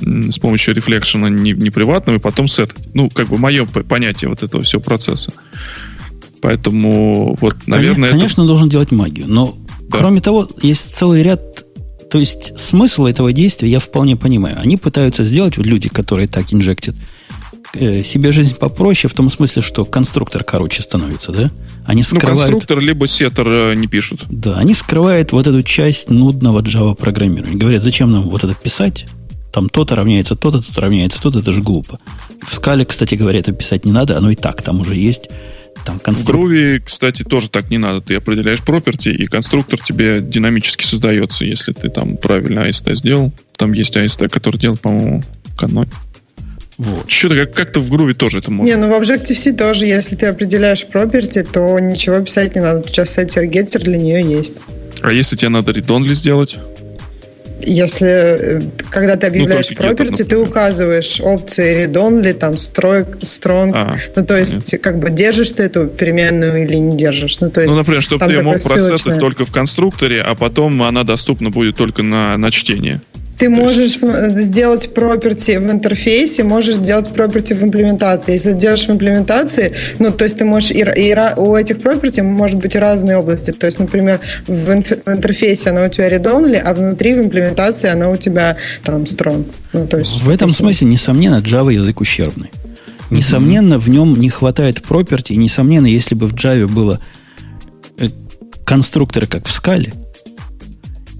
с 0.00 0.38
помощью 0.38 0.74
рефлекшена 0.74 1.28
не, 1.28 1.52
не 1.52 1.70
приватного, 1.70 2.18
и 2.18 2.20
потом 2.20 2.46
сет. 2.46 2.72
Ну, 2.94 3.10
как 3.10 3.28
бы 3.28 3.36
мое 3.36 3.66
понятие 3.66 4.28
вот 4.28 4.44
этого 4.44 4.62
всего 4.62 4.80
процесса. 4.80 5.32
Поэтому 6.40 7.36
вот, 7.40 7.56
наверное... 7.66 8.10
Конечно, 8.10 8.42
это... 8.42 8.48
должен 8.48 8.68
делать 8.68 8.92
магию, 8.92 9.26
но 9.28 9.56
да. 9.90 9.98
Кроме 9.98 10.20
того, 10.20 10.48
есть 10.62 10.94
целый 10.94 11.22
ряд... 11.22 11.64
То 12.10 12.18
есть 12.18 12.58
смысл 12.58 13.06
этого 13.06 13.32
действия 13.32 13.68
я 13.68 13.80
вполне 13.80 14.16
понимаю. 14.16 14.56
Они 14.58 14.76
пытаются 14.76 15.24
сделать, 15.24 15.58
вот 15.58 15.66
люди, 15.66 15.88
которые 15.88 16.26
так 16.26 16.52
инжектят, 16.54 16.94
э, 17.74 18.02
себе 18.02 18.32
жизнь 18.32 18.54
попроще, 18.54 19.10
в 19.10 19.14
том 19.14 19.28
смысле, 19.28 19.62
что 19.62 19.84
конструктор 19.84 20.42
короче 20.42 20.82
становится, 20.82 21.32
да? 21.32 21.50
Они 21.84 22.00
ну, 22.00 22.18
скрывают... 22.18 22.38
Ну, 22.38 22.44
конструктор 22.52 22.80
либо 22.80 23.06
сеттер 23.06 23.48
э, 23.48 23.74
не 23.74 23.86
пишут. 23.86 24.24
Да, 24.30 24.56
они 24.56 24.74
скрывают 24.74 25.32
вот 25.32 25.46
эту 25.46 25.62
часть 25.62 26.10
нудного 26.10 26.62
Java 26.62 26.94
программирования. 26.94 27.56
Говорят, 27.56 27.82
зачем 27.82 28.10
нам 28.10 28.22
вот 28.22 28.44
это 28.44 28.54
писать? 28.54 29.06
Там 29.52 29.68
то-то 29.68 29.96
равняется 29.96 30.34
то-то, 30.34 30.60
то-то 30.60 30.80
равняется 30.80 31.20
то-то, 31.20 31.40
это 31.40 31.52
же 31.52 31.62
глупо. 31.62 31.98
В 32.46 32.54
скале, 32.54 32.84
кстати 32.84 33.14
говоря, 33.14 33.38
это 33.38 33.52
писать 33.52 33.84
не 33.84 33.92
надо, 33.92 34.16
оно 34.16 34.30
и 34.30 34.34
так 34.34 34.62
там 34.62 34.80
уже 34.80 34.94
есть. 34.94 35.28
Там 35.84 35.98
конструк... 36.00 36.48
В 36.48 36.50
Groovy, 36.50 36.80
кстати, 36.84 37.22
тоже 37.22 37.48
так 37.50 37.70
не 37.70 37.78
надо. 37.78 38.00
Ты 38.00 38.16
определяешь 38.16 38.60
property, 38.60 39.10
и 39.10 39.26
конструктор 39.26 39.80
тебе 39.80 40.20
динамически 40.20 40.84
создается, 40.84 41.44
если 41.44 41.72
ты 41.72 41.88
там 41.88 42.16
правильно 42.16 42.60
AST 42.60 42.94
сделал. 42.94 43.32
Там 43.56 43.72
есть 43.72 43.96
AST, 43.96 44.28
который 44.28 44.58
делает, 44.58 44.80
по-моему, 44.80 45.22
канон. 45.56 45.88
Вот. 46.78 47.10
Что-то 47.10 47.34
как- 47.34 47.54
как-то 47.54 47.80
в 47.80 47.90
груве 47.90 48.14
тоже 48.14 48.38
это 48.38 48.52
можно. 48.52 48.70
Не, 48.70 48.76
ну 48.76 48.88
в 48.88 49.02
Objective-C 49.02 49.52
тоже, 49.54 49.86
если 49.86 50.14
ты 50.14 50.26
определяешь 50.26 50.86
property, 50.90 51.42
то 51.42 51.78
ничего 51.80 52.20
писать 52.20 52.54
не 52.54 52.60
надо. 52.60 52.86
Сейчас 52.86 53.18
getter 53.18 53.82
для 53.82 53.98
нее 53.98 54.22
есть. 54.22 54.54
А 55.02 55.10
если 55.12 55.36
тебе 55.36 55.48
надо 55.48 55.72
read-only 55.72 56.14
сделать? 56.14 56.56
Если, 57.60 58.08
э, 58.08 58.60
когда 58.90 59.16
ты 59.16 59.26
ну, 59.26 59.32
объявляешь 59.32 59.68
ну, 59.70 59.76
property, 59.76 60.24
ты 60.24 60.36
указываешь 60.36 61.20
опции 61.20 61.84
read-only, 61.84 62.32
там, 62.32 62.52
strong, 62.52 63.20
strong. 63.20 63.70
А, 63.74 63.96
ну, 64.14 64.24
то 64.24 64.36
есть, 64.36 64.52
понятно. 64.52 64.78
как 64.78 64.98
бы, 64.98 65.10
держишь 65.10 65.50
ты 65.50 65.64
эту 65.64 65.86
переменную 65.86 66.64
или 66.64 66.76
не 66.76 66.96
держишь. 66.96 67.40
Ну, 67.40 67.50
то 67.50 67.60
есть, 67.60 67.72
ну 67.72 67.78
например, 67.78 68.02
чтобы 68.02 68.26
ты 68.26 68.42
мог 68.42 68.62
процессить 68.62 69.18
только 69.18 69.44
в 69.44 69.52
конструкторе, 69.52 70.22
а 70.22 70.34
потом 70.34 70.82
она 70.82 71.04
доступна 71.04 71.50
будет 71.50 71.76
только 71.76 72.02
на, 72.02 72.36
на 72.36 72.50
чтение. 72.50 73.00
Ты 73.38 73.48
можешь 73.48 73.96
есть... 73.96 74.42
сделать 74.42 74.90
property 74.94 75.58
в 75.58 75.70
интерфейсе, 75.70 76.42
можешь 76.42 76.76
сделать 76.76 77.08
property 77.08 77.54
в 77.54 77.62
имплементации. 77.62 78.32
Если 78.32 78.52
делаешь 78.52 78.86
в 78.86 78.90
имплементации, 78.90 79.74
ну, 79.98 80.12
то 80.12 80.24
есть 80.24 80.38
ты 80.38 80.44
можешь... 80.44 80.70
И, 80.70 80.80
и 80.80 81.16
у 81.36 81.54
этих 81.54 81.76
property 81.76 82.22
может 82.22 82.58
быть 82.58 82.74
разные 82.76 83.16
области. 83.16 83.52
То 83.52 83.66
есть, 83.66 83.78
например, 83.78 84.20
в, 84.46 84.70
интерфейсе 84.70 85.70
она 85.70 85.82
у 85.82 85.88
тебя 85.88 86.08
read-only, 86.08 86.56
а 86.56 86.74
внутри 86.74 87.14
в 87.14 87.20
имплементации 87.20 87.88
она 87.88 88.10
у 88.10 88.16
тебя 88.16 88.56
там 88.82 89.02
strong. 89.02 89.46
Ну, 89.72 89.86
то 89.86 89.98
есть, 89.98 90.20
в 90.20 90.28
этом 90.28 90.50
смысле, 90.50 90.88
несомненно, 90.88 91.40
Java 91.40 91.72
язык 91.72 92.00
ущербный. 92.00 92.50
Несомненно, 93.10 93.74
mm-hmm. 93.74 93.78
в 93.78 93.88
нем 93.88 94.14
не 94.14 94.28
хватает 94.28 94.80
property, 94.80 95.32
и, 95.32 95.36
несомненно, 95.36 95.86
если 95.86 96.14
бы 96.14 96.26
в 96.26 96.34
Java 96.34 96.66
было 96.66 97.00
э, 97.96 98.08
конструкторы, 98.64 99.26
как 99.26 99.46
в 99.46 99.52
скале, 99.52 99.94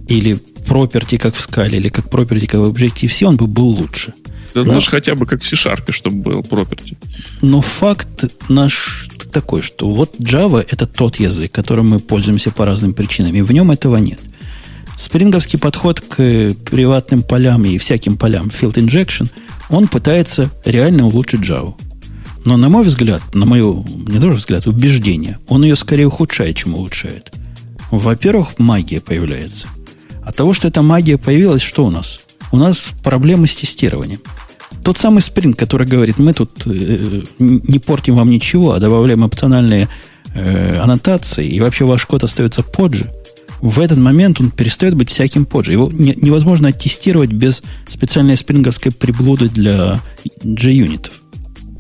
или 0.07 0.39
property, 0.69 1.19
как 1.19 1.35
в 1.35 1.40
скале, 1.40 1.78
или 1.78 1.89
как 1.89 2.07
property, 2.07 2.47
как 2.47 2.61
в 2.61 2.73
Objective-C, 2.73 3.27
он 3.27 3.36
бы 3.36 3.47
был 3.47 3.69
лучше. 3.69 4.12
Да 4.55 4.65
Но, 4.65 4.74
даже 4.74 4.90
хотя 4.90 5.15
бы 5.15 5.27
как 5.27 5.43
в 5.43 5.47
C-Sharp, 5.47 5.93
чтобы 5.93 6.16
был 6.23 6.40
property. 6.40 6.97
Но 7.43 7.61
факт 7.61 8.24
наш 8.49 9.09
такой, 9.32 9.62
что 9.62 9.90
вот 9.90 10.16
Java 10.19 10.65
это 10.69 10.86
тот 10.86 11.16
язык, 11.16 11.53
которым 11.53 11.90
мы 11.90 12.01
пользуемся 12.01 12.51
по 12.51 12.65
разным 12.65 12.95
причинам, 12.95 13.35
и 13.35 13.43
в 13.43 13.53
нем 13.53 13.70
этого 13.70 13.97
нет. 13.97 14.19
Спринговский 14.97 15.59
подход 15.59 16.01
к 16.01 16.55
приватным 16.70 17.23
полям 17.23 17.65
и 17.65 17.78
всяким 17.78 18.16
полям 18.16 18.49
field 18.49 18.74
injection, 18.74 19.31
он 19.70 19.86
пытается 19.86 20.51
реально 20.65 21.07
улучшить 21.07 21.40
Java. 21.40 21.74
Но, 22.45 22.57
на 22.57 22.69
мой 22.69 22.85
взгляд, 22.85 23.23
на 23.35 23.45
мое, 23.47 23.85
не 24.09 24.19
тоже 24.19 24.39
взгляд, 24.39 24.66
убеждение, 24.66 25.39
он 25.49 25.62
ее 25.62 25.77
скорее 25.77 26.07
ухудшает, 26.07 26.57
чем 26.57 26.74
улучшает. 26.74 27.32
Во-первых, 27.90 28.59
магия 28.59 29.01
появляется. 29.01 29.69
От 30.28 30.36
того, 30.36 30.52
что 30.52 30.68
эта 30.68 30.82
магия 30.82 31.16
появилась, 31.16 31.62
что 31.62 31.86
у 31.86 31.90
нас? 31.90 32.20
У 32.52 32.59
нас 32.59 32.84
проблемы 33.02 33.46
с 33.46 33.56
тестированием. 33.56 34.20
Тот 34.84 34.98
самый 34.98 35.20
Spring, 35.20 35.55
который 35.55 35.86
говорит, 35.86 36.18
мы 36.18 36.34
тут 36.34 36.50
э, 36.66 37.22
не 37.38 37.78
портим 37.78 38.16
вам 38.16 38.28
ничего, 38.28 38.72
а 38.72 38.78
добавляем 38.78 39.24
опциональные 39.24 39.88
э, 40.34 40.78
аннотации, 40.80 41.46
и 41.46 41.59
вообще 41.60 41.86
ваш 41.86 42.05
код 42.05 42.24
остается 42.24 42.62
поджи, 42.62 43.10
в 43.62 43.80
этот 43.80 43.96
момент 43.96 44.38
он 44.38 44.50
перестает 44.50 44.94
быть 44.94 45.09
всяким 45.09 45.46
поджи. 45.46 45.72
Его 45.72 45.90
не, 45.90 46.14
невозможно 46.14 46.68
оттестировать 46.68 47.32
без 47.32 47.62
специальной 47.88 48.36
спринговской 48.36 48.92
приблуды 48.92 49.48
для 49.48 49.98
JUnit. 50.44 51.10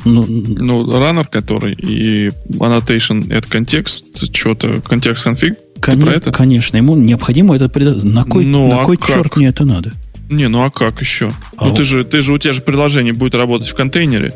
Ну, 0.06 0.24
ну, 0.26 0.98
раннер, 0.98 1.26
который 1.26 1.74
и 1.74 2.28
annotation, 2.48 3.30
это 3.30 3.46
контекст, 3.46 4.34
что-то, 4.34 4.80
контекст 4.80 5.24
конфиг, 5.24 5.54
Кон- 5.80 6.00
про 6.00 6.12
это? 6.12 6.32
Конечно, 6.32 6.76
ему 6.76 6.96
необходимо 6.96 7.56
это 7.56 7.68
предоставить. 7.68 8.14
На 8.14 8.24
кой, 8.24 8.44
ну, 8.44 8.68
на 8.68 8.82
а 8.82 8.84
кой 8.84 8.96
как? 8.96 9.08
черт 9.08 9.36
мне 9.36 9.48
это 9.48 9.64
надо? 9.64 9.92
Не, 10.28 10.48
ну 10.48 10.62
а 10.62 10.70
как 10.70 11.00
еще? 11.00 11.32
А 11.56 11.66
ну 11.66 11.74
ты 11.74 11.84
же, 11.84 12.04
ты 12.04 12.20
же, 12.20 12.34
у 12.34 12.38
тебя 12.38 12.52
же 12.52 12.60
приложение 12.60 13.14
будет 13.14 13.34
работать 13.34 13.68
в 13.68 13.74
контейнере. 13.74 14.32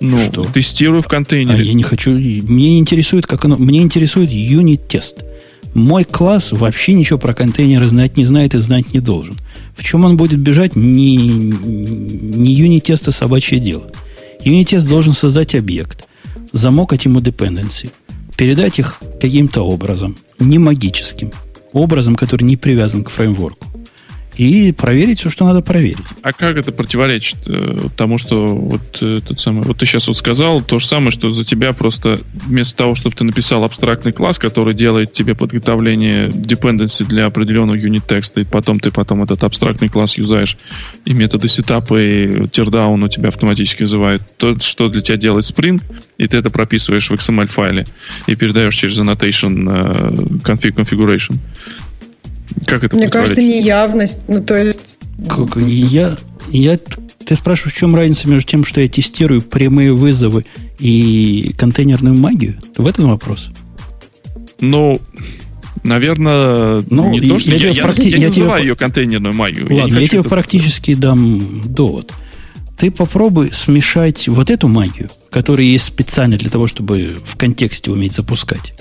Ну, 0.00 0.18
что? 0.18 0.44
тестирую 0.44 1.02
в 1.02 1.08
контейнере. 1.08 1.58
А 1.58 1.62
я 1.62 1.72
не 1.74 1.82
хочу. 1.82 2.10
Мне 2.10 2.78
интересует, 2.78 3.26
как 3.26 3.44
оно. 3.44 3.56
Мне 3.56 3.82
интересует 3.82 4.30
юнит-тест. 4.30 5.24
Мой 5.74 6.04
класс 6.04 6.52
вообще 6.52 6.94
ничего 6.94 7.18
про 7.18 7.34
контейнеры 7.34 7.88
знать 7.88 8.16
не 8.16 8.24
знает 8.24 8.54
и 8.54 8.58
знать 8.58 8.94
не 8.94 9.00
должен. 9.00 9.36
В 9.76 9.84
чем 9.84 10.04
он 10.04 10.16
будет 10.16 10.40
бежать, 10.40 10.74
не, 10.74 11.16
не 11.16 12.52
юнит-теста 12.52 13.12
собачье 13.12 13.60
дело. 13.60 13.86
Юнит-тест 14.44 14.88
должен 14.88 15.12
создать 15.12 15.54
объект, 15.54 16.08
замокать 16.52 17.04
ему 17.04 17.20
dependency, 17.20 17.90
передать 18.38 18.78
их 18.78 19.00
каким-то 19.20 19.62
образом, 19.62 20.16
не 20.38 20.58
магическим, 20.58 21.32
образом, 21.72 22.14
который 22.14 22.44
не 22.44 22.56
привязан 22.56 23.02
к 23.02 23.10
фреймворку 23.10 23.66
и 24.38 24.72
проверить 24.72 25.18
все, 25.18 25.30
что 25.30 25.44
надо 25.44 25.62
проверить. 25.62 25.98
А 26.22 26.32
как 26.32 26.56
это 26.56 26.70
противоречит 26.70 27.38
э, 27.48 27.88
тому, 27.96 28.18
что 28.18 28.46
вот 28.46 28.98
э, 29.02 29.18
тот 29.26 29.38
самый, 29.40 29.64
вот 29.64 29.78
ты 29.78 29.84
сейчас 29.84 30.06
вот 30.06 30.16
сказал 30.16 30.62
то 30.62 30.78
же 30.78 30.86
самое, 30.86 31.10
что 31.10 31.32
за 31.32 31.44
тебя 31.44 31.72
просто 31.72 32.20
вместо 32.32 32.76
того, 32.76 32.94
чтобы 32.94 33.16
ты 33.16 33.24
написал 33.24 33.64
абстрактный 33.64 34.12
класс, 34.12 34.38
который 34.38 34.74
делает 34.74 35.12
тебе 35.12 35.34
подготовление 35.34 36.28
dependency 36.28 37.04
для 37.04 37.26
определенного 37.26 37.76
юнит 37.76 38.06
текста, 38.06 38.40
и 38.40 38.44
потом 38.44 38.78
ты 38.78 38.92
потом 38.92 39.24
этот 39.24 39.42
абстрактный 39.42 39.88
класс 39.88 40.16
юзаешь, 40.16 40.56
и 41.04 41.12
методы 41.12 41.48
сетапа 41.48 42.00
и 42.00 42.28
teardown 42.28 43.04
у 43.04 43.08
тебя 43.08 43.28
автоматически 43.30 43.82
вызывает 43.82 44.22
то, 44.36 44.56
что 44.60 44.88
для 44.88 45.02
тебя 45.02 45.16
делает 45.16 45.44
Spring, 45.44 45.82
и 46.16 46.28
ты 46.28 46.36
это 46.36 46.50
прописываешь 46.50 47.10
в 47.10 47.14
XML 47.14 47.48
файле 47.48 47.86
и 48.28 48.36
передаешь 48.36 48.76
через 48.76 48.98
annotation 48.98 49.64
uh, 49.64 50.42
config 50.42 50.74
configuration. 50.76 51.38
Как 52.66 52.84
это 52.84 52.96
Мне 52.96 53.08
кажется, 53.08 53.42
неявность. 53.42 54.20
Ну, 54.28 54.42
то 54.42 54.56
есть... 54.56 54.98
Как, 55.28 55.56
я, 55.56 56.16
я, 56.50 56.78
ты 57.24 57.34
спрашиваешь, 57.34 57.74
в 57.74 57.78
чем 57.78 57.94
разница 57.94 58.28
между 58.28 58.48
тем, 58.48 58.64
что 58.64 58.80
я 58.80 58.88
тестирую 58.88 59.42
прямые 59.42 59.92
вызовы 59.92 60.44
и 60.78 61.52
контейнерную 61.58 62.18
магию? 62.18 62.58
В 62.76 62.86
этом 62.86 63.08
вопрос? 63.10 63.50
Ну, 64.60 65.00
наверное, 65.82 66.82
ну, 66.90 67.10
не 67.10 67.20
то, 67.20 67.38
что 67.38 67.50
я, 67.50 67.56
я, 67.56 67.70
я, 67.70 67.82
практи... 67.82 68.08
я, 68.08 68.16
я 68.16 68.28
называю 68.28 68.60
тебе... 68.60 68.68
ее 68.68 68.76
контейнерную 68.76 69.34
магию. 69.34 69.66
Ладно, 69.70 69.94
я, 69.94 70.00
я 70.00 70.08
тебе 70.08 70.22
практически 70.22 70.94
дам 70.94 71.62
довод. 71.66 72.12
Ты 72.78 72.90
попробуй 72.90 73.50
смешать 73.52 74.28
вот 74.28 74.50
эту 74.50 74.68
магию, 74.68 75.10
которая 75.30 75.66
есть 75.66 75.84
специально 75.84 76.36
для 76.36 76.48
того, 76.48 76.66
чтобы 76.66 77.18
в 77.24 77.36
контексте 77.36 77.90
уметь 77.90 78.14
запускать 78.14 78.72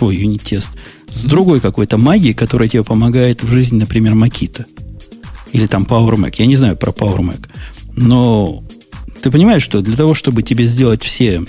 твой 0.00 0.16
юнит-тест, 0.16 0.72
с 1.10 1.24
другой 1.24 1.60
какой-то 1.60 1.98
магией, 1.98 2.34
которая 2.34 2.68
тебе 2.68 2.84
помогает 2.84 3.42
в 3.42 3.50
жизни, 3.50 3.78
например, 3.78 4.14
Макита. 4.14 4.66
Или 5.52 5.66
там 5.66 5.84
Power 5.84 6.14
Mac. 6.14 6.34
Я 6.38 6.46
не 6.46 6.56
знаю 6.56 6.76
про 6.76 6.92
Power 6.92 7.18
Mac. 7.18 7.48
Но 7.96 8.62
ты 9.20 9.30
понимаешь, 9.30 9.62
что 9.62 9.80
для 9.80 9.96
того, 9.96 10.14
чтобы 10.14 10.42
тебе 10.42 10.66
сделать 10.66 11.02
все 11.02 11.42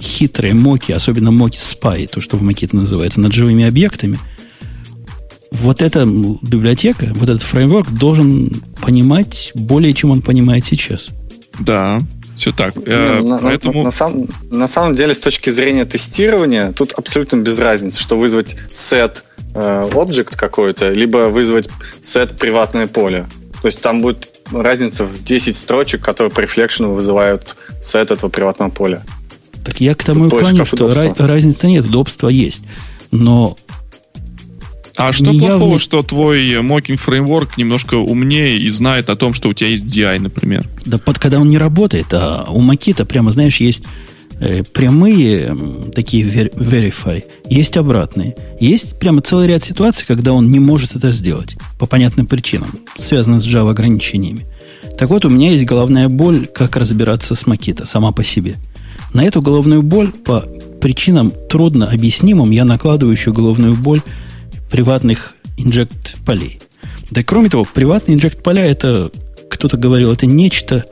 хитрые 0.00 0.54
моки, 0.54 0.92
особенно 0.92 1.30
моки 1.30 1.58
Spy, 1.58 2.08
то, 2.08 2.20
что 2.20 2.36
в 2.36 2.42
Маките 2.42 2.76
называется, 2.76 3.20
над 3.20 3.32
живыми 3.32 3.64
объектами, 3.64 4.18
вот 5.50 5.82
эта 5.82 6.04
библиотека, 6.04 7.12
вот 7.14 7.28
этот 7.28 7.42
фреймворк 7.42 7.90
должен 7.90 8.62
понимать 8.80 9.52
более, 9.54 9.94
чем 9.94 10.10
он 10.10 10.20
понимает 10.20 10.66
сейчас. 10.66 11.08
Да, 11.60 12.00
все 12.36 12.52
так. 12.52 12.74
Э, 12.86 13.20
на, 13.20 13.38
Поэтому... 13.38 13.78
на, 13.78 13.84
на, 13.84 13.90
сам, 13.90 14.26
на 14.50 14.66
самом 14.66 14.94
деле, 14.94 15.14
с 15.14 15.20
точки 15.20 15.50
зрения 15.50 15.84
тестирования, 15.84 16.72
тут 16.72 16.92
абсолютно 16.92 17.36
без 17.36 17.58
разницы, 17.58 18.00
что 18.00 18.16
вызвать 18.16 18.56
set 18.72 19.22
э, 19.54 19.88
object 19.92 20.36
какой-то, 20.36 20.90
либо 20.90 21.28
вызвать 21.28 21.68
set 22.00 22.36
приватное 22.36 22.86
поле. 22.86 23.26
То 23.62 23.68
есть 23.68 23.82
там 23.82 24.02
будет 24.02 24.28
разница 24.52 25.04
в 25.04 25.22
10 25.22 25.56
строчек, 25.56 26.04
которые 26.04 26.30
по 26.30 26.40
рефлекшену 26.40 26.92
вызывают 26.92 27.56
set 27.80 28.12
этого 28.12 28.28
приватного 28.28 28.70
поля. 28.70 29.02
Так 29.64 29.80
я 29.80 29.94
к 29.94 30.04
тому 30.04 30.26
и 30.26 30.30
клоню, 30.30 30.64
что 30.64 30.92
разницы 31.18 31.66
нет, 31.68 31.86
удобства 31.86 32.28
есть. 32.28 32.62
Но 33.10 33.56
а 34.96 35.12
что 35.12 35.26
неявный... 35.26 35.58
плохого, 35.58 35.78
что 35.78 36.02
твой 36.02 36.60
мокинг 36.62 37.00
фреймворк 37.00 37.56
немножко 37.56 37.96
умнее 37.96 38.58
и 38.58 38.70
знает 38.70 39.10
о 39.10 39.16
том, 39.16 39.34
что 39.34 39.48
у 39.48 39.52
тебя 39.52 39.70
есть 39.70 39.84
DI, 39.84 40.20
например? 40.20 40.68
Да 40.84 40.98
под 40.98 41.18
когда 41.18 41.40
он 41.40 41.48
не 41.48 41.58
работает, 41.58 42.06
а 42.12 42.46
у 42.48 42.60
Макита 42.60 43.04
прямо, 43.04 43.32
знаешь, 43.32 43.56
есть 43.56 43.84
э, 44.38 44.62
прямые 44.62 45.56
такие 45.94 46.24
verify, 46.24 47.24
есть 47.48 47.76
обратные. 47.76 48.36
Есть 48.60 48.98
прямо 48.98 49.20
целый 49.20 49.48
ряд 49.48 49.62
ситуаций, 49.62 50.04
когда 50.06 50.32
он 50.32 50.50
не 50.50 50.60
может 50.60 50.94
это 50.94 51.10
сделать 51.10 51.56
по 51.78 51.86
понятным 51.86 52.26
причинам, 52.26 52.68
связанным 52.96 53.40
с 53.40 53.46
Java 53.46 53.70
ограничениями. 53.70 54.46
Так 54.96 55.10
вот, 55.10 55.24
у 55.24 55.28
меня 55.28 55.50
есть 55.50 55.64
головная 55.64 56.08
боль, 56.08 56.46
как 56.46 56.76
разбираться 56.76 57.34
с 57.34 57.46
Макита 57.46 57.84
сама 57.84 58.12
по 58.12 58.22
себе. 58.22 58.54
На 59.12 59.24
эту 59.24 59.42
головную 59.42 59.82
боль 59.82 60.12
по 60.12 60.44
причинам 60.80 61.32
трудно 61.48 61.90
объяснимым 61.90 62.50
я 62.50 62.64
накладываю 62.64 63.14
еще 63.14 63.32
головную 63.32 63.74
боль 63.74 64.02
приватных 64.70 65.34
инжект 65.56 66.16
полей. 66.24 66.60
Да 67.10 67.20
и 67.20 67.24
кроме 67.24 67.48
того, 67.48 67.64
приватные 67.64 68.16
инжект 68.16 68.42
поля 68.42 68.64
это, 68.64 69.10
кто-то 69.48 69.76
говорил, 69.76 70.12
это 70.12 70.26
нечто, 70.26 70.84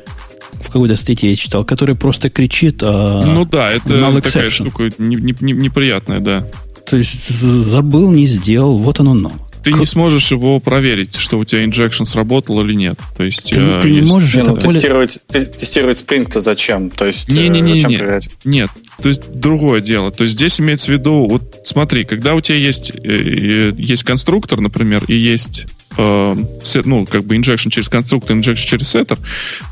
какой-то 0.72 0.96
статье 0.96 1.30
я 1.30 1.36
читал, 1.36 1.64
который 1.64 1.94
просто 1.94 2.30
кричит 2.30 2.82
о 2.82 3.24
Ну 3.24 3.44
да, 3.44 3.70
это 3.70 4.20
такая 4.20 4.50
штука 4.50 4.90
не, 4.98 5.16
не, 5.16 5.34
не, 5.40 5.52
неприятная, 5.52 6.20
да. 6.20 6.48
То 6.88 6.96
есть 6.96 7.28
забыл, 7.28 8.10
не 8.10 8.26
сделал, 8.26 8.78
вот 8.78 8.98
оно 9.00 9.14
но 9.14 9.32
ты 9.62 9.72
не 9.72 9.86
сможешь 9.86 10.30
его 10.30 10.60
проверить, 10.60 11.16
что 11.16 11.38
у 11.38 11.44
тебя 11.44 11.64
инжекшн 11.64 12.04
сработал 12.04 12.60
или 12.64 12.74
нет. 12.74 12.98
То 13.16 13.24
есть, 13.24 13.50
ты, 13.50 13.60
э, 13.60 13.80
ты 13.80 13.90
не 13.90 14.02
можешь 14.02 14.34
это 14.34 14.50
ну, 14.50 14.56
поле... 14.56 14.74
тестировать, 14.74 15.18
тестировать 15.28 15.98
Spring-то 15.98 16.40
зачем? 16.40 16.90
То 16.90 17.06
есть, 17.06 17.28
не, 17.28 17.48
не, 17.48 17.60
не, 17.60 17.74
зачем 17.74 17.90
не, 17.90 17.98
проверять? 17.98 18.30
Нет, 18.44 18.70
то 19.00 19.08
есть 19.08 19.30
другое 19.32 19.80
дело. 19.80 20.10
То 20.10 20.24
есть 20.24 20.36
здесь 20.36 20.60
имеется 20.60 20.86
в 20.86 20.94
виду, 20.94 21.26
вот 21.26 21.62
смотри, 21.64 22.04
когда 22.04 22.34
у 22.34 22.40
тебя 22.40 22.56
есть, 22.56 22.90
э, 22.90 22.98
э 23.02 23.72
есть 23.76 24.04
конструктор, 24.04 24.60
например, 24.60 25.04
и 25.08 25.14
есть 25.14 25.64
э, 25.64 25.66
ну, 25.96 27.06
как 27.06 27.24
бы 27.24 27.36
injection 27.36 27.70
через 27.70 27.88
конструктор, 27.88 28.36
injection 28.36 28.66
через 28.66 28.94
setter, 28.94 29.18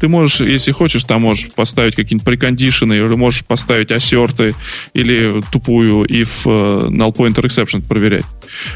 ты 0.01 0.09
можешь, 0.09 0.40
если 0.40 0.72
хочешь, 0.72 1.05
там 1.05 1.22
можешь 1.22 1.51
поставить 1.52 1.94
какие-нибудь 1.94 2.24
прекондишены, 2.24 2.94
или 2.94 3.16
можешь 3.16 3.44
поставить 3.44 3.90
ассерты, 3.90 4.55
или 4.94 5.42
тупую 5.52 6.05
if 6.05 6.44
uh, 6.44 6.88
null 6.88 7.14
pointer 7.14 7.42
exception 7.42 7.86
проверять. 7.86 8.24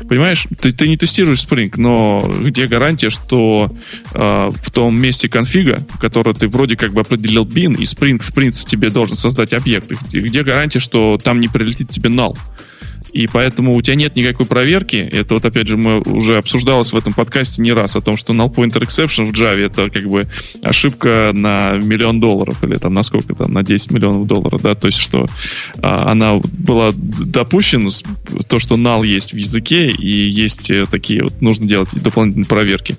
Понимаешь? 0.09 0.47
Ты, 0.61 0.73
ты 0.73 0.89
не 0.89 0.97
тестируешь 0.97 1.45
Spring, 1.45 1.73
но 1.77 2.33
где 2.41 2.67
гарантия, 2.67 3.11
что 3.11 3.75
э, 4.13 4.51
в 4.63 4.71
том 4.71 5.01
месте 5.01 5.29
конфига, 5.29 5.85
который 6.01 6.35
ты 6.35 6.49
вроде 6.49 6.77
как 6.77 6.93
бы 6.93 7.01
определил 7.01 7.45
bin, 7.45 7.77
и 7.77 7.85
Spring, 7.85 8.23
в 8.23 8.33
принципе, 8.33 8.71
тебе 8.71 8.91
должен 8.91 9.17
создать 9.17 9.53
объект, 9.53 9.91
где 10.11 10.43
гарантия, 10.43 10.81
что 10.81 11.19
там 11.23 11.41
не 11.41 11.49
прилетит 11.49 11.91
тебе 11.91 12.11
null? 12.11 12.37
И 13.15 13.29
поэтому 13.29 13.75
у 13.75 13.81
тебя 13.81 13.95
нет 13.95 14.17
никакой 14.17 14.45
проверки. 14.45 14.97
Это 14.97 15.35
вот, 15.35 15.45
опять 15.45 15.69
же, 15.69 15.77
мы 15.77 16.01
уже 16.01 16.37
обсуждалось 16.37 16.93
в 16.93 16.97
этом 16.97 17.13
подкасте 17.13 17.63
не 17.63 17.73
раз 17.73 17.95
о 17.95 18.01
том, 18.01 18.17
что 18.17 18.33
null 18.33 18.53
pointer 18.53 18.83
exception 18.83 19.27
в 19.27 19.33
Java 19.33 19.65
это 19.65 19.89
как 19.89 20.05
бы 20.09 20.27
ошибка 20.65 21.31
на 21.33 21.75
миллион 21.75 22.19
долларов 22.19 22.65
или 22.65 22.75
там 22.75 22.93
на 22.93 23.05
сколько 23.05 23.37
там, 23.37 23.53
на 23.53 23.63
10 23.63 23.93
миллионов 23.93 24.27
долларов, 24.27 24.61
да, 24.63 24.75
то 24.75 24.89
есть 24.89 24.99
что 24.99 25.27
а, 25.81 26.11
она 26.11 26.41
была 26.59 26.91
допущена, 26.93 27.91
то, 28.49 28.59
что 28.59 28.75
null 28.75 29.07
есть 29.07 29.33
в 29.33 29.37
языке 29.37 29.91
и 29.91 30.11
есть 30.11 30.71
э, 30.71 30.87
такие 30.91 31.23
вот, 31.23 31.41
нужно 31.41 31.67
делать 31.67 31.91
дополнительные 31.95 32.47
проверки 32.47 32.97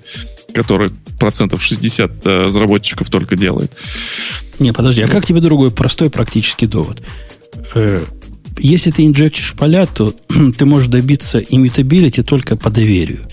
которые 0.54 0.90
процентов 1.18 1.62
60 1.62 2.10
э, 2.24 2.44
разработчиков 2.44 3.10
только 3.10 3.36
делает. 3.36 3.72
Не, 4.58 4.72
подожди, 4.72 5.02
а 5.02 5.08
как 5.08 5.26
тебе 5.26 5.40
другой 5.40 5.70
простой 5.70 6.08
практический 6.08 6.66
довод? 6.66 7.02
Если 8.58 8.90
ты 8.90 9.06
инжектишь 9.06 9.54
поля, 9.54 9.86
то 9.86 10.14
ты 10.58 10.64
можешь 10.64 10.88
добиться 10.88 11.38
immutability 11.38 12.22
только 12.22 12.56
по 12.56 12.70
доверию. 12.70 13.26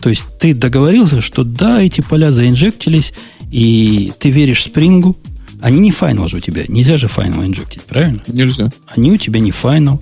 То 0.00 0.10
есть 0.10 0.26
ты 0.38 0.54
договорился, 0.54 1.20
что 1.20 1.44
да, 1.44 1.82
эти 1.82 2.00
поля 2.00 2.30
заинжектились, 2.32 3.12
и 3.50 4.12
ты 4.18 4.30
веришь 4.30 4.64
спрингу, 4.64 5.16
они 5.60 5.80
не 5.80 5.90
final 5.90 6.28
же 6.28 6.36
у 6.36 6.40
тебя. 6.40 6.64
Нельзя 6.68 6.98
же 6.98 7.08
final 7.08 7.44
инжектить, 7.44 7.82
правильно? 7.82 8.22
Нельзя. 8.28 8.70
Они 8.86 9.10
у 9.10 9.16
тебя 9.16 9.40
не 9.40 9.50
final. 9.50 10.00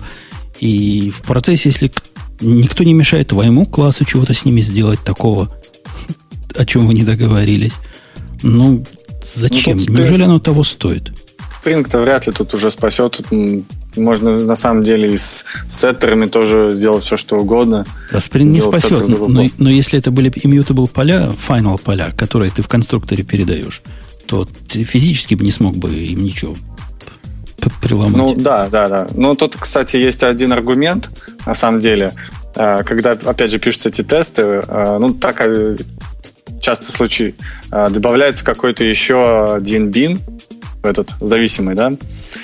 И 0.59 1.11
в 1.11 1.23
процессе, 1.23 1.69
если 1.69 1.91
никто 2.41 2.83
не 2.83 2.93
мешает 2.93 3.29
твоему 3.29 3.65
классу 3.65 4.05
чего-то 4.05 4.33
с 4.33 4.45
ними 4.45 4.61
сделать 4.61 5.03
такого, 5.03 5.55
о 6.55 6.65
чем 6.65 6.87
вы 6.87 6.93
не 6.93 7.03
договорились, 7.03 7.73
ну, 8.43 8.85
зачем? 9.23 9.77
Ну, 9.77 9.95
Неужели 9.95 10.23
оно 10.23 10.39
того 10.39 10.63
стоит? 10.63 11.11
Спринг-то 11.59 12.01
вряд 12.01 12.27
ли 12.27 12.33
тут 12.33 12.53
уже 12.53 12.69
спасет. 12.69 13.21
Можно 13.97 14.39
на 14.39 14.55
самом 14.55 14.83
деле 14.83 15.13
и 15.13 15.17
с 15.17 15.45
сеттерами 15.67 16.27
тоже 16.27 16.69
сделать 16.71 17.03
все, 17.03 17.17
что 17.17 17.37
угодно. 17.37 17.85
Да, 18.11 18.19
Spring 18.19 18.43
не 18.43 18.61
спасет, 18.61 19.07
но, 19.09 19.45
но 19.57 19.69
если 19.69 19.99
это 19.99 20.11
были 20.11 20.31
immutable 20.31 20.87
поля, 20.87 21.33
final 21.47 21.79
поля, 21.81 22.11
которые 22.15 22.51
ты 22.51 22.61
в 22.61 22.67
конструкторе 22.67 23.23
передаешь, 23.23 23.81
то 24.25 24.47
ты 24.67 24.83
физически 24.83 25.35
бы 25.35 25.43
не 25.43 25.51
смог 25.51 25.75
бы 25.75 25.93
им 25.93 26.23
ничего 26.23 26.55
приломать. 27.81 28.15
Ну 28.15 28.35
да, 28.35 28.67
да, 28.69 28.87
да. 28.87 29.07
Но 29.13 29.35
тут, 29.35 29.55
кстати, 29.57 29.97
есть 29.97 30.23
один 30.23 30.53
аргумент, 30.53 31.09
на 31.45 31.53
самом 31.53 31.79
деле, 31.79 32.13
а, 32.55 32.83
когда, 32.83 33.11
опять 33.11 33.51
же, 33.51 33.59
пишутся 33.59 33.89
эти 33.89 34.03
тесты, 34.03 34.41
а, 34.67 34.97
ну, 34.99 35.13
так 35.13 35.41
а, 35.41 35.75
часто 36.61 36.91
случай, 36.91 37.35
добавляется 37.69 38.43
какой-то 38.43 38.83
еще 38.83 39.53
один 39.53 39.89
бин, 39.89 40.19
этот 40.87 41.11
зависимый, 41.19 41.75
да. 41.75 41.93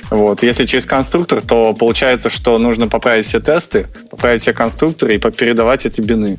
Вот. 0.10 0.44
Если 0.44 0.66
через 0.66 0.86
конструктор, 0.86 1.42
то 1.42 1.74
получается, 1.74 2.30
что 2.30 2.58
нужно 2.58 2.88
поправить 2.88 3.26
все 3.26 3.40
тесты, 3.40 3.88
поправить 4.12 4.42
все 4.42 4.54
конструкторы 4.54 5.16
и 5.16 5.18
передавать 5.18 5.86
эти 5.86 6.02
бины. 6.02 6.38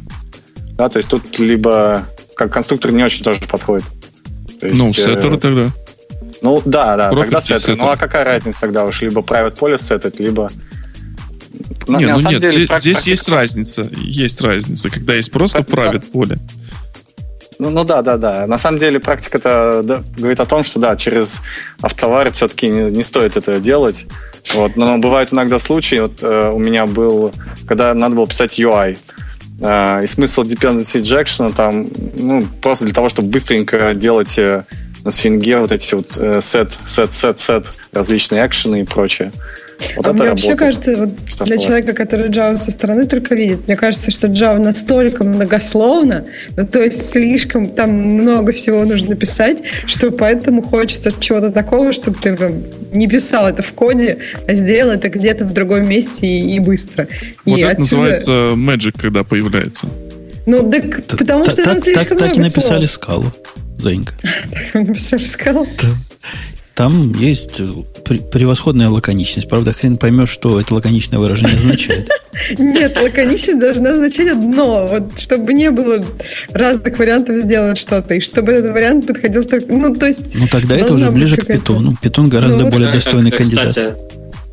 Да, 0.77 0.89
то 0.89 0.99
есть 0.99 1.09
тут 1.09 1.39
либо 1.39 2.07
как 2.35 2.53
конструктор 2.53 2.93
не 2.93 3.03
очень 3.03 3.25
тоже 3.25 3.41
подходит. 3.41 3.85
То 4.61 4.67
есть, 4.67 4.79
ну, 4.79 4.93
сеттеры 4.93 5.37
э, 5.37 5.39
тогда. 5.39 5.71
Ну, 6.43 6.63
да, 6.65 6.97
да, 6.97 7.11
Property 7.11 7.21
тогда 7.21 7.41
сеттер. 7.41 7.77
Ну, 7.77 7.89
а 7.89 7.97
какая 7.97 8.25
разница 8.25 8.63
тогда 8.63 8.85
уж? 8.85 9.01
Либо 9.03 9.23
private 9.23 9.57
поле 9.57 9.79
сеттать, 9.79 10.21
либо... 10.21 10.51
Ну, 11.87 11.99
нет, 11.99 12.11
ну 12.17 12.31
нет, 12.31 12.41
деле, 12.41 12.67
здесь, 12.67 12.81
здесь 12.81 13.07
есть 13.07 13.29
разница. 13.29 13.89
Есть 13.97 14.41
разница, 14.43 14.91
когда 14.91 15.15
есть 15.15 15.31
просто 15.31 15.61
private 15.61 16.11
поле. 16.11 16.39
Ну, 17.59 17.71
ну 17.71 17.85
да, 17.85 18.03
да, 18.03 18.17
да. 18.17 18.47
На 18.47 18.59
самом 18.59 18.79
деле 18.79 19.01
практика-то 19.01 19.83
да, 19.85 20.03
говорит 20.17 20.41
о 20.41 20.47
том, 20.47 20.65
что 20.65 20.81
да, 20.81 20.97
через 20.97 21.41
автовар 21.81 22.31
все-таки 22.33 22.69
не, 22.69 22.91
не 22.91 23.03
стоит 23.03 23.37
это 23.37 23.61
делать. 23.61 24.07
Вот. 24.55 24.77
Но 24.77 24.99
бывают 24.99 25.33
иногда 25.33 25.59
случаи, 25.59 26.01
вот 26.01 26.23
э, 26.23 26.51
у 26.51 26.59
меня 26.59 26.87
был, 26.87 27.33
когда 27.67 27.95
надо 27.95 28.17
было 28.17 28.27
писать 28.27 28.59
UI, 28.59 28.99
э, 29.61 30.05
и 30.05 30.07
смысл 30.07 30.43
dependency 30.43 31.01
injection 31.01 31.55
там, 31.55 31.87
ну, 32.17 32.47
просто 32.61 32.85
для 32.85 32.95
того, 32.95 33.09
чтобы 33.09 33.29
быстренько 33.29 33.95
делать 33.95 34.39
э, 34.39 34.65
на 35.05 35.11
свинге 35.11 35.59
вот 35.59 35.71
эти 35.71 35.95
вот 35.95 36.17
э, 36.17 36.39
set, 36.39 36.79
set, 36.87 37.11
set, 37.11 37.37
set, 37.37 37.67
различные 37.93 38.47
экшены 38.47 38.81
и 38.81 38.85
прочее. 38.85 39.33
Вот 39.97 40.07
а 40.07 40.13
мне 40.13 40.31
вообще 40.31 40.55
кажется, 40.55 40.97
вот 40.97 41.11
для 41.47 41.59
человека, 41.59 41.93
который 41.93 42.29
Java 42.29 42.57
со 42.57 42.71
стороны 42.71 43.07
только 43.07 43.35
видит, 43.35 43.67
мне 43.67 43.77
кажется, 43.77 44.11
что 44.11 44.29
Java 44.29 44.59
настолько 44.59 45.25
многословно, 45.25 46.25
ну, 46.57 46.67
то 46.67 46.83
есть 46.83 47.11
слишком 47.11 47.67
там 47.67 47.91
много 47.91 48.53
всего 48.53 48.85
нужно 48.85 49.15
писать, 49.17 49.59
что 49.87 50.11
поэтому 50.11 50.63
хочется 50.63 51.13
чего-то 51.19 51.51
такого, 51.51 51.93
чтобы 51.93 52.19
ты 52.21 52.37
не 52.93 53.09
писал 53.09 53.47
это 53.49 53.63
в 53.63 53.73
коде, 53.73 54.19
а 54.47 54.55
сделал 54.55 54.93
это 54.93 55.09
где-то 55.09 55.45
в 55.45 55.53
другом 55.53 55.89
месте 55.89 56.27
и, 56.27 56.57
и 56.57 56.59
быстро. 56.61 57.09
Вот 57.45 57.59
и 57.59 57.63
это 57.63 57.83
отсюда... 57.83 58.03
называется 58.03 58.31
Magic, 58.55 59.01
когда 59.01 59.25
появляется. 59.25 59.89
Ну, 60.47 60.71
так, 60.71 61.05
потому 61.07 61.45
что 61.47 61.63
там 61.63 61.79
слишком 61.81 62.17
много 62.17 62.29
Так 62.29 62.37
и 62.37 62.41
написали 62.49 62.87
скалу, 62.87 63.33
Заинька. 63.79 64.15
Так 64.73 64.87
написали 64.87 65.23
скалу? 65.23 65.67
Там 66.75 67.13
есть 67.13 67.59
превосходная 68.33 68.89
лаконичность. 68.89 69.49
Правда, 69.49 69.73
хрен 69.73 69.97
поймешь, 69.97 70.29
что 70.29 70.61
это 70.61 70.75
лаконичное 70.75 71.21
выражение 71.21 71.57
означает. 71.57 72.09
Нет, 72.59 72.97
лаконичность 73.01 73.61
должна 73.61 73.91
означать 73.91 74.29
одно. 74.29 74.85
Вот 74.87 75.19
чтобы 75.21 75.53
не 75.55 75.71
было 75.71 76.05
разных 76.51 76.99
вариантов 76.99 77.37
сделать 77.37 77.79
что-то, 77.79 78.15
и 78.15 78.21
чтобы 78.21 78.53
этот 78.53 78.73
вариант 78.73 79.07
подходил 79.07 79.45
только... 79.45 79.73
Ну, 79.73 79.95
то 79.95 80.07
есть... 80.07 80.35
Ну, 80.35 80.49
тогда 80.49 80.77
это 80.77 80.95
уже 80.95 81.11
ближе 81.13 81.37
к 81.37 81.47
питону. 81.47 81.97
Питон 82.03 82.29
гораздо 82.29 82.65
ну, 82.65 82.71
более 82.71 82.91
достойный 82.91 83.31
кандидат. 83.31 83.69
Кстати, 83.69 83.95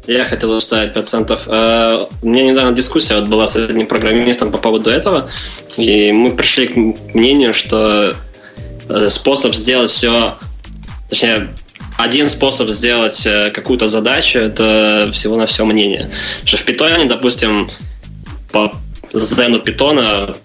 я 0.06 0.26
хотел 0.26 0.60
вставить 0.60 0.94
процентов. 0.94 1.44
Э, 1.48 2.06
у 2.22 2.28
меня 2.28 2.52
недавно 2.52 2.76
дискуссия 2.76 3.16
вот 3.16 3.30
была 3.30 3.48
с 3.48 3.56
одним 3.56 3.88
программистом 3.88 4.52
по 4.52 4.60
поводу 4.60 4.90
этого, 4.90 5.30
и 5.78 6.12
мы 6.12 6.32
пришли 6.32 6.68
к 6.68 6.76
мнению, 7.16 7.54
что 7.54 8.14
э, 8.90 9.10
способ 9.10 9.56
сделать 9.56 9.90
все, 9.90 10.38
точнее, 11.10 11.50
один 11.98 12.30
способ 12.30 12.70
сделать 12.70 13.26
э, 13.26 13.52
какую-то 13.52 13.88
задачу– 13.88 14.40
это 14.40 15.10
всего 15.14 15.36
на 15.36 15.46
все 15.46 15.66
мнение. 15.66 16.10
Что 16.46 16.58
в 16.58 16.64
питоне, 16.64 17.06
допустим, 17.06 17.70
по 18.52 18.74
зену 19.14 19.60
питона 19.60 20.36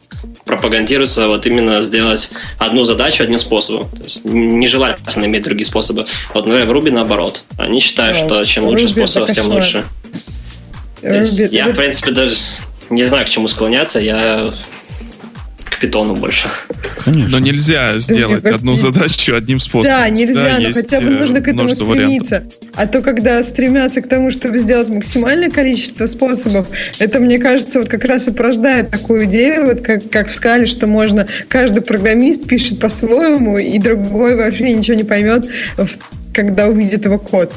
пропагандируется 0.44 1.28
вот 1.28 1.46
именно 1.46 1.82
сделать 1.82 2.30
одну 2.58 2.84
задачу 2.84 3.22
одним 3.22 3.38
способом. 3.38 3.88
То 3.90 4.04
есть 4.04 4.24
нежелательно 4.24 5.24
иметь 5.24 5.42
другие 5.42 5.66
способы. 5.66 6.06
Вот, 6.34 6.46
например, 6.46 6.66
в 6.68 6.72
Руби 6.72 6.90
наоборот. 6.90 7.44
Они 7.58 7.80
считают, 7.80 8.16
что 8.16 8.44
чем 8.44 8.64
лучше 8.64 8.88
способов, 8.88 9.32
тем 9.32 9.46
лучше. 9.48 9.84
Есть 11.02 11.38
я, 11.52 11.66
в 11.66 11.74
принципе, 11.74 12.10
даже 12.12 12.36
не 12.90 13.04
знаю, 13.04 13.26
к 13.26 13.28
чему 13.28 13.48
склоняться. 13.48 14.00
Я 14.00 14.54
к 15.76 15.80
питону 15.80 16.16
больше. 16.16 16.48
Конечно. 17.04 17.38
Но 17.38 17.38
нельзя 17.38 17.98
сделать 17.98 18.42
да, 18.42 18.50
одну 18.50 18.76
задачу 18.76 19.34
одним 19.34 19.60
способом. 19.60 19.98
Да, 19.98 20.08
нельзя, 20.08 20.58
да, 20.58 20.58
но 20.58 20.72
хотя 20.72 21.00
бы 21.00 21.10
нужно 21.10 21.40
к 21.40 21.48
этому 21.48 21.68
стремиться. 21.68 22.34
Вариантов. 22.36 22.58
А 22.74 22.86
то, 22.86 23.02
когда 23.02 23.42
стремятся 23.42 24.02
к 24.02 24.08
тому, 24.08 24.30
чтобы 24.30 24.58
сделать 24.58 24.88
максимальное 24.88 25.50
количество 25.50 26.06
способов, 26.06 26.66
это, 26.98 27.20
мне 27.20 27.38
кажется, 27.38 27.80
вот 27.80 27.88
как 27.88 28.04
раз 28.04 28.28
и 28.28 28.32
порождает 28.32 28.90
такую 28.90 29.26
идею, 29.26 29.66
вот 29.66 29.82
как, 29.82 30.10
как 30.10 30.30
в 30.30 30.34
скале, 30.34 30.66
что 30.66 30.86
можно, 30.86 31.26
каждый 31.48 31.82
программист 31.82 32.46
пишет 32.46 32.80
по-своему, 32.80 33.58
и 33.58 33.78
другой 33.78 34.36
вообще 34.36 34.74
ничего 34.74 34.96
не 34.96 35.04
поймет, 35.04 35.46
когда 36.32 36.66
увидит 36.66 37.04
его 37.04 37.18
код. 37.18 37.52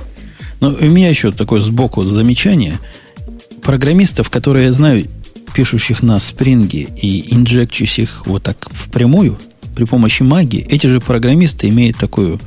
Ну, 0.59 0.75
у 0.79 0.85
меня 0.85 1.09
еще 1.09 1.31
такое 1.31 1.61
сбоку 1.61 2.01
замечание. 2.01 2.79
Программистов, 3.61 4.29
которые 4.29 4.65
я 4.65 4.71
знаю, 4.71 5.05
пишущих 5.53 6.01
на 6.03 6.19
спринге 6.19 6.87
и 7.01 7.33
инжекчущих 7.33 8.27
вот 8.27 8.43
так 8.43 8.69
впрямую 8.71 9.37
при 9.75 9.85
помощи 9.85 10.23
магии, 10.23 10.65
эти 10.69 10.87
же 10.87 10.99
программисты 10.99 11.69
имеют 11.69 11.97
такую 11.97 12.39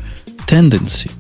тенденции 0.47 1.11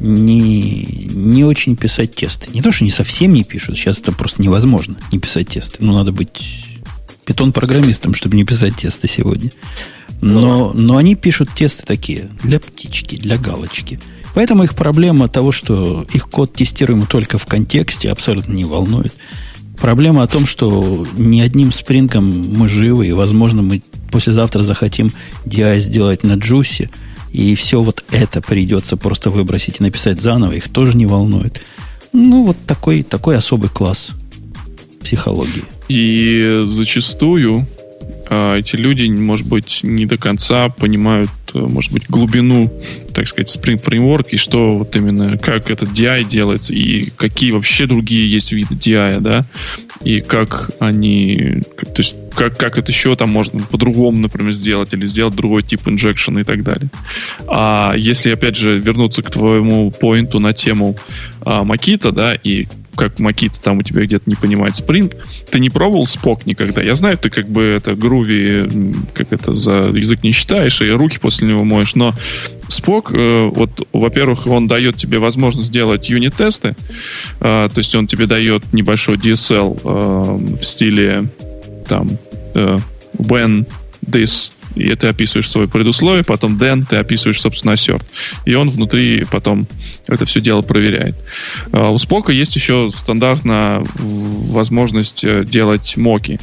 не, 0.00 1.08
не 1.12 1.44
очень 1.44 1.76
писать 1.76 2.14
тесты. 2.14 2.50
Не 2.52 2.62
то, 2.62 2.70
что 2.70 2.84
не 2.84 2.90
совсем 2.90 3.32
не 3.32 3.44
пишут, 3.44 3.76
сейчас 3.76 3.98
это 3.98 4.12
просто 4.12 4.42
невозможно 4.42 4.96
не 5.12 5.18
писать 5.18 5.48
тесты. 5.48 5.78
Ну, 5.80 5.94
надо 5.94 6.12
быть 6.12 6.64
питон-программистом, 7.24 8.14
чтобы 8.14 8.36
не 8.36 8.44
писать 8.44 8.76
тесты 8.76 9.08
сегодня. 9.08 9.50
Но, 10.20 10.72
но 10.74 10.96
они 10.96 11.14
пишут 11.14 11.50
тесты 11.54 11.84
такие 11.84 12.28
для 12.42 12.58
птички, 12.58 13.16
для 13.16 13.38
галочки. 13.38 14.00
Поэтому 14.34 14.62
их 14.62 14.74
проблема 14.74 15.28
того, 15.28 15.52
что 15.52 16.06
их 16.12 16.28
код 16.28 16.54
тестируем 16.54 17.06
только 17.06 17.38
в 17.38 17.46
контексте, 17.46 18.10
абсолютно 18.10 18.52
не 18.52 18.64
волнует. 18.64 19.14
Проблема 19.80 20.22
о 20.22 20.26
том, 20.26 20.46
что 20.46 21.06
ни 21.16 21.40
одним 21.40 21.70
спрингом 21.70 22.30
мы 22.56 22.68
живы, 22.68 23.08
и, 23.08 23.12
возможно, 23.12 23.62
мы 23.62 23.82
послезавтра 24.10 24.62
захотим 24.62 25.12
DI 25.44 25.78
сделать 25.78 26.24
на 26.24 26.34
джусе, 26.34 26.90
и 27.32 27.54
все 27.54 27.82
вот 27.82 28.04
это 28.10 28.40
придется 28.40 28.96
просто 28.96 29.30
выбросить 29.30 29.80
и 29.80 29.82
написать 29.82 30.20
заново, 30.20 30.52
их 30.52 30.68
тоже 30.68 30.96
не 30.96 31.06
волнует. 31.06 31.62
Ну, 32.12 32.44
вот 32.44 32.56
такой, 32.66 33.02
такой 33.02 33.36
особый 33.36 33.70
класс 33.70 34.12
психологии. 35.00 35.64
И 35.88 36.64
зачастую 36.66 37.66
эти 38.30 38.76
люди, 38.76 39.06
может 39.06 39.46
быть, 39.46 39.80
не 39.82 40.06
до 40.06 40.18
конца 40.18 40.68
понимают, 40.68 41.30
э, 41.54 41.58
может 41.58 41.92
быть, 41.92 42.04
глубину, 42.08 42.70
так 43.14 43.26
сказать, 43.26 43.54
Spring 43.54 43.82
Framework 43.82 44.28
и 44.30 44.36
что 44.36 44.76
вот 44.76 44.94
именно, 44.96 45.38
как 45.38 45.70
этот 45.70 45.90
DI 45.90 46.24
делается 46.24 46.72
и 46.72 47.10
какие 47.16 47.52
вообще 47.52 47.86
другие 47.86 48.30
есть 48.30 48.52
виды 48.52 48.74
DI, 48.74 49.20
да, 49.20 49.46
и 50.04 50.20
как 50.20 50.70
они, 50.78 51.62
то 51.76 51.98
есть 51.98 52.16
как, 52.34 52.56
как 52.56 52.78
это 52.78 52.92
еще 52.92 53.16
там 53.16 53.30
можно 53.30 53.60
по-другому, 53.60 54.20
например, 54.20 54.52
сделать 54.52 54.92
или 54.92 55.04
сделать 55.06 55.34
другой 55.34 55.62
тип 55.62 55.88
инжекшена 55.88 56.42
и 56.42 56.44
так 56.44 56.62
далее. 56.62 56.88
А 57.48 57.94
если, 57.96 58.30
опять 58.30 58.56
же, 58.56 58.78
вернуться 58.78 59.22
к 59.22 59.30
твоему 59.30 59.90
поинту 59.90 60.38
на 60.38 60.52
тему 60.52 60.96
а, 61.40 61.64
Макита, 61.64 62.12
да, 62.12 62.34
и 62.34 62.68
как 62.98 63.18
Макита 63.20 63.60
там 63.60 63.78
у 63.78 63.82
тебя 63.82 64.02
где-то 64.04 64.28
не 64.28 64.34
понимает 64.34 64.74
Spring. 64.74 65.14
Ты 65.50 65.60
не 65.60 65.70
пробовал 65.70 66.04
Спок 66.04 66.44
никогда? 66.46 66.82
Я 66.82 66.96
знаю, 66.96 67.16
ты 67.16 67.30
как 67.30 67.48
бы 67.48 67.62
это 67.62 67.94
груви, 67.94 68.64
как 69.14 69.32
это 69.32 69.54
за 69.54 69.90
язык 69.94 70.22
не 70.22 70.32
считаешь, 70.32 70.82
и 70.82 70.90
руки 70.90 71.18
после 71.18 71.48
него 71.48 71.64
моешь, 71.64 71.94
но 71.94 72.12
Спок, 72.68 73.12
э, 73.14 73.50
вот, 73.54 73.88
во-первых, 73.92 74.46
он 74.46 74.68
дает 74.68 74.96
тебе 74.96 75.18
возможность 75.18 75.68
сделать 75.68 76.10
юнит-тесты, 76.10 76.74
э, 77.40 77.68
то 77.72 77.78
есть 77.78 77.94
он 77.94 78.06
тебе 78.06 78.26
дает 78.26 78.72
небольшой 78.74 79.16
DSL 79.16 79.80
э, 79.82 80.56
в 80.56 80.62
стиле 80.62 81.28
там 81.88 82.18
when 83.14 83.64
this 84.04 84.50
и 84.78 84.94
ты 84.94 85.08
описываешь 85.08 85.50
свое 85.50 85.68
предусловие, 85.68 86.24
потом 86.24 86.56
then 86.56 86.84
ты 86.88 86.96
описываешь, 86.96 87.40
собственно, 87.40 87.72
assert. 87.72 88.04
И 88.44 88.54
он 88.54 88.68
внутри 88.68 89.24
потом 89.30 89.66
это 90.06 90.24
все 90.24 90.40
дело 90.40 90.62
проверяет. 90.62 91.14
А 91.72 91.90
у 91.90 91.98
Спока 91.98 92.32
есть 92.32 92.56
еще 92.56 92.88
стандартная 92.92 93.84
возможность 93.96 95.24
э, 95.24 95.44
делать 95.44 95.96
моки. 95.96 96.40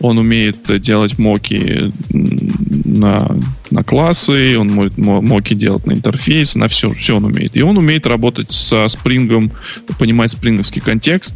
Он 0.00 0.18
умеет 0.18 0.80
делать 0.80 1.18
моки 1.18 1.92
на, 2.10 3.30
на 3.70 3.82
классы, 3.82 4.58
он 4.58 4.68
может 4.68 4.96
моки 4.96 5.54
делать 5.54 5.86
на 5.86 5.92
интерфейс, 5.92 6.54
на 6.54 6.68
все, 6.68 6.92
все 6.92 7.16
он 7.16 7.24
умеет. 7.24 7.56
И 7.56 7.62
он 7.62 7.76
умеет 7.76 8.06
работать 8.06 8.52
со 8.52 8.88
спрингом, 8.88 9.52
понимать 9.98 10.30
спринговский 10.32 10.80
контекст. 10.80 11.34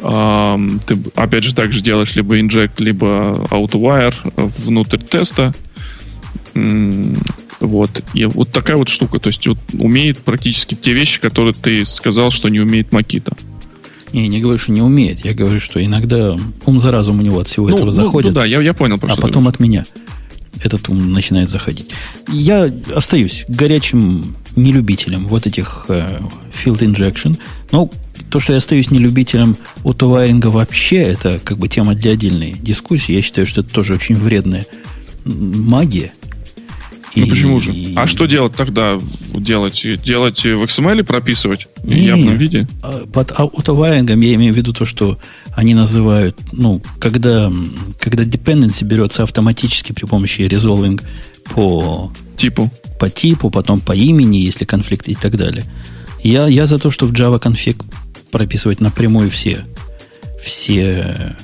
Ты, 0.00 0.98
опять 1.14 1.44
же, 1.44 1.54
также 1.54 1.82
делаешь 1.82 2.14
либо 2.14 2.38
inject, 2.38 2.72
либо 2.78 3.46
outwire 3.50 4.14
внутрь 4.36 4.98
теста. 4.98 5.54
Вот. 6.54 8.02
И 8.14 8.24
вот 8.24 8.50
такая 8.50 8.76
вот 8.76 8.88
штука. 8.88 9.18
То 9.18 9.28
есть 9.28 9.46
вот, 9.46 9.58
умеет 9.74 10.18
практически 10.18 10.74
те 10.74 10.92
вещи, 10.92 11.20
которые 11.20 11.54
ты 11.54 11.84
сказал, 11.84 12.30
что 12.30 12.48
не 12.48 12.60
умеет 12.60 12.92
Макита. 12.92 13.36
Не, 14.12 14.28
не 14.28 14.40
говорю, 14.40 14.58
что 14.58 14.72
не 14.72 14.82
умеет. 14.82 15.24
Я 15.24 15.32
говорю, 15.32 15.60
что 15.60 15.82
иногда 15.82 16.36
ум 16.66 16.78
за 16.78 16.90
разум 16.90 17.20
у 17.20 17.22
него 17.22 17.40
от 17.40 17.48
всего 17.48 17.68
ну, 17.68 17.74
этого 17.74 17.86
ну, 17.86 17.92
заходит. 17.92 18.32
Ну 18.32 18.34
да, 18.34 18.44
я, 18.44 18.60
я 18.60 18.74
понял. 18.74 18.98
А 19.00 19.16
потом 19.16 19.48
от 19.48 19.58
меня 19.58 19.84
этот 20.62 20.88
ум 20.88 21.12
начинает 21.12 21.48
заходить. 21.48 21.92
Я 22.28 22.72
остаюсь 22.94 23.44
горячим 23.48 24.36
нелюбителем 24.54 25.26
вот 25.26 25.46
этих 25.46 25.86
э, 25.88 26.20
field 26.52 26.80
injection. 26.80 27.38
Но 27.70 27.90
то, 28.30 28.38
что 28.38 28.52
я 28.52 28.58
остаюсь 28.58 28.90
нелюбителем 28.90 29.56
аутовайринга 29.84 30.48
вообще, 30.48 30.96
это 30.96 31.40
как 31.42 31.58
бы 31.58 31.68
тема 31.68 31.94
для 31.94 32.12
отдельной 32.12 32.52
дискуссии. 32.52 33.12
Я 33.12 33.22
считаю, 33.22 33.46
что 33.46 33.62
это 33.62 33.72
тоже 33.72 33.94
очень 33.94 34.14
вредная 34.14 34.66
магия. 35.24 36.12
Ну 37.14 37.26
почему 37.26 37.60
же? 37.60 37.74
А 37.94 38.06
что 38.06 38.26
делать 38.26 38.54
тогда? 38.54 38.98
Делать, 39.34 39.86
делать 40.02 40.44
в 40.44 40.62
XML 40.62 41.04
прописывать 41.04 41.68
в 41.82 41.90
явном 41.90 42.36
виде? 42.36 42.66
А, 42.82 43.06
под 43.06 43.32
аутовайрингом 43.38 44.20
я 44.20 44.34
имею 44.34 44.54
в 44.54 44.56
виду 44.56 44.72
то, 44.72 44.84
что 44.84 45.18
они 45.54 45.74
называют, 45.74 46.38
ну, 46.52 46.80
когда, 46.98 47.52
когда 47.98 48.24
dependency 48.24 48.84
берется 48.84 49.22
автоматически 49.24 49.92
при 49.92 50.06
помощи 50.06 50.42
resolving 50.42 51.02
по 51.54 52.10
типу, 52.36 52.70
по 52.98 53.10
типу, 53.10 53.50
потом 53.50 53.80
по 53.80 53.92
имени, 53.92 54.38
если 54.38 54.64
конфликт 54.64 55.08
и 55.08 55.14
так 55.14 55.36
далее. 55.36 55.64
Я, 56.22 56.46
я 56.46 56.66
за 56.66 56.78
то, 56.78 56.90
что 56.90 57.06
в 57.06 57.12
Java 57.12 57.38
конфиг 57.38 57.82
прописывать 58.30 58.80
напрямую 58.80 59.30
все, 59.30 59.64
все, 60.42 61.36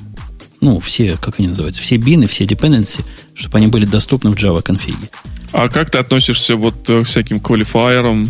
ну, 0.60 0.80
все, 0.80 1.16
как 1.20 1.38
они 1.38 1.48
называются, 1.48 1.82
все 1.82 1.96
бины, 1.96 2.26
все 2.26 2.44
dependency, 2.44 3.04
чтобы 3.34 3.58
они 3.58 3.66
были 3.66 3.84
доступны 3.84 4.30
в 4.30 4.34
Java 4.34 4.62
конфиге. 4.62 5.08
А 5.52 5.68
как 5.68 5.90
ты 5.90 5.98
относишься 5.98 6.56
вот 6.56 6.74
к 6.86 7.04
всяким 7.04 7.40
квалифайерам? 7.40 8.28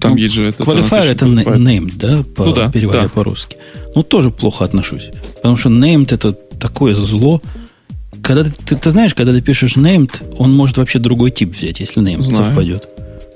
Там 0.00 0.12
ну, 0.12 0.16
есть 0.18 0.34
же 0.34 0.46
это... 0.46 0.62
Qualifier 0.62 1.04
это 1.04 1.26
named, 1.26 1.92
да, 1.96 2.22
по, 2.22 2.44
ну, 2.44 2.52
да 2.52 2.70
переводя 2.70 3.02
да. 3.02 3.08
по-русски. 3.08 3.56
Ну, 3.94 4.02
тоже 4.02 4.30
плохо 4.30 4.64
отношусь. 4.64 5.10
Потому 5.36 5.56
что 5.56 5.70
named 5.70 6.12
это 6.12 6.32
такое 6.32 6.94
зло. 6.94 7.40
Когда 8.22 8.44
ты, 8.44 8.50
ты, 8.50 8.76
ты 8.76 8.90
знаешь, 8.90 9.14
когда 9.14 9.32
ты 9.32 9.40
пишешь 9.40 9.76
named, 9.76 10.36
он 10.36 10.52
может 10.52 10.76
вообще 10.76 10.98
другой 10.98 11.30
тип 11.30 11.56
взять, 11.56 11.80
если 11.80 12.02
named 12.02 12.20
Знаю. 12.20 12.44
совпадет. 12.44 12.86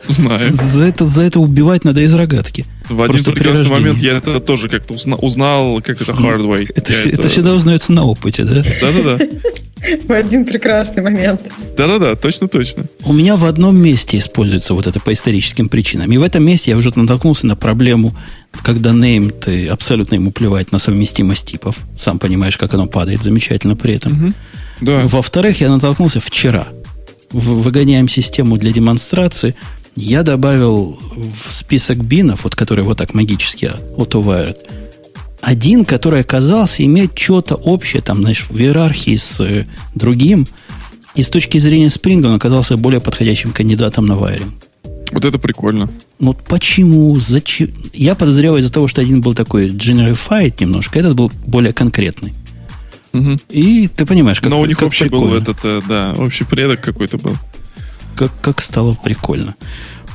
Знаю. 0.09 0.51
За 0.51 0.85
это, 0.85 1.07
за 1.07 1.23
это 1.23 1.41
убивать 1.41 1.85
надо 1.85 2.01
из 2.01 2.15
рогатки. 2.15 2.67
В 2.89 3.01
один 3.03 3.23
прекрасный 3.25 3.69
момент 3.69 3.99
я 3.99 4.17
это 4.17 4.41
тоже 4.41 4.69
как-то 4.69 4.95
узнал, 4.95 5.81
как 5.83 6.01
это 6.01 6.13
hard 6.13 6.47
way. 6.47 6.71
Это, 6.75 6.93
это... 6.93 7.09
это 7.09 7.29
всегда 7.29 7.55
узнается 7.55 7.93
на 7.93 8.05
опыте, 8.05 8.45
да? 8.45 8.65
Да-да-да. 8.81 9.19
В 10.07 10.13
один 10.13 10.45
прекрасный 10.45 11.03
момент. 11.03 11.41
Да-да-да, 11.77 12.15
точно-точно. 12.15 12.85
У 13.05 13.13
меня 13.13 13.37
в 13.37 13.47
одном 13.47 13.77
месте 13.77 14.19
используется 14.19 14.75
вот 14.75 14.87
это 14.87 15.01
по 15.01 15.13
историческим 15.13 15.69
причинам. 15.69 16.13
И 16.13 16.19
в 16.19 16.23
этом 16.23 16.45
месте 16.45 16.73
я 16.73 16.77
уже 16.77 16.93
натолкнулся 16.95 17.47
на 17.47 17.57
проблему, 17.57 18.15
когда 18.63 18.91
name, 18.91 19.31
ты 19.31 19.69
абсолютно 19.69 20.17
ему 20.17 20.33
плевать 20.33 20.71
на 20.73 20.79
совместимость 20.79 21.47
типов. 21.47 21.79
Сам 21.97 22.19
понимаешь, 22.19 22.59
как 22.59 22.75
оно 22.75 22.87
падает 22.87 23.23
замечательно 23.23 23.75
при 23.75 23.95
этом. 23.95 24.13
Угу. 24.13 24.35
Да. 24.83 25.01
Во-вторых, 25.05 25.61
я 25.61 25.71
натолкнулся 25.71 26.21
вчера. 26.21 26.69
Выгоняем 27.31 28.09
систему 28.09 28.59
для 28.59 28.73
демонстрации. 28.73 29.55
Я 29.97 30.23
добавил 30.23 30.99
в 31.45 31.53
список 31.53 31.99
бинов, 31.99 32.45
вот 32.45 32.55
который 32.55 32.85
вот 32.85 32.99
так 32.99 33.15
магически 33.15 33.73
auto 33.97 34.55
один, 35.41 35.85
который 35.85 36.21
оказался 36.21 36.85
иметь 36.85 37.19
что-то 37.19 37.55
общее, 37.55 38.03
там, 38.03 38.19
знаешь, 38.19 38.45
в 38.49 38.57
иерархии 38.59 39.17
с 39.17 39.41
э, 39.41 39.67
другим, 39.95 40.47
и 41.15 41.23
с 41.23 41.29
точки 41.29 41.59
зрения 41.59 41.87
Spring 41.87 42.27
он 42.27 42.35
оказался 42.35 42.77
более 42.77 43.01
подходящим 43.01 43.53
кандидатом 43.53 44.07
на 44.07 44.17
вайринг. 44.17 44.53
Вот 45.13 45.25
это 45.25 45.39
прикольно. 45.39 45.91
Ну 46.19 46.35
почему? 46.35 47.17
Зачем? 47.17 47.71
Я 47.93 48.15
подозреваю 48.15 48.61
из-за 48.61 48.73
того, 48.73 48.87
что 48.87 49.01
один 49.01 49.21
был 49.23 49.35
такой 49.35 49.69
generified 49.69 50.55
немножко, 50.61 50.99
этот 50.99 51.15
был 51.15 51.33
более 51.47 51.73
конкретный. 51.73 52.35
Угу. 53.13 53.39
И 53.49 53.89
ты 53.89 54.07
понимаешь, 54.07 54.41
как 54.41 54.51
Но 54.51 54.61
у 54.61 54.67
них 54.67 54.79
как 54.79 54.89
общий 54.89 55.05
прикольно. 55.05 55.27
был 55.27 55.35
этот, 55.37 55.59
э, 55.65 55.81
да, 55.89 56.15
общий 56.17 56.45
предок 56.45 56.81
какой-то 56.81 57.19
был. 57.19 57.35
Как, 58.17 58.31
как 58.41 58.61
стало 58.61 58.95
прикольно. 58.95 59.55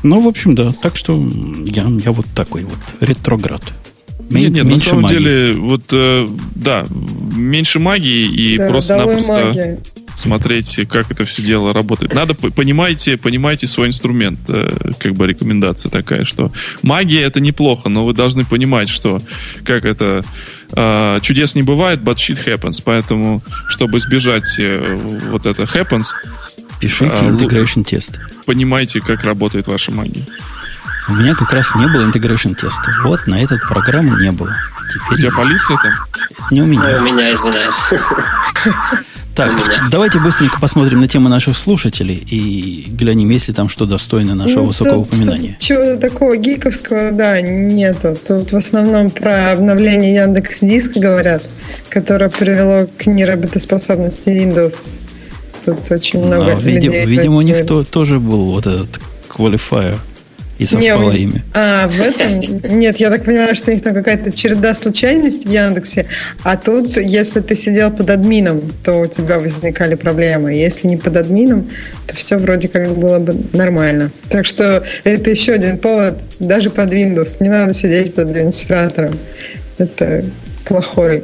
Ну, 0.04 0.22
в 0.22 0.28
общем, 0.28 0.56
да. 0.56 0.74
Так 0.74 0.96
что 0.96 1.18
я, 1.66 1.88
я 1.88 2.12
вот 2.12 2.28
такой 2.36 2.64
вот 2.64 2.80
ретроград. 3.00 3.64
Нет, 4.30 4.52
нет, 4.52 4.66
на 4.66 4.80
самом 4.80 5.04
магии. 5.04 5.16
деле, 5.16 5.54
вот, 5.56 5.84
э, 5.92 6.28
да, 6.56 6.86
меньше 7.36 7.80
магии 7.80 8.26
и 8.26 8.58
да, 8.58 8.68
просто-напросто 8.68 9.80
смотреть, 10.16 10.80
как 10.90 11.12
это 11.12 11.26
все 11.26 11.42
дело 11.42 11.74
работает. 11.74 12.14
Надо, 12.14 12.34
понимаете, 12.34 13.18
понимаете 13.18 13.68
свой 13.68 13.88
инструмент, 13.88 14.40
э, 14.48 14.92
как 14.98 15.14
бы 15.14 15.28
рекомендация 15.28 15.90
такая, 15.90 16.24
что 16.24 16.52
магия 16.82 17.22
это 17.22 17.40
неплохо, 17.40 17.90
но 17.90 18.06
вы 18.06 18.14
должны 18.14 18.46
понимать, 18.46 18.90
что 18.90 19.22
как 19.64 19.86
это 19.86 20.24
э, 20.72 21.20
чудес 21.22 21.56
не 21.56 21.64
бывает, 21.64 22.00
but 22.00 22.16
shit 22.16 22.44
happens. 22.46 22.82
Поэтому, 22.84 23.42
чтобы 23.68 23.98
избежать 23.98 24.58
э, 24.58 24.98
вот 25.30 25.46
это 25.46 25.64
happens, 25.64 26.06
пишите 26.80 27.26
э, 27.26 27.30
integration 27.30 27.84
тест. 27.84 28.20
Понимаете, 28.46 29.02
как 29.02 29.24
работает 29.24 29.68
ваша 29.68 29.92
магия. 29.92 30.26
У 31.08 31.14
меня 31.14 31.36
как 31.36 31.54
раз 31.54 31.76
не 31.76 31.88
было 31.88 32.10
integration 32.10 32.56
теста. 32.56 32.92
Вот 33.04 33.28
на 33.28 33.42
этот 33.42 33.62
программу 33.62 34.18
не 34.18 34.32
было. 34.32 34.56
Теперь 34.92 35.14
У 35.14 35.16
тебя 35.18 35.26
есть. 35.28 35.36
полиция 35.38 35.78
там? 35.78 35.92
Не 36.52 36.62
у 36.62 36.66
меня. 36.66 36.98
У 36.98 37.02
меня, 37.02 37.34
извиняюсь. 37.34 37.76
Так, 39.36 39.52
давайте 39.92 40.18
быстренько 40.20 40.62
посмотрим 40.62 41.02
на 41.02 41.10
тему 41.10 41.28
наших 41.28 41.58
слушателей 41.58 42.16
и 42.16 42.86
глянем, 42.90 43.30
есть 43.32 43.50
ли 43.50 43.54
там 43.54 43.68
что 43.68 43.86
достойно 43.86 44.34
нашего 44.34 44.62
ну, 44.62 44.68
высокого 44.68 45.04
тут, 45.04 45.14
упоминания. 45.14 45.58
Чего 45.60 45.98
такого 45.98 46.38
гиковского, 46.38 47.12
да, 47.12 47.42
нету. 47.42 48.18
Тут 48.26 48.54
в 48.54 48.56
основном 48.56 49.10
про 49.10 49.52
обновление 49.52 50.16
Яндекс 50.16 50.60
Диска 50.62 51.02
говорят, 51.02 51.44
которое 51.90 52.30
привело 52.30 52.88
к 52.98 53.08
неработоспособности 53.08 54.30
Windows. 54.30 54.76
Тут 55.66 55.92
очень 55.92 56.20
много 56.20 56.52
а, 56.52 56.56
видимо, 56.56 56.96
видимо, 57.06 57.38
у 57.38 57.42
них 57.42 57.66
то, 57.66 57.84
тоже 57.84 58.20
был 58.20 58.52
вот 58.52 58.68
этот 58.68 59.00
qualifier 59.28 59.96
и 60.58 60.66
совпало 60.66 61.12
не, 61.12 61.24
имя. 61.24 61.44
А, 61.54 61.88
в 61.88 62.00
этом? 62.00 62.40
Нет, 62.80 62.98
я 62.98 63.10
так 63.10 63.26
понимаю, 63.26 63.56
что 63.56 63.72
у 63.72 63.74
них 63.74 63.84
там 63.84 63.94
какая-то 63.94 64.32
череда 64.32 64.74
случайностей 64.76 65.50
в 65.50 65.52
Яндексе, 65.52 66.06
а 66.44 66.56
тут, 66.56 66.96
если 66.98 67.42
ты 67.42 67.56
сидел 67.56 67.92
под 67.92 68.10
админом, 68.10 68.62
то 68.84 68.94
у 69.02 69.06
тебя 69.08 69.40
возникали 69.40 69.96
проблемы. 69.96 70.54
Если 70.54 70.88
не 70.88 70.98
под 70.98 71.18
админом, 71.18 71.68
то 72.08 72.16
все 72.16 72.38
вроде 72.38 72.68
как 72.68 72.96
было 72.96 73.20
бы 73.20 73.36
нормально. 73.52 74.12
Так 74.30 74.46
что 74.46 74.84
это 75.04 75.30
еще 75.30 75.54
один 75.54 75.78
повод, 75.78 76.22
даже 76.40 76.70
под 76.70 76.94
Windows. 76.94 77.38
Не 77.40 77.50
надо 77.50 77.74
сидеть 77.74 78.16
под 78.16 78.30
администратором. 78.30 79.14
Это 79.78 80.24
плохой 80.64 81.24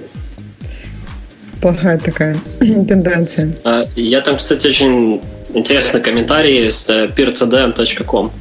плохая 1.61 1.97
такая 1.97 2.35
тенденция. 2.59 3.55
А, 3.63 3.85
я 3.95 4.21
там, 4.21 4.37
кстати, 4.37 4.67
очень 4.67 5.21
интересный 5.53 6.01
комментарий 6.01 6.69
с 6.69 6.89
peercdn.com. 6.89 8.31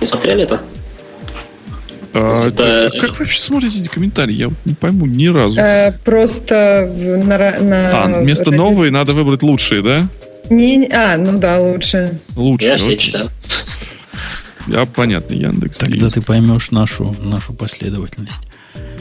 Не 0.00 0.06
смотрели 0.06 0.44
это? 0.44 0.60
А, 2.14 2.34
это... 2.46 2.90
Как, 2.92 3.00
как 3.00 3.10
вы 3.18 3.24
вообще 3.24 3.40
смотрите 3.40 3.80
эти 3.80 3.88
комментарии? 3.88 4.34
Я 4.34 4.50
не 4.64 4.74
пойму 4.74 5.06
ни 5.06 5.26
разу. 5.26 5.58
Э, 5.58 5.92
просто 6.04 6.90
на, 6.96 7.60
на 7.60 8.04
а, 8.04 8.20
вместо 8.20 8.50
Reddit... 8.50 8.56
новые 8.56 8.90
надо 8.90 9.12
выбрать 9.12 9.42
лучшие, 9.42 9.82
да? 9.82 10.08
Не, 10.48 10.88
а, 10.92 11.16
ну 11.18 11.38
да, 11.38 11.60
лучше. 11.60 12.18
Лучше. 12.36 12.66
Я 12.66 12.76
все 12.76 12.96
читаю. 12.96 13.30
Я 14.66 14.84
понятно, 14.84 15.34
Яндекс. 15.34 15.78
Тогда 15.78 16.06
есть. 16.06 16.14
ты 16.14 16.22
поймешь 16.22 16.70
нашу, 16.70 17.14
нашу 17.20 17.52
последовательность. 17.52 18.42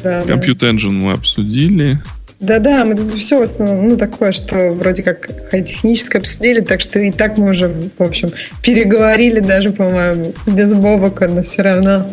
Да, 0.04 0.22
Compute 0.22 0.60
да. 0.60 0.70
Engine 0.70 0.92
мы 0.92 1.14
обсудили. 1.14 2.02
Да-да, 2.46 2.86
мы 2.86 2.96
тут 2.96 3.20
все 3.20 3.40
в 3.40 3.42
основном, 3.42 3.90
ну, 3.90 3.98
такое, 3.98 4.32
что 4.32 4.70
вроде 4.70 5.02
как 5.02 5.50
технически 5.52 6.18
обсудили, 6.18 6.62
так 6.62 6.80
что 6.80 7.00
и 7.00 7.12
так 7.12 7.38
мы 7.38 7.50
уже, 7.50 7.74
в 7.98 8.02
общем, 8.04 8.30
переговорили 8.62 9.40
даже, 9.40 9.72
по-моему, 9.72 10.34
без 10.46 10.72
Бобока, 10.74 11.28
но 11.28 11.42
все 11.42 11.64
равно. 11.64 12.08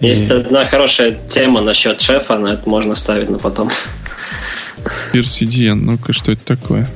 Есть 0.00 0.30
и... 0.30 0.34
одна 0.34 0.66
хорошая 0.66 1.18
тема 1.28 1.62
насчет 1.62 2.00
шефа, 2.00 2.38
но 2.38 2.52
это 2.52 2.68
можно 2.68 2.94
ставить 2.94 3.28
на 3.28 3.38
потом. 3.38 3.70
PirCDN, 5.12 5.74
ну-ка, 5.74 6.12
что 6.12 6.32
это 6.32 6.44
такое? 6.44 6.88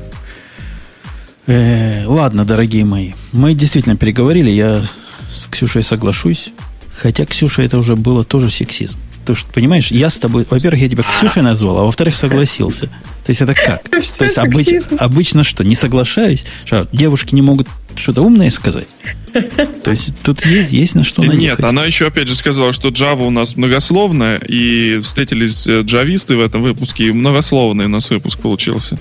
Э, 1.47 2.05
ладно, 2.07 2.45
дорогие 2.45 2.85
мои, 2.85 3.12
мы 3.33 3.55
действительно 3.55 3.97
переговорили, 3.97 4.51
я 4.51 4.83
с 5.33 5.47
Ксюшей 5.49 5.83
соглашусь, 5.83 6.53
хотя 6.97 7.24
Ксюша 7.27 7.62
это 7.62 7.78
уже 7.78 7.97
было 7.97 8.24
тоже 8.24 8.51
сексизм. 8.51 8.98
Потому 9.20 9.36
что, 9.36 9.48
понимаешь, 9.52 9.90
я 9.90 10.09
с 10.09 10.18
тобой... 10.20 10.47
Во-первых, 10.48 10.81
я 10.81 10.89
тебя 10.89 11.02
Ксюшей 11.02 11.43
назвал, 11.43 11.78
а 11.78 11.82
во-вторых, 11.82 12.16
согласился. 12.16 12.86
То 12.86 13.31
есть 13.31 13.43
это 13.43 13.55
как? 13.55 13.82
То 13.90 14.24
есть 14.24 14.39
обыч, 14.39 14.68
обычно 14.98 15.43
что? 15.43 15.64
Не 15.64 15.74
соглашаюсь? 15.74 16.47
Что, 16.64 16.86
девушки 16.93 17.35
не 17.35 17.43
могут 17.43 17.66
что-то 17.97 18.23
умное 18.23 18.51
сказать? 18.51 18.86
То 19.82 19.90
есть 19.90 20.14
тут 20.23 20.47
есть, 20.47 20.73
есть 20.73 20.94
на 20.94 21.02
что 21.02 21.23
наехать. 21.23 21.40
Нет, 21.40 21.64
она 21.64 21.85
еще 21.85 22.06
опять 22.06 22.28
же 22.28 22.36
сказала, 22.36 22.73
что 22.73 22.90
Java 22.90 23.27
у 23.27 23.31
нас 23.31 23.56
многословная, 23.56 24.36
и 24.39 25.01
встретились 25.01 25.66
э, 25.66 25.82
джависты 25.82 26.36
в 26.36 26.40
этом 26.40 26.62
выпуске, 26.62 27.09
и 27.09 27.12
многословный 27.12 27.86
у 27.86 27.89
нас 27.89 28.09
выпуск 28.10 28.39
получился. 28.39 28.97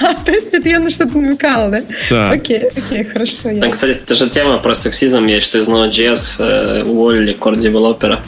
А, 0.00 0.14
то 0.14 0.32
есть 0.32 0.52
это 0.52 0.68
я 0.68 0.80
на 0.80 0.90
что-то 0.90 1.16
намекала, 1.16 1.70
да? 1.70 1.82
Да. 2.10 2.30
Окей, 2.30 2.68
окей, 2.76 3.04
хорошо. 3.04 3.50
Я... 3.50 3.68
Кстати, 3.68 3.98
это 4.02 4.14
же 4.14 4.28
тема 4.28 4.58
про 4.58 4.74
сексизм 4.74 5.26
есть, 5.26 5.46
что 5.46 5.58
из 5.58 5.68
Node.js 5.68 6.36
э, 6.38 6.84
уволили 6.84 7.36
core 7.36 7.56
девелопера 7.56 8.22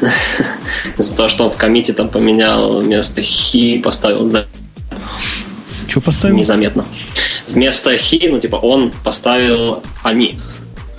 из-за 0.98 1.16
того, 1.16 1.28
что 1.28 1.44
он 1.44 1.50
в 1.50 1.56
комите 1.56 1.92
там 1.92 2.08
поменял 2.08 2.80
вместо 2.80 3.20
he 3.20 3.80
поставил 3.80 4.28
да. 4.28 4.46
Что 5.88 6.00
поставил? 6.00 6.36
Незаметно. 6.36 6.84
Вместо 7.48 7.94
he, 7.94 8.30
ну 8.30 8.40
типа 8.40 8.56
он 8.56 8.92
поставил 9.04 9.82
они. 10.02 10.38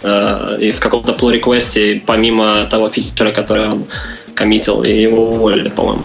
Э, 0.04 0.58
и 0.60 0.72
в 0.72 0.80
каком-то 0.80 1.14
pull 1.14 1.32
реквесте 1.32 2.02
помимо 2.06 2.66
того 2.70 2.90
фичера, 2.90 3.32
который 3.32 3.68
он 3.68 3.86
коммитил, 4.38 4.84
и 4.84 4.92
его 4.92 5.30
уволили, 5.32 5.70
по-моему. 5.70 6.04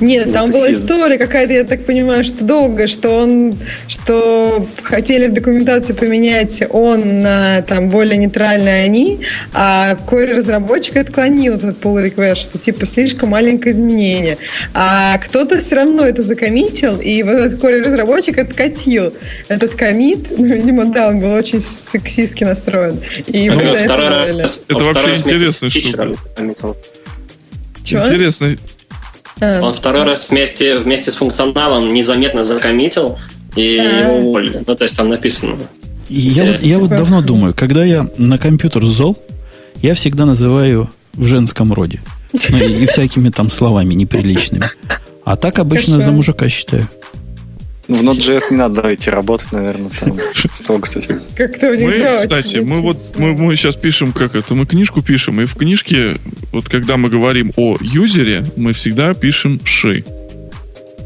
Нет, 0.00 0.32
там 0.32 0.50
была 0.50 0.70
история 0.72 1.18
какая-то, 1.18 1.52
я 1.52 1.64
так 1.64 1.84
понимаю, 1.86 2.24
что 2.24 2.44
долго, 2.44 2.86
что 2.86 3.10
он, 3.10 3.58
что 3.88 4.66
хотели 4.82 5.26
в 5.26 5.32
документации 5.32 5.94
поменять 5.94 6.62
он 6.70 7.22
на 7.22 7.62
там 7.62 7.88
более 7.88 8.18
нейтральные 8.18 8.84
они, 8.84 9.20
а 9.52 9.96
core-разработчик 10.06 10.98
отклонил 10.98 11.54
этот 11.54 11.82
pull 11.82 12.04
request, 12.04 12.42
что 12.42 12.58
типа 12.58 12.84
слишком 12.86 13.30
маленькое 13.30 13.74
изменение. 13.74 14.36
А 14.74 15.18
кто-то 15.18 15.58
все 15.58 15.76
равно 15.76 16.04
это 16.04 16.22
закоммитил, 16.22 17.00
и 17.00 17.22
вот 17.22 17.34
этот 17.34 17.60
core-разработчик 17.60 18.38
откатил 18.38 19.14
этот 19.48 19.74
коммит, 19.74 20.26
ну, 20.36 20.44
видимо, 20.46 20.84
да, 20.86 21.08
он 21.08 21.20
был 21.20 21.32
очень 21.32 21.60
сексистски 21.60 22.44
настроен. 22.44 23.00
И 23.26 23.48
а 23.48 23.54
это, 23.54 23.84
второй 23.84 24.38
раз, 24.38 24.64
это 24.68 24.84
вообще 24.84 25.14
интересно, 25.16 25.70
что... 25.70 26.76
Чего? 27.90 28.06
Интересно, 28.06 28.56
а. 29.40 29.60
Он 29.62 29.72
второй 29.72 30.04
раз 30.04 30.28
вместе, 30.28 30.78
вместе 30.78 31.10
с 31.10 31.16
функционалом 31.16 31.92
незаметно 31.92 32.44
закоммитил, 32.44 33.18
и 33.56 33.78
а. 33.78 34.02
его 34.02 34.28
уволили. 34.28 34.62
Ну, 34.66 34.74
то 34.74 34.84
есть 34.84 34.96
там 34.96 35.08
написано. 35.08 35.56
Я 36.08 36.44
вот, 36.44 36.60
я 36.60 36.78
вот 36.78 36.90
давно 36.90 37.22
думаю, 37.22 37.54
когда 37.54 37.84
я 37.84 38.08
на 38.16 38.36
компьютер 38.36 38.84
зол, 38.84 39.16
я 39.80 39.94
всегда 39.94 40.26
называю 40.26 40.90
в 41.14 41.26
женском 41.26 41.72
роде. 41.72 42.00
Ну, 42.48 42.58
и, 42.58 42.82
и 42.82 42.86
всякими 42.86 43.30
там 43.30 43.48
словами 43.50 43.94
неприличными. 43.94 44.70
А 45.24 45.36
так 45.36 45.58
обычно 45.58 45.94
Хорошо. 45.94 46.06
за 46.06 46.12
мужика 46.12 46.48
считаю. 46.48 46.88
Ну, 47.88 47.96
в 47.96 48.02
Node.js 48.02 48.42
не 48.50 48.56
надо 48.56 48.94
идти 48.94 49.10
работать, 49.10 49.50
наверное, 49.50 49.90
там 49.98 50.16
строго 50.52 50.86
с 50.86 50.94
этим. 50.94 51.20
Как-то 51.34 51.66
мы, 51.70 52.16
кстати, 52.18 52.58
мы 52.58 52.80
вот 52.80 52.98
мы, 53.16 53.32
мы 53.32 53.56
сейчас 53.56 53.74
пишем, 53.74 54.12
как 54.12 54.36
это, 54.36 54.54
мы 54.54 54.64
книжку 54.64 55.02
пишем, 55.02 55.40
и 55.40 55.44
в 55.44 55.56
книжке, 55.56 56.16
вот 56.52 56.68
когда 56.68 56.96
мы 56.96 57.08
говорим 57.08 57.52
о 57.56 57.76
юзере, 57.80 58.44
мы 58.56 58.72
всегда 58.72 59.14
пишем 59.14 59.60
ши. 59.64 60.04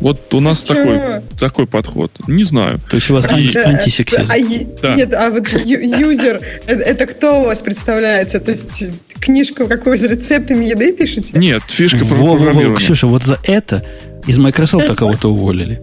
Вот 0.00 0.34
у 0.34 0.40
нас 0.40 0.64
такой, 0.64 1.00
такой 1.38 1.66
подход. 1.66 2.10
Не 2.26 2.42
знаю. 2.42 2.80
То 2.90 2.96
есть 2.96 3.10
у 3.10 3.14
вас 3.14 3.26
анти, 3.26 3.56
антисексизм. 3.56 4.30
А, 4.30 4.36
да. 4.82 4.94
Нет, 4.96 5.14
а 5.14 5.30
вот 5.30 5.48
юзер, 5.48 6.40
это, 6.66 6.82
это 6.82 7.06
кто 7.06 7.40
у 7.40 7.44
вас 7.44 7.62
представляется? 7.62 8.40
То 8.40 8.50
есть 8.50 8.84
книжку 9.20 9.66
какую 9.66 9.96
с 9.96 10.02
рецептами 10.02 10.64
еды 10.64 10.92
пишете? 10.92 11.38
Нет, 11.38 11.62
фишка 11.68 12.04
про. 12.04 12.36
Во, 12.36 12.74
Ксюша, 12.74 13.06
вот 13.06 13.22
за 13.22 13.38
это 13.44 13.84
из 14.26 14.36
Microsoft 14.38 14.94
кого-то 14.96 15.28
уволили. 15.28 15.80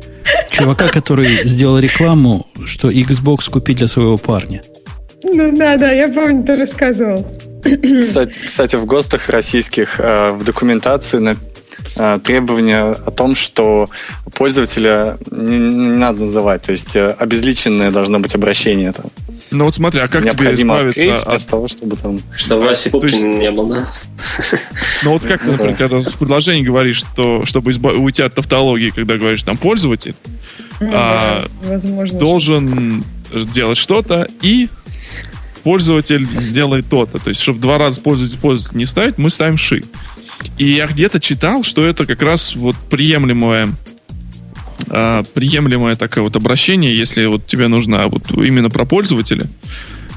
Чувака, 0.50 0.90
который 0.90 1.48
сделал 1.48 1.80
рекламу, 1.80 2.48
что 2.66 2.90
Xbox 2.90 3.50
купить 3.50 3.78
для 3.78 3.88
своего 3.88 4.18
парня. 4.18 4.62
Ну 5.24 5.56
да, 5.56 5.78
да, 5.78 5.92
я 5.92 6.10
помню, 6.10 6.44
ты 6.44 6.56
рассказывал. 6.56 7.26
Кстати, 8.02 8.40
кстати 8.46 8.76
в 8.76 8.86
ГОСТах 8.86 9.30
российских 9.30 10.00
э, 10.00 10.32
в 10.32 10.44
документации 10.44 11.20
на 11.20 11.38
э, 11.96 12.20
требования 12.24 12.92
о 12.92 13.12
том, 13.12 13.36
что 13.36 13.90
пользователя 14.36 15.18
не, 15.30 15.58
не 15.58 15.98
надо 15.98 16.22
называть, 16.22 16.64
то 16.64 16.72
есть 16.72 16.96
э, 16.96 17.12
обезличенное 17.12 17.92
должно 17.92 18.20
быть 18.20 18.36
обращение. 18.36 18.92
Там. 18.92 19.06
Ну 19.52 19.66
вот 19.66 19.76
смотри, 19.76 20.00
а 20.00 20.08
как 20.08 20.24
Необходимо 20.24 20.80
тебе 20.80 21.14
избавиться 21.14 21.32
от... 21.32 21.48
того, 21.48 21.68
чтобы 21.68 21.98
там... 21.98 22.20
Чтобы 22.36 22.64
Васи 22.64 22.90
Пупкин 22.90 23.12
есть... 23.12 23.40
не 23.40 23.52
был, 23.52 23.68
да? 23.68 23.86
Ну 25.04 25.12
вот 25.12 25.24
как, 25.24 25.44
например, 25.46 25.76
когда 25.76 25.98
в 25.98 26.18
предложении 26.18 26.64
говоришь, 26.64 26.98
что 26.98 27.46
чтобы 27.46 27.72
изба... 27.72 27.92
уйти 27.92 28.22
от 28.22 28.34
тавтологии, 28.34 28.92
когда 28.92 29.18
говоришь 29.18 29.44
там 29.44 29.58
пользователь, 29.58 30.16
ну, 30.80 30.92
а, 30.94 31.48
возможно. 31.64 32.18
должен 32.18 33.04
делать 33.32 33.78
что-то 33.78 34.28
и 34.42 34.70
пользователь 35.62 36.28
сделает 36.28 36.88
то-то. 36.90 37.20
То 37.20 37.30
есть, 37.30 37.42
чтобы 37.42 37.60
два 37.60 37.78
раза 37.78 38.02
пользователь, 38.02 38.38
пользователь 38.38 38.78
не 38.78 38.86
ставить, 38.86 39.18
мы 39.18 39.30
ставим 39.30 39.58
ши. 39.58 39.84
И 40.58 40.72
я 40.72 40.88
где-то 40.88 41.20
читал, 41.20 41.64
что 41.64 41.86
это 41.86 42.06
как 42.06 42.22
раз 42.22 42.56
вот 42.56 42.76
приемлемое 42.90 43.70
э, 44.88 45.24
приемлемое 45.34 45.96
такое 45.96 46.24
вот 46.24 46.36
обращение, 46.36 46.98
если 46.98 47.26
вот 47.26 47.46
тебе 47.46 47.68
нужно 47.68 48.08
вот 48.08 48.32
именно 48.32 48.70
про 48.70 48.86
пользователя 48.86 49.46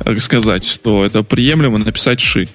э, 0.04 0.16
сказать, 0.16 0.64
что 0.64 1.04
это 1.04 1.22
приемлемо 1.22 1.78
написать 1.78 2.20
ши. 2.20 2.48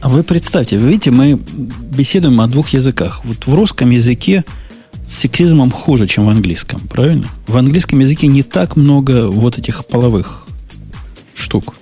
А 0.00 0.08
вы 0.08 0.22
представьте, 0.22 0.78
вы 0.78 0.88
видите, 0.88 1.10
мы 1.10 1.38
беседуем 1.38 2.40
о 2.40 2.46
двух 2.46 2.70
языках. 2.70 3.24
Вот 3.24 3.46
в 3.46 3.54
русском 3.54 3.90
языке 3.90 4.44
с 5.06 5.14
сексизмом 5.14 5.70
хуже, 5.70 6.06
чем 6.06 6.26
в 6.26 6.28
английском, 6.28 6.80
правильно? 6.88 7.26
В 7.46 7.56
английском 7.56 7.98
языке 7.98 8.26
не 8.26 8.42
так 8.42 8.76
много 8.76 9.28
вот 9.28 9.58
этих 9.58 9.86
половых 9.86 10.47
штук. 11.38 11.74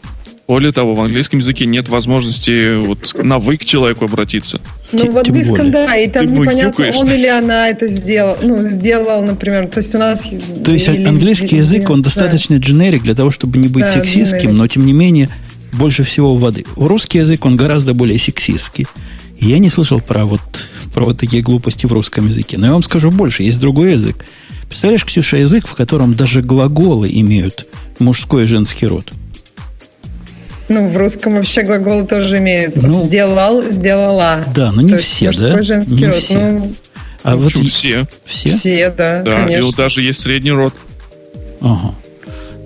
Более 0.49 0.71
того, 0.71 0.95
в 0.95 1.01
английском 1.01 1.41
языке 1.41 1.67
нет 1.67 1.89
возможности 1.89 2.79
вот 2.79 3.15
на 3.21 3.41
вы 3.41 3.57
к 3.57 3.65
человеку 3.65 4.05
обратиться. 4.05 4.61
Ну, 4.93 5.11
в 5.11 5.19
английском, 5.19 5.73
да, 5.73 5.97
и 5.97 6.09
там 6.09 6.27
Ты 6.27 6.33
непонятно, 6.33 6.93
он 6.95 7.11
или 7.11 7.27
она 7.27 7.69
это 7.69 7.89
сделал, 7.89 8.37
ну, 8.41 8.59
сделал, 8.69 9.25
например. 9.25 9.67
То 9.67 9.79
есть 9.79 9.93
у 9.97 9.99
нас... 9.99 10.31
То 10.65 10.71
есть 10.71 10.89
английский 10.89 11.57
язык, 11.57 11.91
он 11.91 12.01
достаточно 12.01 12.57
дженерик 12.57 13.03
для 13.03 13.17
того, 13.17 13.33
чтобы 13.33 13.59
не 13.59 13.67
быть 13.67 13.85
да, 13.85 13.93
сексистским, 13.95 14.57
но 14.57 14.69
тем 14.69 14.87
не 14.87 14.93
менее 14.93 15.31
больше 15.73 16.05
всего 16.05 16.37
воды. 16.37 16.65
Русский 16.77 17.19
язык, 17.19 17.45
он 17.45 17.57
гораздо 17.57 17.93
более 17.93 18.19
сексистский. 18.19 18.87
Я 19.41 19.59
не 19.59 19.69
слышал 19.69 20.01
про 20.01 20.25
вот, 20.27 20.41
про 20.95 21.07
вот 21.07 21.19
такие 21.19 21.43
глупости 21.43 21.87
в 21.87 21.93
русском 21.93 22.27
языке. 22.27 22.57
Но 22.57 22.67
я 22.67 22.73
вам 22.73 22.85
скажу 22.85 23.11
больше, 23.11 23.43
есть 23.43 23.59
другой 23.59 23.93
язык. 23.93 24.25
Представляешь, 24.69 25.05
Ксюша, 25.05 25.39
язык, 25.39 25.67
в 25.67 25.75
котором 25.75 26.15
даже 26.15 26.41
глаголы 26.41 27.11
имеют 27.13 27.67
мужской 27.99 28.45
и 28.45 28.47
женский 28.47 28.87
род. 28.87 29.13
Ну, 30.69 30.89
в 30.89 30.97
русском 30.97 31.35
вообще 31.35 31.63
глаголы 31.63 32.07
тоже 32.07 32.39
имеют. 32.39 32.77
Ну, 32.77 33.05
Сделал, 33.05 33.63
сделала. 33.71 34.45
Да, 34.55 34.73
но 34.73 34.83
не 34.83 34.91
То 34.91 34.99
все, 34.99 35.31
да? 35.33 35.63
женский 35.63 35.95
не 35.95 36.07
род. 36.07 36.17
Все. 36.17 36.51
Ну, 36.51 36.73
а 37.23 37.37
вот 37.37 37.53
все. 37.53 38.07
Все? 38.25 38.51
Все, 38.51 38.91
да, 38.97 39.23
Да, 39.23 39.43
конечно. 39.43 39.69
и 39.69 39.73
даже 39.77 40.03
есть 40.03 40.21
средний 40.21 40.53
род. 40.53 40.75
Ага. 41.61 41.95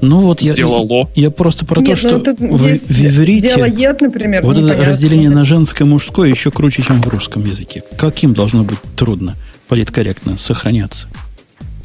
Ну 0.02 0.20
вот 0.20 0.40
я, 0.40 0.54
я, 0.54 1.08
я 1.14 1.30
просто 1.30 1.66
про 1.66 1.80
Нет, 1.82 2.00
то, 2.00 2.08
ну, 2.08 2.20
что 2.22 2.34
в, 2.34 2.58
в 2.58 3.06
иврите... 3.06 3.48
Сделает, 3.48 4.00
например. 4.00 4.42
Вот 4.44 4.56
это 4.56 4.84
разделение 4.84 5.28
на 5.28 5.44
женское 5.44 5.84
и 5.84 5.88
мужское 5.88 6.30
еще 6.30 6.50
круче, 6.50 6.82
чем 6.82 7.02
в 7.02 7.08
русском 7.08 7.44
языке. 7.44 7.82
Каким 7.98 8.32
должно 8.32 8.62
быть 8.62 8.78
трудно, 8.96 9.36
политкорректно 9.68 10.38
сохраняться? 10.38 11.06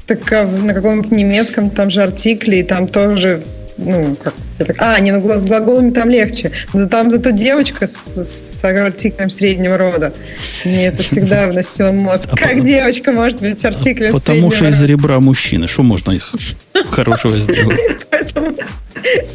Так 0.07 0.31
а 0.31 0.45
на 0.45 0.73
каком-нибудь 0.73 1.11
немецком 1.11 1.69
там 1.69 1.89
же 1.89 2.03
артикли, 2.03 2.57
и 2.57 2.63
там 2.63 2.87
тоже 2.87 3.43
ну, 3.77 4.15
как, 4.23 4.33
а, 4.77 4.99
не, 5.01 5.11
ну, 5.11 5.37
с 5.37 5.45
глаголами 5.45 5.91
там 5.91 6.09
легче. 6.09 6.51
Но 6.73 6.87
там 6.87 7.11
зато 7.11 7.31
девочка 7.31 7.87
с, 7.87 8.23
с 8.23 8.63
артиклем 8.63 9.29
среднего 9.29 9.77
рода. 9.77 10.13
Мне 10.63 10.87
это 10.87 11.03
всегда 11.03 11.47
вносило 11.47 11.91
мозг. 11.91 12.29
А 12.31 12.37
как 12.37 12.53
по... 12.53 12.61
девочка 12.61 13.11
может 13.11 13.41
быть 13.41 13.59
с 13.59 13.65
артиклем 13.65 14.13
Потому 14.13 14.49
что 14.51 14.69
из 14.69 14.81
ребра 14.81 15.19
мужчины. 15.19 15.67
Что 15.67 15.83
можно 15.83 16.11
их 16.11 16.33
хорошего 16.89 17.37
сделать? 17.37 17.79
Поэтому 18.09 18.55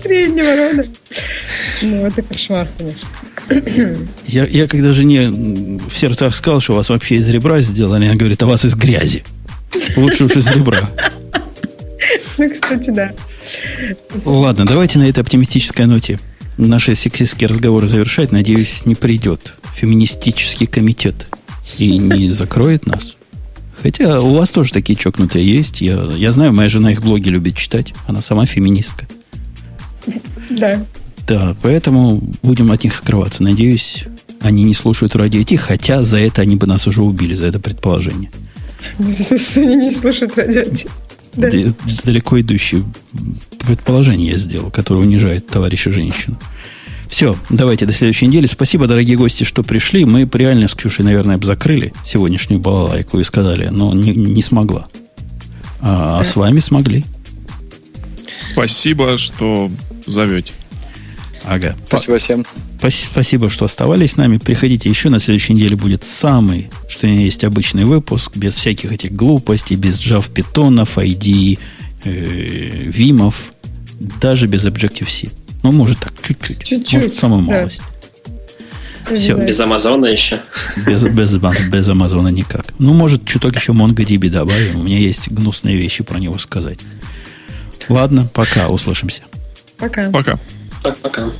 среднего 0.03 0.57
рода. 0.57 0.89
Ну, 1.83 2.07
это 2.07 2.23
кошмар, 2.23 2.67
конечно. 2.79 3.09
Я, 4.27 4.47
я 4.47 4.67
когда 4.69 4.93
жене 4.93 5.29
в 5.29 5.93
сердцах 5.93 6.35
сказал, 6.35 6.61
что 6.61 6.73
у 6.73 6.77
вас 6.77 6.89
вообще 6.89 7.17
из 7.17 7.29
ребра 7.29 7.61
сделали, 7.61 8.07
она 8.07 8.15
говорит, 8.15 8.43
а 8.43 8.47
вас 8.47 8.65
из 8.65 8.75
грязи. 8.75 9.23
Лучше 9.97 10.25
уж 10.25 10.33
из 10.33 10.49
ребра. 10.49 10.89
Ну, 12.39 12.51
кстати, 12.51 12.91
да. 12.91 13.13
Ладно, 14.25 14.65
давайте 14.67 14.99
на 14.99 15.09
этой 15.09 15.21
оптимистической 15.21 15.87
ноте 15.87 16.19
наши 16.57 16.95
сексистские 16.95 17.49
разговоры 17.49 17.87
завершать. 17.87 18.33
Надеюсь, 18.33 18.85
не 18.87 18.95
придет 18.95 19.55
феминистический 19.75 20.67
комитет 20.67 21.29
и 21.79 21.97
не 21.97 22.29
закроет 22.29 22.87
нас. 22.87 23.15
Хотя 23.83 24.21
у 24.21 24.35
вас 24.35 24.51
тоже 24.51 24.73
такие 24.73 24.97
чокнутые 24.97 25.47
есть. 25.47 25.81
Я, 25.81 26.09
я 26.17 26.33
знаю, 26.33 26.53
моя 26.53 26.69
жена 26.69 26.93
их 26.93 27.03
блоги 27.03 27.31
любит 27.31 27.57
читать. 27.57 27.95
Она 28.07 28.21
сама 28.21 28.45
феминистка. 28.45 29.07
Да. 30.51 30.85
Да, 31.27 31.57
поэтому 31.63 32.23
будем 32.43 32.73
от 32.73 32.85
них 32.85 32.95
скрываться. 32.95 33.43
Надеюсь, 33.43 34.05
они 34.41 34.65
не 34.65 34.75
слушают 34.75 35.17
радио 35.17 35.41
IT, 35.41 35.57
хотя 35.57 36.03
за 36.03 36.19
это 36.19 36.43
они 36.43 36.57
бы 36.57 36.67
нас 36.67 36.87
уже 36.87 37.03
убили, 37.03 37.35
за 37.35 37.47
это 37.47 37.59
предположение. 37.59 38.31
Они 38.99 39.77
не 39.77 39.91
слушают 39.91 40.37
радио 40.37 40.63
IT 40.63 40.89
да. 41.35 41.49
далеко 42.05 42.41
идущее 42.41 42.85
предположение 43.59 44.33
я 44.33 44.39
сделал, 44.39 44.71
которое 44.71 45.01
унижает 45.01 45.47
товарища 45.47 45.91
женщину. 45.91 46.39
Все, 47.09 47.37
давайте 47.51 47.87
до 47.87 47.93
следующей 47.93 48.29
недели. 48.29 48.47
Спасибо, 48.47 48.87
дорогие 48.87 49.17
гости, 49.17 49.43
что 49.43 49.65
пришли. 49.65 50.05
Мы 50.05 50.29
реально 50.33 50.69
с 50.69 50.75
Ксюшей, 50.75 51.05
наверное, 51.05 51.39
бы 51.39 51.45
закрыли 51.45 51.93
сегодняшнюю 52.05 52.61
балалайку 52.61 53.19
и 53.19 53.25
сказали, 53.25 53.69
но 53.69 53.93
не, 53.93 54.13
не 54.13 54.43
смогла. 54.43 54.87
А, 55.81 56.21
а 56.21 56.25
с 56.25 56.37
вами 56.37 56.61
смогли. 56.61 57.05
Спасибо, 58.53 59.19
что 59.19 59.71
зовете. 60.07 60.53
Ага. 61.45 61.77
Спасибо 61.87 62.19
всем. 62.19 62.47
Спасибо, 62.79 63.51
что 63.51 63.65
оставались 63.65 64.13
с 64.13 64.17
нами. 64.17 64.39
Приходите 64.39 64.89
еще. 64.89 65.11
На 65.11 65.21
следующей 65.21 65.55
неделе 65.55 65.77
будет 65.77 66.05
самый, 66.05 66.71
что 66.89 67.07
ни 67.07 67.23
есть 67.23 67.45
обычный 67.45 67.85
выпуск, 67.85 68.37
без 68.37 68.55
всяких 68.55 68.93
этих 68.93 69.13
глупостей, 69.13 69.77
без 69.77 69.99
Java, 69.99 70.31
питонов, 70.33 70.99
ID, 70.99 71.59
э, 72.05 72.11
вимов, 72.11 73.53
даже 74.21 74.47
без 74.47 74.67
Objective-C. 74.67 75.29
Ну, 75.63 75.73
может 75.73 75.99
так, 75.99 76.13
чуть-чуть. 76.23 76.65
чуть-чуть 76.65 76.93
может, 76.93 77.17
самую 77.17 77.43
да. 77.43 77.53
малость. 77.53 77.83
Все. 79.15 79.37
Без 79.37 79.59
Амазона 79.59 80.07
еще? 80.07 80.41
Без, 80.87 81.03
без, 81.03 81.35
без 81.35 81.89
Амазона 81.89 82.29
никак. 82.29 82.67
Ну, 82.79 82.95
может, 82.95 83.27
чуток 83.27 83.57
еще 83.57 83.73
MongoDB 83.73 84.31
добавим. 84.31 84.81
У 84.81 84.83
меня 84.85 84.99
есть 84.99 85.31
гнусные 85.31 85.77
вещи 85.77 86.05
про 86.05 86.19
него 86.19 86.39
сказать. 86.39 86.79
Ладно, 87.89 88.29
пока, 88.33 88.69
услышимся. 88.69 89.23
Пока. 89.79 90.11
Пока. 90.11 90.39
Пока. 90.83 91.31